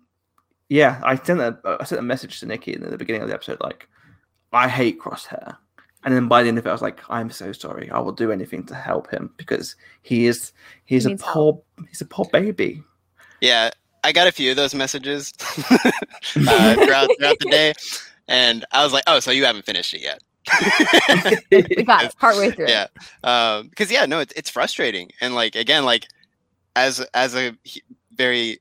yeah, 0.70 1.00
I 1.04 1.16
sent 1.16 1.40
a 1.40 1.58
I 1.80 1.84
sent 1.84 2.00
a 2.00 2.04
message 2.04 2.40
to 2.40 2.46
Nikki 2.46 2.74
in 2.74 2.82
the 2.82 2.98
beginning 2.98 3.22
of 3.22 3.28
the 3.28 3.34
episode, 3.34 3.60
like, 3.62 3.88
I 4.54 4.68
hate 4.68 5.00
Crosshair, 5.00 5.58
and 6.04 6.14
then 6.14 6.28
by 6.28 6.44
the 6.44 6.50
end 6.50 6.58
of 6.58 6.66
it, 6.66 6.70
I 6.70 6.74
was 6.74 6.82
like, 6.82 7.02
I'm 7.10 7.30
so 7.30 7.52
sorry. 7.52 7.90
I 7.90 8.00
will 8.00 8.12
do 8.12 8.32
anything 8.32 8.66
to 8.68 8.76
help 8.76 9.10
him 9.10 9.32
because 9.38 9.76
he 10.02 10.28
is 10.28 10.54
he's 10.86 11.04
He 11.04 11.08
a 11.08 11.10
needs 11.12 11.24
poor 11.24 11.62
he's 11.90 12.02
a 12.02 12.06
poor 12.06 12.26
baby. 12.32 12.84
Yeah, 13.42 13.72
I 14.04 14.12
got 14.12 14.28
a 14.28 14.32
few 14.32 14.52
of 14.52 14.58
those 14.58 14.76
messages 14.76 15.34
uh, 15.70 16.76
throughout 16.76 17.10
throughout 17.18 17.40
the 17.40 17.48
day, 17.50 17.74
and 18.28 18.66
I 18.72 18.84
was 18.84 18.94
like, 18.94 19.04
"Oh, 19.08 19.20
so 19.20 19.32
you 19.32 19.46
haven't 19.46 19.66
finished 19.66 19.94
it 19.94 20.02
yet?" 20.02 20.22
we 21.52 21.84
got 21.84 22.06
it 22.06 22.16
partway 22.20 22.52
through. 22.52 22.68
yeah, 22.68 22.88
um, 23.24 23.68
because 23.70 23.92
yeah, 23.92 24.06
no, 24.06 24.20
it's 24.20 24.34
it's 24.36 24.50
frustrating, 24.50 25.12
and 25.22 25.34
like 25.36 25.56
again, 25.56 25.86
like 25.86 26.08
as 26.76 27.00
as 27.14 27.36
a 27.36 27.56
very 28.16 28.60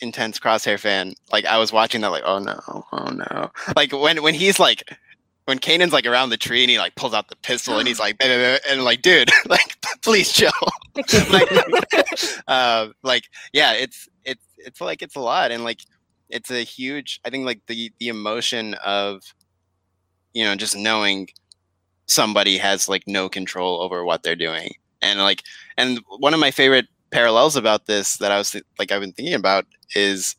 intense 0.00 0.38
crosshair 0.38 0.78
fan, 0.78 1.14
like 1.32 1.44
I 1.44 1.58
was 1.58 1.72
watching 1.72 2.00
that, 2.02 2.10
like, 2.10 2.22
oh 2.24 2.38
no, 2.38 2.60
oh 2.92 3.10
no, 3.10 3.50
like 3.76 3.92
when 3.92 4.22
when 4.22 4.34
he's 4.34 4.58
like. 4.58 4.82
When 5.46 5.58
Kanan's 5.58 5.94
like 5.94 6.04
around 6.04 6.28
the 6.28 6.36
tree 6.36 6.62
and 6.62 6.70
he 6.70 6.78
like 6.78 6.94
pulls 6.94 7.14
out 7.14 7.28
the 7.28 7.36
pistol 7.36 7.78
and 7.78 7.88
he's 7.88 7.98
like, 8.04 8.18
"Bah, 8.18 8.26
bah, 8.28 8.36
bah," 8.36 8.70
and 8.70 8.84
like, 8.84 9.00
dude, 9.00 9.30
like, 9.48 9.78
please 10.02 10.30
chill. 10.30 10.52
like, 11.30 11.48
uh, 12.48 12.88
like, 13.02 13.30
yeah, 13.54 13.72
it's 13.72 14.10
it's 14.26 14.44
it's 14.58 14.80
like 14.82 15.00
it's 15.00 15.16
a 15.16 15.20
lot, 15.20 15.50
and 15.50 15.64
like, 15.64 15.80
it's 16.28 16.50
a 16.50 16.62
huge. 16.62 17.18
I 17.24 17.30
think 17.30 17.46
like 17.46 17.62
the 17.66 17.90
the 17.98 18.08
emotion 18.08 18.74
of, 18.84 19.22
you 20.34 20.44
know, 20.44 20.54
just 20.54 20.76
knowing 20.76 21.28
somebody 22.04 22.58
has 22.58 22.86
like 22.86 23.04
no 23.06 23.30
control 23.30 23.80
over 23.80 24.04
what 24.04 24.22
they're 24.22 24.36
doing, 24.36 24.72
and 25.00 25.18
like, 25.18 25.44
and 25.78 26.00
one 26.18 26.34
of 26.34 26.40
my 26.40 26.50
favorite 26.50 26.88
parallels 27.10 27.56
about 27.56 27.86
this 27.86 28.16
that 28.18 28.32
I 28.32 28.38
was 28.38 28.50
th- 28.52 28.64
like 28.78 28.92
I've 28.92 29.00
been 29.00 29.12
thinking 29.12 29.34
about 29.34 29.66
is, 29.94 30.34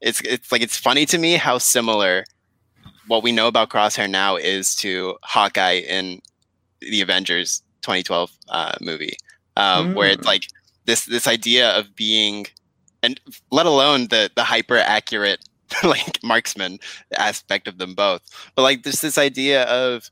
it's 0.00 0.20
it's 0.22 0.50
like 0.50 0.62
it's 0.62 0.76
funny 0.76 1.06
to 1.06 1.18
me 1.18 1.34
how 1.34 1.58
similar 1.58 2.24
what 3.06 3.22
we 3.22 3.32
know 3.32 3.46
about 3.48 3.68
Crosshair 3.70 4.08
now 4.10 4.36
is 4.36 4.74
to 4.76 5.16
Hawkeye 5.22 5.78
in 5.88 6.20
the 6.80 7.00
Avengers 7.00 7.62
2012 7.82 8.30
uh, 8.48 8.72
movie, 8.80 9.16
um, 9.56 9.94
where 9.94 10.10
it's 10.10 10.22
Mm. 10.22 10.26
like 10.26 10.46
this 10.86 11.04
this 11.04 11.26
idea 11.28 11.70
of 11.78 11.94
being, 11.94 12.46
and 13.02 13.20
let 13.50 13.66
alone 13.66 14.08
the 14.08 14.30
the 14.34 14.44
hyper 14.44 14.78
accurate 14.78 15.44
like 15.84 16.18
marksman 16.24 16.78
aspect 17.16 17.68
of 17.68 17.78
them 17.78 17.94
both, 17.94 18.22
but 18.56 18.62
like 18.62 18.82
this 18.82 19.00
this 19.00 19.18
idea 19.18 19.64
of 19.64 20.10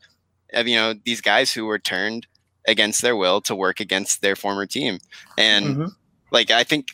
of 0.53 0.69
you 0.69 0.77
know 0.77 0.95
these 1.05 1.21
guys 1.21 1.53
who 1.53 1.65
were 1.67 1.79
turned 1.79 2.27
against 2.69 3.03
their 3.03 3.17
will 3.17 3.41
to 3.43 3.55
work 3.55 3.81
against 3.81 4.23
their 4.23 4.37
former 4.37 4.67
team, 4.67 4.99
and 5.39 5.77
Mhm. 5.77 5.95
like 6.31 6.51
I 6.51 6.65
think 6.65 6.89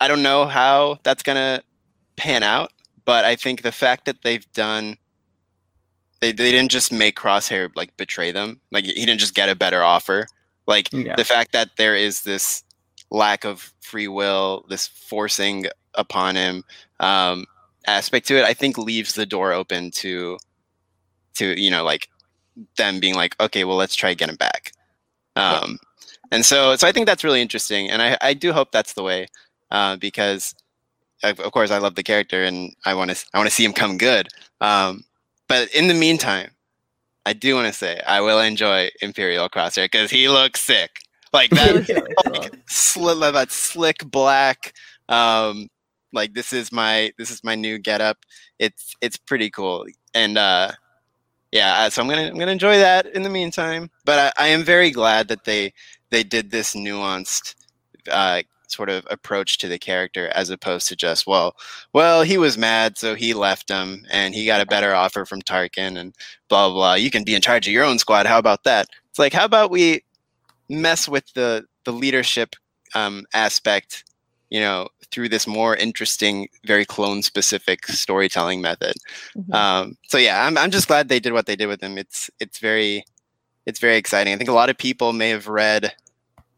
I 0.00 0.08
don't 0.08 0.22
know 0.22 0.46
how 0.46 0.98
that's 1.02 1.22
gonna 1.22 1.62
pan 2.16 2.42
out, 2.42 2.72
but 3.04 3.24
I 3.24 3.36
think 3.36 3.62
the 3.62 3.72
fact 3.72 4.04
that 4.06 4.22
they've 4.22 4.50
done 4.52 4.96
they, 6.20 6.32
they 6.32 6.50
didn't 6.50 6.70
just 6.70 6.92
make 6.92 7.16
Crosshair 7.18 7.70
like 7.74 7.96
betray 7.96 8.30
them. 8.30 8.60
Like 8.70 8.84
he 8.84 8.92
didn't 9.06 9.20
just 9.20 9.34
get 9.34 9.48
a 9.48 9.54
better 9.54 9.82
offer. 9.82 10.26
Like 10.66 10.92
Yeah. 10.92 11.16
the 11.16 11.24
fact 11.24 11.52
that 11.52 11.70
there 11.76 11.96
is 11.96 12.22
this 12.22 12.62
lack 13.10 13.44
of 13.44 13.72
free 13.80 14.06
will, 14.08 14.64
this 14.68 14.86
forcing 14.86 15.66
upon 15.94 16.36
him 16.36 16.62
um, 17.00 17.46
aspect 17.86 18.26
to 18.28 18.36
it, 18.38 18.44
I 18.44 18.52
think 18.54 18.76
leaves 18.78 19.14
the 19.14 19.26
door 19.26 19.52
open 19.52 19.90
to 19.92 20.38
to 21.36 21.58
you 21.60 21.70
know 21.70 21.84
like 21.84 22.08
them 22.76 23.00
being 23.00 23.14
like, 23.14 23.34
okay, 23.40 23.64
well 23.64 23.76
let's 23.76 23.94
try 23.94 24.10
to 24.10 24.16
get 24.16 24.28
him 24.28 24.36
back. 24.36 24.72
Um, 25.40 25.78
and 26.30 26.44
so 26.44 26.76
so 26.76 26.86
I 26.86 26.92
think 26.92 27.06
that's 27.06 27.24
really 27.24 27.42
interesting, 27.42 27.90
and 27.90 28.02
I 28.02 28.16
I 28.20 28.34
do 28.34 28.52
hope 28.52 28.72
that's 28.72 28.94
the 28.94 29.02
way 29.02 29.26
uh, 29.70 29.96
because 29.96 30.54
of, 31.22 31.40
of 31.40 31.52
course 31.52 31.70
I 31.70 31.78
love 31.78 31.94
the 31.94 32.02
character 32.02 32.44
and 32.44 32.74
I 32.84 32.94
want 32.94 33.10
to 33.10 33.24
I 33.34 33.38
want 33.38 33.48
to 33.48 33.54
see 33.54 33.64
him 33.64 33.72
come 33.72 33.98
good. 33.98 34.28
Um, 34.60 35.04
but 35.48 35.74
in 35.74 35.88
the 35.88 35.94
meantime, 35.94 36.50
I 37.26 37.32
do 37.32 37.54
want 37.54 37.66
to 37.66 37.72
say 37.72 38.00
I 38.06 38.20
will 38.20 38.40
enjoy 38.40 38.90
Imperial 39.02 39.48
Crosshair 39.48 39.84
because 39.84 40.10
he 40.10 40.28
looks 40.28 40.60
sick. 40.60 40.90
Like 41.32 41.50
that, 41.50 41.88
like, 42.32 42.66
sli- 42.66 43.32
that 43.32 43.52
slick 43.52 43.98
black. 44.10 44.72
Um, 45.08 45.68
like 46.12 46.34
this 46.34 46.52
is 46.52 46.72
my 46.72 47.12
this 47.18 47.30
is 47.30 47.44
my 47.44 47.54
new 47.54 47.78
getup. 47.78 48.18
It's 48.58 48.94
it's 49.00 49.16
pretty 49.16 49.50
cool, 49.50 49.86
and 50.14 50.38
uh, 50.38 50.72
yeah. 51.52 51.80
uh, 51.80 51.90
So 51.90 52.02
I'm 52.02 52.08
gonna 52.08 52.28
I'm 52.28 52.38
gonna 52.38 52.52
enjoy 52.52 52.78
that 52.78 53.06
in 53.06 53.22
the 53.22 53.30
meantime. 53.30 53.90
But 54.04 54.34
I, 54.38 54.44
I 54.44 54.48
am 54.48 54.62
very 54.62 54.90
glad 54.90 55.28
that 55.28 55.44
they 55.44 55.72
they 56.10 56.22
did 56.22 56.50
this 56.50 56.74
nuanced 56.74 57.54
uh, 58.10 58.42
sort 58.68 58.88
of 58.88 59.06
approach 59.10 59.58
to 59.58 59.68
the 59.68 59.78
character 59.78 60.28
as 60.28 60.50
opposed 60.50 60.88
to 60.88 60.96
just 60.96 61.26
well 61.26 61.56
well 61.92 62.22
he 62.22 62.38
was 62.38 62.56
mad 62.56 62.96
so 62.96 63.14
he 63.14 63.34
left 63.34 63.68
him 63.68 64.04
and 64.10 64.34
he 64.34 64.46
got 64.46 64.60
a 64.60 64.66
better 64.66 64.94
offer 64.94 65.24
from 65.24 65.42
Tarkin 65.42 65.98
and 65.98 66.14
blah 66.48 66.68
blah 66.68 66.74
blah 66.74 66.94
you 66.94 67.10
can 67.10 67.24
be 67.24 67.34
in 67.34 67.42
charge 67.42 67.66
of 67.66 67.72
your 67.72 67.84
own 67.84 67.98
squad 67.98 68.26
how 68.26 68.38
about 68.38 68.64
that 68.64 68.88
it's 69.08 69.18
like 69.18 69.32
how 69.32 69.44
about 69.44 69.70
we 69.70 70.02
mess 70.68 71.08
with 71.08 71.24
the 71.34 71.64
the 71.84 71.92
leadership 71.92 72.54
um, 72.94 73.24
aspect 73.34 74.04
you 74.50 74.60
know 74.60 74.88
through 75.10 75.28
this 75.28 75.46
more 75.46 75.76
interesting 75.76 76.48
very 76.64 76.84
clone 76.84 77.22
specific 77.22 77.86
storytelling 77.86 78.60
method 78.60 78.94
Mhm. 79.36 79.54
um, 79.54 79.96
so 80.08 80.18
yeah 80.18 80.46
I'm, 80.46 80.56
I'm 80.58 80.70
just 80.70 80.88
glad 80.88 81.08
they 81.08 81.20
did 81.20 81.32
what 81.32 81.46
they 81.46 81.56
did 81.56 81.66
with 81.66 81.82
him 81.82 81.98
it's 81.98 82.30
it's 82.40 82.58
very 82.58 83.04
it's 83.66 83.78
very 83.80 83.96
exciting 83.96 84.32
i 84.32 84.36
think 84.36 84.50
a 84.50 84.54
lot 84.54 84.70
of 84.70 84.78
people 84.78 85.12
may 85.12 85.30
have 85.30 85.48
read 85.48 85.92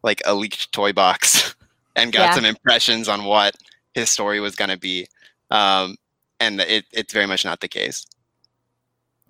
like 0.03 0.21
a 0.27 0.35
leaked 0.35 0.73
toy 0.73 0.93
box 0.93 1.55
and 1.97 2.13
got 2.13 2.25
Yeah. 2.25 2.35
some 2.35 2.45
impressions 2.45 3.09
on 3.09 3.25
what 3.25 3.55
his 3.95 4.11
story 4.11 4.41
was 4.41 4.55
going 4.57 4.71
to 4.71 4.79
be 4.79 5.07
um, 5.51 5.97
and 6.41 6.61
it, 6.61 6.85
it's 6.93 7.13
very 7.13 7.27
much 7.27 7.45
not 7.45 7.61
the 7.61 7.69
case 7.69 8.07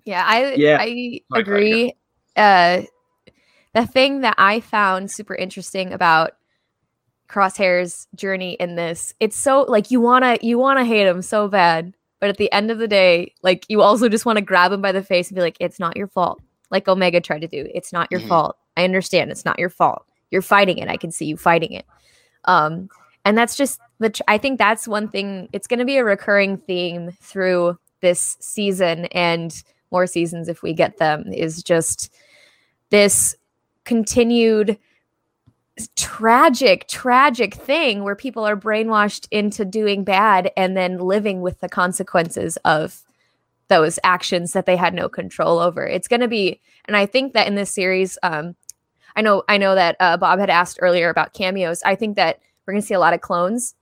Yeah, 0.05 0.23
I 0.27 0.53
Yeah. 0.53 0.77
I 0.79 0.85
Sorry, 0.85 1.21
sorry, 1.31 1.41
agree. 1.41 1.93
Uh, 2.35 2.81
the 3.73 3.85
thing 3.87 4.21
that 4.21 4.35
I 4.37 4.59
found 4.59 5.09
super 5.11 5.35
interesting 5.35 5.93
about 5.93 6.31
Crosshair's 7.29 8.07
journey 8.15 8.53
in 8.53 8.75
this, 8.75 9.13
it's 9.19 9.35
so 9.37 9.63
like 9.63 9.91
you 9.91 9.99
wanna 10.01 10.37
you 10.41 10.57
wanna 10.59 10.85
hate 10.85 11.07
him 11.07 11.21
so 11.21 11.47
bad, 11.47 11.93
but 12.19 12.29
at 12.29 12.37
the 12.37 12.51
end 12.51 12.71
of 12.71 12.77
the 12.77 12.87
day, 12.87 13.33
like 13.43 13.65
you 13.69 13.81
also 13.81 14.07
just 14.09 14.25
want 14.25 14.37
to 14.37 14.43
grab 14.43 14.71
him 14.71 14.81
by 14.81 14.91
the 14.91 15.03
face 15.03 15.29
and 15.29 15.35
be 15.35 15.41
like, 15.41 15.57
"It's 15.59 15.79
not 15.79 15.97
your 15.97 16.07
fault." 16.07 16.41
Like 16.69 16.87
Omega 16.87 17.21
tried 17.21 17.41
to 17.41 17.47
do. 17.47 17.67
It's 17.73 17.91
not 17.93 18.07
your 18.11 18.21
Mhm. 18.21 18.27
fault. 18.29 18.57
I 18.77 18.83
understand. 18.83 19.31
It's 19.31 19.45
not 19.45 19.59
your 19.59 19.69
fault. 19.69 20.05
You're 20.31 20.41
fighting 20.41 20.77
it. 20.79 20.87
I 20.89 20.97
can 20.97 21.11
see 21.11 21.25
you 21.25 21.37
fighting 21.37 21.73
it. 21.73 21.85
Um, 22.45 22.89
and 23.25 23.37
that's 23.37 23.55
just 23.55 23.79
the. 23.99 24.09
Tr- 24.09 24.23
I 24.27 24.37
think 24.37 24.57
that's 24.57 24.87
one 24.87 25.07
thing. 25.07 25.49
It's 25.53 25.67
going 25.67 25.79
to 25.79 25.85
be 25.85 25.97
a 25.97 26.03
recurring 26.03 26.57
theme 26.57 27.11
through 27.21 27.77
this 28.01 28.37
season 28.39 29.05
and 29.05 29.63
more 29.91 30.07
seasons 30.07 30.49
if 30.49 30.63
we 30.63 30.73
get 30.73 30.97
them. 30.97 31.31
Is 31.31 31.61
just 31.63 32.13
this 32.89 33.35
continued 33.85 34.77
tragic, 35.95 36.87
tragic 36.87 37.55
thing 37.55 38.03
where 38.03 38.15
people 38.15 38.45
are 38.45 38.55
brainwashed 38.57 39.27
into 39.31 39.65
doing 39.65 40.03
bad 40.03 40.51
and 40.55 40.77
then 40.77 40.97
living 40.97 41.41
with 41.41 41.59
the 41.61 41.69
consequences 41.69 42.57
of 42.57 43.03
those 43.69 43.97
actions 44.03 44.53
that 44.53 44.65
they 44.65 44.75
had 44.75 44.93
no 44.93 45.09
control 45.09 45.57
over. 45.57 45.85
It's 45.85 46.07
going 46.07 46.19
to 46.21 46.27
be, 46.27 46.61
and 46.85 46.95
I 46.95 47.05
think 47.05 47.33
that 47.33 47.47
in 47.47 47.55
this 47.55 47.71
series, 47.71 48.17
um, 48.21 48.55
I 49.15 49.21
know, 49.21 49.43
I 49.47 49.57
know 49.57 49.73
that 49.73 49.95
uh, 49.99 50.17
Bob 50.17 50.39
had 50.39 50.49
asked 50.49 50.79
earlier 50.81 51.09
about 51.09 51.33
cameos. 51.33 51.81
I 51.83 51.95
think 51.95 52.17
that 52.17 52.39
we're 52.65 52.73
going 52.73 52.81
to 52.81 52.87
see 52.87 52.93
a 52.93 52.99
lot 52.99 53.13
of 53.13 53.21
clones, 53.21 53.73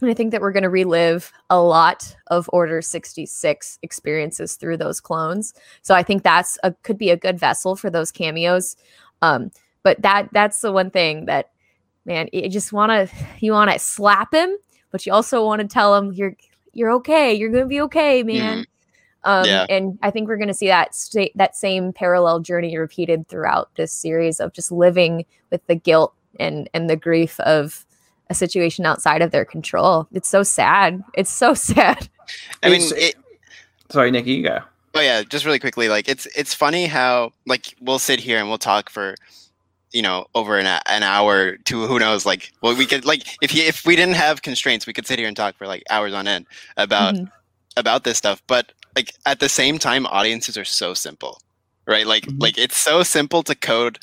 and 0.00 0.10
I 0.10 0.14
think 0.14 0.32
that 0.32 0.40
we're 0.40 0.52
going 0.52 0.64
to 0.64 0.70
relive 0.70 1.32
a 1.50 1.60
lot 1.60 2.16
of 2.26 2.50
Order 2.52 2.82
sixty 2.82 3.26
six 3.26 3.78
experiences 3.82 4.56
through 4.56 4.76
those 4.76 5.00
clones. 5.00 5.54
So 5.82 5.94
I 5.94 6.02
think 6.02 6.22
that's 6.22 6.58
a 6.62 6.72
could 6.82 6.98
be 6.98 7.10
a 7.10 7.16
good 7.16 7.38
vessel 7.38 7.76
for 7.76 7.90
those 7.90 8.10
cameos. 8.10 8.76
Um, 9.22 9.52
but 9.84 10.02
that 10.02 10.28
that's 10.32 10.60
the 10.60 10.72
one 10.72 10.90
thing 10.90 11.26
that 11.26 11.50
man, 12.04 12.28
you 12.32 12.48
just 12.48 12.72
want 12.72 12.90
to 12.90 13.16
you 13.38 13.52
want 13.52 13.70
to 13.70 13.78
slap 13.78 14.34
him, 14.34 14.56
but 14.90 15.06
you 15.06 15.12
also 15.12 15.44
want 15.46 15.60
to 15.60 15.68
tell 15.68 15.94
him 15.94 16.12
you're 16.12 16.34
you're 16.72 16.90
okay, 16.90 17.32
you're 17.32 17.50
gonna 17.50 17.66
be 17.66 17.80
okay, 17.82 18.24
man. 18.24 18.66
Um, 19.22 19.46
Yeah. 19.46 19.66
And 19.70 19.98
I 20.02 20.10
think 20.10 20.28
we're 20.28 20.36
going 20.36 20.48
to 20.48 20.54
see 20.54 20.66
that 20.66 20.94
sta- 20.94 21.32
that 21.34 21.56
same 21.56 21.92
parallel 21.92 22.40
journey 22.40 22.76
repeated 22.76 23.26
throughout 23.28 23.70
this 23.76 23.92
series 23.92 24.38
of 24.38 24.52
just 24.52 24.70
living 24.70 25.24
with 25.50 25.66
the 25.66 25.74
guilt 25.74 26.12
and 26.38 26.68
and 26.74 26.90
the 26.90 26.96
grief 26.96 27.40
of 27.40 27.86
a 28.28 28.34
situation 28.34 28.84
outside 28.84 29.22
of 29.22 29.30
their 29.30 29.44
control. 29.44 30.08
It's 30.12 30.28
so 30.28 30.42
sad. 30.42 31.02
It's 31.14 31.32
so 31.32 31.54
sad. 31.72 32.08
i 32.62 32.68
mean 32.68 32.82
it, 32.96 33.14
Sorry, 33.90 34.10
Nikki, 34.10 34.32
you 34.32 34.42
go. 34.42 34.60
Oh 34.94 35.00
yeah, 35.00 35.22
just 35.22 35.44
really 35.44 35.58
quickly, 35.58 35.88
like 35.88 36.08
it's 36.08 36.26
it's 36.36 36.54
funny 36.54 36.86
how 36.86 37.32
like 37.46 37.74
we'll 37.80 37.98
sit 37.98 38.20
here 38.20 38.38
and 38.38 38.48
we'll 38.48 38.58
talk 38.58 38.90
for 38.90 39.14
you 39.94 40.02
know 40.02 40.26
over 40.34 40.58
an, 40.58 40.66
an 40.86 41.02
hour 41.02 41.56
to 41.58 41.86
who 41.86 41.98
knows 41.98 42.26
like 42.26 42.52
well 42.62 42.76
we 42.76 42.84
could 42.84 43.04
like 43.06 43.22
if 43.40 43.54
you, 43.54 43.62
if 43.62 43.86
we 43.86 43.96
didn't 43.96 44.16
have 44.16 44.42
constraints 44.42 44.86
we 44.86 44.92
could 44.92 45.06
sit 45.06 45.18
here 45.18 45.28
and 45.28 45.36
talk 45.36 45.56
for 45.56 45.66
like 45.66 45.82
hours 45.88 46.12
on 46.12 46.26
end 46.28 46.46
about 46.76 47.14
Mhm. 47.14 47.30
about 47.76 48.04
this 48.04 48.18
stuff 48.18 48.42
but 48.46 48.72
like 48.96 49.12
at 49.24 49.40
the 49.40 49.48
same 49.48 49.78
time 49.78 50.04
audiences 50.06 50.58
are 50.58 50.64
so 50.64 50.92
simple 50.94 51.40
right 51.86 52.06
like 52.06 52.24
Mhm. 52.26 52.42
like 52.42 52.58
it's 52.58 52.76
so 52.76 53.02
simple 53.04 53.42
to 53.44 53.54
code 53.54 53.98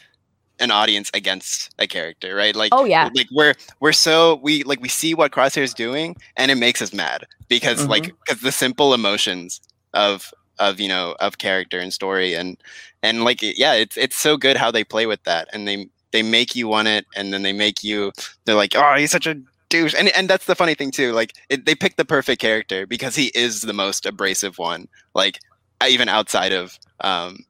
an 0.59 0.71
audience 0.71 1.09
against 1.13 1.73
a 1.79 1.87
character 1.87 2.35
right 2.35 2.55
like 2.55 2.71
Oh 2.73 2.85
yeah. 2.85 3.09
like 3.13 3.27
we're 3.31 3.53
we're 3.81 3.91
so 3.93 4.39
we 4.41 4.63
like 4.63 4.79
we 4.81 4.89
see 4.89 5.13
what 5.13 5.31
crosshair's 5.31 5.73
doing 5.73 6.15
and 6.37 6.51
it 6.51 6.55
makes 6.55 6.81
us 6.81 6.93
mad 6.93 7.25
because 7.49 7.85
like 7.87 8.13
because 8.25 8.41
the 8.41 8.51
simple 8.51 8.93
emotions 8.93 9.59
of 9.93 10.31
of 10.61 10.79
you 10.79 10.87
know 10.87 11.15
of 11.19 11.37
character 11.37 11.79
and 11.79 11.93
story 11.93 12.33
and 12.33 12.57
and 13.03 13.23
like 13.23 13.41
yeah 13.41 13.73
it's 13.73 13.97
it's 13.97 14.17
so 14.17 14.37
good 14.37 14.55
how 14.55 14.71
they 14.71 14.83
play 14.83 15.05
with 15.05 15.23
that 15.23 15.47
and 15.51 15.67
they 15.67 15.87
they 16.11 16.23
make 16.23 16.55
you 16.55 16.67
want 16.67 16.87
it 16.87 17.05
and 17.15 17.33
then 17.33 17.41
they 17.41 17.53
make 17.53 17.83
you 17.83 18.11
they're 18.45 18.55
like 18.55 18.75
oh 18.75 18.95
he's 18.95 19.11
such 19.11 19.27
a 19.27 19.35
douche 19.69 19.95
and 19.97 20.09
and 20.09 20.29
that's 20.29 20.45
the 20.45 20.55
funny 20.55 20.75
thing 20.75 20.91
too 20.91 21.11
like 21.13 21.33
it, 21.49 21.65
they 21.65 21.75
picked 21.75 21.97
the 21.97 22.05
perfect 22.05 22.41
character 22.41 22.85
because 22.85 23.15
he 23.15 23.31
is 23.35 23.61
the 23.61 23.73
most 23.73 24.05
abrasive 24.05 24.57
one 24.57 24.87
like 25.13 25.39
even 25.87 26.09
outside 26.09 26.51
of 26.51 26.77
um, 27.01 27.45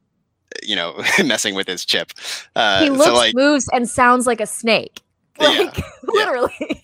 you 0.64 0.76
know 0.76 1.02
messing 1.26 1.56
with 1.56 1.68
his 1.68 1.86
chip. 1.86 2.12
Uh, 2.56 2.84
he 2.84 2.90
looks, 2.90 3.06
so 3.06 3.14
like 3.14 3.36
moves, 3.36 3.68
and 3.74 3.90
sounds 3.90 4.28
like 4.28 4.42
a 4.42 4.48
snake. 4.48 5.02
Yeah. 5.40 5.48
Like 5.48 5.84
literally. 6.04 6.84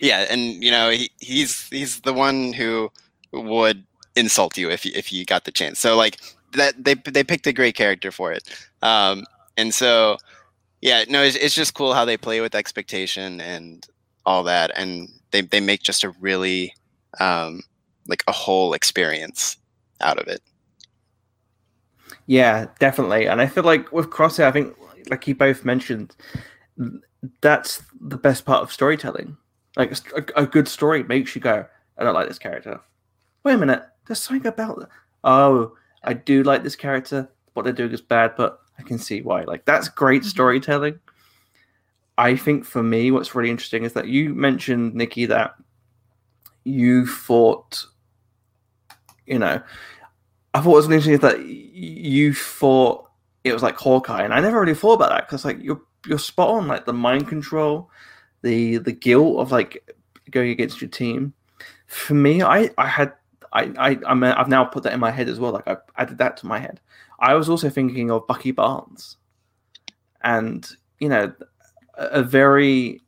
yeah, 0.00 0.26
and 0.30 0.40
you 0.64 0.70
know 0.70 0.90
he, 0.90 1.10
he's 1.20 1.68
he's 1.68 2.00
the 2.00 2.14
one 2.14 2.54
who 2.54 2.90
would 3.32 3.84
insult 4.18 4.56
you 4.56 4.70
if 4.70 4.84
you, 4.84 4.92
if 4.94 5.12
you 5.12 5.24
got 5.24 5.44
the 5.44 5.52
chance. 5.52 5.78
So 5.78 5.96
like 5.96 6.18
that 6.52 6.82
they 6.82 6.94
they 6.94 7.24
picked 7.24 7.46
a 7.46 7.52
great 7.52 7.76
character 7.76 8.10
for 8.10 8.32
it. 8.32 8.42
Um, 8.82 9.24
and 9.56 9.72
so 9.74 10.16
yeah, 10.80 11.04
no, 11.08 11.22
it's, 11.22 11.36
it's 11.36 11.54
just 11.54 11.74
cool 11.74 11.94
how 11.94 12.04
they 12.04 12.16
play 12.16 12.40
with 12.40 12.54
expectation 12.54 13.40
and 13.40 13.86
all 14.24 14.44
that, 14.44 14.70
and 14.76 15.08
they 15.30 15.42
they 15.42 15.60
make 15.60 15.82
just 15.82 16.04
a 16.04 16.10
really 16.20 16.74
um, 17.20 17.62
like 18.06 18.22
a 18.26 18.32
whole 18.32 18.74
experience 18.74 19.56
out 20.00 20.18
of 20.18 20.28
it. 20.28 20.42
Yeah, 22.26 22.66
definitely. 22.78 23.26
And 23.26 23.40
I 23.40 23.46
feel 23.46 23.64
like 23.64 23.90
with 23.90 24.10
Crosshair, 24.10 24.44
I 24.44 24.52
think, 24.52 24.76
like 25.08 25.26
you 25.26 25.34
both 25.34 25.64
mentioned, 25.64 26.14
that's 27.40 27.82
the 28.00 28.18
best 28.18 28.44
part 28.44 28.62
of 28.62 28.70
storytelling. 28.70 29.36
Like 29.76 29.92
a, 30.14 30.42
a 30.42 30.46
good 30.46 30.68
story 30.68 31.02
makes 31.02 31.34
you 31.34 31.40
go, 31.40 31.66
I 31.96 32.04
don't 32.04 32.14
like 32.14 32.28
this 32.28 32.38
character. 32.38 32.80
Wait 33.44 33.54
a 33.54 33.58
minute, 33.58 33.82
there's 34.08 34.20
something 34.20 34.46
about. 34.46 34.88
Oh, 35.24 35.72
I 36.04 36.14
do 36.14 36.42
like 36.42 36.62
this 36.62 36.76
character. 36.76 37.28
What 37.54 37.62
they're 37.64 37.72
doing 37.72 37.92
is 37.92 38.00
bad, 38.00 38.34
but 38.36 38.60
I 38.78 38.82
can 38.82 38.98
see 38.98 39.20
why. 39.22 39.42
Like 39.42 39.64
that's 39.64 39.88
great 39.88 40.22
Mhm. 40.22 40.26
storytelling. 40.26 41.00
I 42.16 42.34
think 42.36 42.64
for 42.64 42.82
me, 42.82 43.10
what's 43.10 43.34
really 43.34 43.50
interesting 43.50 43.84
is 43.84 43.92
that 43.92 44.08
you 44.08 44.34
mentioned 44.34 44.94
Nikki 44.94 45.26
that 45.26 45.54
you 46.64 47.06
thought, 47.06 47.84
you 49.26 49.38
know, 49.38 49.62
I 50.54 50.60
thought 50.60 50.72
it 50.72 50.76
was 50.76 50.84
interesting 50.86 51.14
is 51.14 51.20
that 51.20 51.44
you 51.46 52.34
thought 52.34 53.08
it 53.44 53.52
was 53.52 53.62
like 53.62 53.76
Hawkeye, 53.76 54.22
and 54.22 54.34
I 54.34 54.40
never 54.40 54.60
really 54.60 54.74
thought 54.74 54.94
about 54.94 55.10
that 55.10 55.26
because 55.26 55.44
like 55.44 55.58
you're 55.62 55.80
you're 56.06 56.18
spot 56.18 56.50
on, 56.50 56.66
like 56.66 56.86
the 56.86 56.92
mind 56.92 57.28
control, 57.28 57.90
the 58.42 58.78
the 58.78 58.92
guilt 58.92 59.38
of 59.38 59.52
like 59.52 59.94
going 60.30 60.50
against 60.50 60.80
your 60.80 60.90
team. 60.90 61.34
For 61.86 62.14
me, 62.14 62.42
I 62.42 62.70
I 62.78 62.86
had 62.86 63.12
I 63.52 63.72
I 63.78 63.98
I'm, 64.06 64.22
I've 64.24 64.48
now 64.48 64.64
put 64.64 64.82
that 64.84 64.92
in 64.92 65.00
my 65.00 65.10
head 65.10 65.28
as 65.28 65.38
well. 65.40 65.52
Like 65.52 65.68
I 65.68 65.76
added 65.96 66.18
that 66.18 66.36
to 66.38 66.46
my 66.46 66.58
head. 66.58 66.80
I 67.20 67.34
was 67.34 67.48
also 67.48 67.68
thinking 67.70 68.10
of 68.10 68.26
Bucky 68.26 68.50
Barnes, 68.52 69.16
and 70.22 70.68
you 70.98 71.08
know, 71.08 71.32
a, 71.94 72.06
a 72.06 72.22
very 72.22 73.00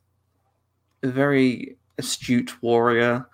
a 1.03 1.07
very 1.07 1.75
astute 1.97 2.61
warrior 2.61 3.25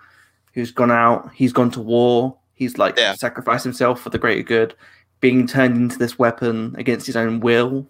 who's 0.54 0.72
gone 0.72 0.92
out. 0.92 1.32
He's 1.34 1.54
gone 1.54 1.72
to 1.72 1.82
war. 1.82 2.38
He's 2.54 2.78
like 2.78 2.98
Yeah. 2.98 3.14
sacrificed 3.14 3.64
himself 3.64 4.02
for 4.02 4.10
the 4.10 4.18
greater 4.18 4.44
good, 4.44 4.76
being 5.20 5.48
turned 5.48 5.76
into 5.78 5.98
this 5.98 6.18
weapon 6.18 6.76
against 6.78 7.06
his 7.06 7.16
own 7.16 7.40
will, 7.40 7.88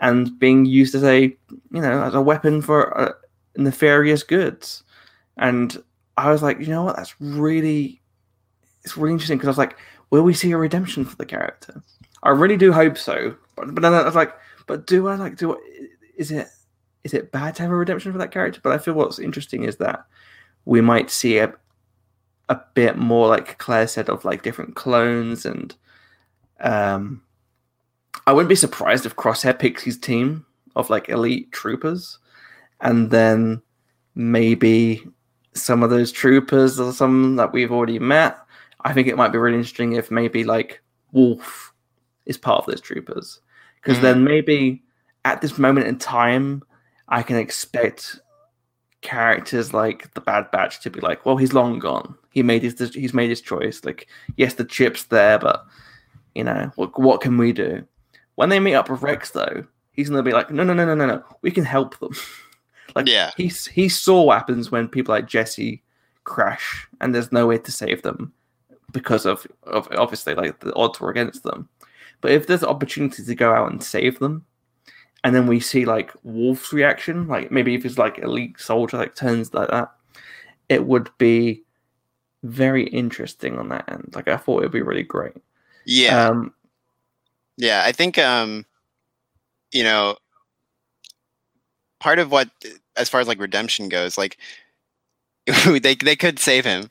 and 0.00 0.38
being 0.38 0.64
used 0.64 0.94
as 0.94 1.04
a 1.04 1.22
you 1.22 1.80
know 1.80 2.02
as 2.02 2.14
a 2.14 2.20
weapon 2.20 2.60
for 2.62 2.96
uh, 2.98 3.12
nefarious 3.56 4.22
goods. 4.22 4.82
And 5.36 5.82
I 6.16 6.30
was 6.30 6.42
like, 6.42 6.60
you 6.60 6.66
know 6.66 6.84
what? 6.84 6.96
That's 6.96 7.14
really 7.20 8.00
it's 8.84 8.96
really 8.96 9.12
interesting 9.12 9.38
because 9.38 9.48
I 9.48 9.50
was 9.50 9.58
like, 9.58 9.76
will 10.10 10.22
we 10.22 10.34
see 10.34 10.52
a 10.52 10.58
redemption 10.58 11.04
for 11.04 11.16
the 11.16 11.26
character? 11.26 11.82
I 12.22 12.30
really 12.30 12.56
do 12.56 12.72
hope 12.72 12.98
so. 12.98 13.34
But, 13.56 13.74
but 13.74 13.82
then 13.82 13.94
I 13.94 14.02
was 14.02 14.14
like, 14.14 14.34
but 14.66 14.86
do 14.86 15.08
I 15.08 15.16
like 15.16 15.36
do 15.36 15.58
is 16.16 16.30
it 16.30 16.48
is 17.02 17.12
it 17.12 17.32
bad 17.32 17.54
to 17.56 17.62
have 17.62 17.70
a 17.70 17.76
redemption 17.76 18.12
for 18.12 18.18
that 18.18 18.32
character? 18.32 18.60
But 18.62 18.72
I 18.72 18.78
feel 18.78 18.94
what's 18.94 19.18
interesting 19.18 19.64
is 19.64 19.76
that 19.76 20.04
we 20.64 20.80
might 20.80 21.10
see 21.10 21.38
a 21.38 21.52
a 22.48 22.60
bit 22.74 22.96
more 22.96 23.28
like 23.28 23.58
Claire 23.58 23.86
said 23.86 24.08
of 24.08 24.24
like 24.24 24.42
different 24.42 24.76
clones 24.76 25.46
and 25.46 25.74
um 26.60 27.22
I 28.26 28.32
wouldn't 28.32 28.48
be 28.48 28.54
surprised 28.54 29.06
if 29.06 29.16
Crosshair 29.16 29.58
picks 29.58 29.82
his 29.82 29.98
team 29.98 30.46
of 30.76 30.90
like 30.90 31.08
elite 31.08 31.52
troopers 31.52 32.18
and 32.80 33.10
then 33.10 33.62
maybe 34.14 35.02
some 35.54 35.82
of 35.82 35.90
those 35.90 36.10
troopers 36.10 36.80
or 36.80 36.92
some 36.92 37.36
that 37.36 37.52
we've 37.52 37.72
already 37.72 37.98
met. 37.98 38.38
I 38.84 38.92
think 38.92 39.08
it 39.08 39.16
might 39.16 39.32
be 39.32 39.38
really 39.38 39.56
interesting 39.56 39.92
if 39.94 40.10
maybe 40.10 40.44
like 40.44 40.82
Wolffe 41.12 41.72
is 42.26 42.36
part 42.36 42.60
of 42.60 42.66
those 42.66 42.80
troopers. 42.80 43.40
Because 43.82 43.98
Mhm. 43.98 44.02
then 44.02 44.24
maybe 44.24 44.82
at 45.24 45.40
this 45.40 45.58
moment 45.58 45.86
in 45.86 45.98
time, 45.98 46.62
I 47.08 47.22
can 47.22 47.36
expect 47.36 48.20
characters 49.00 49.72
like 49.74 50.12
the 50.14 50.20
Bad 50.20 50.50
Batch 50.50 50.80
to 50.80 50.90
be 50.90 51.00
like, 51.00 51.24
well, 51.26 51.36
he's 51.36 51.52
long 51.52 51.78
gone. 51.78 52.14
He 52.30 52.42
made 52.42 52.62
his 52.62 52.78
he's 52.94 53.14
made 53.14 53.30
his 53.30 53.40
choice. 53.40 53.84
Like, 53.84 54.08
yes, 54.36 54.54
the 54.54 54.64
chip's 54.64 55.04
there, 55.04 55.38
but 55.38 55.64
you 56.34 56.44
know, 56.44 56.70
what 56.76 56.98
what 56.98 57.20
can 57.20 57.36
we 57.38 57.52
do? 57.52 57.86
When 58.36 58.48
they 58.48 58.58
meet 58.60 58.74
up 58.74 58.90
with 58.90 59.02
Rex, 59.02 59.30
though, 59.30 59.64
he's 59.92 60.10
gonna 60.10 60.22
be 60.22 60.32
like, 60.32 60.50
no, 60.50 60.64
no, 60.64 60.72
no, 60.72 60.84
no, 60.84 60.94
no, 60.94 61.06
no. 61.06 61.22
We 61.42 61.50
can 61.50 61.64
help 61.64 61.98
them. 62.00 62.12
like, 62.96 63.06
Yeah. 63.06 63.30
he 63.36 63.48
he 63.72 63.88
saw 63.88 64.22
what 64.24 64.38
happens 64.38 64.70
when 64.70 64.88
people 64.88 65.14
like 65.14 65.26
Jesse 65.28 65.82
crash, 66.24 66.88
and 67.00 67.14
there's 67.14 67.30
no 67.32 67.46
way 67.46 67.58
to 67.58 67.70
save 67.72 68.02
them 68.02 68.32
because 68.94 69.26
of, 69.26 69.46
of 69.64 69.88
obviously 69.92 70.34
like 70.36 70.60
the 70.60 70.74
odds 70.76 71.00
were 71.00 71.10
against 71.10 71.44
them. 71.44 71.68
But 72.22 72.32
if 72.32 72.48
there's 72.48 72.64
opportunity 72.64 73.24
to 73.24 73.36
go 73.36 73.54
out 73.54 73.72
and 73.72 73.84
save 73.84 74.20
them, 74.20 74.46
and 75.24 75.34
then 75.34 75.46
we 75.46 75.60
see 75.60 75.86
like 75.86 76.12
Wolffe's 76.24 76.72
reaction, 76.72 77.28
like 77.28 77.52
maybe 77.52 77.74
if 77.74 77.84
his 77.84 77.98
like 77.98 78.18
elite 78.20 78.60
soldier 78.60 78.98
like 78.98 79.16
turns 79.16 79.54
like 79.54 79.70
that, 79.70 79.92
it 80.70 80.86
would 80.86 81.10
be 81.18 81.64
very 82.44 82.84
interesting 82.88 83.58
on 83.58 83.68
that 83.70 83.90
end. 83.90 84.12
Like 84.14 84.28
I 84.28 84.38
thought 84.38 84.60
it 84.60 84.66
would 84.66 84.72
be 84.72 84.82
really 84.82 85.04
great. 85.04 85.34
Yeah. 85.86 86.28
Um, 86.28 86.54
Yeah, 87.56 87.82
I 87.84 87.92
think 87.92 88.18
um 88.18 88.64
you 89.72 89.82
know 89.82 90.16
part 92.00 92.18
of 92.18 92.30
what 92.30 92.48
as 92.96 93.08
far 93.08 93.20
as 93.20 93.28
like 93.28 93.40
redemption 93.40 93.88
goes, 93.88 94.18
like 94.18 94.38
they 95.66 95.94
they 95.94 96.16
could 96.16 96.38
save 96.38 96.64
him 96.64 96.90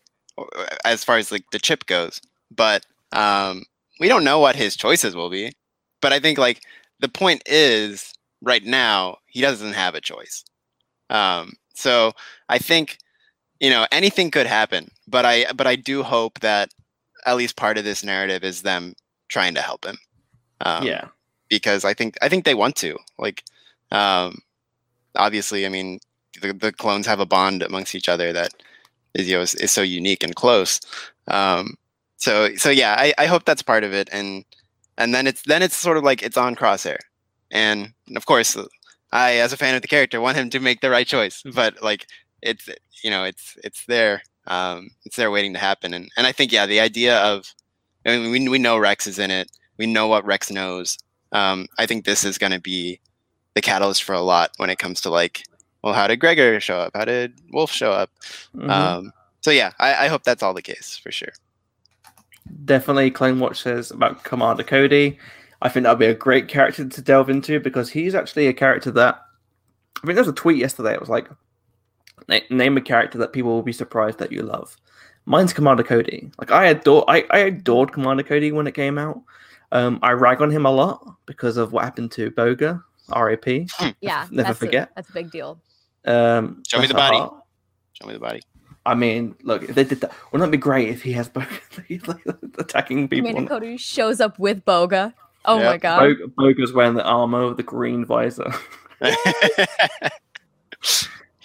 as 0.84 1.04
far 1.04 1.18
as 1.18 1.32
like 1.32 1.46
the 1.52 1.60
chip 1.60 1.86
goes, 1.86 2.22
but 2.52 2.86
um 3.12 3.64
we 4.00 4.08
don't 4.08 4.24
know 4.24 4.40
what 4.40 4.56
his 4.56 4.76
choices 4.76 5.16
will 5.16 5.30
be. 5.30 5.54
But 6.02 6.14
I 6.14 6.20
think 6.20 6.38
like 6.38 6.62
the 7.00 7.10
point 7.10 7.44
is 7.46 8.14
right 8.42 8.64
now 8.64 9.18
he 9.28 9.42
doesn't 9.42 9.74
have 9.74 9.96
a 9.96 10.02
choice. 10.02 10.44
Um 11.10 11.54
so 11.76 12.14
I 12.50 12.58
think 12.58 12.98
you 13.60 13.70
know 13.70 13.88
anything 13.92 14.32
could 14.32 14.48
happen, 14.48 14.90
but 15.08 15.26
I 15.26 15.52
but 15.54 15.68
I 15.68 15.76
do 15.76 16.04
hope 16.04 16.40
that 16.40 16.70
at 17.26 17.38
least 17.38 17.56
part 17.56 17.78
of 17.78 17.84
this 17.84 18.04
narrative 18.04 18.44
is 18.44 18.62
them 18.62 18.96
trying 19.30 19.56
to 19.56 19.62
help 19.62 19.86
him. 19.86 19.98
Um, 20.62 20.86
yeah, 20.86 21.08
because 21.50 21.86
I 21.86 21.94
think 21.94 22.18
I 22.22 22.30
think 22.30 22.46
they 22.46 22.56
want 22.56 22.76
to. 22.78 22.98
Like, 23.18 23.44
um, 23.92 24.40
obviously, 25.16 25.66
I 25.66 25.70
mean, 25.70 26.00
the, 26.42 26.54
the 26.54 26.72
clones 26.72 27.08
have 27.08 27.20
a 27.20 27.26
bond 27.26 27.64
amongst 27.64 27.96
each 27.96 28.10
other 28.10 28.34
that 28.34 28.54
is 29.16 29.28
you 29.28 29.36
know 29.36 29.42
is, 29.42 29.56
is 29.56 29.72
so 29.72 29.82
unique 29.82 30.24
and 30.24 30.36
close. 30.36 30.80
Um, 31.28 31.76
so 32.18 32.56
so 32.56 32.70
yeah, 32.70 32.96
I, 32.98 33.14
I 33.18 33.26
hope 33.26 33.46
that's 33.46 33.62
part 33.64 33.84
of 33.84 33.94
it, 33.94 34.10
and 34.12 34.46
and 34.98 35.14
then 35.14 35.28
it's 35.28 35.44
then 35.44 35.62
it's 35.62 35.76
sort 35.76 35.98
of 35.98 36.04
like 36.04 36.24
it's 36.24 36.38
on 36.38 36.56
Crosshair, 36.56 37.00
and 37.52 37.94
of 38.16 38.26
course, 38.26 38.58
I 39.12 39.36
as 39.36 39.54
a 39.54 39.58
fan 39.58 39.76
of 39.76 39.82
the 39.82 39.88
character 39.88 40.22
want 40.22 40.38
him 40.38 40.50
to 40.52 40.60
make 40.60 40.82
the 40.82 40.90
right 40.90 41.08
choice, 41.08 41.44
but 41.54 41.82
like 41.82 42.08
it's 42.42 42.70
you 43.04 43.10
know 43.10 43.24
it's 43.24 43.58
it's 43.64 43.86
there. 43.86 44.24
Um, 44.46 44.90
it's 45.06 45.16
there 45.16 45.32
waiting 45.32 45.54
to 45.54 45.60
happen, 45.60 45.94
and 45.94 46.10
and 46.18 46.28
I 46.28 46.32
think 46.32 46.52
yeah, 46.52 46.66
the 46.66 46.80
idea 46.80 47.18
of 47.20 47.54
I 48.06 48.18
mean, 48.18 48.32
we 48.32 48.50
we 48.50 48.60
know 48.60 48.78
Rex 48.78 49.08
is 49.08 49.20
in 49.20 49.32
it. 49.32 49.52
We 49.78 49.88
know 49.88 50.08
what 50.08 50.26
Rex 50.26 50.52
knows. 50.52 50.98
Um, 51.32 51.68
I 51.80 51.86
think 51.86 52.06
this 52.06 52.24
is 52.24 52.38
going 52.38 52.52
to 52.52 52.62
be 52.62 53.00
the 53.56 53.62
catalyst 53.62 54.04
for 54.04 54.14
a 54.14 54.22
lot 54.22 54.52
when 54.58 54.70
it 54.70 54.78
comes 54.78 55.02
to 55.02 55.10
like, 55.10 55.44
well, 55.84 55.94
how 55.94 56.08
did 56.08 56.18
Gregor 56.18 56.60
show 56.60 56.80
up? 56.80 56.92
How 56.96 57.06
did 57.06 57.34
Wolffe 57.52 57.72
show 57.72 57.92
up? 57.92 58.10
Mhm. 58.56 58.70
Um, 58.70 59.14
so 59.42 59.52
yeah, 59.52 59.72
I, 59.80 60.06
I 60.06 60.08
hope 60.08 60.24
that's 60.24 60.42
all 60.42 60.54
the 60.54 60.62
case 60.62 60.98
for 61.02 61.12
sure. 61.12 61.34
definitely 62.66 63.10
Clone 63.12 63.40
Watch 63.40 63.62
says 63.62 63.92
about 63.92 64.24
Commander 64.24 64.64
Cody. 64.64 65.18
I 65.62 65.70
think 65.70 65.84
that'd 65.86 66.00
be 66.00 66.06
a 66.06 66.14
great 66.14 66.48
character 66.50 66.88
to 66.88 67.02
delve 67.02 67.30
into 67.30 67.60
because 67.60 67.90
he's 67.90 68.16
actually 68.16 68.48
a 68.48 68.54
character 68.54 68.92
that 68.92 69.16
I 69.98 70.06
think 70.06 70.16
there 70.16 70.24
was 70.24 70.28
a 70.28 70.34
tweet 70.34 70.58
yesterday. 70.58 70.94
It 70.94 71.00
was 71.00 71.10
like, 71.10 71.30
name 72.50 72.76
a 72.78 72.82
character 72.82 73.18
that 73.20 73.32
people 73.34 73.52
will 73.52 73.64
be 73.64 73.72
surprised 73.74 74.20
that 74.20 74.32
you 74.32 74.42
love. 74.42 74.76
Mine's 75.26 75.54
Commander 75.54 75.84
Cody. 75.84 76.30
Like 76.38 76.52
I 76.52 76.66
adore, 76.66 77.06
I, 77.10 77.26
I 77.32 77.40
adored 77.40 77.94
Commander 77.94 78.24
Cody 78.24 78.52
when 78.52 78.68
it 78.68 78.74
came 78.74 78.98
out. 78.98 79.22
Um, 79.72 80.00
I 80.04 80.12
rag 80.12 80.42
on 80.42 80.52
him 80.52 80.66
a 80.66 80.72
lot 80.72 81.16
because 81.26 81.56
of 81.56 81.72
what 81.72 81.86
happened 81.86 82.12
to 82.14 82.30
Boga, 82.32 82.84
RAP. 83.16 83.48
Yeah, 84.02 84.28
Never 84.32 84.48
that's 84.50 84.60
forget. 84.60 84.90
A, 84.90 84.96
that's 84.96 85.10
a 85.10 85.14
big 85.14 85.32
deal. 85.32 85.60
Um, 86.06 86.64
Show 86.68 86.80
me 86.80 86.88
the 86.88 86.94
her 86.94 86.98
body. 87.00 87.18
heart. 87.18 87.36
Show 87.94 88.08
me 88.08 88.14
the 88.14 88.20
body. 88.20 88.42
I 88.86 88.96
mean, 88.96 89.36
look, 89.44 89.64
if 89.64 89.76
they 89.76 89.86
did 89.86 90.02
that, 90.02 90.12
wouldn't 90.32 90.46
that 90.48 90.52
be 90.52 90.58
great 90.62 90.90
if 90.90 91.02
he 91.02 91.14
has 91.14 91.30
Boga 91.30 92.08
like 92.08 92.36
attacking 92.58 93.08
people? 93.08 93.30
Commander 93.30 93.48
Cody 93.50 93.78
shows 93.78 94.20
up 94.20 94.38
with 94.40 94.66
Boga. 94.66 95.14
Oh 95.46 95.58
my 95.60 95.78
god. 95.78 96.02
Boga, 96.02 96.26
Boga's 96.36 96.74
wearing 96.74 96.96
the 96.96 97.04
armor 97.04 97.48
with 97.48 97.58
the 97.58 97.64
green 97.64 98.04
visor. 98.06 98.52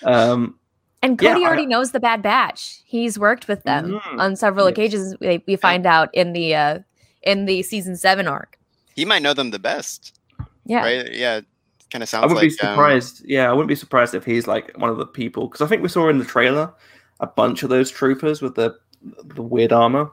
um, 0.05 0.59
And 1.03 1.21
Yeah, 1.21 1.33
Cody 1.33 1.45
I- 1.45 1.49
already 1.49 1.67
knows 1.67 1.93
the 1.93 2.01
Bad 2.01 2.23
Batch. 2.23 2.81
He's 2.85 3.19
worked 3.19 3.47
with 3.49 3.63
them 3.63 4.01
Mhm. 4.01 4.19
on 4.19 4.37
several 4.37 4.67
Yes. 4.67 4.73
occasions. 4.73 5.15
We, 5.21 5.43
we 5.47 5.57
find 5.57 5.87
out 5.87 6.09
in 6.13 6.33
the 6.33 6.55
uh, 6.55 6.79
in 7.23 7.45
the 7.47 7.63
season 7.63 7.97
seven 7.97 8.27
arc. 8.27 8.59
He 8.95 9.05
might 9.05 9.23
know 9.23 9.35
them 9.35 9.51
the 9.51 9.59
best, 9.61 10.19
Yeah. 10.65 10.81
right? 10.81 11.13
Yeah, 11.13 11.41
kind 11.91 12.03
of 12.03 12.09
sounds 12.09 12.25
I 12.25 12.27
wouldn't 12.27 12.43
like 12.43 12.59
be 12.59 12.67
um, 12.67 12.75
surprised. 12.75 13.23
yeah, 13.25 13.49
I 13.49 13.53
wouldn't 13.53 13.69
be 13.69 13.75
surprised 13.75 14.15
if 14.15 14.25
he's 14.25 14.47
like 14.47 14.77
one 14.77 14.91
of 14.91 14.99
the 14.99 15.07
people 15.07 15.49
because 15.49 15.61
I 15.61 15.67
think 15.67 15.83
we 15.83 15.89
saw 15.89 16.09
in 16.09 16.19
the 16.19 16.25
trailer 16.25 16.73
a 17.21 17.27
bunch 17.27 17.63
of 17.63 17.71
those 17.71 17.91
troopers 17.91 18.43
with 18.43 18.55
the 18.55 18.79
the 19.03 19.43
weird 19.43 19.73
armor. 19.73 20.11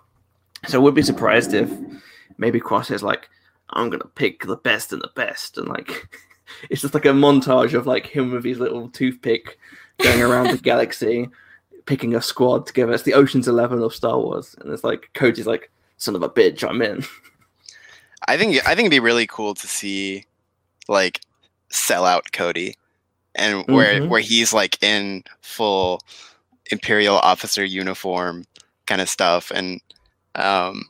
So 0.67 0.79
I 0.79 0.83
would 0.83 0.95
be 0.95 1.01
surprised 1.01 1.53
if 1.53 1.69
maybe 2.37 2.59
Cross 2.59 2.91
is 2.91 3.03
like, 3.03 3.29
I'm 3.71 3.89
gonna 3.89 4.05
pick 4.15 4.45
the 4.45 4.57
best 4.57 4.93
and 4.93 5.01
the 5.01 5.11
best, 5.15 5.57
and 5.57 5.67
like 5.67 6.07
it's 6.69 6.81
just 6.81 6.93
like 6.93 7.05
a 7.05 7.09
montage 7.09 7.73
of 7.73 7.87
like 7.87 8.05
him 8.05 8.31
with 8.31 8.43
his 8.43 8.59
little 8.59 8.89
toothpick 8.89 9.57
going 9.99 10.21
around 10.21 10.51
the 10.51 10.57
galaxy, 10.63 11.29
picking 11.85 12.15
a 12.15 12.21
squad 12.21 12.67
together. 12.67 12.93
It's 12.93 13.03
the 13.03 13.13
Ocean's 13.13 13.47
Eleven 13.47 13.81
of 13.81 13.93
Star 13.93 14.17
Wars, 14.17 14.55
and 14.59 14.71
it's 14.71 14.83
like 14.83 15.09
Cody's 15.13 15.47
like, 15.47 15.71
son 15.97 16.15
of 16.15 16.23
a 16.23 16.29
bitch, 16.29 16.67
I'm 16.67 16.81
in. 16.81 17.03
I 18.27 18.37
think 18.37 18.55
I 18.67 18.75
think 18.75 18.85
it'd 18.85 18.91
be 18.91 18.99
really 18.99 19.27
cool 19.27 19.53
to 19.53 19.67
see 19.67 20.25
like 20.87 21.21
sell 21.69 22.05
out 22.05 22.31
Cody 22.31 22.75
and 23.35 23.65
where 23.67 23.99
Mhm. 24.01 24.07
where 24.09 24.21
he's 24.21 24.53
like 24.53 24.81
in 24.83 25.23
full 25.41 26.01
imperial 26.71 27.17
officer 27.17 27.63
uniform 27.63 28.45
kind 28.87 29.01
of 29.01 29.09
stuff 29.09 29.51
and 29.53 29.81
um 30.35 30.83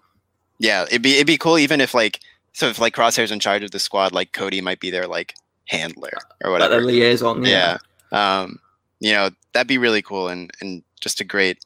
yeah 0.59 0.83
it'd 0.83 1.01
be 1.01 1.15
it'd 1.15 1.27
be 1.27 1.37
cool 1.37 1.57
even 1.57 1.81
if 1.81 1.93
like 1.93 2.19
so 2.53 2.67
if 2.67 2.79
like 2.79 2.95
crosshair's 2.95 3.31
in 3.31 3.39
charge 3.39 3.63
of 3.63 3.71
the 3.71 3.79
squad 3.79 4.11
like 4.13 4.31
cody 4.31 4.61
might 4.61 4.79
be 4.79 4.89
their 4.89 5.07
like 5.07 5.33
handler 5.67 6.11
or 6.43 6.51
Like 6.51 6.59
a 6.61 6.63
whatever 6.65 6.85
liaison. 6.85 7.43
yeah. 7.43 7.77
um 8.11 8.59
you 8.99 9.11
know 9.11 9.29
that'd 9.53 9.67
be 9.67 9.77
really 9.77 10.01
cool 10.01 10.27
and 10.29 10.51
and 10.61 10.83
just 11.01 11.19
a 11.19 11.23
great 11.25 11.65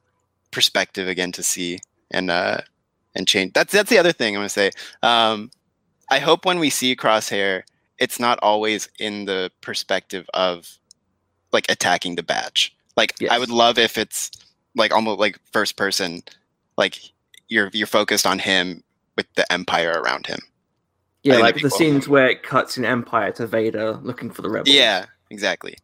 perspective 0.51 1.07
again 1.07 1.31
to 1.33 1.43
see 1.43 1.79
and 2.11 2.31
uh 2.31 2.57
and 3.15 3.27
change 3.27 3.53
that's 3.53 3.71
that's 3.73 3.89
the 3.89 3.97
other 3.99 4.11
thing 4.11 4.35
i'm 4.35 4.39
gonna 4.39 4.49
say 4.49 4.71
um 5.03 5.51
i 6.09 6.17
hope 6.19 6.45
when 6.45 6.57
we 6.59 6.69
see 6.71 6.95
crosshair 6.95 7.61
it's 7.99 8.19
not 8.19 8.39
always 8.41 8.89
in 8.99 9.25
the 9.25 9.51
perspective 9.61 10.27
of 10.33 10.67
like 11.51 11.69
attacking 11.69 12.15
the 12.15 12.23
badge 12.23 12.75
like 12.97 13.13
i 13.29 13.37
would 13.39 13.49
love 13.49 13.77
if 13.77 13.97
it's 13.97 14.31
like 14.75 14.93
almost 14.93 15.19
like 15.19 15.39
first 15.51 15.75
person 15.77 16.21
like 16.77 16.97
you're 17.47 17.69
you're 17.73 17.87
focused 17.87 18.25
on 18.25 18.39
him 18.39 18.83
with 19.17 19.25
the 19.35 19.51
empire 19.51 20.01
around 20.03 20.25
him 20.27 20.39
Yeah, 21.23 21.37
like 21.37 21.55
the 21.55 21.61
cool. 21.61 21.69
scenes 21.71 22.07
where 22.07 22.29
it 22.29 22.43
cuts 22.43 22.77
in 22.77 22.85
Empire 22.85 23.31
to 23.33 23.47
Vader 23.47 23.93
looking 24.03 24.29
for 24.31 24.41
the 24.41 24.49
rebels. 24.49 24.73
yeah 24.75 25.05
exactly 25.29 25.75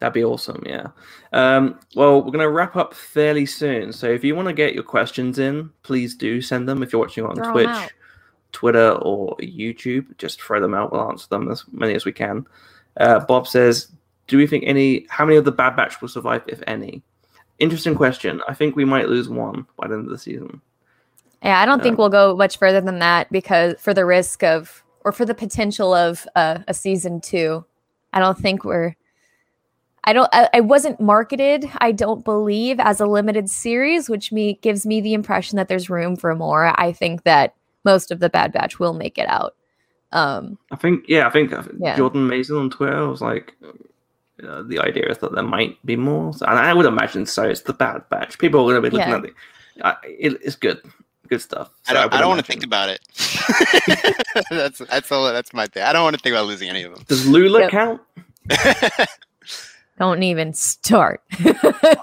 That'd 0.00 0.14
be 0.14 0.24
awesome, 0.24 0.64
yeah. 0.66 0.88
Um, 1.32 1.78
well, 1.94 2.16
we're 2.16 2.32
going 2.32 2.40
to 2.40 2.48
wrap 2.50 2.74
up 2.74 2.92
fairly 2.92 3.46
soon. 3.46 3.92
So 3.92 4.08
if 4.08 4.24
you 4.24 4.34
want 4.34 4.48
to 4.48 4.52
get 4.52 4.74
your 4.74 4.82
questions 4.82 5.38
in, 5.38 5.70
please 5.84 6.16
do 6.16 6.42
send 6.42 6.68
them. 6.68 6.82
If 6.82 6.92
you're 6.92 7.00
watching 7.00 7.24
on 7.24 7.36
Throw 7.36 7.44
'em 7.46 7.52
Twitch, 7.52 7.66
out. 7.68 7.92
Twitter, 8.52 8.92
or 9.02 9.36
YouTube, 9.38 10.16
just 10.18 10.40
throw 10.40 10.60
them 10.60 10.74
out. 10.74 10.92
We'll 10.92 11.08
answer 11.08 11.26
them 11.28 11.50
as 11.50 11.64
many 11.72 11.94
as 11.94 12.04
we 12.04 12.12
can. 12.12 12.46
Uh, 12.98 13.20
Bob 13.20 13.48
says, 13.48 13.88
Do 14.28 14.36
we 14.36 14.46
think 14.46 14.64
any, 14.66 15.06
how 15.08 15.24
many 15.24 15.36
of 15.36 15.44
the 15.44 15.52
Bad 15.52 15.74
Batch 15.76 16.00
will 16.00 16.08
survive, 16.08 16.42
if 16.46 16.62
any? 16.66 17.02
Interesting 17.58 17.94
question. 17.94 18.42
I 18.48 18.54
think 18.54 18.76
we 18.76 18.84
might 18.84 19.08
lose 19.08 19.28
one 19.28 19.66
by 19.76 19.88
the 19.88 19.94
end 19.94 20.04
of 20.04 20.10
the 20.10 20.18
season. 20.18 20.60
Yeah, 21.42 21.60
I 21.60 21.66
don't 21.66 21.82
think 21.82 21.94
Um, 21.94 21.98
we'll 21.98 22.08
go 22.08 22.36
much 22.36 22.56
further 22.58 22.80
than 22.80 23.00
that 23.00 23.30
because 23.32 23.74
for 23.80 23.92
the 23.92 24.04
risk 24.04 24.44
of 24.44 24.82
or 25.04 25.10
for 25.10 25.24
the 25.24 25.34
potential 25.34 25.92
of 25.92 26.26
uh, 26.36 26.58
a 26.68 26.74
season 26.74 27.20
two, 27.20 27.64
I 28.12 28.20
don't 28.20 28.38
think 28.38 28.64
we're. 28.64 28.94
I 30.04 30.12
don't. 30.12 30.28
I, 30.32 30.48
I 30.54 30.60
wasn't 30.60 31.00
marketed. 31.00 31.68
I 31.78 31.92
don't 31.92 32.24
believe 32.24 32.78
as 32.80 33.00
a 33.00 33.06
limited 33.06 33.50
series, 33.50 34.08
which 34.08 34.32
me 34.32 34.58
gives 34.62 34.86
me 34.86 35.00
the 35.00 35.14
impression 35.14 35.56
that 35.56 35.68
there's 35.68 35.90
room 35.90 36.16
for 36.16 36.34
more. 36.34 36.78
I 36.80 36.92
think 36.92 37.24
that 37.24 37.54
most 37.84 38.10
of 38.10 38.20
the 38.20 38.28
Bad 38.30 38.52
Batch 38.52 38.78
will 38.78 38.92
make 38.94 39.18
it 39.18 39.28
out. 39.28 39.54
Um, 40.12 40.58
I 40.70 40.76
think, 40.76 41.04
yeah, 41.08 41.26
I 41.26 41.30
think 41.30 41.52
Yeah. 41.78 41.96
Jordan 41.96 42.26
Mason 42.26 42.56
on 42.56 42.70
Twitter 42.70 43.08
was 43.08 43.20
like, 43.22 43.54
uh, 44.46 44.62
the 44.62 44.78
idea 44.80 45.06
is 45.08 45.18
that 45.18 45.34
there 45.34 45.42
might 45.44 45.78
be 45.86 45.96
more. 45.96 46.32
So- 46.34 46.46
And 46.46 46.58
I 46.58 46.74
would 46.74 46.86
imagine 46.86 47.26
so. 47.26 47.44
It's 47.44 47.62
the 47.62 47.72
Bad 47.72 48.02
Batch. 48.10 48.38
People 48.38 48.60
are 48.60 48.72
going 48.72 48.82
to 48.82 48.90
be 48.90 48.96
looking 48.96 49.10
Yeah. 49.10 49.18
at 49.18 49.24
it. 49.24 49.34
Uh, 49.80 49.94
it. 50.04 50.38
It's 50.42 50.56
good. 50.56 50.80
Good 51.28 51.40
stuff. 51.40 51.70
I 51.88 51.94
don't, 51.94 52.12
I 52.12 52.18
don't 52.20 52.28
want 52.28 52.40
to 52.44 52.46
think 52.46 52.62
about 52.62 52.90
it. 52.90 53.00
that's 54.50 54.78
that's 54.80 55.10
all. 55.10 55.32
That's 55.32 55.54
my 55.54 55.66
thing. 55.66 55.82
I 55.82 55.94
don't 55.94 56.02
want 56.02 56.14
to 56.14 56.20
think 56.22 56.34
about 56.34 56.46
losing 56.46 56.68
any 56.68 56.82
of 56.82 56.94
them. 56.94 57.04
Does 57.08 57.26
Lula 57.26 57.60
Yep. 57.60 57.70
count? 57.70 58.00
don't 59.98 60.22
even 60.22 60.52
start. 60.52 61.22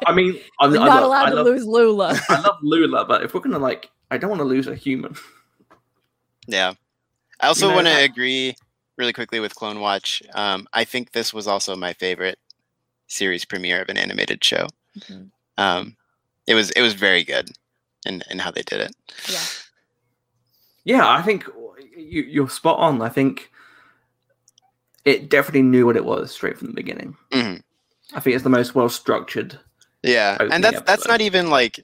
I 0.08 0.14
mean, 0.16 0.40
I, 0.60 0.68
We're 0.68 0.78
I 0.80 0.86
not 0.86 0.88
love, 0.88 1.04
allowed 1.04 1.28
I 1.28 1.32
to 1.36 1.44
lose 1.44 1.66
Lula. 1.66 2.20
I 2.30 2.40
love 2.42 2.58
Lula, 2.64 3.06
but 3.06 3.24
if 3.24 3.34
we're 3.34 3.42
gonna 3.42 3.60
like, 3.60 3.90
I 4.10 4.18
don't 4.18 4.30
want 4.30 4.40
to 4.40 4.46
lose 4.46 4.68
a 4.68 4.76
human. 4.76 5.16
Yeah. 6.50 6.74
I 7.40 7.48
also 7.48 7.70
know, 7.70 7.76
want 7.76 7.88
to 7.88 8.04
agree 8.04 8.56
really 8.98 9.14
quickly 9.14 9.40
with 9.40 9.56
Clone 9.56 9.80
Watch. 9.80 10.22
Um, 10.34 10.68
I 10.74 10.84
think 10.84 11.12
this 11.12 11.34
was 11.34 11.48
also 11.48 11.76
my 11.76 11.94
favorite 11.94 12.38
series 13.08 13.46
premiere 13.46 13.82
of 13.82 13.90
an 13.90 13.98
animated 13.98 14.44
show. 14.44 14.68
Mhm. 15.00 15.32
Um, 15.58 15.96
it 16.48 16.54
was 16.56 16.72
it 16.72 16.82
was 16.82 16.94
very 16.94 17.24
good 17.24 17.50
in 18.06 18.24
in 18.30 18.40
how 18.40 18.52
they 18.52 18.64
did 18.64 18.82
it. 18.82 18.96
Yeah. 19.30 19.44
Yeah, 20.86 21.10
I 21.10 21.22
think 21.22 21.46
you, 21.96 22.24
you're 22.24 22.50
spot 22.50 22.80
on. 22.80 23.02
I 23.02 23.10
think 23.10 23.52
it 25.06 25.30
definitely 25.30 25.62
knew 25.62 25.86
what 25.86 25.96
it 25.98 26.06
was 26.06 26.32
straight 26.32 26.58
from 26.58 26.68
the 26.68 26.74
beginning. 26.74 27.16
Mhm. 27.32 27.62
I 28.14 28.20
think 28.20 28.36
it's 28.36 28.44
the 28.44 28.50
most 28.50 28.76
well 28.76 28.90
structured. 28.90 29.60
Yeah, 30.02 30.38
and 30.40 30.64
that's 30.64 30.82
that's 30.82 31.08
not 31.08 31.22
even 31.22 31.50
like 31.50 31.80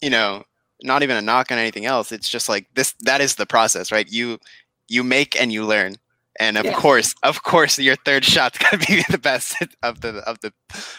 you 0.00 0.10
know 0.10 0.44
not 0.82 1.02
even 1.02 1.16
a 1.16 1.22
knock 1.22 1.50
on 1.52 1.58
anything 1.58 1.86
else. 1.86 2.12
It's 2.12 2.28
just 2.28 2.48
like 2.48 2.68
this. 2.74 2.94
That 3.00 3.20
is 3.20 3.34
the 3.36 3.46
process, 3.46 3.90
right? 3.92 4.10
You 4.10 4.38
you 4.88 5.02
make 5.02 5.40
and 5.40 5.52
you 5.52 5.64
learn. 5.66 5.96
And 6.38 6.58
of 6.58 6.64
Yeah. 6.66 6.74
course, 6.74 7.14
of 7.22 7.42
course, 7.44 7.78
your 7.78 7.96
third 8.04 8.24
shot's 8.24 8.58
gonna 8.70 8.84
be 8.86 9.02
the 9.10 9.18
best 9.18 9.56
of 9.82 10.00
the 10.02 10.16
of 10.28 10.38
the 10.40 10.52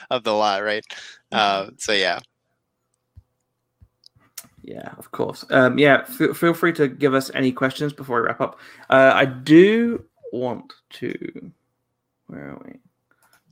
of 0.09 0.23
the 0.23 0.33
lot, 0.33 0.63
right? 0.63 0.83
Uh, 1.31 1.67
so 1.77 1.91
yeah, 1.93 2.19
Yeah, 4.63 4.93
of 4.97 5.11
course. 5.11 5.45
Um, 5.49 5.77
yeah, 5.77 6.03
f- 6.09 6.35
feel 6.35 6.53
free 6.53 6.73
to 6.73 6.87
give 6.89 7.13
us 7.13 7.31
any 7.33 7.51
questions 7.51 7.93
before 7.93 8.21
we 8.21 8.27
wrap 8.27 8.41
up. 8.41 8.59
Uh, 8.89 9.11
I 9.15 9.25
do 9.25 10.03
want 10.33 10.73
to. 10.99 11.51
Where 12.27 12.49
are 12.51 12.61
we? 12.65 12.79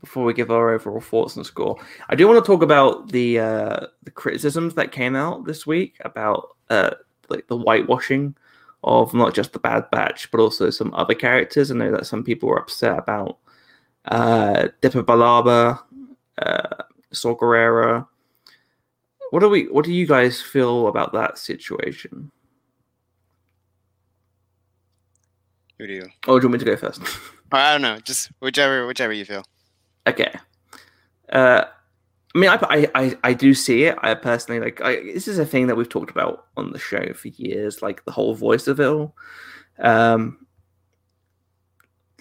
Before 0.06 0.24
we 0.24 0.36
give 0.36 0.52
our 0.52 0.70
overall 0.70 1.02
thoughts 1.02 1.36
and 1.36 1.44
score, 1.44 1.78
I 2.10 2.16
do 2.16 2.28
want 2.28 2.44
to 2.44 2.48
talk 2.48 2.62
about 2.62 3.12
the 3.12 3.40
uh, 3.40 3.88
the 4.04 4.12
criticisms 4.12 4.76
that 4.76 4.92
came 4.92 5.16
out 5.16 5.46
this 5.46 5.66
week 5.66 5.98
about 6.02 6.56
uh, 6.70 6.92
like 7.28 7.48
the 7.48 7.58
whitewashing 7.58 8.36
of 8.84 9.16
not 9.16 9.34
just 9.34 9.52
the 9.52 9.60
Bad 9.60 9.90
Batch, 9.90 10.30
but 10.30 10.40
also 10.40 10.70
some 10.70 10.94
other 10.94 11.16
characters. 11.16 11.72
I 11.72 11.74
know 11.74 11.92
that 11.92 12.06
some 12.06 12.24
people 12.24 12.50
were 12.50 12.60
upset 12.60 13.00
about 13.00 13.40
uh, 14.06 14.68
Depa 14.84 15.04
Billaba, 15.04 15.82
uh, 16.38 16.84
Saw 17.12 17.36
Gerrera. 17.36 18.08
What 19.32 19.40
do 19.40 19.50
we? 19.50 19.64
What 19.70 19.86
do 19.86 19.92
you 19.92 20.06
guys 20.06 20.40
feel 20.40 20.88
about 20.88 21.14
that 21.14 21.40
situation? 21.40 22.32
who 25.80 25.88
do 25.88 25.94
you? 25.94 26.06
Oh, 26.28 26.40
do 26.40 26.46
you 26.46 26.50
want 26.50 26.54
me 26.54 26.60
to 26.60 26.66
go 26.66 26.78
first? 26.78 27.02
I 27.52 27.72
don't 27.72 27.82
know, 27.82 28.00
just 28.00 28.30
whichever 28.40 28.86
whichever 28.86 29.14
you 29.14 29.26
feel. 29.26 29.44
Okay. 30.08 30.34
Uh, 31.32 31.66
I 32.36 32.38
mean, 32.38 32.50
I, 32.50 32.60
I, 32.62 32.88
I, 32.96 33.18
I 33.24 33.34
do 33.34 33.54
see 33.54 33.86
it. 33.86 33.98
I 34.02 34.14
personally 34.14 34.60
like. 34.60 34.82
I, 34.82 34.96
this 34.98 35.28
is 35.28 35.40
a 35.40 35.46
thing 35.46 35.68
that 35.68 35.76
we've 35.76 35.90
talked 35.90 36.12
about 36.12 36.48
on 36.58 36.72
the 36.72 36.80
show 36.80 37.14
for 37.14 37.30
years. 37.30 37.82
Like 37.82 38.04
the 38.04 38.12
whole 38.12 38.36
voice 38.36 38.68
of 38.68 38.80
it 38.80 38.88
all. 38.88 39.16
Um, 39.80 40.46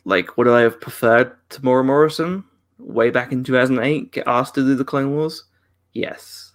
like, 0.05 0.37
would 0.37 0.49
I 0.49 0.61
have 0.61 0.81
preferred 0.81 1.33
Temuera 1.51 1.85
Morrison 1.85 2.45
way 2.79 3.11
back 3.11 3.33
in 3.33 3.43
2008 3.43 4.13
get 4.13 4.29
asked 4.29 4.55
to 4.55 4.63
do 4.63 4.75
the 4.75 4.85
Clone 4.85 5.13
Wars? 5.13 5.45
Yes, 5.95 6.53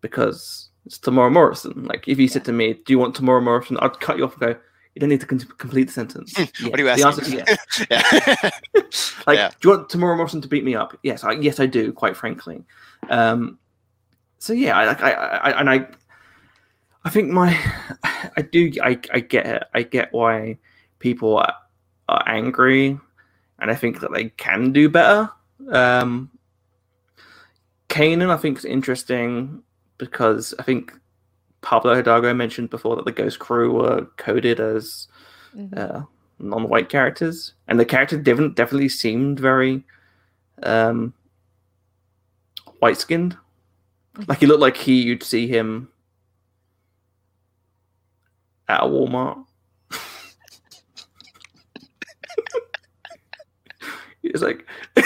because 0.00 0.70
it's 0.86 0.98
Temuera 0.98 1.32
Morrison. 1.32 1.84
Like, 1.84 2.08
if 2.08 2.18
you 2.18 2.28
said 2.28 2.44
to 2.46 2.52
me, 2.52 2.74
"Do 2.86 2.92
you 2.92 2.98
want 2.98 3.16
Temuera 3.16 3.42
Morrison?" 3.42 3.76
I'd 3.78 4.00
cut 4.00 4.16
you 4.16 4.24
off 4.24 4.40
and 4.40 4.54
go, 4.54 4.60
"You 4.94 5.00
don't 5.00 5.08
need 5.10 5.20
to 5.20 5.26
complete 5.26 5.84
the 5.88 5.92
sentence." 5.92 6.32
What 6.62 6.78
are 6.80 6.82
you 6.82 6.84
The 6.84 6.90
asking? 7.06 7.06
answer 7.06 7.22
is 7.22 7.32
yes. 7.32 7.86
yeah. 7.90 8.50
Like, 9.26 9.38
Yeah. 9.38 9.50
do 9.60 9.68
you 9.68 9.76
want 9.76 9.88
Temuera 9.88 10.16
Morrison 10.16 10.40
to 10.42 10.48
beat 10.48 10.64
me 10.64 10.74
up? 10.74 10.96
Yes, 11.02 11.24
I, 11.24 11.32
yes, 11.32 11.58
I 11.60 11.66
do. 11.66 11.92
Quite 11.92 12.16
frankly. 12.16 12.62
Um, 13.08 13.58
so 14.38 14.52
yeah, 14.52 14.76
I, 14.76 14.86
like, 14.86 15.02
I, 15.02 15.12
I, 15.12 15.60
and 15.60 15.70
I, 15.70 15.86
I 17.04 17.10
think 17.10 17.30
my, 17.30 17.58
I 18.36 18.42
do, 18.42 18.70
I, 18.82 18.98
I 19.12 19.20
get 19.20 19.46
it. 19.46 19.64
I 19.72 19.82
get 19.82 20.12
why 20.12 20.58
people 20.98 21.38
are, 21.38 21.54
are 22.08 22.22
angry, 22.26 22.98
and 23.58 23.70
I 23.70 23.74
think 23.74 24.00
that 24.00 24.12
they 24.12 24.28
can 24.30 24.72
do 24.72 24.88
better. 24.90 25.30
Um, 25.70 26.30
Kanan, 27.88 28.30
I 28.30 28.36
think, 28.36 28.58
is 28.58 28.64
interesting 28.64 29.62
because 29.98 30.54
I 30.58 30.62
think 30.62 30.92
Pablo 31.64 31.94
Hidalgo 31.96 32.32
mentioned 32.34 32.68
before 32.68 32.94
that 32.94 33.06
the 33.06 33.12
Ghost 33.12 33.38
Crew 33.38 33.72
were 33.72 34.04
coded 34.18 34.60
as 34.60 35.08
mm-hmm. 35.56 35.74
uh, 35.76 36.02
non-white 36.38 36.90
characters, 36.90 37.54
and 37.66 37.80
the 37.80 37.86
character 37.86 38.18
didn't 38.18 38.54
definitely 38.54 38.90
seemed 38.90 39.40
very 39.40 39.82
um, 40.62 41.14
white-skinned. 42.80 43.32
Mm-hmm. 43.32 44.24
Like 44.28 44.40
he 44.40 44.46
looked 44.46 44.60
like 44.60 44.76
he 44.76 45.00
you'd 45.02 45.22
see 45.22 45.48
him 45.48 45.88
at 48.68 48.82
a 48.82 48.86
Walmart. 48.86 49.42
it's 54.22 54.42
like. 54.42 54.66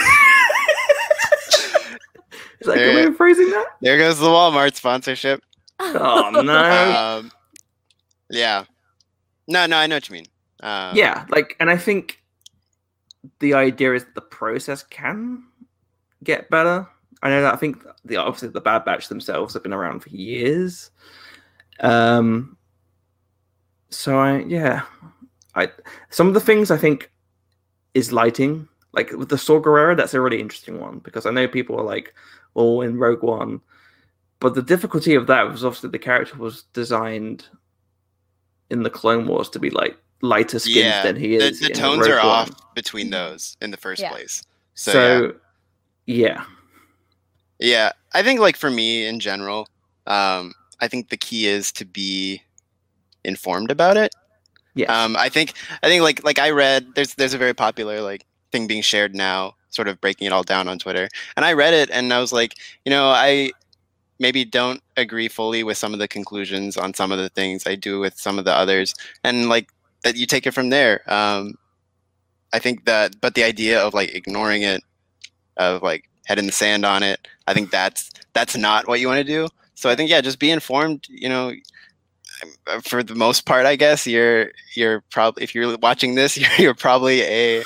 Is 2.61 2.67
that 2.67 2.75
there, 2.75 2.87
good 2.87 2.95
way 2.95 3.05
of 3.05 3.15
phrasing 3.15 3.49
that? 3.51 3.67
There 3.79 3.97
goes 3.97 4.19
the 4.19 4.27
Walmart 4.27 4.75
sponsorship. 4.75 5.41
Oh 5.79 6.29
no. 6.33 7.19
Um, 7.19 7.31
yeah. 8.29 8.65
No, 9.47 9.65
no, 9.65 9.77
I 9.77 9.87
know 9.87 9.95
what 9.95 10.09
you 10.09 10.13
mean. 10.13 10.25
Um, 10.61 10.95
yeah, 10.95 11.25
like, 11.29 11.55
and 11.59 11.69
I 11.69 11.77
think 11.77 12.21
the 13.39 13.53
idea 13.53 13.93
is 13.93 14.05
that 14.05 14.15
the 14.15 14.21
process 14.21 14.83
can 14.83 15.43
get 16.23 16.49
better. 16.49 16.87
I 17.23 17.29
know 17.29 17.41
that 17.41 17.53
I 17.53 17.57
think 17.57 17.83
the 18.05 18.17
obviously 18.17 18.49
the 18.49 18.61
Bad 18.61 18.85
Batch 18.85 19.07
themselves 19.07 19.53
have 19.53 19.63
been 19.63 19.73
around 19.73 20.01
for 20.01 20.09
years. 20.09 20.91
Um. 21.79 22.57
So 23.89 24.19
I 24.19 24.39
yeah, 24.39 24.83
I 25.55 25.69
some 26.09 26.27
of 26.27 26.33
the 26.33 26.39
things 26.39 26.71
I 26.71 26.77
think 26.77 27.11
is 27.93 28.13
lighting 28.13 28.67
like 28.93 29.11
with 29.11 29.29
the 29.29 29.37
Saw 29.37 29.59
Gerrera. 29.59 29.95
That's 29.95 30.13
a 30.13 30.21
really 30.21 30.39
interesting 30.39 30.79
one 30.79 30.99
because 30.99 31.25
I 31.25 31.31
know 31.31 31.47
people 31.47 31.79
are 31.79 31.83
like, 31.83 32.13
well, 32.53 32.81
in 32.81 32.97
Rogue 32.97 33.23
One, 33.23 33.61
but 34.39 34.55
the 34.55 34.61
difficulty 34.61 35.15
of 35.15 35.27
that 35.27 35.49
was 35.49 35.63
obviously 35.65 35.89
the 35.89 35.99
character 35.99 36.37
was 36.37 36.63
designed 36.73 37.45
in 38.69 38.83
the 38.83 38.89
Clone 38.89 39.27
Wars 39.27 39.49
to 39.49 39.59
be 39.59 39.69
like 39.69 39.97
lighter 40.21 40.59
skinned 40.59 40.77
yeah. 40.77 41.03
than 41.03 41.15
he 41.15 41.35
is. 41.35 41.59
the 41.59 41.67
in 41.67 41.73
tones 41.73 42.01
Rogue 42.01 42.11
are 42.11 42.17
One. 42.17 42.25
off 42.27 42.73
between 42.75 43.09
those 43.09 43.57
in 43.61 43.71
the 43.71 43.77
first 43.77 44.01
Yeah. 44.01 44.11
place. 44.11 44.43
So, 44.75 44.91
So, 44.91 45.33
yeah. 46.05 46.27
yeah. 46.27 46.43
Yeah, 47.61 47.91
I 48.13 48.23
think 48.23 48.39
like 48.39 48.55
for 48.55 48.69
me 48.71 49.05
in 49.05 49.19
general, 49.19 49.67
um, 50.07 50.53
I 50.79 50.87
think 50.87 51.09
the 51.09 51.17
key 51.17 51.47
is 51.47 51.71
to 51.73 51.85
be 51.85 52.41
informed 53.25 53.69
about 53.69 53.97
it. 53.97 54.15
Yeah. 54.75 54.85
Um, 55.03 55.17
I 55.17 55.27
think 55.27 55.53
I 55.83 55.87
think 55.89 56.01
like 56.03 56.23
like 56.23 56.39
I 56.39 56.51
read 56.51 56.87
there's 56.95 57.15
there's 57.15 57.33
a 57.33 57.37
very 57.37 57.53
popular 57.53 58.01
like 58.01 58.25
thing 58.53 58.65
being 58.65 58.81
shared 58.81 59.13
now, 59.13 59.55
sort 59.71 59.89
of 59.89 59.99
breaking 59.99 60.27
it 60.27 60.31
all 60.31 60.43
down 60.43 60.69
on 60.69 60.79
Twitter, 60.79 61.09
and 61.35 61.43
I 61.45 61.51
read 61.51 61.73
it 61.73 61.89
and 61.91 62.13
I 62.13 62.19
was 62.19 62.31
like, 62.31 62.55
you 62.85 62.89
know, 62.91 63.09
I 63.09 63.51
maybe 64.19 64.45
don't 64.45 64.81
agree 64.97 65.27
fully 65.27 65.63
with 65.63 65.77
some 65.77 65.93
of 65.93 65.99
the 65.99 66.07
conclusions 66.07 66.77
on 66.77 66.93
some 66.93 67.11
of 67.11 67.17
the 67.17 67.29
things 67.29 67.65
I 67.65 67.75
do 67.75 67.99
with 67.99 68.19
some 68.19 68.37
of 68.37 68.45
the 68.45 68.53
others, 68.53 68.93
and 69.23 69.49
like 69.49 69.69
that 70.03 70.15
you 70.15 70.25
take 70.25 70.47
it 70.47 70.53
from 70.53 70.69
there. 70.69 71.01
Um, 71.11 71.55
I 72.53 72.59
think 72.59 72.85
that, 72.85 73.19
but 73.21 73.35
the 73.35 73.43
idea 73.43 73.79
of 73.79 73.93
like 73.93 74.13
ignoring 74.15 74.63
it, 74.63 74.83
of 75.57 75.81
like 75.81 76.09
head 76.25 76.39
in 76.39 76.45
the 76.45 76.51
sand 76.51 76.85
on 76.85 77.03
it, 77.03 77.27
I 77.47 77.53
think 77.53 77.71
that's 77.71 78.11
that's 78.33 78.55
not 78.55 78.87
what 78.87 78.99
you 78.99 79.07
want 79.07 79.19
to 79.19 79.23
do. 79.23 79.47
So 79.75 79.89
I 79.89 79.95
think 79.95 80.09
yeah, 80.09 80.21
just 80.21 80.39
be 80.39 80.51
informed. 80.51 81.05
You 81.09 81.29
know, 81.29 81.53
for 82.83 83.03
the 83.03 83.15
most 83.15 83.45
part, 83.45 83.65
I 83.65 83.75
guess 83.75 84.05
you're 84.07 84.51
you're 84.75 85.01
probably 85.11 85.43
if 85.43 85.53
you're 85.53 85.77
watching 85.77 86.15
this, 86.15 86.37
you're, 86.37 86.49
you're 86.57 86.75
probably 86.75 87.21
a 87.21 87.63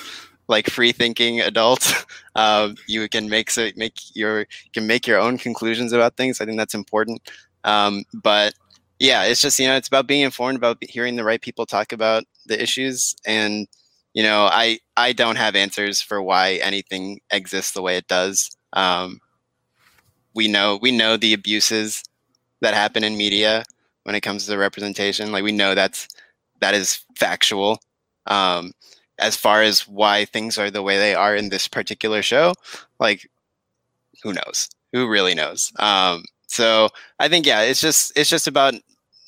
like 0.48 0.70
free 0.70 0.92
thinking 0.92 1.42
adult. 1.42 2.06
Um, 2.36 2.78
you 2.88 3.08
can 3.10 3.30
make 3.30 3.52
so 3.52 3.70
make 3.76 3.94
your 4.16 4.48
can 4.74 4.88
make 4.88 5.06
your 5.06 5.20
own 5.20 5.38
conclusions 5.38 5.94
about 5.94 6.18
things. 6.18 6.42
I 6.42 6.46
think 6.46 6.58
that's 6.58 6.74
important. 6.74 7.22
Um, 7.64 8.06
but 8.12 8.56
yeah, 8.98 9.26
it's 9.26 9.40
just 9.40 9.60
you 9.60 9.68
know 9.68 9.76
it's 9.76 9.88
about 9.88 10.08
being 10.08 10.22
informed 10.22 10.58
about 10.58 10.78
hearing 10.82 11.16
the 11.16 11.24
right 11.24 11.40
people 11.40 11.68
talk 11.68 11.92
about 11.92 12.24
the 12.48 12.60
issues 12.60 13.16
and 13.24 13.68
you 14.16 14.24
know 14.24 14.50
I 14.52 14.80
I 14.98 15.14
don't 15.14 15.36
have 15.36 15.56
answers 15.56 16.02
for 16.02 16.24
why 16.24 16.54
anything 16.64 17.20
exists 17.32 17.74
the 17.74 17.84
way 17.84 17.98
it 17.98 18.08
does. 18.08 18.50
Um, 18.74 19.20
we 20.34 20.48
know 20.48 20.80
we 20.82 20.90
know 20.92 21.18
the 21.18 21.34
abuses 21.34 22.04
that 22.62 22.74
happen 22.74 23.04
in 23.04 23.16
media 23.16 23.64
when 24.04 24.16
it 24.16 24.22
comes 24.22 24.48
to 24.48 24.58
representation. 24.58 25.32
Like 25.32 25.44
we 25.44 25.52
know 25.52 25.76
that's 25.76 26.08
that 26.62 26.74
is 26.74 27.04
factual. 27.16 27.80
Um, 28.28 28.72
as 29.20 29.36
far 29.36 29.62
as 29.62 29.88
why 29.88 30.26
things 30.26 30.58
are 30.58 30.72
the 30.72 30.82
way 30.84 30.98
they 30.98 31.16
are 31.16 31.36
in 31.36 31.50
this 31.50 31.68
particular 31.68 32.22
show, 32.22 32.54
like 33.00 33.30
who 34.24 34.34
knows? 34.34 34.70
Who 34.94 35.08
really 35.08 35.36
knows? 35.36 35.72
Um, 35.80 36.24
so 36.48 36.90
I 37.20 37.28
think 37.30 37.46
yeah, 37.46 37.62
it's 37.62 37.82
just 37.82 38.12
it's 38.18 38.30
just 38.30 38.48
about 38.48 38.74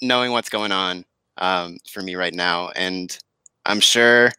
knowing 0.01 0.31
what's 0.31 0.49
going 0.49 0.71
on 0.71 1.05
um, 1.37 1.77
for 1.91 2.01
me 2.01 2.15
right 2.15 2.33
now, 2.33 2.69
and 2.75 3.17
I'm 3.65 3.79
sure 3.79 4.31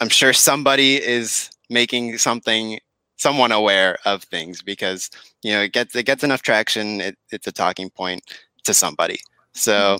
I'm 0.00 0.08
sure 0.08 0.32
somebody 0.32 0.96
is 1.02 1.50
making 1.70 2.18
something 2.18 2.80
someone 3.16 3.52
aware 3.52 3.96
of 4.04 4.24
things 4.24 4.60
because 4.60 5.10
you 5.42 5.52
know 5.52 5.62
it 5.62 5.72
gets 5.72 5.94
it 5.94 6.04
gets 6.06 6.24
enough 6.24 6.42
traction. 6.42 7.00
It, 7.00 7.18
it's 7.30 7.46
a 7.46 7.52
talking 7.52 7.90
point 7.90 8.22
to 8.64 8.74
somebody. 8.74 9.18
So 9.52 9.98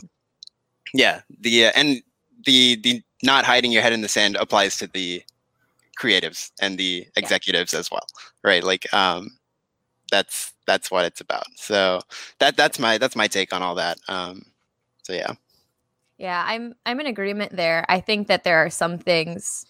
yeah, 0.93 1.23
the 1.41 1.67
uh, 1.67 1.73
and 1.77 2.03
the 2.45 2.77
the 2.77 3.03
not 3.23 3.45
hiding 3.45 3.73
your 3.73 3.82
head 3.82 3.93
in 3.93 4.01
the 4.03 4.09
sand 4.09 4.36
applies 4.36 4.77
to 4.78 4.86
the 4.89 5.23
creatives 5.99 6.51
and 6.61 6.78
the 6.78 7.07
executives 7.16 7.74
as 7.74 7.91
well, 7.91 8.07
right? 8.43 8.65
Like 8.65 8.93
um, 8.93 9.39
that's 10.11 10.53
that's 10.66 10.91
what 10.91 11.05
it's 11.05 11.20
about. 11.20 11.45
So 11.57 12.01
that 12.41 12.57
that's 12.57 12.78
my 12.78 12.99
that's 12.99 13.16
my 13.16 13.28
take 13.28 13.53
on 13.53 13.62
all 13.62 13.74
that. 13.77 13.99
Um, 14.09 14.43
so 15.03 15.12
yeah, 15.12 15.35
Yeah, 16.19 16.43
I'm 16.47 16.74
I'm 16.86 17.01
in 17.01 17.07
agreement 17.07 17.57
there. 17.57 17.85
I 17.89 18.01
think 18.01 18.28
that 18.28 18.45
there 18.45 18.59
are 18.65 18.70
some 18.70 18.99
things 18.99 19.66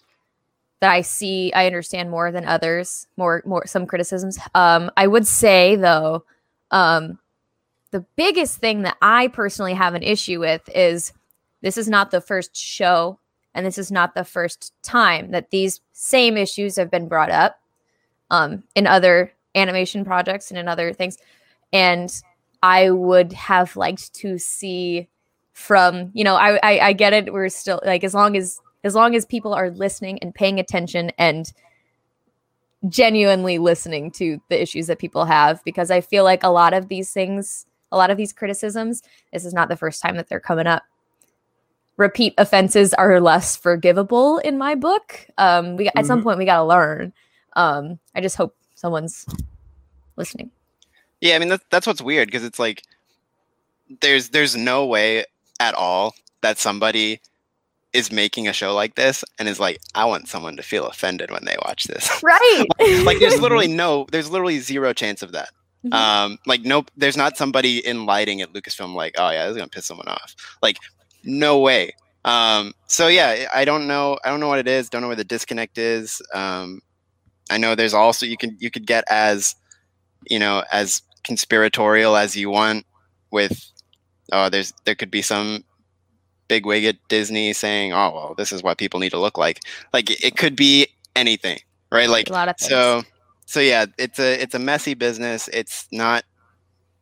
that 0.81 0.91
I 0.91 1.01
see 1.03 1.53
I 1.55 1.67
understand 1.67 2.11
more 2.11 2.31
than 2.33 2.47
others, 2.47 3.07
more 3.17 3.43
more 3.47 3.67
some 3.67 3.87
criticisms. 3.87 4.39
Um 4.55 4.91
I 4.97 5.07
would 5.07 5.27
say 5.27 5.77
though, 5.77 6.25
um 6.71 7.19
the 7.93 8.05
biggest 8.17 8.59
thing 8.59 8.83
that 8.83 8.97
I 9.01 9.29
personally 9.29 9.75
have 9.75 9.95
an 9.95 10.03
issue 10.03 10.41
with 10.41 10.69
is 10.75 11.13
this 11.63 11.79
is 11.79 11.89
not 11.89 12.11
the 12.11 12.21
first 12.21 12.57
show 12.57 13.19
and 13.55 13.65
this 13.65 13.79
is 13.79 13.93
not 13.93 14.15
the 14.15 14.25
first 14.25 14.73
time 14.83 15.31
that 15.31 15.51
these 15.51 15.81
same 15.93 16.37
issues 16.37 16.77
have 16.77 16.91
been 16.91 17.09
brought 17.09 17.31
up 17.31 17.61
um 18.31 18.63
in 18.75 18.87
other 18.87 19.33
animation 19.55 20.05
projects 20.05 20.51
and 20.51 20.59
in 20.59 20.69
other 20.69 20.93
things. 20.93 21.19
And 21.73 22.13
I 22.63 22.91
would 22.91 23.33
have 23.33 23.77
liked 23.77 24.15
to 24.15 24.39
see 24.39 25.09
from 25.53 26.11
you 26.15 26.25
know 26.25 26.35
I, 26.35 26.59
I 26.65 26.79
i 26.81 26.93
get 26.93 27.13
it 27.13 27.33
we're 27.33 27.49
still 27.49 27.81
like 27.87 28.03
as 28.03 28.13
long 28.13 28.37
as 28.37 28.61
as 28.83 28.97
long 28.97 29.15
as 29.15 29.25
people 29.25 29.55
are 29.55 29.71
listening 29.71 30.19
and 30.19 30.35
paying 30.35 30.59
attention 30.59 31.13
and 31.17 31.53
genuinely 32.89 33.59
listening 33.59 34.11
to 34.13 34.41
the 34.49 34.61
issues 34.61 34.89
that 34.89 34.99
people 34.99 35.27
have 35.27 35.63
because 35.63 35.93
i 35.93 36.01
feel 36.01 36.25
like 36.25 36.43
a 36.43 36.49
lot 36.49 36.75
of 36.75 36.89
these 36.89 37.13
things 37.13 37.67
a 37.93 37.97
lot 37.97 38.11
of 38.11 38.17
these 38.17 38.33
criticisms 38.33 39.01
this 39.33 39.45
is 39.45 39.55
not 39.55 39.69
the 39.69 39.77
first 39.77 40.03
time 40.03 40.17
that 40.17 40.29
they're 40.29 40.41
coming 40.41 40.67
up 40.67 40.83
repeat 41.97 42.35
offenses 42.39 42.93
are 42.95 43.21
less 43.21 43.57
forgivable 43.57 44.39
in 44.39 44.59
my 44.59 44.75
book 44.75 45.27
um 45.39 45.77
we 45.77 45.89
at 45.95 46.07
some 46.07 46.23
point 46.23 46.39
we 46.39 46.45
got 46.45 46.57
to 46.57 46.65
learn 46.65 47.13
um 47.55 47.99
i 48.15 48.21
just 48.21 48.37
hope 48.37 48.57
someone's 48.75 49.27
listening 50.17 50.51
yeah. 51.25 51.37
I 51.37 51.39
mean 51.39 51.49
that's 51.49 51.65
that's 51.71 51.87
what's 51.87 52.03
weird 52.03 52.29
because 52.29 52.45
it's 52.45 52.59
like 52.59 52.83
there's 54.01 54.29
there's 54.29 54.55
no 54.55 54.85
way 54.85 55.25
at 55.59 55.75
all 55.75 56.15
that 56.43 56.59
somebody 56.59 57.21
is 57.95 58.13
making 58.13 58.47
a 58.47 58.53
show 58.53 58.75
like 58.75 58.97
this 58.97 59.25
and 59.39 59.49
is 59.49 59.59
like 59.59 59.81
I 59.95 60.05
want 60.05 60.29
someone 60.29 60.57
to 60.57 60.63
feel 60.63 60.87
offended 60.87 61.31
when 61.31 61.45
they 61.47 61.57
watch 61.65 61.85
this. 61.85 62.11
right 62.23 62.67
like 63.05 63.21
there's 63.21 63.41
literally 63.41 63.69
no 63.83 64.07
there's 64.13 64.31
literally 64.31 64.59
zero 64.59 64.93
chance 64.93 65.23
of 65.23 65.33
that. 65.33 65.49
Mhm. 65.87 65.95
Um, 65.95 66.39
like 66.47 66.63
no, 66.63 66.85
there's 66.97 67.17
not 67.17 67.39
somebody 67.39 67.85
in 67.85 68.05
lighting 68.05 68.43
at 68.43 68.53
Lucasfilm 68.53 68.95
like, 68.95 69.15
oh 69.17 69.31
yeah, 69.31 69.45
this 69.45 69.53
is 69.53 69.57
gonna 69.57 69.69
piss 69.69 69.87
someone 69.87 70.09
off. 70.09 70.35
Like, 70.63 70.79
no 71.25 71.59
way. 71.59 71.93
Um, 72.25 72.73
so 72.87 73.09
yeah, 73.09 73.49
I 73.55 73.65
don't 73.65 73.87
know. 73.87 74.19
I 74.25 74.31
don't 74.31 74.41
know 74.41 74.49
what 74.49 74.59
it 74.59 74.69
is. 74.69 74.89
Don't 74.89 75.03
know 75.03 75.09
where 75.09 75.17
the 75.17 75.25
disconnect 75.25 75.79
is. 75.79 76.23
Um, 76.33 76.81
I 77.51 77.59
know 77.59 77.75
there's 77.75 77.95
also 77.95 78.27
you 78.27 78.37
can 78.37 78.57
you 78.59 78.71
could 78.71 78.87
get 78.87 79.05
as, 79.11 79.55
you 80.29 80.39
know, 80.39 80.65
as 80.73 81.03
conspiratorial 81.23 82.17
as 82.17 82.37
you 82.37 82.51
want 82.51 82.87
with, 83.31 83.71
oh, 84.33 84.49
there's 84.49 84.73
there 84.85 84.95
could 84.95 85.11
be 85.11 85.23
some 85.23 85.65
big 86.49 86.65
wig 86.67 86.85
at 86.85 86.97
Disney 87.09 87.53
saying, 87.53 87.93
oh 87.93 88.13
well, 88.15 88.35
this 88.37 88.53
is 88.53 88.63
what 88.63 88.79
people 88.79 89.01
need 89.01 89.11
to 89.11 89.19
look 89.21 89.37
like. 89.37 89.61
Like 89.93 90.11
it 90.25 90.37
could 90.37 90.57
be 90.57 90.87
anything, 91.15 91.59
right? 91.93 92.09
Like 92.09 92.31
a 92.31 92.33
lot 92.33 92.49
of 92.49 92.57
things. 92.57 92.71
so 92.71 93.03
so 93.47 93.61
yeah 93.61 93.87
it's 93.99 94.19
a 94.19 94.41
it's 94.43 94.55
a 94.55 94.59
messy 94.59 94.95
business 94.95 95.49
it's 95.49 95.87
not 95.93 96.25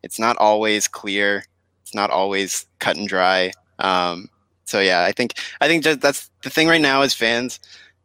it's 0.03 0.19
not 0.19 0.37
always 0.39 0.89
clear 0.89 1.45
it's 1.83 1.95
not 1.95 2.11
always 2.11 2.67
cut 2.79 2.97
and 2.97 3.09
dry 3.09 3.53
um 3.83 4.29
so 4.65 4.81
yeah 4.81 5.05
i 5.05 5.13
think 5.13 5.35
i 5.61 5.69
think 5.69 5.85
just 5.85 6.01
that's 6.01 6.31
the 6.43 6.51
thing 6.51 6.69
right 6.69 6.81
now 6.81 7.03
as 7.03 7.13
fans 7.13 7.61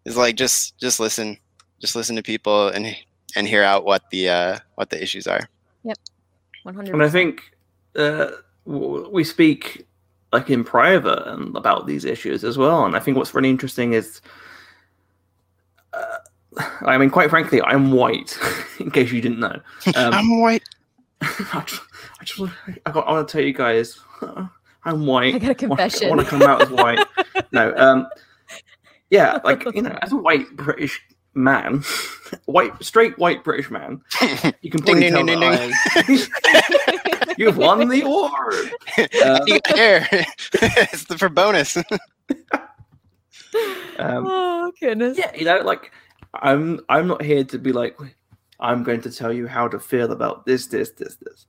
is 0.05 0.17
like 0.17 0.35
just 0.35 0.77
just 0.77 0.99
listen 0.99 1.37
just 1.79 1.95
listen 1.95 2.15
to 2.15 2.23
people 2.23 2.67
and 2.67 2.95
and 3.35 3.47
hear 3.47 3.63
out 3.63 3.85
what 3.85 4.09
the 4.11 4.27
uh 4.29 4.59
what 4.75 4.89
the 4.89 5.01
issues 5.01 5.27
are 5.27 5.47
Yep, 5.87 5.97
100 6.63 6.93
And 6.93 7.03
I 7.03 7.09
think 7.09 7.51
uh, 7.95 8.31
we 8.65 9.23
speak 9.23 9.85
like 10.33 10.49
in 10.49 10.63
private 10.63 11.25
and 11.27 11.55
about 11.55 11.87
these 11.87 12.03
issues 12.03 12.43
as 12.43 12.57
well. 12.57 12.85
And 12.85 12.95
I 12.95 12.99
think 12.99 13.15
what's 13.15 13.33
really 13.33 13.49
interesting 13.49 13.93
is, 13.93 14.21
uh, 15.93 16.17
I 16.81 16.97
mean, 16.97 17.09
quite 17.09 17.29
frankly, 17.29 17.61
I'm 17.61 17.91
white. 17.93 18.37
in 18.79 18.91
case 18.91 19.11
you 19.11 19.21
didn't 19.21 19.39
know, 19.39 19.59
um, 19.95 20.13
i'm 20.13 20.39
white 20.39 20.63
I 21.21 21.63
just, 21.65 21.81
I 22.19 22.23
just, 22.25 22.41
I, 22.85 22.91
got, 22.91 23.07
I 23.07 23.11
want 23.13 23.27
to 23.27 23.31
tell 23.31 23.41
you 23.41 23.53
guys, 23.53 23.99
I'm 24.83 25.05
white. 25.05 25.35
I 25.35 25.39
got 25.39 25.51
a 25.51 25.55
confession. 25.55 26.07
I 26.07 26.09
want 26.09 26.21
to 26.21 26.27
come 26.27 26.41
out 26.43 26.61
as 26.61 26.69
white. 26.69 27.05
no, 27.51 27.73
um, 27.75 28.07
yeah, 29.09 29.39
like 29.43 29.63
you 29.75 29.81
know, 29.81 29.97
as 30.01 30.11
a 30.11 30.17
white 30.17 30.55
British 30.55 31.01
man, 31.33 31.83
white, 32.45 32.81
straight 32.83 33.17
white 33.17 33.43
British 33.43 33.69
man, 33.69 34.01
you 34.61 34.71
can 34.71 34.81
probably 34.81 35.01
Ding, 35.01 35.13
tell 35.13 35.25
ding, 35.25 35.39
that 35.39 35.71
I- 35.95 37.33
you've 37.37 37.57
won 37.57 37.87
the 37.89 38.01
award. 38.01 38.71
Uh, 39.23 39.39
you 39.45 39.59
got 39.61 39.77
hair. 39.77 40.07
it's 40.11 41.05
the 41.05 41.17
for 41.17 41.29
bonus. 41.29 41.77
Um, 43.99 44.25
oh 44.27 44.71
goodness. 44.79 45.17
yeah, 45.17 45.33
you 45.35 45.45
know, 45.45 45.59
like 45.61 45.91
I'm 46.35 46.79
I'm 46.89 47.07
not 47.07 47.21
here 47.21 47.43
to 47.45 47.57
be 47.57 47.71
like 47.71 47.97
I'm 48.59 48.83
going 48.83 49.01
to 49.01 49.11
tell 49.11 49.31
you 49.33 49.47
how 49.47 49.67
to 49.67 49.79
feel 49.79 50.11
about 50.11 50.45
this, 50.45 50.67
this, 50.67 50.91
this, 50.91 51.15
this. 51.17 51.45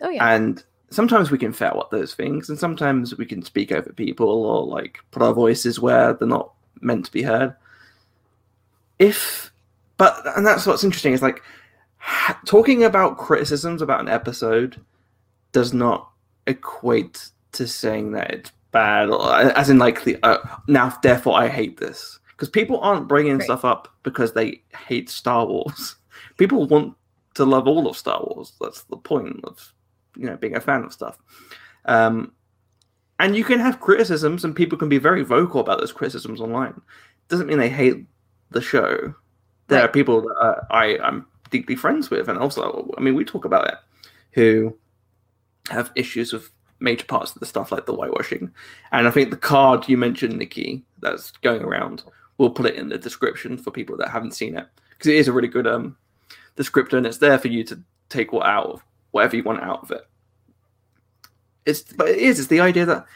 Oh 0.00 0.08
yeah. 0.08 0.34
And 0.34 0.62
sometimes 0.94 1.30
we 1.30 1.38
can 1.38 1.52
fail 1.52 1.80
at 1.82 1.90
those 1.90 2.14
things, 2.14 2.48
and 2.48 2.58
sometimes 2.58 3.16
we 3.16 3.26
can 3.26 3.42
speak 3.42 3.72
over 3.72 3.92
people 3.92 4.28
or 4.28 4.66
like 4.66 4.98
put 5.10 5.22
our 5.22 5.32
voices 5.32 5.80
where 5.80 6.12
they're 6.14 6.28
not 6.28 6.52
meant 6.80 7.04
to 7.06 7.12
be 7.12 7.22
heard. 7.22 7.54
If, 8.98 9.52
but 9.96 10.20
and 10.36 10.46
that's 10.46 10.66
what's 10.66 10.84
interesting 10.84 11.12
is 11.12 11.22
like 11.22 11.42
ha- 11.96 12.40
talking 12.46 12.84
about 12.84 13.18
criticisms 13.18 13.82
about 13.82 14.00
an 14.00 14.08
episode 14.08 14.80
does 15.52 15.72
not 15.72 16.10
equate 16.46 17.28
to 17.52 17.66
saying 17.66 18.12
that 18.12 18.30
it's 18.30 18.52
bad, 18.70 19.10
or 19.10 19.34
as 19.34 19.70
in 19.70 19.78
like 19.78 20.04
the 20.04 20.16
uh, 20.22 20.38
now 20.68 20.96
therefore 21.02 21.38
I 21.38 21.48
hate 21.48 21.78
this 21.78 22.18
because 22.42 22.48
people 22.48 22.80
aren't 22.80 23.06
bringing 23.08 23.40
stuff 23.40 23.64
up 23.64 23.88
because 24.02 24.32
they 24.32 24.62
hate 24.86 25.08
Star 25.08 25.46
Wars. 25.46 25.96
People 26.38 26.66
want 26.66 26.96
to 27.34 27.44
love 27.44 27.68
all 27.68 27.86
of 27.86 27.96
Star 27.96 28.20
Wars. 28.20 28.54
That's 28.60 28.82
the 28.84 28.96
point 28.96 29.44
of 29.44 29.72
you 30.16 30.26
know 30.26 30.36
being 30.36 30.56
a 30.56 30.60
fan 30.60 30.84
of 30.84 30.92
stuff. 30.92 31.18
Um, 31.84 32.32
and 33.18 33.36
you 33.36 33.44
can 33.44 33.60
have 33.60 33.80
criticisms, 33.80 34.44
and 34.44 34.54
people 34.54 34.78
can 34.78 34.88
be 34.88 34.98
very 34.98 35.22
vocal 35.22 35.60
about 35.60 35.78
those 35.78 35.92
criticisms 35.92 36.40
online. 36.40 36.80
Doesn't 37.28 37.46
mean 37.46 37.58
they 37.58 37.68
hate 37.68 38.04
the 38.50 38.60
show. 38.60 39.14
There 39.68 39.82
are 39.82 39.88
people 39.88 40.22
that 40.22 40.34
uh, 40.34 40.64
I 40.70 40.98
I'm 40.98 41.26
deeply 41.50 41.76
friends 41.76 42.10
with, 42.10 42.28
and 42.28 42.38
also 42.38 42.90
I 42.96 43.00
mean 43.00 43.14
we 43.14 43.24
talk 43.24 43.44
about 43.44 43.68
it, 43.68 43.74
who 44.32 44.76
have 45.70 45.92
issues 45.94 46.32
with 46.32 46.50
major 46.80 47.04
parts 47.04 47.32
of 47.32 47.38
the 47.38 47.46
stuff 47.46 47.70
like 47.70 47.86
the 47.86 47.94
whitewashing. 47.94 48.50
And 48.90 49.06
I 49.06 49.10
think 49.12 49.30
the 49.30 49.36
card 49.36 49.88
you 49.88 49.96
mentioned, 49.96 50.36
Nikki, 50.36 50.84
that's 50.98 51.30
going 51.42 51.62
around, 51.62 52.02
we'll 52.38 52.50
put 52.50 52.66
it 52.66 52.74
in 52.74 52.88
the 52.88 52.98
description 52.98 53.56
for 53.56 53.70
people 53.70 53.96
that 53.98 54.08
haven't 54.08 54.34
seen 54.34 54.56
it 54.56 54.66
because 54.90 55.06
it 55.06 55.16
is 55.16 55.28
a 55.28 55.32
really 55.32 55.48
good 55.48 55.66
um 55.66 55.96
descriptor, 56.56 56.94
and 56.94 57.06
it's 57.06 57.18
there 57.18 57.38
for 57.38 57.48
you 57.48 57.62
to 57.64 57.80
take 58.08 58.32
what 58.32 58.46
out 58.46 58.66
of 58.66 58.84
whatever 59.12 59.36
you 59.36 59.42
want 59.44 59.62
out 59.62 59.82
of 59.82 59.90
it. 59.92 60.02
It's 61.64 61.82
but 61.82 62.08
it 62.08 62.18
is 62.18 62.38
it's 62.38 62.48
the 62.48 62.60
idea 62.60 62.84
that 62.86 63.06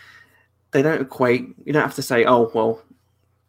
they 0.70 0.82
don't 0.82 1.01
equate. 1.01 1.48
You 1.64 1.73
don't 1.73 1.82
have 1.82 1.94
to 1.97 2.02
say, 2.02 2.24
oh 2.24 2.51
well, 2.55 2.81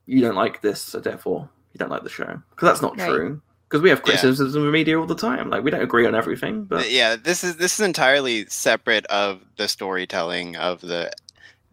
you 0.06 0.22
don't 0.22 0.36
like 0.36 0.62
this, 0.62 0.82
so 0.82 1.00
therefore 1.00 1.50
you 1.74 1.78
don't 1.78 1.90
like 1.92 2.04
the 2.04 2.10
show 2.10 2.42
because 2.50 2.68
that's 2.68 2.82
not 2.82 2.98
Right. 2.98 3.08
true. 3.10 3.42
Because 3.70 3.82
we 3.82 3.90
have 3.90 4.00
Yeah. 4.00 4.06
criticisms 4.06 4.56
of 4.56 4.64
the 4.64 4.72
media 4.72 5.00
all 5.00 5.06
the 5.06 5.14
time. 5.16 5.50
Like 5.50 5.64
we 5.64 5.70
don't 5.72 5.82
agree 5.84 6.08
on 6.08 6.16
everything, 6.16 6.64
but 6.64 6.90
yeah, 6.90 7.16
this 7.16 7.44
is 7.44 7.58
this 7.58 7.80
is 7.80 7.86
entirely 7.86 8.46
separate 8.48 9.06
of 9.08 9.42
the 9.58 9.68
storytelling 9.68 10.56
of 10.56 10.82
the 10.82 11.12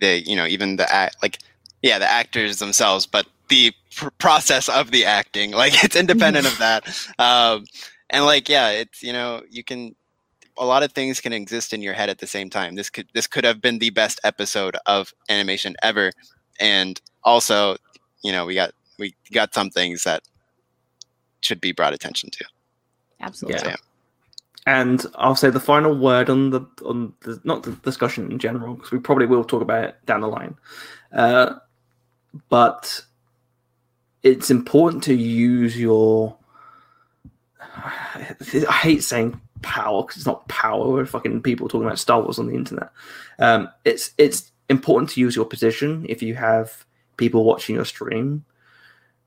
the 0.01 0.21
you 0.29 0.37
know 0.37 0.47
even 0.47 0.77
the 0.77 0.93
act 0.93 1.17
like 1.23 1.39
yeah 1.83 1.99
the 1.99 2.11
actors 2.11 2.59
themselves, 2.59 3.07
but 3.07 3.27
the 3.49 3.73
pr- 3.95 4.09
process 4.19 4.69
of 4.69 4.91
the 4.91 5.05
acting 5.07 5.53
like 5.63 5.83
it's 5.85 5.97
independent 5.97 6.47
of 6.47 6.59
that. 6.59 6.85
Um, 7.19 7.65
and 8.11 8.27
like 8.27 8.49
yeah, 8.51 8.71
it's 8.71 9.03
you 9.03 9.13
know 9.15 9.43
you 9.49 9.65
can 9.65 9.95
a 10.59 10.65
lot 10.65 10.83
of 10.83 10.93
things 10.93 11.21
can 11.21 11.33
exist 11.33 11.73
in 11.73 11.83
your 11.83 11.95
head 11.95 12.09
at 12.09 12.19
the 12.19 12.27
same 12.27 12.51
time. 12.51 12.75
This 12.75 12.91
could 12.91 13.09
this 13.15 13.27
could 13.27 13.45
have 13.45 13.61
been 13.61 13.79
the 13.79 13.91
best 13.91 14.21
episode 14.25 14.77
of 14.87 15.13
animation 15.29 15.75
ever, 15.83 16.13
and 16.61 17.01
also 17.23 17.77
you 18.23 18.33
know 18.33 18.47
we 18.47 18.55
got 18.55 18.73
we 18.99 19.15
got 19.33 19.55
some 19.55 19.71
things 19.71 20.05
that 20.05 20.23
should 21.41 21.61
be 21.61 21.73
brought 21.73 21.93
attention 21.93 22.31
to. 22.31 22.45
Absolutely. 23.21 23.71
Yeah. 23.71 23.77
And 24.67 25.05
I'll 25.17 25.37
say 25.37 25.51
the 25.51 25.61
final 25.61 25.95
word 25.95 26.31
on 26.31 26.51
the 26.51 26.61
on 26.85 27.13
the 27.21 27.41
not 27.45 27.65
the 27.65 27.73
discussion 27.73 28.31
in 28.31 28.39
general 28.39 28.75
because 28.75 28.93
we 28.93 28.99
probably 28.99 29.27
will 29.27 29.45
talk 29.45 29.61
about 29.63 29.85
it 29.85 30.07
down 30.07 30.23
the 30.23 30.29
line. 30.29 30.57
Uh, 31.13 31.57
but 32.49 33.03
it's 34.23 34.51
important 34.51 35.03
to 35.05 35.15
use 35.15 35.79
your. 35.79 36.37
I 37.77 38.79
hate 38.83 39.03
saying 39.03 39.41
power 39.65 40.03
because 40.03 40.19
it's 40.19 40.27
not 40.27 40.47
power. 40.49 40.89
We're 40.89 41.07
fucking 41.07 41.43
people 41.43 41.69
talking 41.69 41.87
about 41.87 41.99
Star 41.99 42.21
Wars 42.21 42.39
on 42.39 42.47
the 42.47 42.55
internet. 42.55 42.91
Um, 43.41 43.69
it's 43.85 44.13
it's 44.19 44.53
important 44.69 45.11
to 45.11 45.21
use 45.21 45.35
your 45.35 45.45
position 45.47 46.07
if 46.09 46.23
you 46.23 46.35
have 46.37 46.85
people 47.17 47.45
watching 47.45 47.75
your 47.75 47.85
stream 47.85 48.45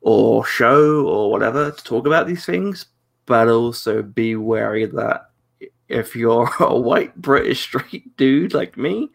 or 0.01 0.45
show 0.45 1.05
or 1.05 1.29
whatever 1.31 1.71
to 1.71 1.83
talk 1.83 2.05
about 2.07 2.27
these 2.27 2.45
things 2.45 2.85
but 3.25 3.47
also 3.47 4.01
be 4.01 4.35
wary 4.35 4.85
that 4.85 5.29
if 5.89 6.15
you're 6.15 6.49
a 6.59 6.77
white 6.79 7.15
British 7.21 7.61
straight 7.61 8.15
dude 8.17 8.53
like 8.53 8.77
me, 8.77 9.09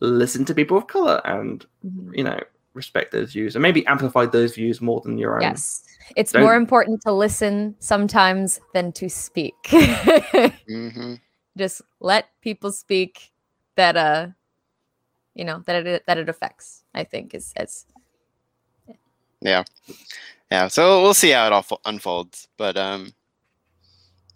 listen 0.00 0.44
to 0.44 0.54
people 0.54 0.76
of 0.76 0.86
color 0.86 1.20
and 1.24 1.66
Mhm. 1.84 2.16
you 2.16 2.24
know 2.24 2.40
respect 2.74 3.12
those 3.12 3.32
views 3.32 3.54
and 3.56 3.62
maybe 3.62 3.86
amplify 3.86 4.26
those 4.26 4.54
views 4.54 4.80
more 4.80 5.00
than 5.00 5.18
your 5.18 5.36
own. 5.36 5.42
Yes. 5.42 5.84
It's 6.16 6.32
Don't- 6.32 6.42
more 6.42 6.54
important 6.56 7.00
to 7.02 7.12
listen 7.12 7.74
sometimes 7.78 8.60
than 8.74 8.92
to 8.92 9.08
speak. 9.08 9.54
hmm 9.68 11.14
Just 11.56 11.82
let 12.00 12.26
people 12.40 12.72
speak 12.72 13.30
that 13.76 13.96
uh 13.96 14.28
you 15.34 15.44
know 15.44 15.62
that 15.66 15.86
it 15.86 16.02
that 16.06 16.18
it 16.18 16.28
affects, 16.28 16.84
I 16.94 17.04
think 17.04 17.34
is 17.34 17.52
is 17.58 17.86
Yeah, 19.40 19.64
yeah. 20.50 20.68
So 20.68 21.02
we'll 21.02 21.14
see 21.14 21.30
how 21.30 21.46
it 21.46 21.52
all 21.52 21.62
fo- 21.62 21.80
unfolds, 21.84 22.48
but 22.58 22.76
um, 22.76 23.12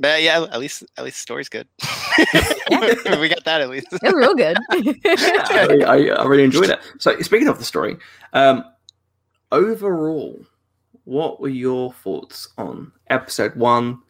but 0.00 0.22
yeah, 0.22 0.42
at 0.50 0.58
least 0.60 0.84
at 0.96 1.04
least 1.04 1.16
the 1.18 1.20
story's 1.20 1.48
good. 1.48 1.68
we 3.20 3.28
got 3.28 3.44
that 3.44 3.60
at 3.60 3.68
least. 3.68 3.88
it's 3.92 4.12
real 4.12 4.34
good. 4.34 4.56
I, 4.70 5.84
I, 5.86 6.22
I 6.22 6.26
really 6.26 6.44
enjoyed 6.44 6.70
it. 6.70 6.80
So 6.98 7.18
speaking 7.20 7.48
of 7.48 7.58
the 7.58 7.64
story, 7.64 7.96
um, 8.32 8.64
overall, 9.52 10.44
what 11.04 11.40
were 11.40 11.48
your 11.48 11.92
thoughts 11.92 12.48
on 12.58 12.92
episode 13.08 13.54
one 13.54 14.00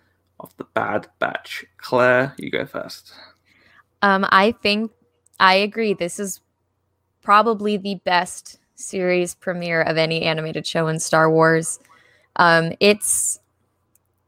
of 0.41 0.57
the 0.57 0.65
Bad 0.65 1.09
Batch? 1.19 1.65
Claire, 1.79 2.35
you 2.39 2.51
go 2.51 2.65
first. 2.65 3.13
Um, 4.03 4.27
I 4.31 4.53
think 4.53 4.91
I 5.39 5.55
agree. 5.57 5.95
This 5.95 6.19
is 6.19 6.41
probably 7.23 7.77
the 7.77 7.97
best 8.05 8.59
series 8.77 9.35
premiere 9.35 9.83
of 9.83 9.97
any 9.97 10.23
animated 10.23 10.67
show 10.67 10.87
in 10.89 10.99
Star 10.99 11.31
Wars. 11.31 11.79
Um, 12.37 12.73
it's 12.81 13.41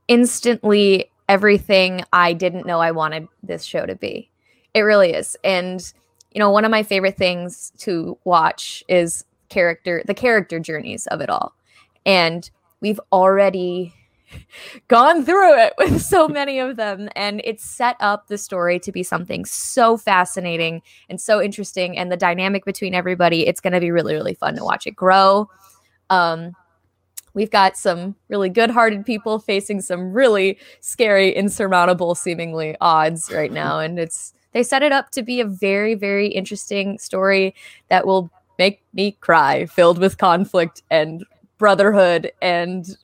instantly 0.09 1.11
everything 1.29 2.03
I 2.13 2.33
didn't 2.33 2.67
know 2.67 2.81
I 2.81 2.91
wanted 2.91 3.29
this 3.43 3.65
show 3.65 3.87
to 3.87 3.95
be. 3.95 4.31
It 4.75 4.81
really 4.81 5.13
is. 5.13 5.37
And 5.45 5.81
you 6.33 6.39
know, 6.41 6.51
one 6.51 6.65
of 6.65 6.71
my 6.71 6.83
favorite 6.83 7.17
things 7.17 7.73
to 7.79 8.19
watch 8.25 8.85
is 8.89 9.25
character 9.49 10.03
the 10.07 10.15
character 10.15 10.61
journeys 10.61 11.07
of 11.09 11.21
it 11.21 11.31
all. 11.31 11.55
And 12.05 12.49
we've 12.81 13.01
already 13.13 13.95
gone 14.89 15.25
through 15.25 15.59
it 15.59 15.73
with 15.79 16.01
so 16.03 16.29
many 16.29 16.59
of 16.59 16.77
them 16.77 17.09
and 17.17 17.41
it's 17.45 17.65
set 17.65 17.97
up 18.01 18.29
the 18.29 18.39
story 18.39 18.79
to 18.81 18.93
be 18.93 19.03
something 19.03 19.45
so 19.45 19.97
fascinating 19.97 20.83
and 21.09 21.21
so 21.21 21.43
interesting 21.43 21.97
and 21.97 22.13
the 22.13 22.17
dynamic 22.17 22.65
between 22.65 22.95
everybody 22.95 23.47
it's 23.47 23.61
going 23.61 23.73
to 23.73 23.81
be 23.81 23.91
really 23.91 24.15
really 24.15 24.35
fun 24.35 24.55
to 24.55 24.65
watch 24.65 24.87
it 24.87 24.95
grow 24.95 25.49
um 26.11 26.53
we've 27.39 27.51
got 27.53 27.77
some 27.77 28.17
really 28.29 28.49
good-hearted 28.49 29.07
people 29.07 29.39
facing 29.39 29.81
some 29.81 30.13
really 30.13 30.59
scary 30.81 31.31
insurmountable 31.31 32.17
seemingly 32.17 32.77
odds 32.81 33.31
right 33.33 33.53
now 33.53 33.79
and 33.79 33.97
it's 33.97 34.35
they 34.53 34.63
set 34.65 34.83
it 34.83 34.91
up 34.91 35.11
to 35.11 35.23
be 35.23 35.41
a 35.41 35.47
very 35.47 35.95
very 35.95 36.27
interesting 36.27 36.99
story 36.99 37.55
that 37.91 38.05
will 38.05 38.29
make 38.59 38.83
me 38.93 39.13
cry 39.21 39.67
filled 39.67 39.99
with 39.99 40.19
conflict 40.19 40.83
and 40.91 41.25
brotherhood 41.59 42.33
and 42.43 42.97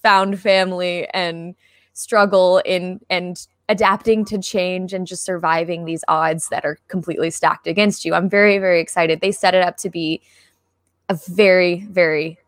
found 0.00 0.38
family 0.38 1.08
and 1.12 1.56
struggle 1.92 2.58
in 2.64 3.00
and 3.10 3.48
adapting 3.68 4.24
to 4.24 4.38
change 4.38 4.92
and 4.92 5.08
just 5.08 5.24
surviving 5.24 5.84
these 5.84 6.04
odds 6.06 6.48
that 6.50 6.64
are 6.64 6.78
completely 6.88 7.30
stacked 7.30 7.66
against 7.66 8.04
you. 8.04 8.14
I'm 8.14 8.28
very 8.28 8.58
very 8.58 8.80
excited. 8.80 9.20
They 9.20 9.32
set 9.32 9.54
it 9.54 9.62
up 9.62 9.76
to 9.78 9.90
be 9.90 10.22
a 11.08 11.18
very 11.28 11.86
very 11.90 12.38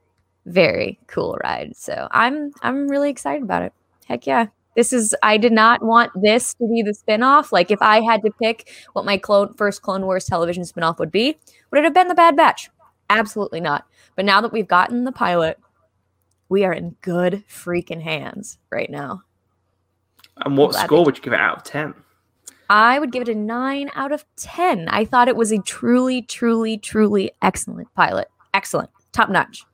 very 0.47 0.99
cool 1.07 1.39
ride. 1.43 1.77
So 1.77 2.09
I'm 2.11 2.53
I'm 2.63 2.89
really 2.89 3.11
excited 3.11 3.43
about 3.43 3.63
it. 3.63 3.73
Heck 4.07 4.27
yeah. 4.27 4.47
This 4.77 4.93
is 4.93 5.15
I 5.23 5.37
did 5.37 5.53
not 5.53 5.83
want 5.83 6.11
this 6.21 6.55
to 6.55 6.69
be 6.69 6.83
the 6.83 6.95
spin-off. 6.95 7.53
Like 7.53 7.71
if 7.71 7.81
I 7.81 8.01
had 8.01 8.23
to 8.23 8.31
pick 8.43 8.73
what 8.93 9.05
my 9.05 9.17
clone 9.17 9.55
first 9.55 9.83
Clone 9.83 10.05
Wars 10.05 10.25
television 10.25 10.65
spin-off 10.65 10.99
would 10.99 11.13
be, 11.13 11.39
would 11.71 11.79
it 11.79 11.85
have 11.85 11.95
been 11.95 12.09
the 12.09 12.15
Bad 12.15 12.37
Batch? 12.37 12.71
Absolutely 13.09 13.61
not. 13.61 13.87
But 14.17 14.25
now 14.25 14.41
that 14.41 14.53
we've 14.53 14.67
gotten 14.67 15.05
the 15.05 15.13
pilot, 15.13 15.59
we 16.49 16.65
are 16.65 16.73
in 16.73 16.97
good 17.03 17.45
freaking 17.49 18.03
hands 18.03 18.59
right 18.71 18.91
now. 18.91 19.23
And 20.45 20.57
what 20.57 20.73
they 20.73 20.81
score 20.81 21.05
would 21.05 21.17
you 21.17 21.23
give 21.23 21.33
it 21.33 21.41
out 21.41 21.59
of 21.59 21.63
10? 21.65 21.95
I 22.69 22.99
would 22.99 23.13
give 23.13 23.23
it 23.23 23.29
a 23.29 23.35
nine 23.35 23.91
out 23.95 24.11
of 24.11 24.25
10. 24.37 24.89
I 24.89 25.05
thought 25.05 25.29
it 25.29 25.37
was 25.37 25.53
a 25.53 25.59
truly, 25.59 26.23
truly, 26.23 26.79
truly 26.79 27.33
excellent 27.43 27.93
pilot. 27.95 28.29
Excellent. 28.53 28.91
Top 29.13 29.29
notch. 29.29 29.65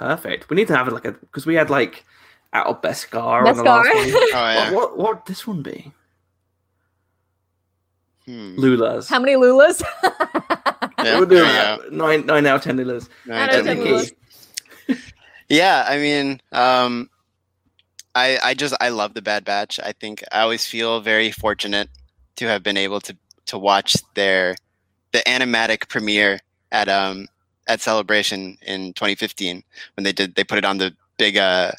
Perfect. 0.00 0.48
We 0.48 0.56
need 0.56 0.66
to 0.68 0.74
have 0.76 0.88
it 0.88 0.92
like 0.94 1.04
a 1.04 1.12
because 1.12 1.44
we 1.44 1.54
had 1.56 1.68
like 1.68 2.06
out 2.54 2.66
of 2.66 2.80
Beskar. 2.80 3.46
on 3.46 3.54
the 3.54 3.62
Beskar. 3.62 3.84
last 3.84 3.94
one. 3.94 4.08
Oh 4.32 4.32
yeah. 4.32 4.70
what, 4.72 4.74
what 4.74 4.98
what 4.98 5.14
would 5.16 5.26
this 5.26 5.46
one 5.46 5.62
be? 5.62 5.92
Hmm. 8.24 8.56
Lulas. 8.58 9.08
How 9.10 9.18
many 9.20 9.34
Lulas? 9.34 9.82
Yeah, 11.02 11.18
We'll 11.18 11.26
do 11.28 11.36
there 11.36 11.44
you 11.46 11.52
that. 11.52 11.92
Nine 11.92 12.26
nine 12.26 12.46
out 12.46 12.56
of 12.56 12.62
ten 12.62 12.76
Lulas. 12.76 13.08
No, 13.26 13.34
Out 13.34 13.54
of 13.54 13.64
10 13.64 13.78
Lulas. 13.78 14.12
Yeah, 15.48 15.84
I 15.88 15.96
mean, 15.96 16.40
um, 16.52 17.08
I 18.14 18.38
I 18.42 18.54
just 18.54 18.74
I 18.82 18.90
love 18.90 19.14
the 19.14 19.22
Bad 19.22 19.44
Batch. 19.46 19.80
I 19.80 19.92
think 19.92 20.22
I 20.32 20.40
always 20.40 20.66
feel 20.66 21.00
very 21.00 21.30
fortunate 21.30 21.88
to 22.36 22.46
have 22.48 22.62
been 22.62 22.76
able 22.76 23.00
to 23.02 23.16
to 23.46 23.58
watch 23.58 23.96
their 24.14 24.56
the 25.12 25.20
animatic 25.26 25.88
premiere 25.88 26.40
at 26.70 26.88
um 26.90 27.28
at 27.70 27.80
Celebration 27.80 28.58
in 28.66 28.92
2015 28.94 29.62
when 29.96 30.04
they 30.04 30.12
did 30.12 30.34
they 30.34 30.44
put 30.44 30.58
it 30.58 30.64
on 30.64 30.78
the 30.78 30.94
big 31.18 31.36
uh 31.36 31.72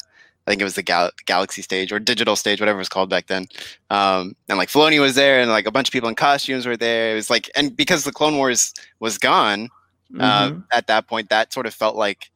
I 0.44 0.50
think 0.50 0.60
it 0.60 0.64
was 0.64 0.74
the 0.74 0.82
Gal- 0.82 1.12
Galaxy 1.26 1.62
stage 1.62 1.92
or 1.92 2.00
digital 2.00 2.34
stage, 2.34 2.58
whatever 2.60 2.78
it 2.80 2.86
was 2.86 2.88
called 2.88 3.08
back 3.08 3.28
then. 3.28 3.46
Um, 3.90 4.34
and 4.48 4.58
like 4.58 4.70
Filoni 4.70 5.00
was 5.00 5.14
there, 5.14 5.40
and 5.40 5.48
like 5.48 5.66
a 5.66 5.70
bunch 5.70 5.86
of 5.88 5.92
people 5.92 6.08
in 6.08 6.16
costumes 6.16 6.66
were 6.66 6.76
there. 6.76 7.12
It 7.12 7.14
was 7.14 7.30
like, 7.30 7.48
and 7.54 7.76
because 7.76 8.02
the 8.02 8.10
Clone 8.10 8.36
Wars 8.36 8.74
was 8.98 9.18
gone, 9.18 9.68
uh, 10.18 10.48
Mhm. 10.50 10.64
at 10.72 10.88
that 10.88 11.06
point 11.06 11.28
that 11.30 11.52
sort 11.52 11.66
of 11.66 11.74
felt 11.74 11.94
like 11.94 12.30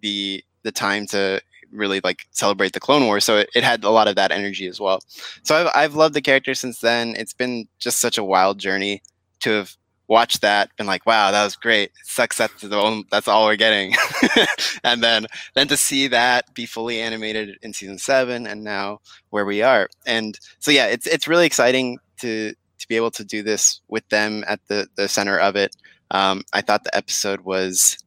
the 0.00 0.44
the 0.62 0.70
time 0.72 1.06
to 1.08 1.40
really 1.72 2.00
like 2.04 2.26
celebrate 2.30 2.72
the 2.72 2.80
clone 2.80 3.04
wars 3.06 3.24
so 3.24 3.38
it, 3.38 3.50
it 3.54 3.64
had 3.64 3.82
a 3.84 3.90
lot 3.90 4.06
of 4.08 4.14
that 4.14 4.30
energy 4.30 4.66
as 4.68 4.78
well 4.80 5.00
so 5.42 5.56
I've, 5.56 5.70
I've 5.74 5.94
loved 5.96 6.14
the 6.14 6.22
character 6.22 6.54
since 6.54 6.78
then 6.80 7.14
it's 7.16 7.32
been 7.32 7.66
just 7.80 7.98
such 7.98 8.16
a 8.16 8.22
wild 8.24 8.58
journey 8.58 9.02
to 9.40 9.50
have 9.50 9.76
watched 10.06 10.42
that 10.42 10.70
been 10.76 10.86
like 10.86 11.06
wow 11.06 11.30
that 11.30 11.44
was 11.44 11.56
great 11.56 11.90
sucks 12.02 12.36
that's 12.36 12.60
the 12.60 12.76
only, 12.76 13.04
that's 13.10 13.26
all 13.26 13.46
we're 13.46 13.56
getting 13.56 13.94
and 14.84 15.02
then 15.02 15.26
then 15.54 15.66
to 15.66 15.76
see 15.76 16.08
that 16.08 16.52
be 16.54 16.66
fully 16.66 17.00
animated 17.00 17.56
in 17.62 17.72
season 17.72 17.96
seven 17.96 18.46
and 18.46 18.62
now 18.62 19.00
where 19.30 19.46
we 19.46 19.62
are 19.62 19.88
and 20.06 20.38
so 20.58 20.70
yeah 20.70 20.86
it's 20.86 21.06
it's 21.06 21.26
really 21.26 21.46
exciting 21.46 21.98
to 22.18 22.52
to 22.78 22.88
be 22.88 22.96
able 22.96 23.10
to 23.10 23.24
do 23.24 23.42
this 23.42 23.80
with 23.88 24.06
them 24.10 24.44
at 24.46 24.60
the 24.68 24.86
the 24.96 25.08
center 25.08 25.38
of 25.38 25.56
it 25.56 25.74
um, 26.10 26.44
I 26.52 26.60
thought 26.60 26.84
the 26.84 26.96
episode 26.96 27.40
was 27.40 27.98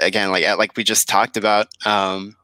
again 0.00 0.30
like 0.30 0.44
like 0.58 0.76
we 0.76 0.84
just 0.84 1.08
talked 1.08 1.36
about. 1.36 1.68
Um, 1.86 2.36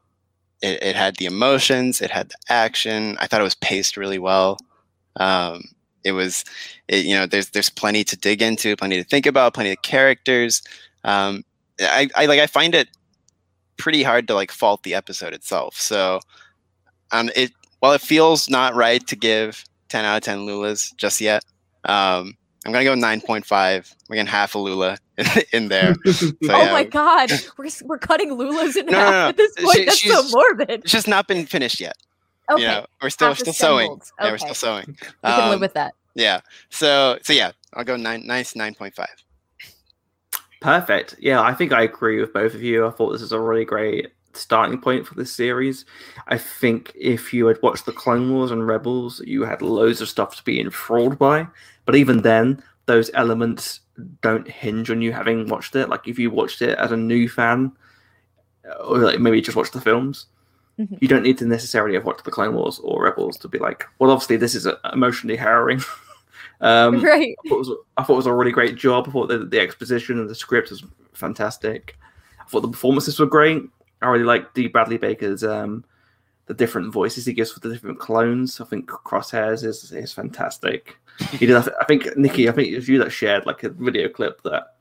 it, 0.61 0.81
it 0.81 0.95
had 0.95 1.17
the 1.17 1.25
emotions, 1.25 2.01
it 2.01 2.09
had 2.09 2.29
the 2.29 2.37
action. 2.49 3.17
I 3.19 3.27
thought 3.27 3.41
it 3.41 3.43
was 3.43 3.55
paced 3.55 3.97
really 3.97 4.17
well. 4.17 4.57
Um, 5.17 5.63
it 6.07 6.13
was, 6.13 6.43
it, 6.87 7.05
you 7.05 7.13
know, 7.15 7.25
there's 7.25 7.49
there's 7.49 7.69
plenty 7.69 8.03
to 8.05 8.15
dig 8.17 8.41
into, 8.41 8.75
plenty 8.75 8.97
to 8.97 9.03
think 9.03 9.25
about, 9.25 9.53
plenty 9.53 9.71
of 9.71 9.81
characters. 9.81 10.61
Um, 11.03 11.43
I, 11.79 12.09
I 12.15 12.25
like 12.25 12.39
I 12.39 12.47
find 12.47 12.73
it 12.73 12.87
pretty 13.77 14.03
hard 14.03 14.27
to 14.29 14.33
like 14.33 14.51
fault 14.51 14.83
the 14.83 14.95
episode 14.95 15.33
itself. 15.33 15.75
So, 15.79 16.19
um, 17.11 17.29
it 17.35 17.51
while 17.79 17.93
it 17.93 18.01
feels 18.01 18.49
not 18.49 18.73
right 18.75 19.05
to 19.07 19.15
give 19.15 19.63
10 19.89 20.03
out 20.05 20.17
of 20.17 20.23
10 20.23 20.39
Lulas 20.39 20.95
just 20.97 21.21
yet, 21.21 21.43
um, 21.85 22.33
I'm 22.65 22.71
gonna 22.73 22.83
go 22.83 22.95
9.5. 22.95 23.93
We're 24.09 24.15
getting 24.15 24.27
half 24.27 24.55
a 24.55 24.59
Lula 24.59 24.97
in 25.53 25.67
there. 25.69 25.95
So, 26.11 26.27
oh 26.49 26.63
yeah, 26.63 26.71
my 26.71 26.83
god, 26.83 27.31
we're 27.57 27.69
we're 27.83 27.97
cutting 27.99 28.31
Lulas 28.31 28.75
in 28.75 28.85
No, 28.87 28.91
no, 28.93 28.97
half 28.99 29.11
no. 29.11 29.27
at 29.29 29.37
this 29.37 29.53
point. 29.59 29.91
She- 29.93 30.09
That's 30.09 30.31
so 30.31 30.37
morbid. 30.37 30.69
It's 30.83 30.91
just 30.91 31.07
not 31.07 31.27
been 31.27 31.45
finished 31.45 31.79
yet. 31.79 31.95
Okay, 32.49 32.61
You 32.61 32.67
know, 32.67 32.85
we're 33.01 33.09
still 33.09 33.27
we're 33.27 33.31
half 33.31 33.39
still 33.39 33.53
sewing. 33.53 33.79
assembled. 33.91 34.11
Yeah, 34.21 34.31
we're 34.31 34.37
still 34.37 34.53
sewing. 34.53 34.85
we 34.87 34.95
can 34.95 35.13
live 35.49 35.53
Um, 35.55 35.59
with 35.59 35.73
that. 35.73 35.93
Yeah. 36.15 36.41
So 36.69 37.19
so 37.23 37.33
yeah, 37.33 37.51
I'll 37.73 37.83
go 37.83 37.95
nine 37.97 38.25
nice 38.25 38.55
nine 38.55 38.73
point 38.73 38.95
five. 38.95 39.07
Perfect. 40.61 41.15
Yeah, 41.19 41.41
I 41.41 41.53
think 41.53 41.71
I 41.71 41.83
agree 41.83 42.19
with 42.19 42.33
both 42.33 42.53
of 42.55 42.63
you. 42.63 42.87
I 42.87 42.91
thought 42.91 43.11
this 43.11 43.21
is 43.21 43.31
a 43.31 43.39
really 43.39 43.65
great 43.65 44.11
starting 44.33 44.79
point 44.79 45.05
for 45.05 45.13
this 45.15 45.31
series. 45.31 45.85
I 46.27 46.37
think 46.37 46.91
if 46.95 47.33
you 47.33 47.45
had 47.47 47.61
watched 47.61 47.85
the 47.85 47.91
Clone 47.91 48.33
Wars 48.33 48.51
and 48.51 48.65
Rebels, 48.65 49.21
you 49.25 49.43
had 49.43 49.61
loads 49.61 50.01
of 50.01 50.09
stuff 50.09 50.35
to 50.37 50.43
be 50.43 50.59
enthralled 50.59 51.17
by. 51.19 51.47
But 51.85 51.95
even 51.95 52.21
then, 52.21 52.63
those 52.87 53.11
elements 53.13 53.81
don't 54.21 54.47
hinge 54.47 54.89
on 54.89 55.01
you 55.01 55.11
having 55.11 55.47
watched 55.47 55.75
it. 55.75 55.89
Like 55.89 56.07
if 56.07 56.17
you 56.17 56.31
watched 56.31 56.61
it 56.61 56.77
as 56.79 56.91
a 56.91 56.97
new 56.97 57.29
fan, 57.29 57.71
or 58.83 58.97
like 58.97 59.19
maybe 59.19 59.41
just 59.41 59.57
watched 59.57 59.73
the 59.73 59.81
films, 59.81 60.25
Mhm. 60.79 61.01
you 61.01 61.07
don't 61.07 61.23
need 61.23 61.39
to 61.39 61.45
necessarily 61.45 61.95
have 61.95 62.05
watched 62.05 62.23
the 62.23 62.31
Clone 62.31 62.53
Wars 62.53 62.79
or 62.83 63.03
Rebels 63.03 63.37
to 63.39 63.47
be 63.47 63.57
like, 63.57 63.85
well, 63.97 64.11
obviously 64.11 64.37
this 64.37 64.53
is 64.53 64.67
uh, 64.67 64.75
emotionally 64.93 65.35
harrowing. 65.35 65.81
um, 66.61 66.99
right. 67.03 67.35
I 67.45 67.49
thought, 67.49 67.55
it 67.55 67.59
was, 67.59 67.71
I 67.97 68.03
thought 68.03 68.13
it 68.13 68.17
was 68.17 68.25
a 68.27 68.33
really 68.33 68.51
great 68.51 68.75
job. 68.75 69.07
I 69.07 69.11
thought 69.11 69.27
the, 69.27 69.39
the 69.39 69.59
exposition 69.59 70.19
and 70.19 70.29
the 70.29 70.35
script 70.35 70.69
was 70.69 70.83
fantastic. 71.13 71.97
I 72.39 72.43
thought 72.49 72.61
the 72.61 72.67
performances 72.69 73.19
were 73.19 73.25
great. 73.25 73.63
I 74.01 74.07
really 74.07 74.23
like 74.23 74.53
Dee 74.53 74.67
Bradley 74.67 74.97
Baker's 74.97 75.43
um, 75.43 75.83
the 76.45 76.53
different 76.53 76.93
voices 76.93 77.25
he 77.25 77.33
gives 77.33 77.51
for 77.51 77.59
the 77.59 77.69
different 77.69 77.99
clones. 77.99 78.61
I 78.61 78.65
think 78.65 78.87
Crosshairs 78.87 79.65
is 79.65 79.91
is 79.91 80.13
fantastic. 80.13 80.95
He 81.31 81.47
did. 81.47 81.55
I, 81.55 81.67
I 81.81 81.85
think 81.85 82.15
Nikki. 82.15 82.47
I 82.47 82.51
think 82.51 82.69
it 82.69 82.75
was 82.75 82.87
you 82.87 82.99
that 82.99 83.11
shared 83.11 83.47
like 83.47 83.63
a 83.63 83.69
video 83.69 84.07
clip 84.07 84.43
that 84.43 84.75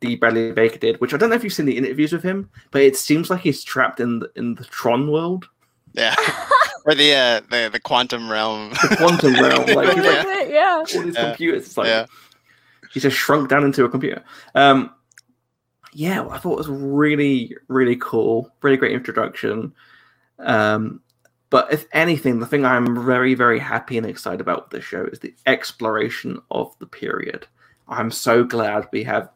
Dee 0.00 0.16
Bradley 0.16 0.52
Baker 0.52 0.78
did, 0.78 1.00
which 1.00 1.12
I 1.14 1.16
don't 1.16 1.30
know 1.30 1.36
if 1.36 1.44
you've 1.44 1.52
seen 1.52 1.66
the 1.66 1.76
interviews 1.76 2.12
with 2.12 2.22
him, 2.22 2.48
but 2.70 2.82
it 2.82 2.96
seems 2.96 3.30
like 3.30 3.40
he's 3.40 3.62
trapped 3.62 4.00
in 4.00 4.20
the, 4.20 4.30
in 4.36 4.54
the 4.54 4.64
Tron 4.64 5.10
world, 5.10 5.48
Yeah. 5.92 6.14
or 6.86 6.94
the 6.94 7.12
uh 7.14 7.40
the, 7.50 7.68
the 7.72 7.80
quantum 7.80 8.30
realm. 8.30 8.70
the 8.70 8.94
quantum 8.96 9.34
realm. 9.34 9.66
Like 9.74 9.94
he's 9.94 10.04
like 10.04 10.26
That's 10.26 10.50
yeah. 10.50 10.84
all 10.98 11.02
these 11.04 11.14
Yeah. 11.14 11.28
computers. 11.28 11.66
It's 11.66 11.76
like 11.76 11.86
Yeah. 11.88 12.06
he's 12.92 13.02
just 13.02 13.16
shrunk 13.16 13.48
down 13.50 13.64
into 13.64 13.84
a 13.84 13.88
computer. 13.90 14.24
Um, 14.54 14.90
yeah, 15.92 16.20
well, 16.20 16.30
I 16.32 16.38
thought 16.38 16.52
it 16.52 16.58
was 16.58 16.68
really, 16.68 17.56
really 17.68 17.96
cool. 17.96 18.52
Really 18.62 18.76
great 18.76 18.92
introduction. 18.92 19.72
Um, 20.38 21.00
but 21.50 21.72
if 21.72 21.86
anything, 21.92 22.38
the 22.38 22.46
thing 22.46 22.64
I'm 22.64 23.04
very, 23.04 23.34
very 23.34 23.58
happy 23.58 23.98
and 23.98 24.06
excited 24.06 24.40
about 24.40 24.62
with 24.64 24.70
this 24.70 24.84
show 24.84 25.04
is 25.06 25.18
the 25.18 25.34
exploration 25.46 26.40
of 26.52 26.74
the 26.78 26.86
period. 26.86 27.46
I'm 27.88 28.12
so 28.12 28.44
glad 28.44 28.86
we 28.92 29.02
have 29.02 29.30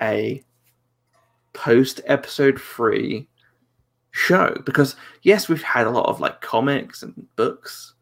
a 0.00 0.42
post 1.52 2.00
episode 2.06 2.60
three 2.60 3.28
show 4.12 4.54
because 4.64 4.96
yes, 5.22 5.48
we've 5.48 5.62
had 5.62 5.86
a 5.86 5.90
lot 5.90 6.06
of 6.08 6.20
like 6.20 6.40
comics 6.40 7.02
and 7.02 7.26
books, 7.36 7.94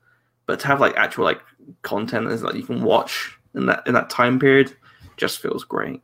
but 0.46 0.60
to 0.60 0.66
have 0.66 0.80
like 0.80 0.96
actual 0.96 1.24
like 1.24 1.40
content 1.82 2.28
is 2.28 2.42
like 2.42 2.54
you 2.54 2.62
can 2.62 2.82
watch 2.82 3.38
in 3.54 3.66
that 3.66 3.82
in 3.86 3.94
that 3.94 4.10
time 4.10 4.38
period 4.38 4.74
just 5.16 5.40
feels 5.40 5.64
great. 5.64 6.02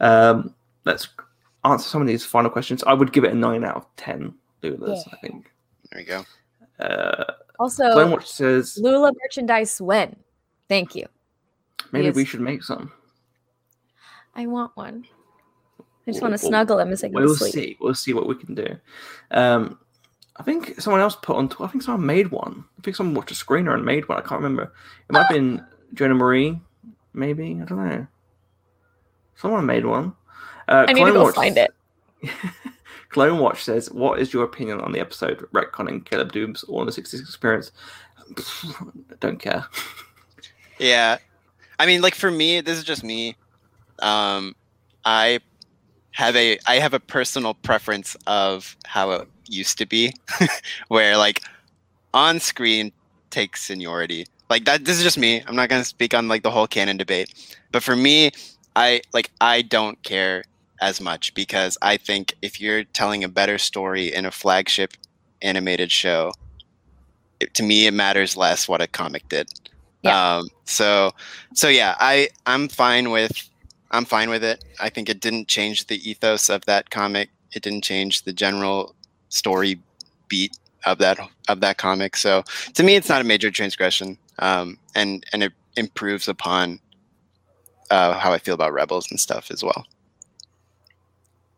Um, 0.00 0.54
let's 0.84 1.08
answer 1.64 1.88
some 1.88 2.02
of 2.02 2.08
these 2.08 2.24
final 2.24 2.50
questions. 2.50 2.82
I 2.84 2.94
would 2.94 3.12
give 3.12 3.24
it 3.24 3.32
a 3.32 3.36
nine 3.36 3.64
out 3.64 3.76
of 3.76 3.86
ten. 3.96 4.34
Lulas, 4.62 5.02
I 5.12 5.16
think. 5.16 5.50
There 5.90 6.00
we 6.00 6.04
go. 6.04 6.24
Uh, 6.78 7.32
Also, 7.58 7.84
Glenwatch 7.84 8.26
says 8.26 8.78
Lula 8.80 9.12
merchandise 9.22 9.80
when? 9.80 10.16
Thank 10.68 10.94
you. 10.94 11.06
maybe 11.92 12.06
yes. 12.06 12.14
we 12.14 12.24
should 12.24 12.40
make 12.40 12.62
some. 12.62 12.90
I 14.34 14.46
want 14.46 14.76
one. 14.76 15.06
I 16.06 16.10
just 16.10 16.20
We'll- 16.20 16.30
want 16.30 16.40
to 16.40 16.44
we'll- 16.44 16.50
snuggle 16.50 16.78
him 16.80 16.92
as 16.92 17.04
I 17.04 17.08
go 17.08 17.14
We'll 17.20 17.28
to 17.28 17.34
sleep. 17.34 17.52
see. 17.52 17.76
We'll 17.80 17.94
see 17.94 18.12
what 18.12 18.26
we 18.26 18.34
can 18.34 18.54
do. 18.54 18.76
Um, 19.30 19.78
I 20.36 20.42
think 20.42 20.80
someone 20.80 21.00
else 21.00 21.14
put 21.20 21.36
on. 21.36 21.50
I 21.60 21.66
think 21.68 21.82
someone 21.82 22.06
made 22.06 22.30
one. 22.30 22.64
I 22.78 22.82
think 22.82 22.96
someone 22.96 23.14
watched 23.14 23.30
a 23.30 23.34
screener 23.34 23.74
and 23.74 23.84
made 23.84 24.08
one. 24.08 24.18
I 24.18 24.22
can't 24.22 24.40
remember. 24.40 24.64
It 25.08 25.12
might 25.12 25.22
have 25.24 25.30
been 25.30 25.64
Jonah 25.94 26.14
Marie. 26.14 26.58
Maybe 27.14 27.58
I 27.60 27.64
don't 27.64 27.86
know. 27.86 28.06
Someone 29.36 29.66
made 29.66 29.84
one. 29.84 30.14
Uh, 30.68 30.86
I 30.88 30.92
need 30.92 31.00
to 31.04 31.10
Clone 31.10 31.12
go 31.14 31.22
Watch- 31.24 31.34
find 31.34 31.58
it. 31.58 31.74
Clone 33.10 33.38
Watch 33.40 33.62
says, 33.62 33.90
"What 33.90 34.20
is 34.20 34.32
your 34.32 34.44
opinion 34.44 34.80
on 34.80 34.92
the 34.92 35.00
episode 35.00 35.38
retconning 35.52 36.04
Caleb 36.04 36.32
Dume's 36.32 36.62
or 36.64 36.84
the 36.86 36.92
66 36.92 37.28
experience?" 37.28 37.70
don't 39.20 39.38
care. 39.38 39.66
Yeah. 40.78 41.18
I 41.78 41.84
mean, 41.86 42.00
like 42.00 42.14
for 42.14 42.30
me, 42.30 42.60
this 42.62 42.78
is 42.78 42.84
just 42.84 43.04
me. 43.04 43.36
Um, 43.98 44.54
I 45.04 45.40
have 46.12 46.36
a 46.36 46.58
I 46.66 46.76
have 46.76 46.94
a 46.94 47.00
personal 47.00 47.54
preference 47.54 48.16
of 48.26 48.76
how 48.86 49.10
it 49.12 49.28
used 49.48 49.78
to 49.78 49.86
be, 49.86 50.14
where 50.88 51.16
like 51.16 51.42
on 52.14 52.40
screen 52.40 52.92
takes 53.30 53.62
seniority. 53.62 54.26
Like 54.50 54.64
that. 54.66 54.84
This 54.84 54.98
is 54.98 55.02
just 55.02 55.18
me. 55.18 55.42
I'm 55.46 55.56
not 55.56 55.68
gonna 55.68 55.84
speak 55.84 56.14
on 56.14 56.28
like 56.28 56.42
the 56.42 56.50
whole 56.50 56.66
canon 56.66 56.96
debate, 56.96 57.56
but 57.72 57.82
for 57.82 57.96
me, 57.96 58.30
I 58.76 59.02
like 59.12 59.30
I 59.40 59.62
don't 59.62 60.00
care 60.02 60.44
as 60.80 61.00
much 61.00 61.32
because 61.34 61.78
I 61.80 61.96
think 61.96 62.34
if 62.42 62.60
you're 62.60 62.84
telling 62.84 63.24
a 63.24 63.28
better 63.28 63.56
story 63.56 64.12
in 64.12 64.26
a 64.26 64.30
flagship 64.30 64.94
animated 65.40 65.90
show, 65.90 66.32
it, 67.40 67.54
to 67.54 67.62
me 67.62 67.86
it 67.86 67.94
matters 67.94 68.36
less 68.36 68.68
what 68.68 68.82
a 68.82 68.86
comic 68.86 69.28
did. 69.28 69.48
Yeah. 70.02 70.38
Um, 70.38 70.48
so 70.64 71.12
so 71.54 71.68
yeah, 71.68 71.94
I 71.98 72.28
I'm 72.46 72.68
fine 72.68 73.10
with 73.10 73.48
I'm 73.92 74.04
fine 74.04 74.30
with 74.30 74.42
it. 74.42 74.64
I 74.80 74.88
think 74.88 75.08
it 75.08 75.20
didn't 75.20 75.48
change 75.48 75.86
the 75.86 76.08
ethos 76.08 76.48
of 76.48 76.64
that 76.64 76.90
comic. 76.90 77.30
It 77.52 77.62
didn't 77.62 77.84
change 77.84 78.22
the 78.22 78.32
general 78.32 78.94
story 79.28 79.80
beat 80.28 80.56
of 80.84 80.98
that 80.98 81.18
of 81.48 81.60
that 81.60 81.78
comic. 81.78 82.16
So 82.16 82.42
to 82.74 82.82
me, 82.82 82.96
it's 82.96 83.08
not 83.08 83.20
a 83.20 83.24
major 83.24 83.50
transgression, 83.50 84.18
um, 84.38 84.78
and 84.94 85.24
and 85.32 85.42
it 85.42 85.52
improves 85.76 86.28
upon 86.28 86.80
uh, 87.90 88.18
how 88.18 88.32
I 88.32 88.38
feel 88.38 88.54
about 88.54 88.72
Rebels 88.72 89.10
and 89.10 89.20
stuff 89.20 89.50
as 89.50 89.62
well. 89.62 89.86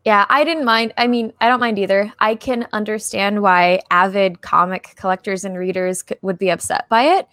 Yeah, 0.03 0.25
I 0.29 0.43
didn't 0.43 0.65
mind. 0.65 0.93
I 0.97 1.07
mean, 1.07 1.33
I 1.41 1.47
don't 1.47 1.59
mind 1.59 1.79
either. 1.79 2.13
I 2.19 2.35
can 2.35 2.67
understand 2.73 3.41
why 3.41 3.81
avid 3.89 4.41
comic 4.41 4.93
collectors 4.97 5.43
and 5.43 5.57
readers 5.57 6.03
would 6.21 6.37
be 6.37 6.51
upset 6.51 6.87
by 6.89 7.17
it. 7.17 7.27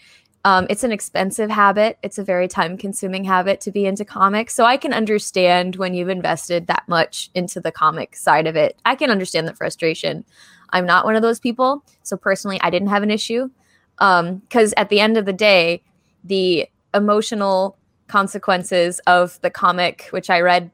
Um, 0.45 0.67
it's 0.69 0.83
an 0.83 0.91
expensive 0.91 1.51
habit. 1.51 1.99
It's 2.03 2.19
a 2.19 2.25
very 2.25 2.49
time 2.49 2.77
consuming 2.77 3.25
habit 3.25 3.61
to 3.63 3.71
be 3.71 3.87
into 3.87 4.05
comics. 4.05 4.55
So 4.55 4.65
I 4.65 4.77
can 4.77 4.93
understand 4.93 5.77
when 5.77 5.95
you've 5.95 6.09
invested 6.09 6.67
that 6.67 6.83
much 6.89 7.31
into 7.35 7.61
the 7.61 7.71
comic 7.71 8.17
side 8.17 8.47
of 8.47 8.57
it. 8.57 8.77
I 8.85 8.97
can 8.97 9.11
understand 9.11 9.47
the 9.47 9.55
frustration. 9.55 10.25
I'm 10.71 10.87
not 10.87 11.05
one 11.05 11.15
of 11.15 11.23
those 11.23 11.39
people. 11.39 11.85
So 12.03 12.17
personally, 12.17 12.61
I 12.61 12.71
didn't 12.71 12.89
have 12.89 13.03
an 13.05 13.11
issue. 13.11 13.51
Because 13.99 14.75
at 14.77 14.89
the 14.89 14.99
end 14.99 15.17
of 15.17 15.27
the 15.27 15.33
day, 15.33 15.83
the 16.25 16.69
emotional 16.93 17.77
consequences 18.09 19.01
of 19.07 19.41
the 19.43 19.51
comic, 19.51 20.09
which 20.11 20.29
I 20.29 20.41
read 20.41 20.71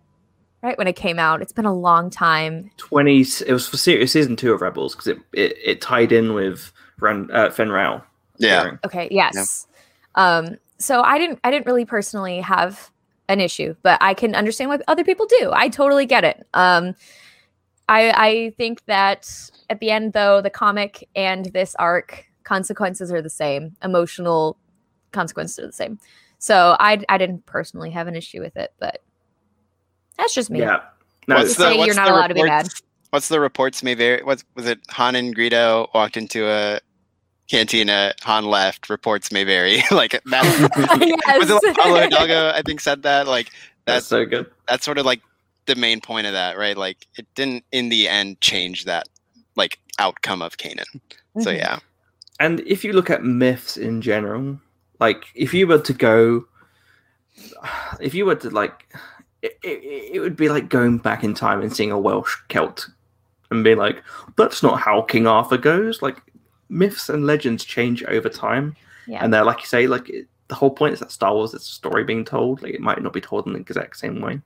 right 0.63 0.79
when 0.79 0.89
it 0.89 0.97
came 0.97 1.19
out, 1.19 1.43
it's 1.43 1.53
been 1.53 1.67
a 1.67 1.75
long 1.75 2.11
time. 2.11 2.71
20 2.79 3.21
it 3.21 3.53
was 3.53 3.69
for 3.69 3.77
series 3.77 4.13
season 4.13 4.35
2 4.35 4.53
of 4.53 4.63
Rebels 4.63 4.95
because 4.95 5.09
it, 5.09 5.19
it 5.33 5.57
it 5.63 5.81
tied 5.81 6.11
in 6.11 6.33
with 6.33 6.73
Ren, 7.01 7.29
uh, 7.33 7.51
Fenn 7.51 7.71
Rau. 7.71 8.03
Yeah. 8.39 8.61
appearing. 8.61 8.79
Okay, 8.87 9.09
yes. 9.11 9.67
Um, 10.15 10.57
so 10.79 11.03
I 11.03 11.19
didn't 11.19 11.41
I 11.45 11.51
didn't 11.51 11.67
really 11.67 11.85
personally 11.85 12.41
have 12.41 12.91
an 13.29 13.41
issue, 13.41 13.75
but 13.83 13.99
I 14.01 14.15
can 14.15 14.35
understand 14.35 14.71
what 14.71 14.83
other 14.89 15.05
people 15.05 15.27
do. 15.27 15.51
I 15.53 15.69
totally 15.69 16.07
get 16.07 16.25
it. 16.25 16.47
Um, 16.55 16.95
I 17.89 18.11
I 18.11 18.55
think 18.57 18.85
that 18.87 19.31
at 19.71 19.81
the 19.81 19.91
end 19.91 20.13
though, 20.13 20.41
the 20.41 20.51
comic 20.51 21.09
and 21.15 21.47
this 21.47 21.75
arc 21.79 22.25
consequences 22.45 23.13
are 23.13 23.21
the 23.23 23.31
same. 23.31 23.77
Emotional 23.83 24.57
consequences 25.13 25.59
are 25.59 25.67
the 25.67 25.73
same. 25.73 25.99
So 26.39 26.77
I 26.79 27.03
I 27.09 27.19
didn't 27.19 27.45
personally 27.47 27.91
have 27.91 28.07
an 28.07 28.15
issue 28.17 28.41
with 28.41 28.57
it, 28.57 28.73
but 28.79 29.03
that's 30.17 30.35
just 30.35 30.51
me. 30.51 30.61
Yeah. 30.61 30.81
No, 31.27 31.37
What's 31.37 31.55
to 31.57 31.61
say 31.61 31.85
you're 31.85 31.95
not 31.95 32.07
the 32.07 32.15
allowed 32.15 32.29
to 32.29 32.35
be 32.35 32.43
mad. 32.45 32.65
reports- 32.65 32.83
What's 33.11 33.29
the 33.29 33.41
reports 33.41 33.83
may 33.83 33.95
vary? 33.95 34.23
What 34.23 34.45
was 34.55 34.67
it? 34.67 34.81
Han 34.91 35.15
and 35.17 35.35
Greedo 35.35 35.89
walked 35.95 36.17
into 36.19 36.47
a 36.47 36.79
cantina. 37.49 38.13
Han 38.23 38.45
left. 38.45 38.89
Reports 38.91 39.31
may 39.33 39.45
vary. 39.45 39.83
like 39.91 40.13
that. 40.27 41.39
Was 41.39 41.51
it 41.51 41.63
like 41.65 41.77
Pablo 41.77 42.01
Hidalgo? 42.03 42.51
I 42.55 42.63
think 42.63 42.81
said 42.81 43.03
that. 43.03 43.27
Like 43.27 43.47
that's 43.87 43.97
that's 44.01 44.07
so 44.07 44.25
good. 44.27 44.47
that's 44.69 44.85
sort 44.85 44.99
of 44.99 45.07
like 45.07 45.21
the 45.67 45.75
main 45.75 46.01
point 46.01 46.27
of 46.27 46.33
that, 46.33 46.57
right? 46.59 46.77
Like 46.77 47.07
it 47.17 47.27
didn't 47.35 47.65
in 47.73 47.89
the 47.89 48.09
end 48.09 48.41
change 48.41 48.85
that 48.85 49.09
like 49.57 49.79
outcome 49.99 50.41
of 50.43 50.57
Kanan. 50.57 50.85
So 51.41 51.51
Mhm. 51.51 51.59
yeah, 51.59 51.79
And 52.41 52.61
if 52.61 52.85
you 52.85 52.93
look 52.93 53.11
at 53.11 53.25
myths 53.25 53.77
in 53.77 54.01
general, 54.01 54.61
like 55.01 55.25
if 55.35 55.53
you 55.53 55.67
were 55.67 55.81
to 55.81 55.93
go, 55.93 56.47
if 58.01 58.15
you 58.15 58.25
were 58.27 58.37
to 58.37 58.51
like, 58.51 58.93
it, 59.43 59.59
it, 59.63 60.11
it 60.15 60.21
would 60.21 60.37
be 60.37 60.49
like 60.49 60.69
going 60.69 60.99
back 60.99 61.23
in 61.25 61.35
time 61.35 61.61
and 61.63 61.75
seeing 61.75 61.91
a 61.93 61.99
Welsh 61.99 62.35
Celt 62.49 62.89
and 63.51 63.63
being 63.65 63.79
like, 63.79 64.03
that's 64.37 64.63
not 64.63 64.81
how 64.81 65.03
King 65.03 65.27
Arthur 65.27 65.57
goes. 65.59 66.03
Like 66.03 66.21
myths 66.69 67.09
and 67.09 67.27
legends 67.27 67.65
change 67.65 68.05
over 68.05 68.29
time. 68.29 68.77
Yeah. 69.07 69.25
And 69.25 69.33
they're 69.33 69.45
like 69.45 69.61
you 69.61 69.67
say, 69.67 69.87
like 69.87 70.09
it, 70.09 70.27
the 70.49 70.55
whole 70.55 70.71
point 70.71 70.95
is 70.95 71.01
that 71.01 71.13
Star 71.13 71.35
Wars 71.35 71.55
is 71.55 71.63
a 71.63 71.65
story 71.65 72.05
being 72.05 72.25
told. 72.25 72.63
Like 72.63 72.75
it 72.75 72.81
might 72.81 73.03
not 73.03 73.13
be 73.13 73.21
told 73.21 73.47
in 73.47 73.53
the 73.53 73.61
exact 73.61 73.97
same 73.97 74.21
way. 74.21 74.41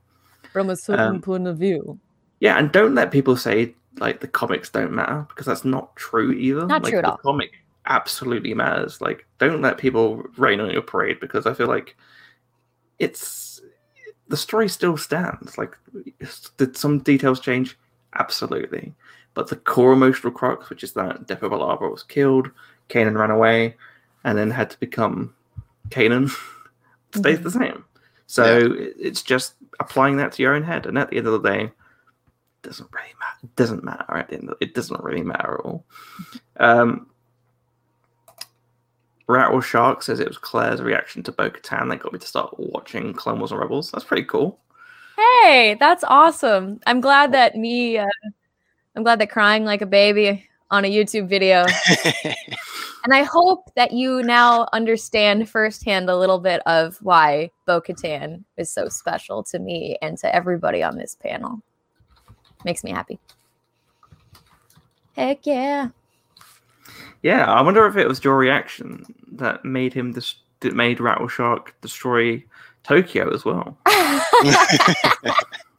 From 0.53 0.71
a 0.71 0.77
certain 0.77 1.17
Um, 1.17 1.21
point 1.21 1.47
of 1.47 1.59
view. 1.59 1.99
Yeah, 2.41 2.59
and 2.59 2.71
don't 2.73 2.95
let 2.95 3.11
people 3.11 3.37
say 3.37 3.75
like 3.99 4.21
the 4.21 4.29
comics 4.29 4.71
don't 4.71 4.93
matter 4.93 5.27
because 5.29 5.47
that's 5.47 5.65
not 5.65 5.95
true 5.97 6.33
either. 6.33 6.67
Not 6.67 6.83
like, 6.83 6.91
true 6.91 6.99
at 6.99 7.05
the 7.05 7.11
all. 7.13 7.19
Comic 7.19 7.53
absolutely 7.87 8.55
matters. 8.55 9.01
Like, 9.01 9.27
don't 9.39 9.61
let 9.61 9.79
people 9.79 10.23
rain 10.37 10.61
on 10.61 10.71
your 10.71 10.83
parade 10.83 11.21
because 11.21 11.47
I 11.47 11.55
feel 11.55 11.67
like 11.67 11.97
it's 12.99 13.61
the 14.29 14.37
story 14.37 14.69
still 14.69 14.97
stands. 14.97 15.59
Like, 15.59 15.77
did 16.57 16.77
some 16.77 17.01
details 17.01 17.41
change? 17.41 17.77
Absolutely, 18.19 18.95
but 19.35 19.49
the 19.49 19.57
core 19.57 19.93
emotional 19.93 20.33
crux, 20.33 20.69
which 20.71 20.85
is 20.85 20.93
that 20.93 21.27
Depa 21.27 21.49
Billaba 21.51 21.91
was 21.91 22.03
killed, 22.03 22.51
Kanan 22.89 23.19
ran 23.19 23.31
away, 23.31 23.77
and 24.25 24.37
then 24.37 24.51
had 24.51 24.71
to 24.71 24.81
become 24.81 25.35
Kanan, 25.89 26.29
stays 27.15 27.39
Mhm. 27.39 27.43
the 27.43 27.51
same. 27.51 27.85
So 28.27 28.45
it- 28.59 28.97
it's 28.99 29.23
just 29.23 29.55
applying 29.81 30.17
that 30.19 30.33
to 30.33 30.43
your 30.43 30.55
own 30.55 30.63
head, 30.63 30.87
and 30.87 30.99
at 30.99 31.11
the 31.11 31.17
end 31.19 31.27
of 31.27 31.43
the 31.43 31.49
day, 31.51 31.65
it 31.65 31.73
doesn't 32.63 32.89
really 32.93 33.15
matter. 33.19 33.39
It 33.43 33.57
doesn't 33.57 33.85
matter 33.85 34.17
at 34.17 34.29
the 34.29 34.35
end. 34.37 34.51
Of, 34.51 34.57
it 34.61 34.75
doesn't 34.75 35.03
really 35.03 35.23
matter 35.23 35.55
at 35.55 35.61
all. 35.61 35.85
Um, 36.59 37.07
Rattle 39.29 39.61
Shark 39.61 40.03
says 40.03 40.21
it 40.21 40.29
was 40.29 40.39
Claire's 40.39 40.83
reaction 40.83 41.23
to 41.25 41.33
Bo 41.33 41.49
Katan 41.51 41.89
that 41.89 42.01
got 42.01 42.13
me 42.13 42.19
to 42.19 42.27
start 42.27 42.55
watching 42.59 43.13
Clone 43.15 43.39
Wars 43.39 43.51
and 43.53 43.61
Rebels. 43.61 43.91
That's 43.91 44.05
pretty 44.05 44.25
cool. 44.25 44.59
Hey, 45.17 45.77
that's 45.79 46.05
awesome. 46.05 46.81
I'm 46.87 47.01
glad 47.01 47.33
that 47.33 47.55
me, 47.57 47.99
uh, 47.99 48.07
I'm 48.95 49.03
glad 49.03 49.21
that 49.21 49.31
crying 49.31 49.65
like 49.65 49.81
a 49.81 49.87
baby 49.87 50.47
on 50.71 50.85
a 50.85 50.91
YouTube 50.91 51.29
video. 51.29 51.65
and 52.25 53.13
I 53.13 53.23
hope 53.23 53.73
that 53.75 53.93
you 53.93 54.23
now 54.23 54.69
understand 54.73 55.49
firsthand 55.49 56.11
a 56.11 56.17
little 56.17 56.39
bit 56.39 56.63
of 56.67 56.97
why 57.03 57.51
Bo 57.67 57.81
Katan 57.81 58.45
is 58.57 58.71
so 58.71 58.89
special 58.89 59.43
to 59.45 59.59
me 59.59 59.97
and 60.03 60.19
to 60.19 60.35
everybody 60.35 60.83
on 60.83 60.97
this 60.97 61.15
panel. 61.15 61.63
Makes 62.65 62.85
me 62.85 62.91
happy. 62.91 63.19
Heck 65.17 65.47
yeah. 65.47 65.89
Yeah, 67.23 67.45
I 67.45 67.63
wonder 67.63 67.87
if 67.87 67.97
it 67.97 68.09
was 68.09 68.23
your 68.25 68.37
reaction 68.37 69.05
that 69.33 69.65
made 69.65 69.95
him 69.95 70.13
dis- 70.13 70.37
that 70.61 70.75
made 70.75 71.01
Rattle 71.01 71.29
Shark 71.29 71.75
destroy 71.81 72.43
Tokyo 72.83 73.33
as 73.33 73.45
well. 73.45 73.77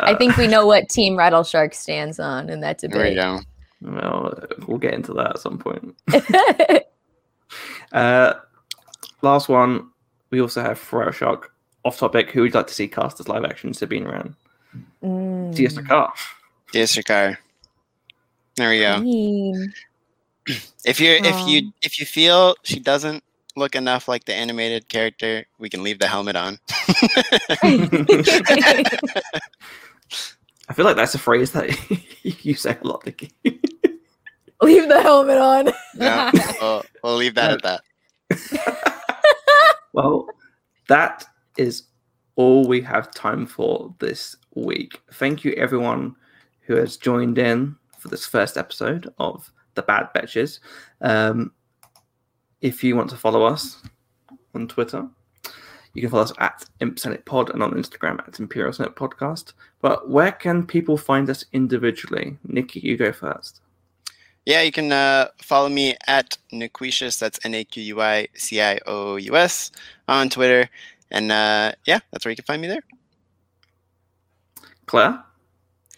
I 0.00 0.14
think 0.14 0.36
we 0.36 0.46
know 0.46 0.66
what 0.66 0.88
Team 0.88 1.16
Rattle 1.16 1.44
Shark 1.44 1.74
stands 1.74 2.18
on 2.18 2.48
in 2.48 2.60
that 2.60 2.78
there 2.78 2.90
we 2.90 3.14
go. 3.14 3.40
Well, 3.82 4.34
we'll 4.66 4.78
get 4.78 4.94
into 4.94 5.12
that 5.14 5.30
at 5.30 5.38
some 5.38 5.58
point. 5.58 5.96
Uh, 7.92 8.34
last 9.22 9.48
one, 9.48 9.88
we 10.30 10.40
also 10.40 10.60
have 10.60 10.92
Rattle 10.92 11.12
Shark 11.12 11.52
off 11.84 11.98
topic. 11.98 12.30
Who 12.30 12.42
would 12.42 12.52
you 12.52 12.58
like 12.58 12.66
to 12.66 12.74
see 12.74 12.88
cast 12.88 13.20
as 13.20 13.28
live 13.28 13.44
action 13.44 13.72
Sabine 13.72 14.04
Wren? 14.04 14.34
Mm. 15.02 15.54
DS 15.54 15.78
Car. 15.78 16.12
Yes, 16.72 16.96
your 16.96 17.04
car. 17.04 17.38
There 18.56 18.70
we 18.70 18.80
go. 18.80 18.98
Mean. 19.00 19.72
If 20.84 21.00
you 21.00 21.12
if 21.12 21.48
you 21.48 21.72
if 21.82 21.98
you 21.98 22.06
feel 22.06 22.54
she 22.62 22.78
doesn't 22.78 23.22
look 23.56 23.74
enough 23.74 24.06
like 24.06 24.24
the 24.24 24.34
animated 24.34 24.88
character, 24.88 25.46
we 25.58 25.68
can 25.68 25.82
leave 25.82 25.98
the 25.98 26.06
helmet 26.06 26.36
on. 26.36 26.58
I 30.68 30.72
feel 30.74 30.84
like 30.84 30.96
that's 30.96 31.14
a 31.14 31.18
phrase 31.18 31.52
that 31.52 31.70
you 32.44 32.54
say 32.54 32.76
a 32.80 32.86
lot, 32.86 33.04
Nikki. 33.06 33.32
Leave 34.62 34.88
the 34.88 35.02
helmet 35.02 35.36
on. 35.36 35.70
yeah, 35.94 36.30
we'll, 36.62 36.82
we'll 37.04 37.16
leave 37.16 37.34
that 37.34 37.62
at 37.62 37.62
that. 37.62 37.82
well, 39.92 40.26
that 40.88 41.26
is 41.58 41.82
all 42.36 42.66
we 42.66 42.80
have 42.80 43.10
time 43.10 43.46
for 43.46 43.94
this 43.98 44.34
week. 44.54 44.98
Thank 45.12 45.44
you, 45.44 45.52
everyone 45.52 46.16
who 46.62 46.74
has 46.76 46.96
joined 46.96 47.36
in 47.36 47.76
for 47.98 48.08
this 48.08 48.24
first 48.24 48.56
episode 48.56 49.12
of 49.18 49.52
The 49.74 49.82
Bad 49.82 50.08
Betches. 50.16 50.60
Um, 51.02 51.52
if 52.66 52.82
you 52.82 52.96
want 52.96 53.08
to 53.10 53.16
follow 53.16 53.44
us 53.44 53.80
on 54.52 54.66
Twitter, 54.66 55.06
you 55.94 56.02
can 56.02 56.10
follow 56.10 56.24
us 56.24 56.32
at 56.38 56.64
Imp 56.80 56.98
Senate 56.98 57.24
Pod 57.24 57.50
and 57.50 57.62
on 57.62 57.72
Instagram 57.72 58.18
at 58.26 58.40
Imperial 58.40 58.72
Senate 58.72 58.96
Podcast. 58.96 59.52
But 59.80 60.10
where 60.10 60.32
can 60.32 60.66
people 60.66 60.96
find 60.98 61.30
us 61.30 61.44
individually? 61.52 62.36
Nikki, 62.46 62.80
you 62.80 62.96
go 62.96 63.12
first. 63.12 63.60
Yeah, 64.46 64.62
you 64.62 64.72
can 64.72 64.90
uh, 64.90 65.28
follow 65.38 65.68
me 65.68 65.96
at 66.08 66.38
Naquicious. 66.52 67.18
That's 67.18 67.38
N 67.44 67.54
A 67.54 67.64
Q 67.64 67.82
U 67.82 68.00
I 68.00 68.26
C 68.34 68.60
I 68.60 68.80
O 68.86 69.16
U 69.16 69.36
S 69.36 69.70
on 70.08 70.28
Twitter. 70.28 70.68
And 71.12 71.30
uh, 71.30 71.72
yeah, 71.86 72.00
that's 72.10 72.24
where 72.24 72.30
you 72.32 72.36
can 72.36 72.44
find 72.44 72.60
me 72.62 72.68
there. 72.68 72.82
Claire? 74.86 75.22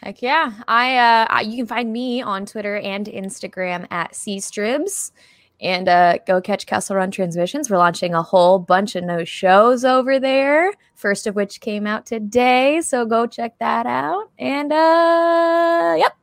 Heck 0.02 0.22
yeah. 0.22 0.52
I 0.68 0.96
uh 0.96 1.26
I- 1.28 1.40
you 1.42 1.56
can 1.56 1.66
find 1.66 1.92
me 1.92 2.22
on 2.22 2.46
Twitter 2.46 2.76
and 2.76 3.06
Instagram 3.06 3.86
at 3.90 4.12
cstribs. 4.12 5.10
And 5.60 5.88
uh 5.88 6.18
go 6.26 6.40
catch 6.40 6.66
Kessel 6.66 6.96
Run 6.96 7.10
Transmissions. 7.10 7.70
We're 7.70 7.78
launching 7.78 8.14
a 8.14 8.22
whole 8.22 8.58
bunch 8.58 8.94
of 8.96 9.04
new 9.04 9.24
shows 9.24 9.84
over 9.84 10.20
there. 10.20 10.72
First 10.94 11.26
of 11.26 11.34
which 11.34 11.60
came 11.60 11.86
out 11.86 12.06
today. 12.06 12.80
So 12.82 13.04
go 13.06 13.26
check 13.26 13.58
that 13.58 13.86
out. 13.86 14.30
And 14.38 14.72
uh 14.72 15.94
yep. 15.98 16.16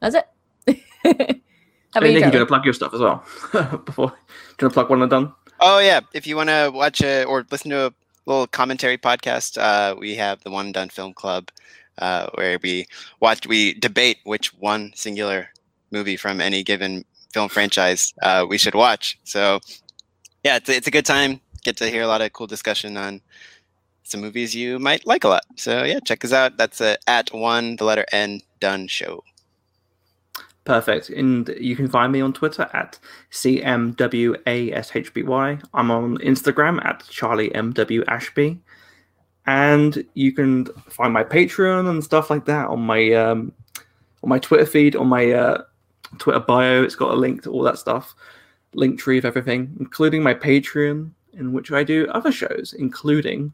That's 0.00 0.16
it. 0.16 0.78
How 1.94 1.98
about 1.98 2.04
Hey, 2.04 2.12
you, 2.12 2.20
Nikki, 2.20 2.30
do 2.30 2.38
you 2.38 2.38
Charlie? 2.38 2.38
want 2.38 2.46
to 2.46 2.46
plug 2.46 2.64
your 2.64 2.74
stuff 2.74 2.94
as 2.94 3.00
well? 3.00 3.24
Before, 3.84 4.08
do 4.08 4.14
you 4.14 4.14
want 4.14 4.58
to 4.58 4.70
plug 4.70 4.90
one 4.90 5.02
and 5.02 5.10
done? 5.10 5.32
Oh 5.60 5.78
yeah, 5.78 6.00
if 6.14 6.26
you 6.26 6.36
want 6.36 6.48
to 6.48 6.70
watch 6.74 7.02
a, 7.02 7.24
or 7.24 7.46
listen 7.50 7.70
to 7.70 7.86
a 7.86 7.94
little 8.26 8.46
commentary 8.46 8.98
podcast, 8.98 9.58
uh, 9.58 9.94
we 9.98 10.14
have 10.16 10.42
the 10.42 10.50
One 10.50 10.66
and 10.66 10.74
Done 10.74 10.88
Film 10.88 11.12
Club, 11.14 11.50
uh, 11.98 12.28
where 12.34 12.58
we 12.62 12.86
watch, 13.20 13.46
we 13.46 13.74
debate 13.74 14.18
which 14.24 14.54
one 14.54 14.92
singular 14.94 15.50
movie 15.90 16.16
from 16.16 16.40
any 16.40 16.62
given 16.64 17.04
film 17.32 17.48
franchise 17.48 18.14
uh, 18.22 18.46
we 18.48 18.58
should 18.58 18.74
watch. 18.74 19.18
So 19.24 19.60
yeah, 20.44 20.56
it's 20.56 20.68
a, 20.68 20.76
it's 20.76 20.86
a 20.86 20.90
good 20.90 21.06
time. 21.06 21.40
Get 21.64 21.76
to 21.78 21.88
hear 21.88 22.02
a 22.02 22.06
lot 22.06 22.20
of 22.20 22.32
cool 22.32 22.46
discussion 22.46 22.96
on 22.96 23.20
some 24.02 24.20
movies 24.20 24.54
you 24.54 24.78
might 24.78 25.06
like 25.06 25.24
a 25.24 25.28
lot. 25.28 25.44
So 25.56 25.84
yeah, 25.84 26.00
check 26.00 26.24
us 26.24 26.32
out. 26.32 26.56
That's 26.56 26.80
uh, 26.80 26.96
at 27.06 27.32
one 27.32 27.76
the 27.76 27.84
letter 27.84 28.04
N 28.12 28.40
done 28.60 28.88
show. 28.88 29.22
Perfect. 30.64 31.10
And 31.10 31.48
you 31.60 31.74
can 31.74 31.88
find 31.88 32.12
me 32.12 32.20
on 32.20 32.32
Twitter 32.32 32.70
at 32.72 32.96
CMWASHBY. 33.32 35.64
I'm 35.74 35.90
on 35.90 36.18
Instagram 36.18 36.84
at 36.84 37.00
CharlieMWAshby. 37.00 38.60
And 39.46 40.06
you 40.14 40.30
can 40.32 40.66
find 40.88 41.12
my 41.12 41.24
Patreon 41.24 41.90
and 41.90 42.04
stuff 42.04 42.30
like 42.30 42.44
that 42.44 42.68
on 42.68 42.80
my 42.80 43.12
um, 43.12 43.50
on 44.22 44.28
my 44.28 44.38
Twitter 44.38 44.66
feed, 44.66 44.94
on 44.94 45.08
my 45.08 45.32
uh, 45.32 45.62
Twitter 46.18 46.40
bio. 46.40 46.82
It's 46.82 46.96
got 46.96 47.12
a 47.12 47.16
link 47.16 47.42
to 47.42 47.50
all 47.50 47.62
that 47.62 47.78
stuff, 47.78 48.14
link 48.74 48.98
tree 48.98 49.18
of 49.18 49.24
everything, 49.24 49.74
including 49.80 50.22
my 50.22 50.34
Patreon, 50.34 51.10
in 51.34 51.52
which 51.52 51.72
I 51.72 51.84
do 51.84 52.06
other 52.08 52.32
shows, 52.32 52.74
including 52.78 53.52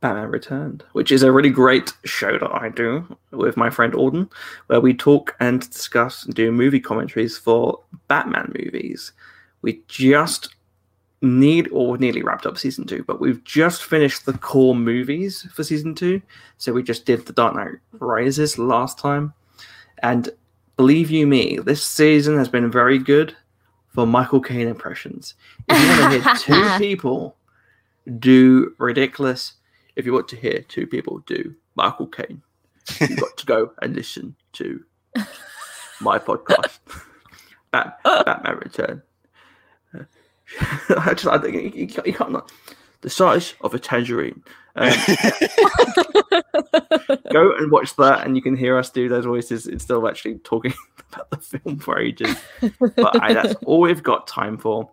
Batman 0.00 0.30
Returned, 0.30 0.84
which 0.92 1.12
is 1.12 1.22
a 1.22 1.32
really 1.32 1.50
great 1.50 1.92
show 2.04 2.38
that 2.38 2.50
I 2.54 2.70
do 2.70 3.16
with 3.32 3.56
my 3.56 3.68
friend 3.68 3.92
Auden, 3.92 4.30
where 4.68 4.80
we 4.80 4.94
talk 4.94 5.36
and 5.40 5.68
discuss 5.70 6.24
and 6.24 6.34
do 6.34 6.50
movie 6.50 6.80
commentaries 6.80 7.36
for 7.36 7.80
Batman 8.08 8.52
movies. 8.58 9.12
We 9.62 9.82
just 9.88 10.54
need 11.22 11.68
or 11.70 11.98
nearly 11.98 12.22
wrapped 12.22 12.46
up 12.46 12.56
season 12.56 12.86
two, 12.86 13.04
but 13.04 13.20
we've 13.20 13.44
just 13.44 13.84
finished 13.84 14.24
the 14.24 14.32
core 14.32 14.74
movies 14.74 15.46
for 15.52 15.62
season 15.62 15.94
two. 15.94 16.22
So 16.56 16.72
we 16.72 16.82
just 16.82 17.04
did 17.04 17.26
the 17.26 17.34
Dark 17.34 17.54
Knight 17.54 17.74
Rises 17.92 18.58
last 18.58 18.98
time. 18.98 19.34
And 20.02 20.30
believe 20.80 21.10
you 21.10 21.26
me, 21.26 21.58
this 21.58 21.86
season 21.86 22.38
has 22.38 22.48
been 22.48 22.70
very 22.70 22.98
good 22.98 23.36
for 23.88 24.06
Michael 24.06 24.40
Caine 24.40 24.66
impressions. 24.66 25.34
If 25.68 25.78
you 25.78 26.00
want 26.00 26.12
to 26.14 26.20
hear 26.22 26.34
two 26.36 26.78
people 26.78 27.36
do 28.18 28.74
ridiculous 28.78 29.52
if 29.96 30.06
you 30.06 30.14
want 30.14 30.26
to 30.28 30.36
hear 30.36 30.64
two 30.68 30.86
people 30.86 31.18
do 31.26 31.54
Michael 31.74 32.06
Caine, 32.06 32.40
you've 32.98 33.20
got 33.20 33.36
to 33.36 33.44
go 33.44 33.72
and 33.82 33.94
listen 33.94 34.34
to 34.54 34.82
my 36.00 36.18
podcast, 36.18 36.78
Bat- 37.70 38.00
Batman 38.02 38.56
Return. 38.56 39.02
I 40.96 41.12
just, 41.12 41.26
I 41.26 41.36
think 41.36 41.76
you, 41.76 41.88
can't, 41.88 42.06
you 42.06 42.14
can't 42.14 42.32
not, 42.32 42.50
the 43.02 43.10
size 43.10 43.52
of 43.60 43.74
a 43.74 43.78
tangerine. 43.78 44.42
Um, 44.76 44.92
go 47.32 47.54
and 47.56 47.70
watch 47.70 47.96
that, 47.96 48.26
and 48.26 48.36
you 48.36 48.42
can 48.42 48.56
hear 48.56 48.76
us 48.78 48.90
do 48.90 49.08
those 49.08 49.24
voices 49.24 49.66
instead 49.66 49.96
of 49.96 50.04
actually 50.06 50.38
talking 50.38 50.74
about 51.12 51.30
the 51.30 51.36
film 51.38 51.78
for 51.78 51.98
ages. 51.98 52.36
But 52.96 53.22
I, 53.22 53.32
that's 53.34 53.54
all 53.66 53.80
we've 53.80 54.02
got 54.02 54.26
time 54.26 54.58
for. 54.58 54.90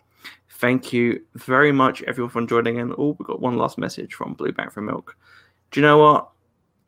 Thank 0.49 0.91
you 0.91 1.21
very 1.35 1.71
much, 1.71 2.01
everyone, 2.03 2.31
for 2.31 2.45
joining 2.45 2.77
in. 2.77 2.91
Oh, 2.97 3.15
we've 3.19 3.27
got 3.27 3.41
one 3.41 3.57
last 3.57 3.77
message 3.77 4.15
from 4.15 4.33
Blue 4.33 4.51
Bank 4.51 4.71
for 4.71 4.81
Milk. 4.81 5.15
Do 5.71 5.79
you 5.79 5.85
know 5.85 5.99
what? 5.99 6.29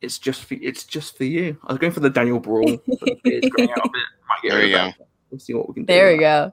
It's 0.00 0.18
just 0.18 0.44
for 0.44 0.54
it's 0.54 0.84
just 0.84 1.16
for 1.16 1.24
you. 1.24 1.56
I 1.64 1.72
was 1.72 1.78
going 1.78 1.92
for 1.92 2.00
the 2.00 2.10
Daniel 2.10 2.40
Brühl. 2.40 2.82
the 2.86 3.16
beard's 3.22 3.48
growing 3.50 3.70
out 3.70 3.78
a 3.86 3.90
bit. 3.90 4.02
Might 4.28 4.42
get 4.42 4.48
There 4.50 4.58
rid 4.58 4.70
you 4.70 4.76
of 4.76 4.80
go. 4.80 4.86
that. 4.98 5.08
We'll 5.30 5.38
see 5.38 5.54
what 5.54 5.68
we 5.68 5.74
can 5.74 5.84
do. 5.84 5.92
There 5.92 6.06
with 6.06 6.16
we 6.16 6.20
go. 6.20 6.52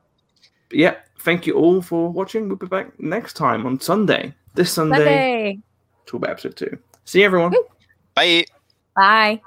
But 0.69 0.77
yeah, 0.77 0.95
thank 1.21 1.47
you 1.47 1.53
all 1.53 1.81
for 1.81 2.09
watching. 2.11 2.47
We'll 2.49 2.57
be 2.57 2.67
back 2.67 2.99
next 2.99 3.33
time 3.33 3.65
on 3.65 3.79
Sunday. 3.79 4.33
This 4.53 4.71
Sunday, 4.71 4.97
Sunday. 4.97 5.59
talk 6.05 6.17
about 6.19 6.31
episode 6.31 6.55
two. 6.57 6.77
See 7.05 7.19
you, 7.19 7.25
everyone. 7.25 7.53
Bye. 8.17 8.45
Bye. 8.95 9.41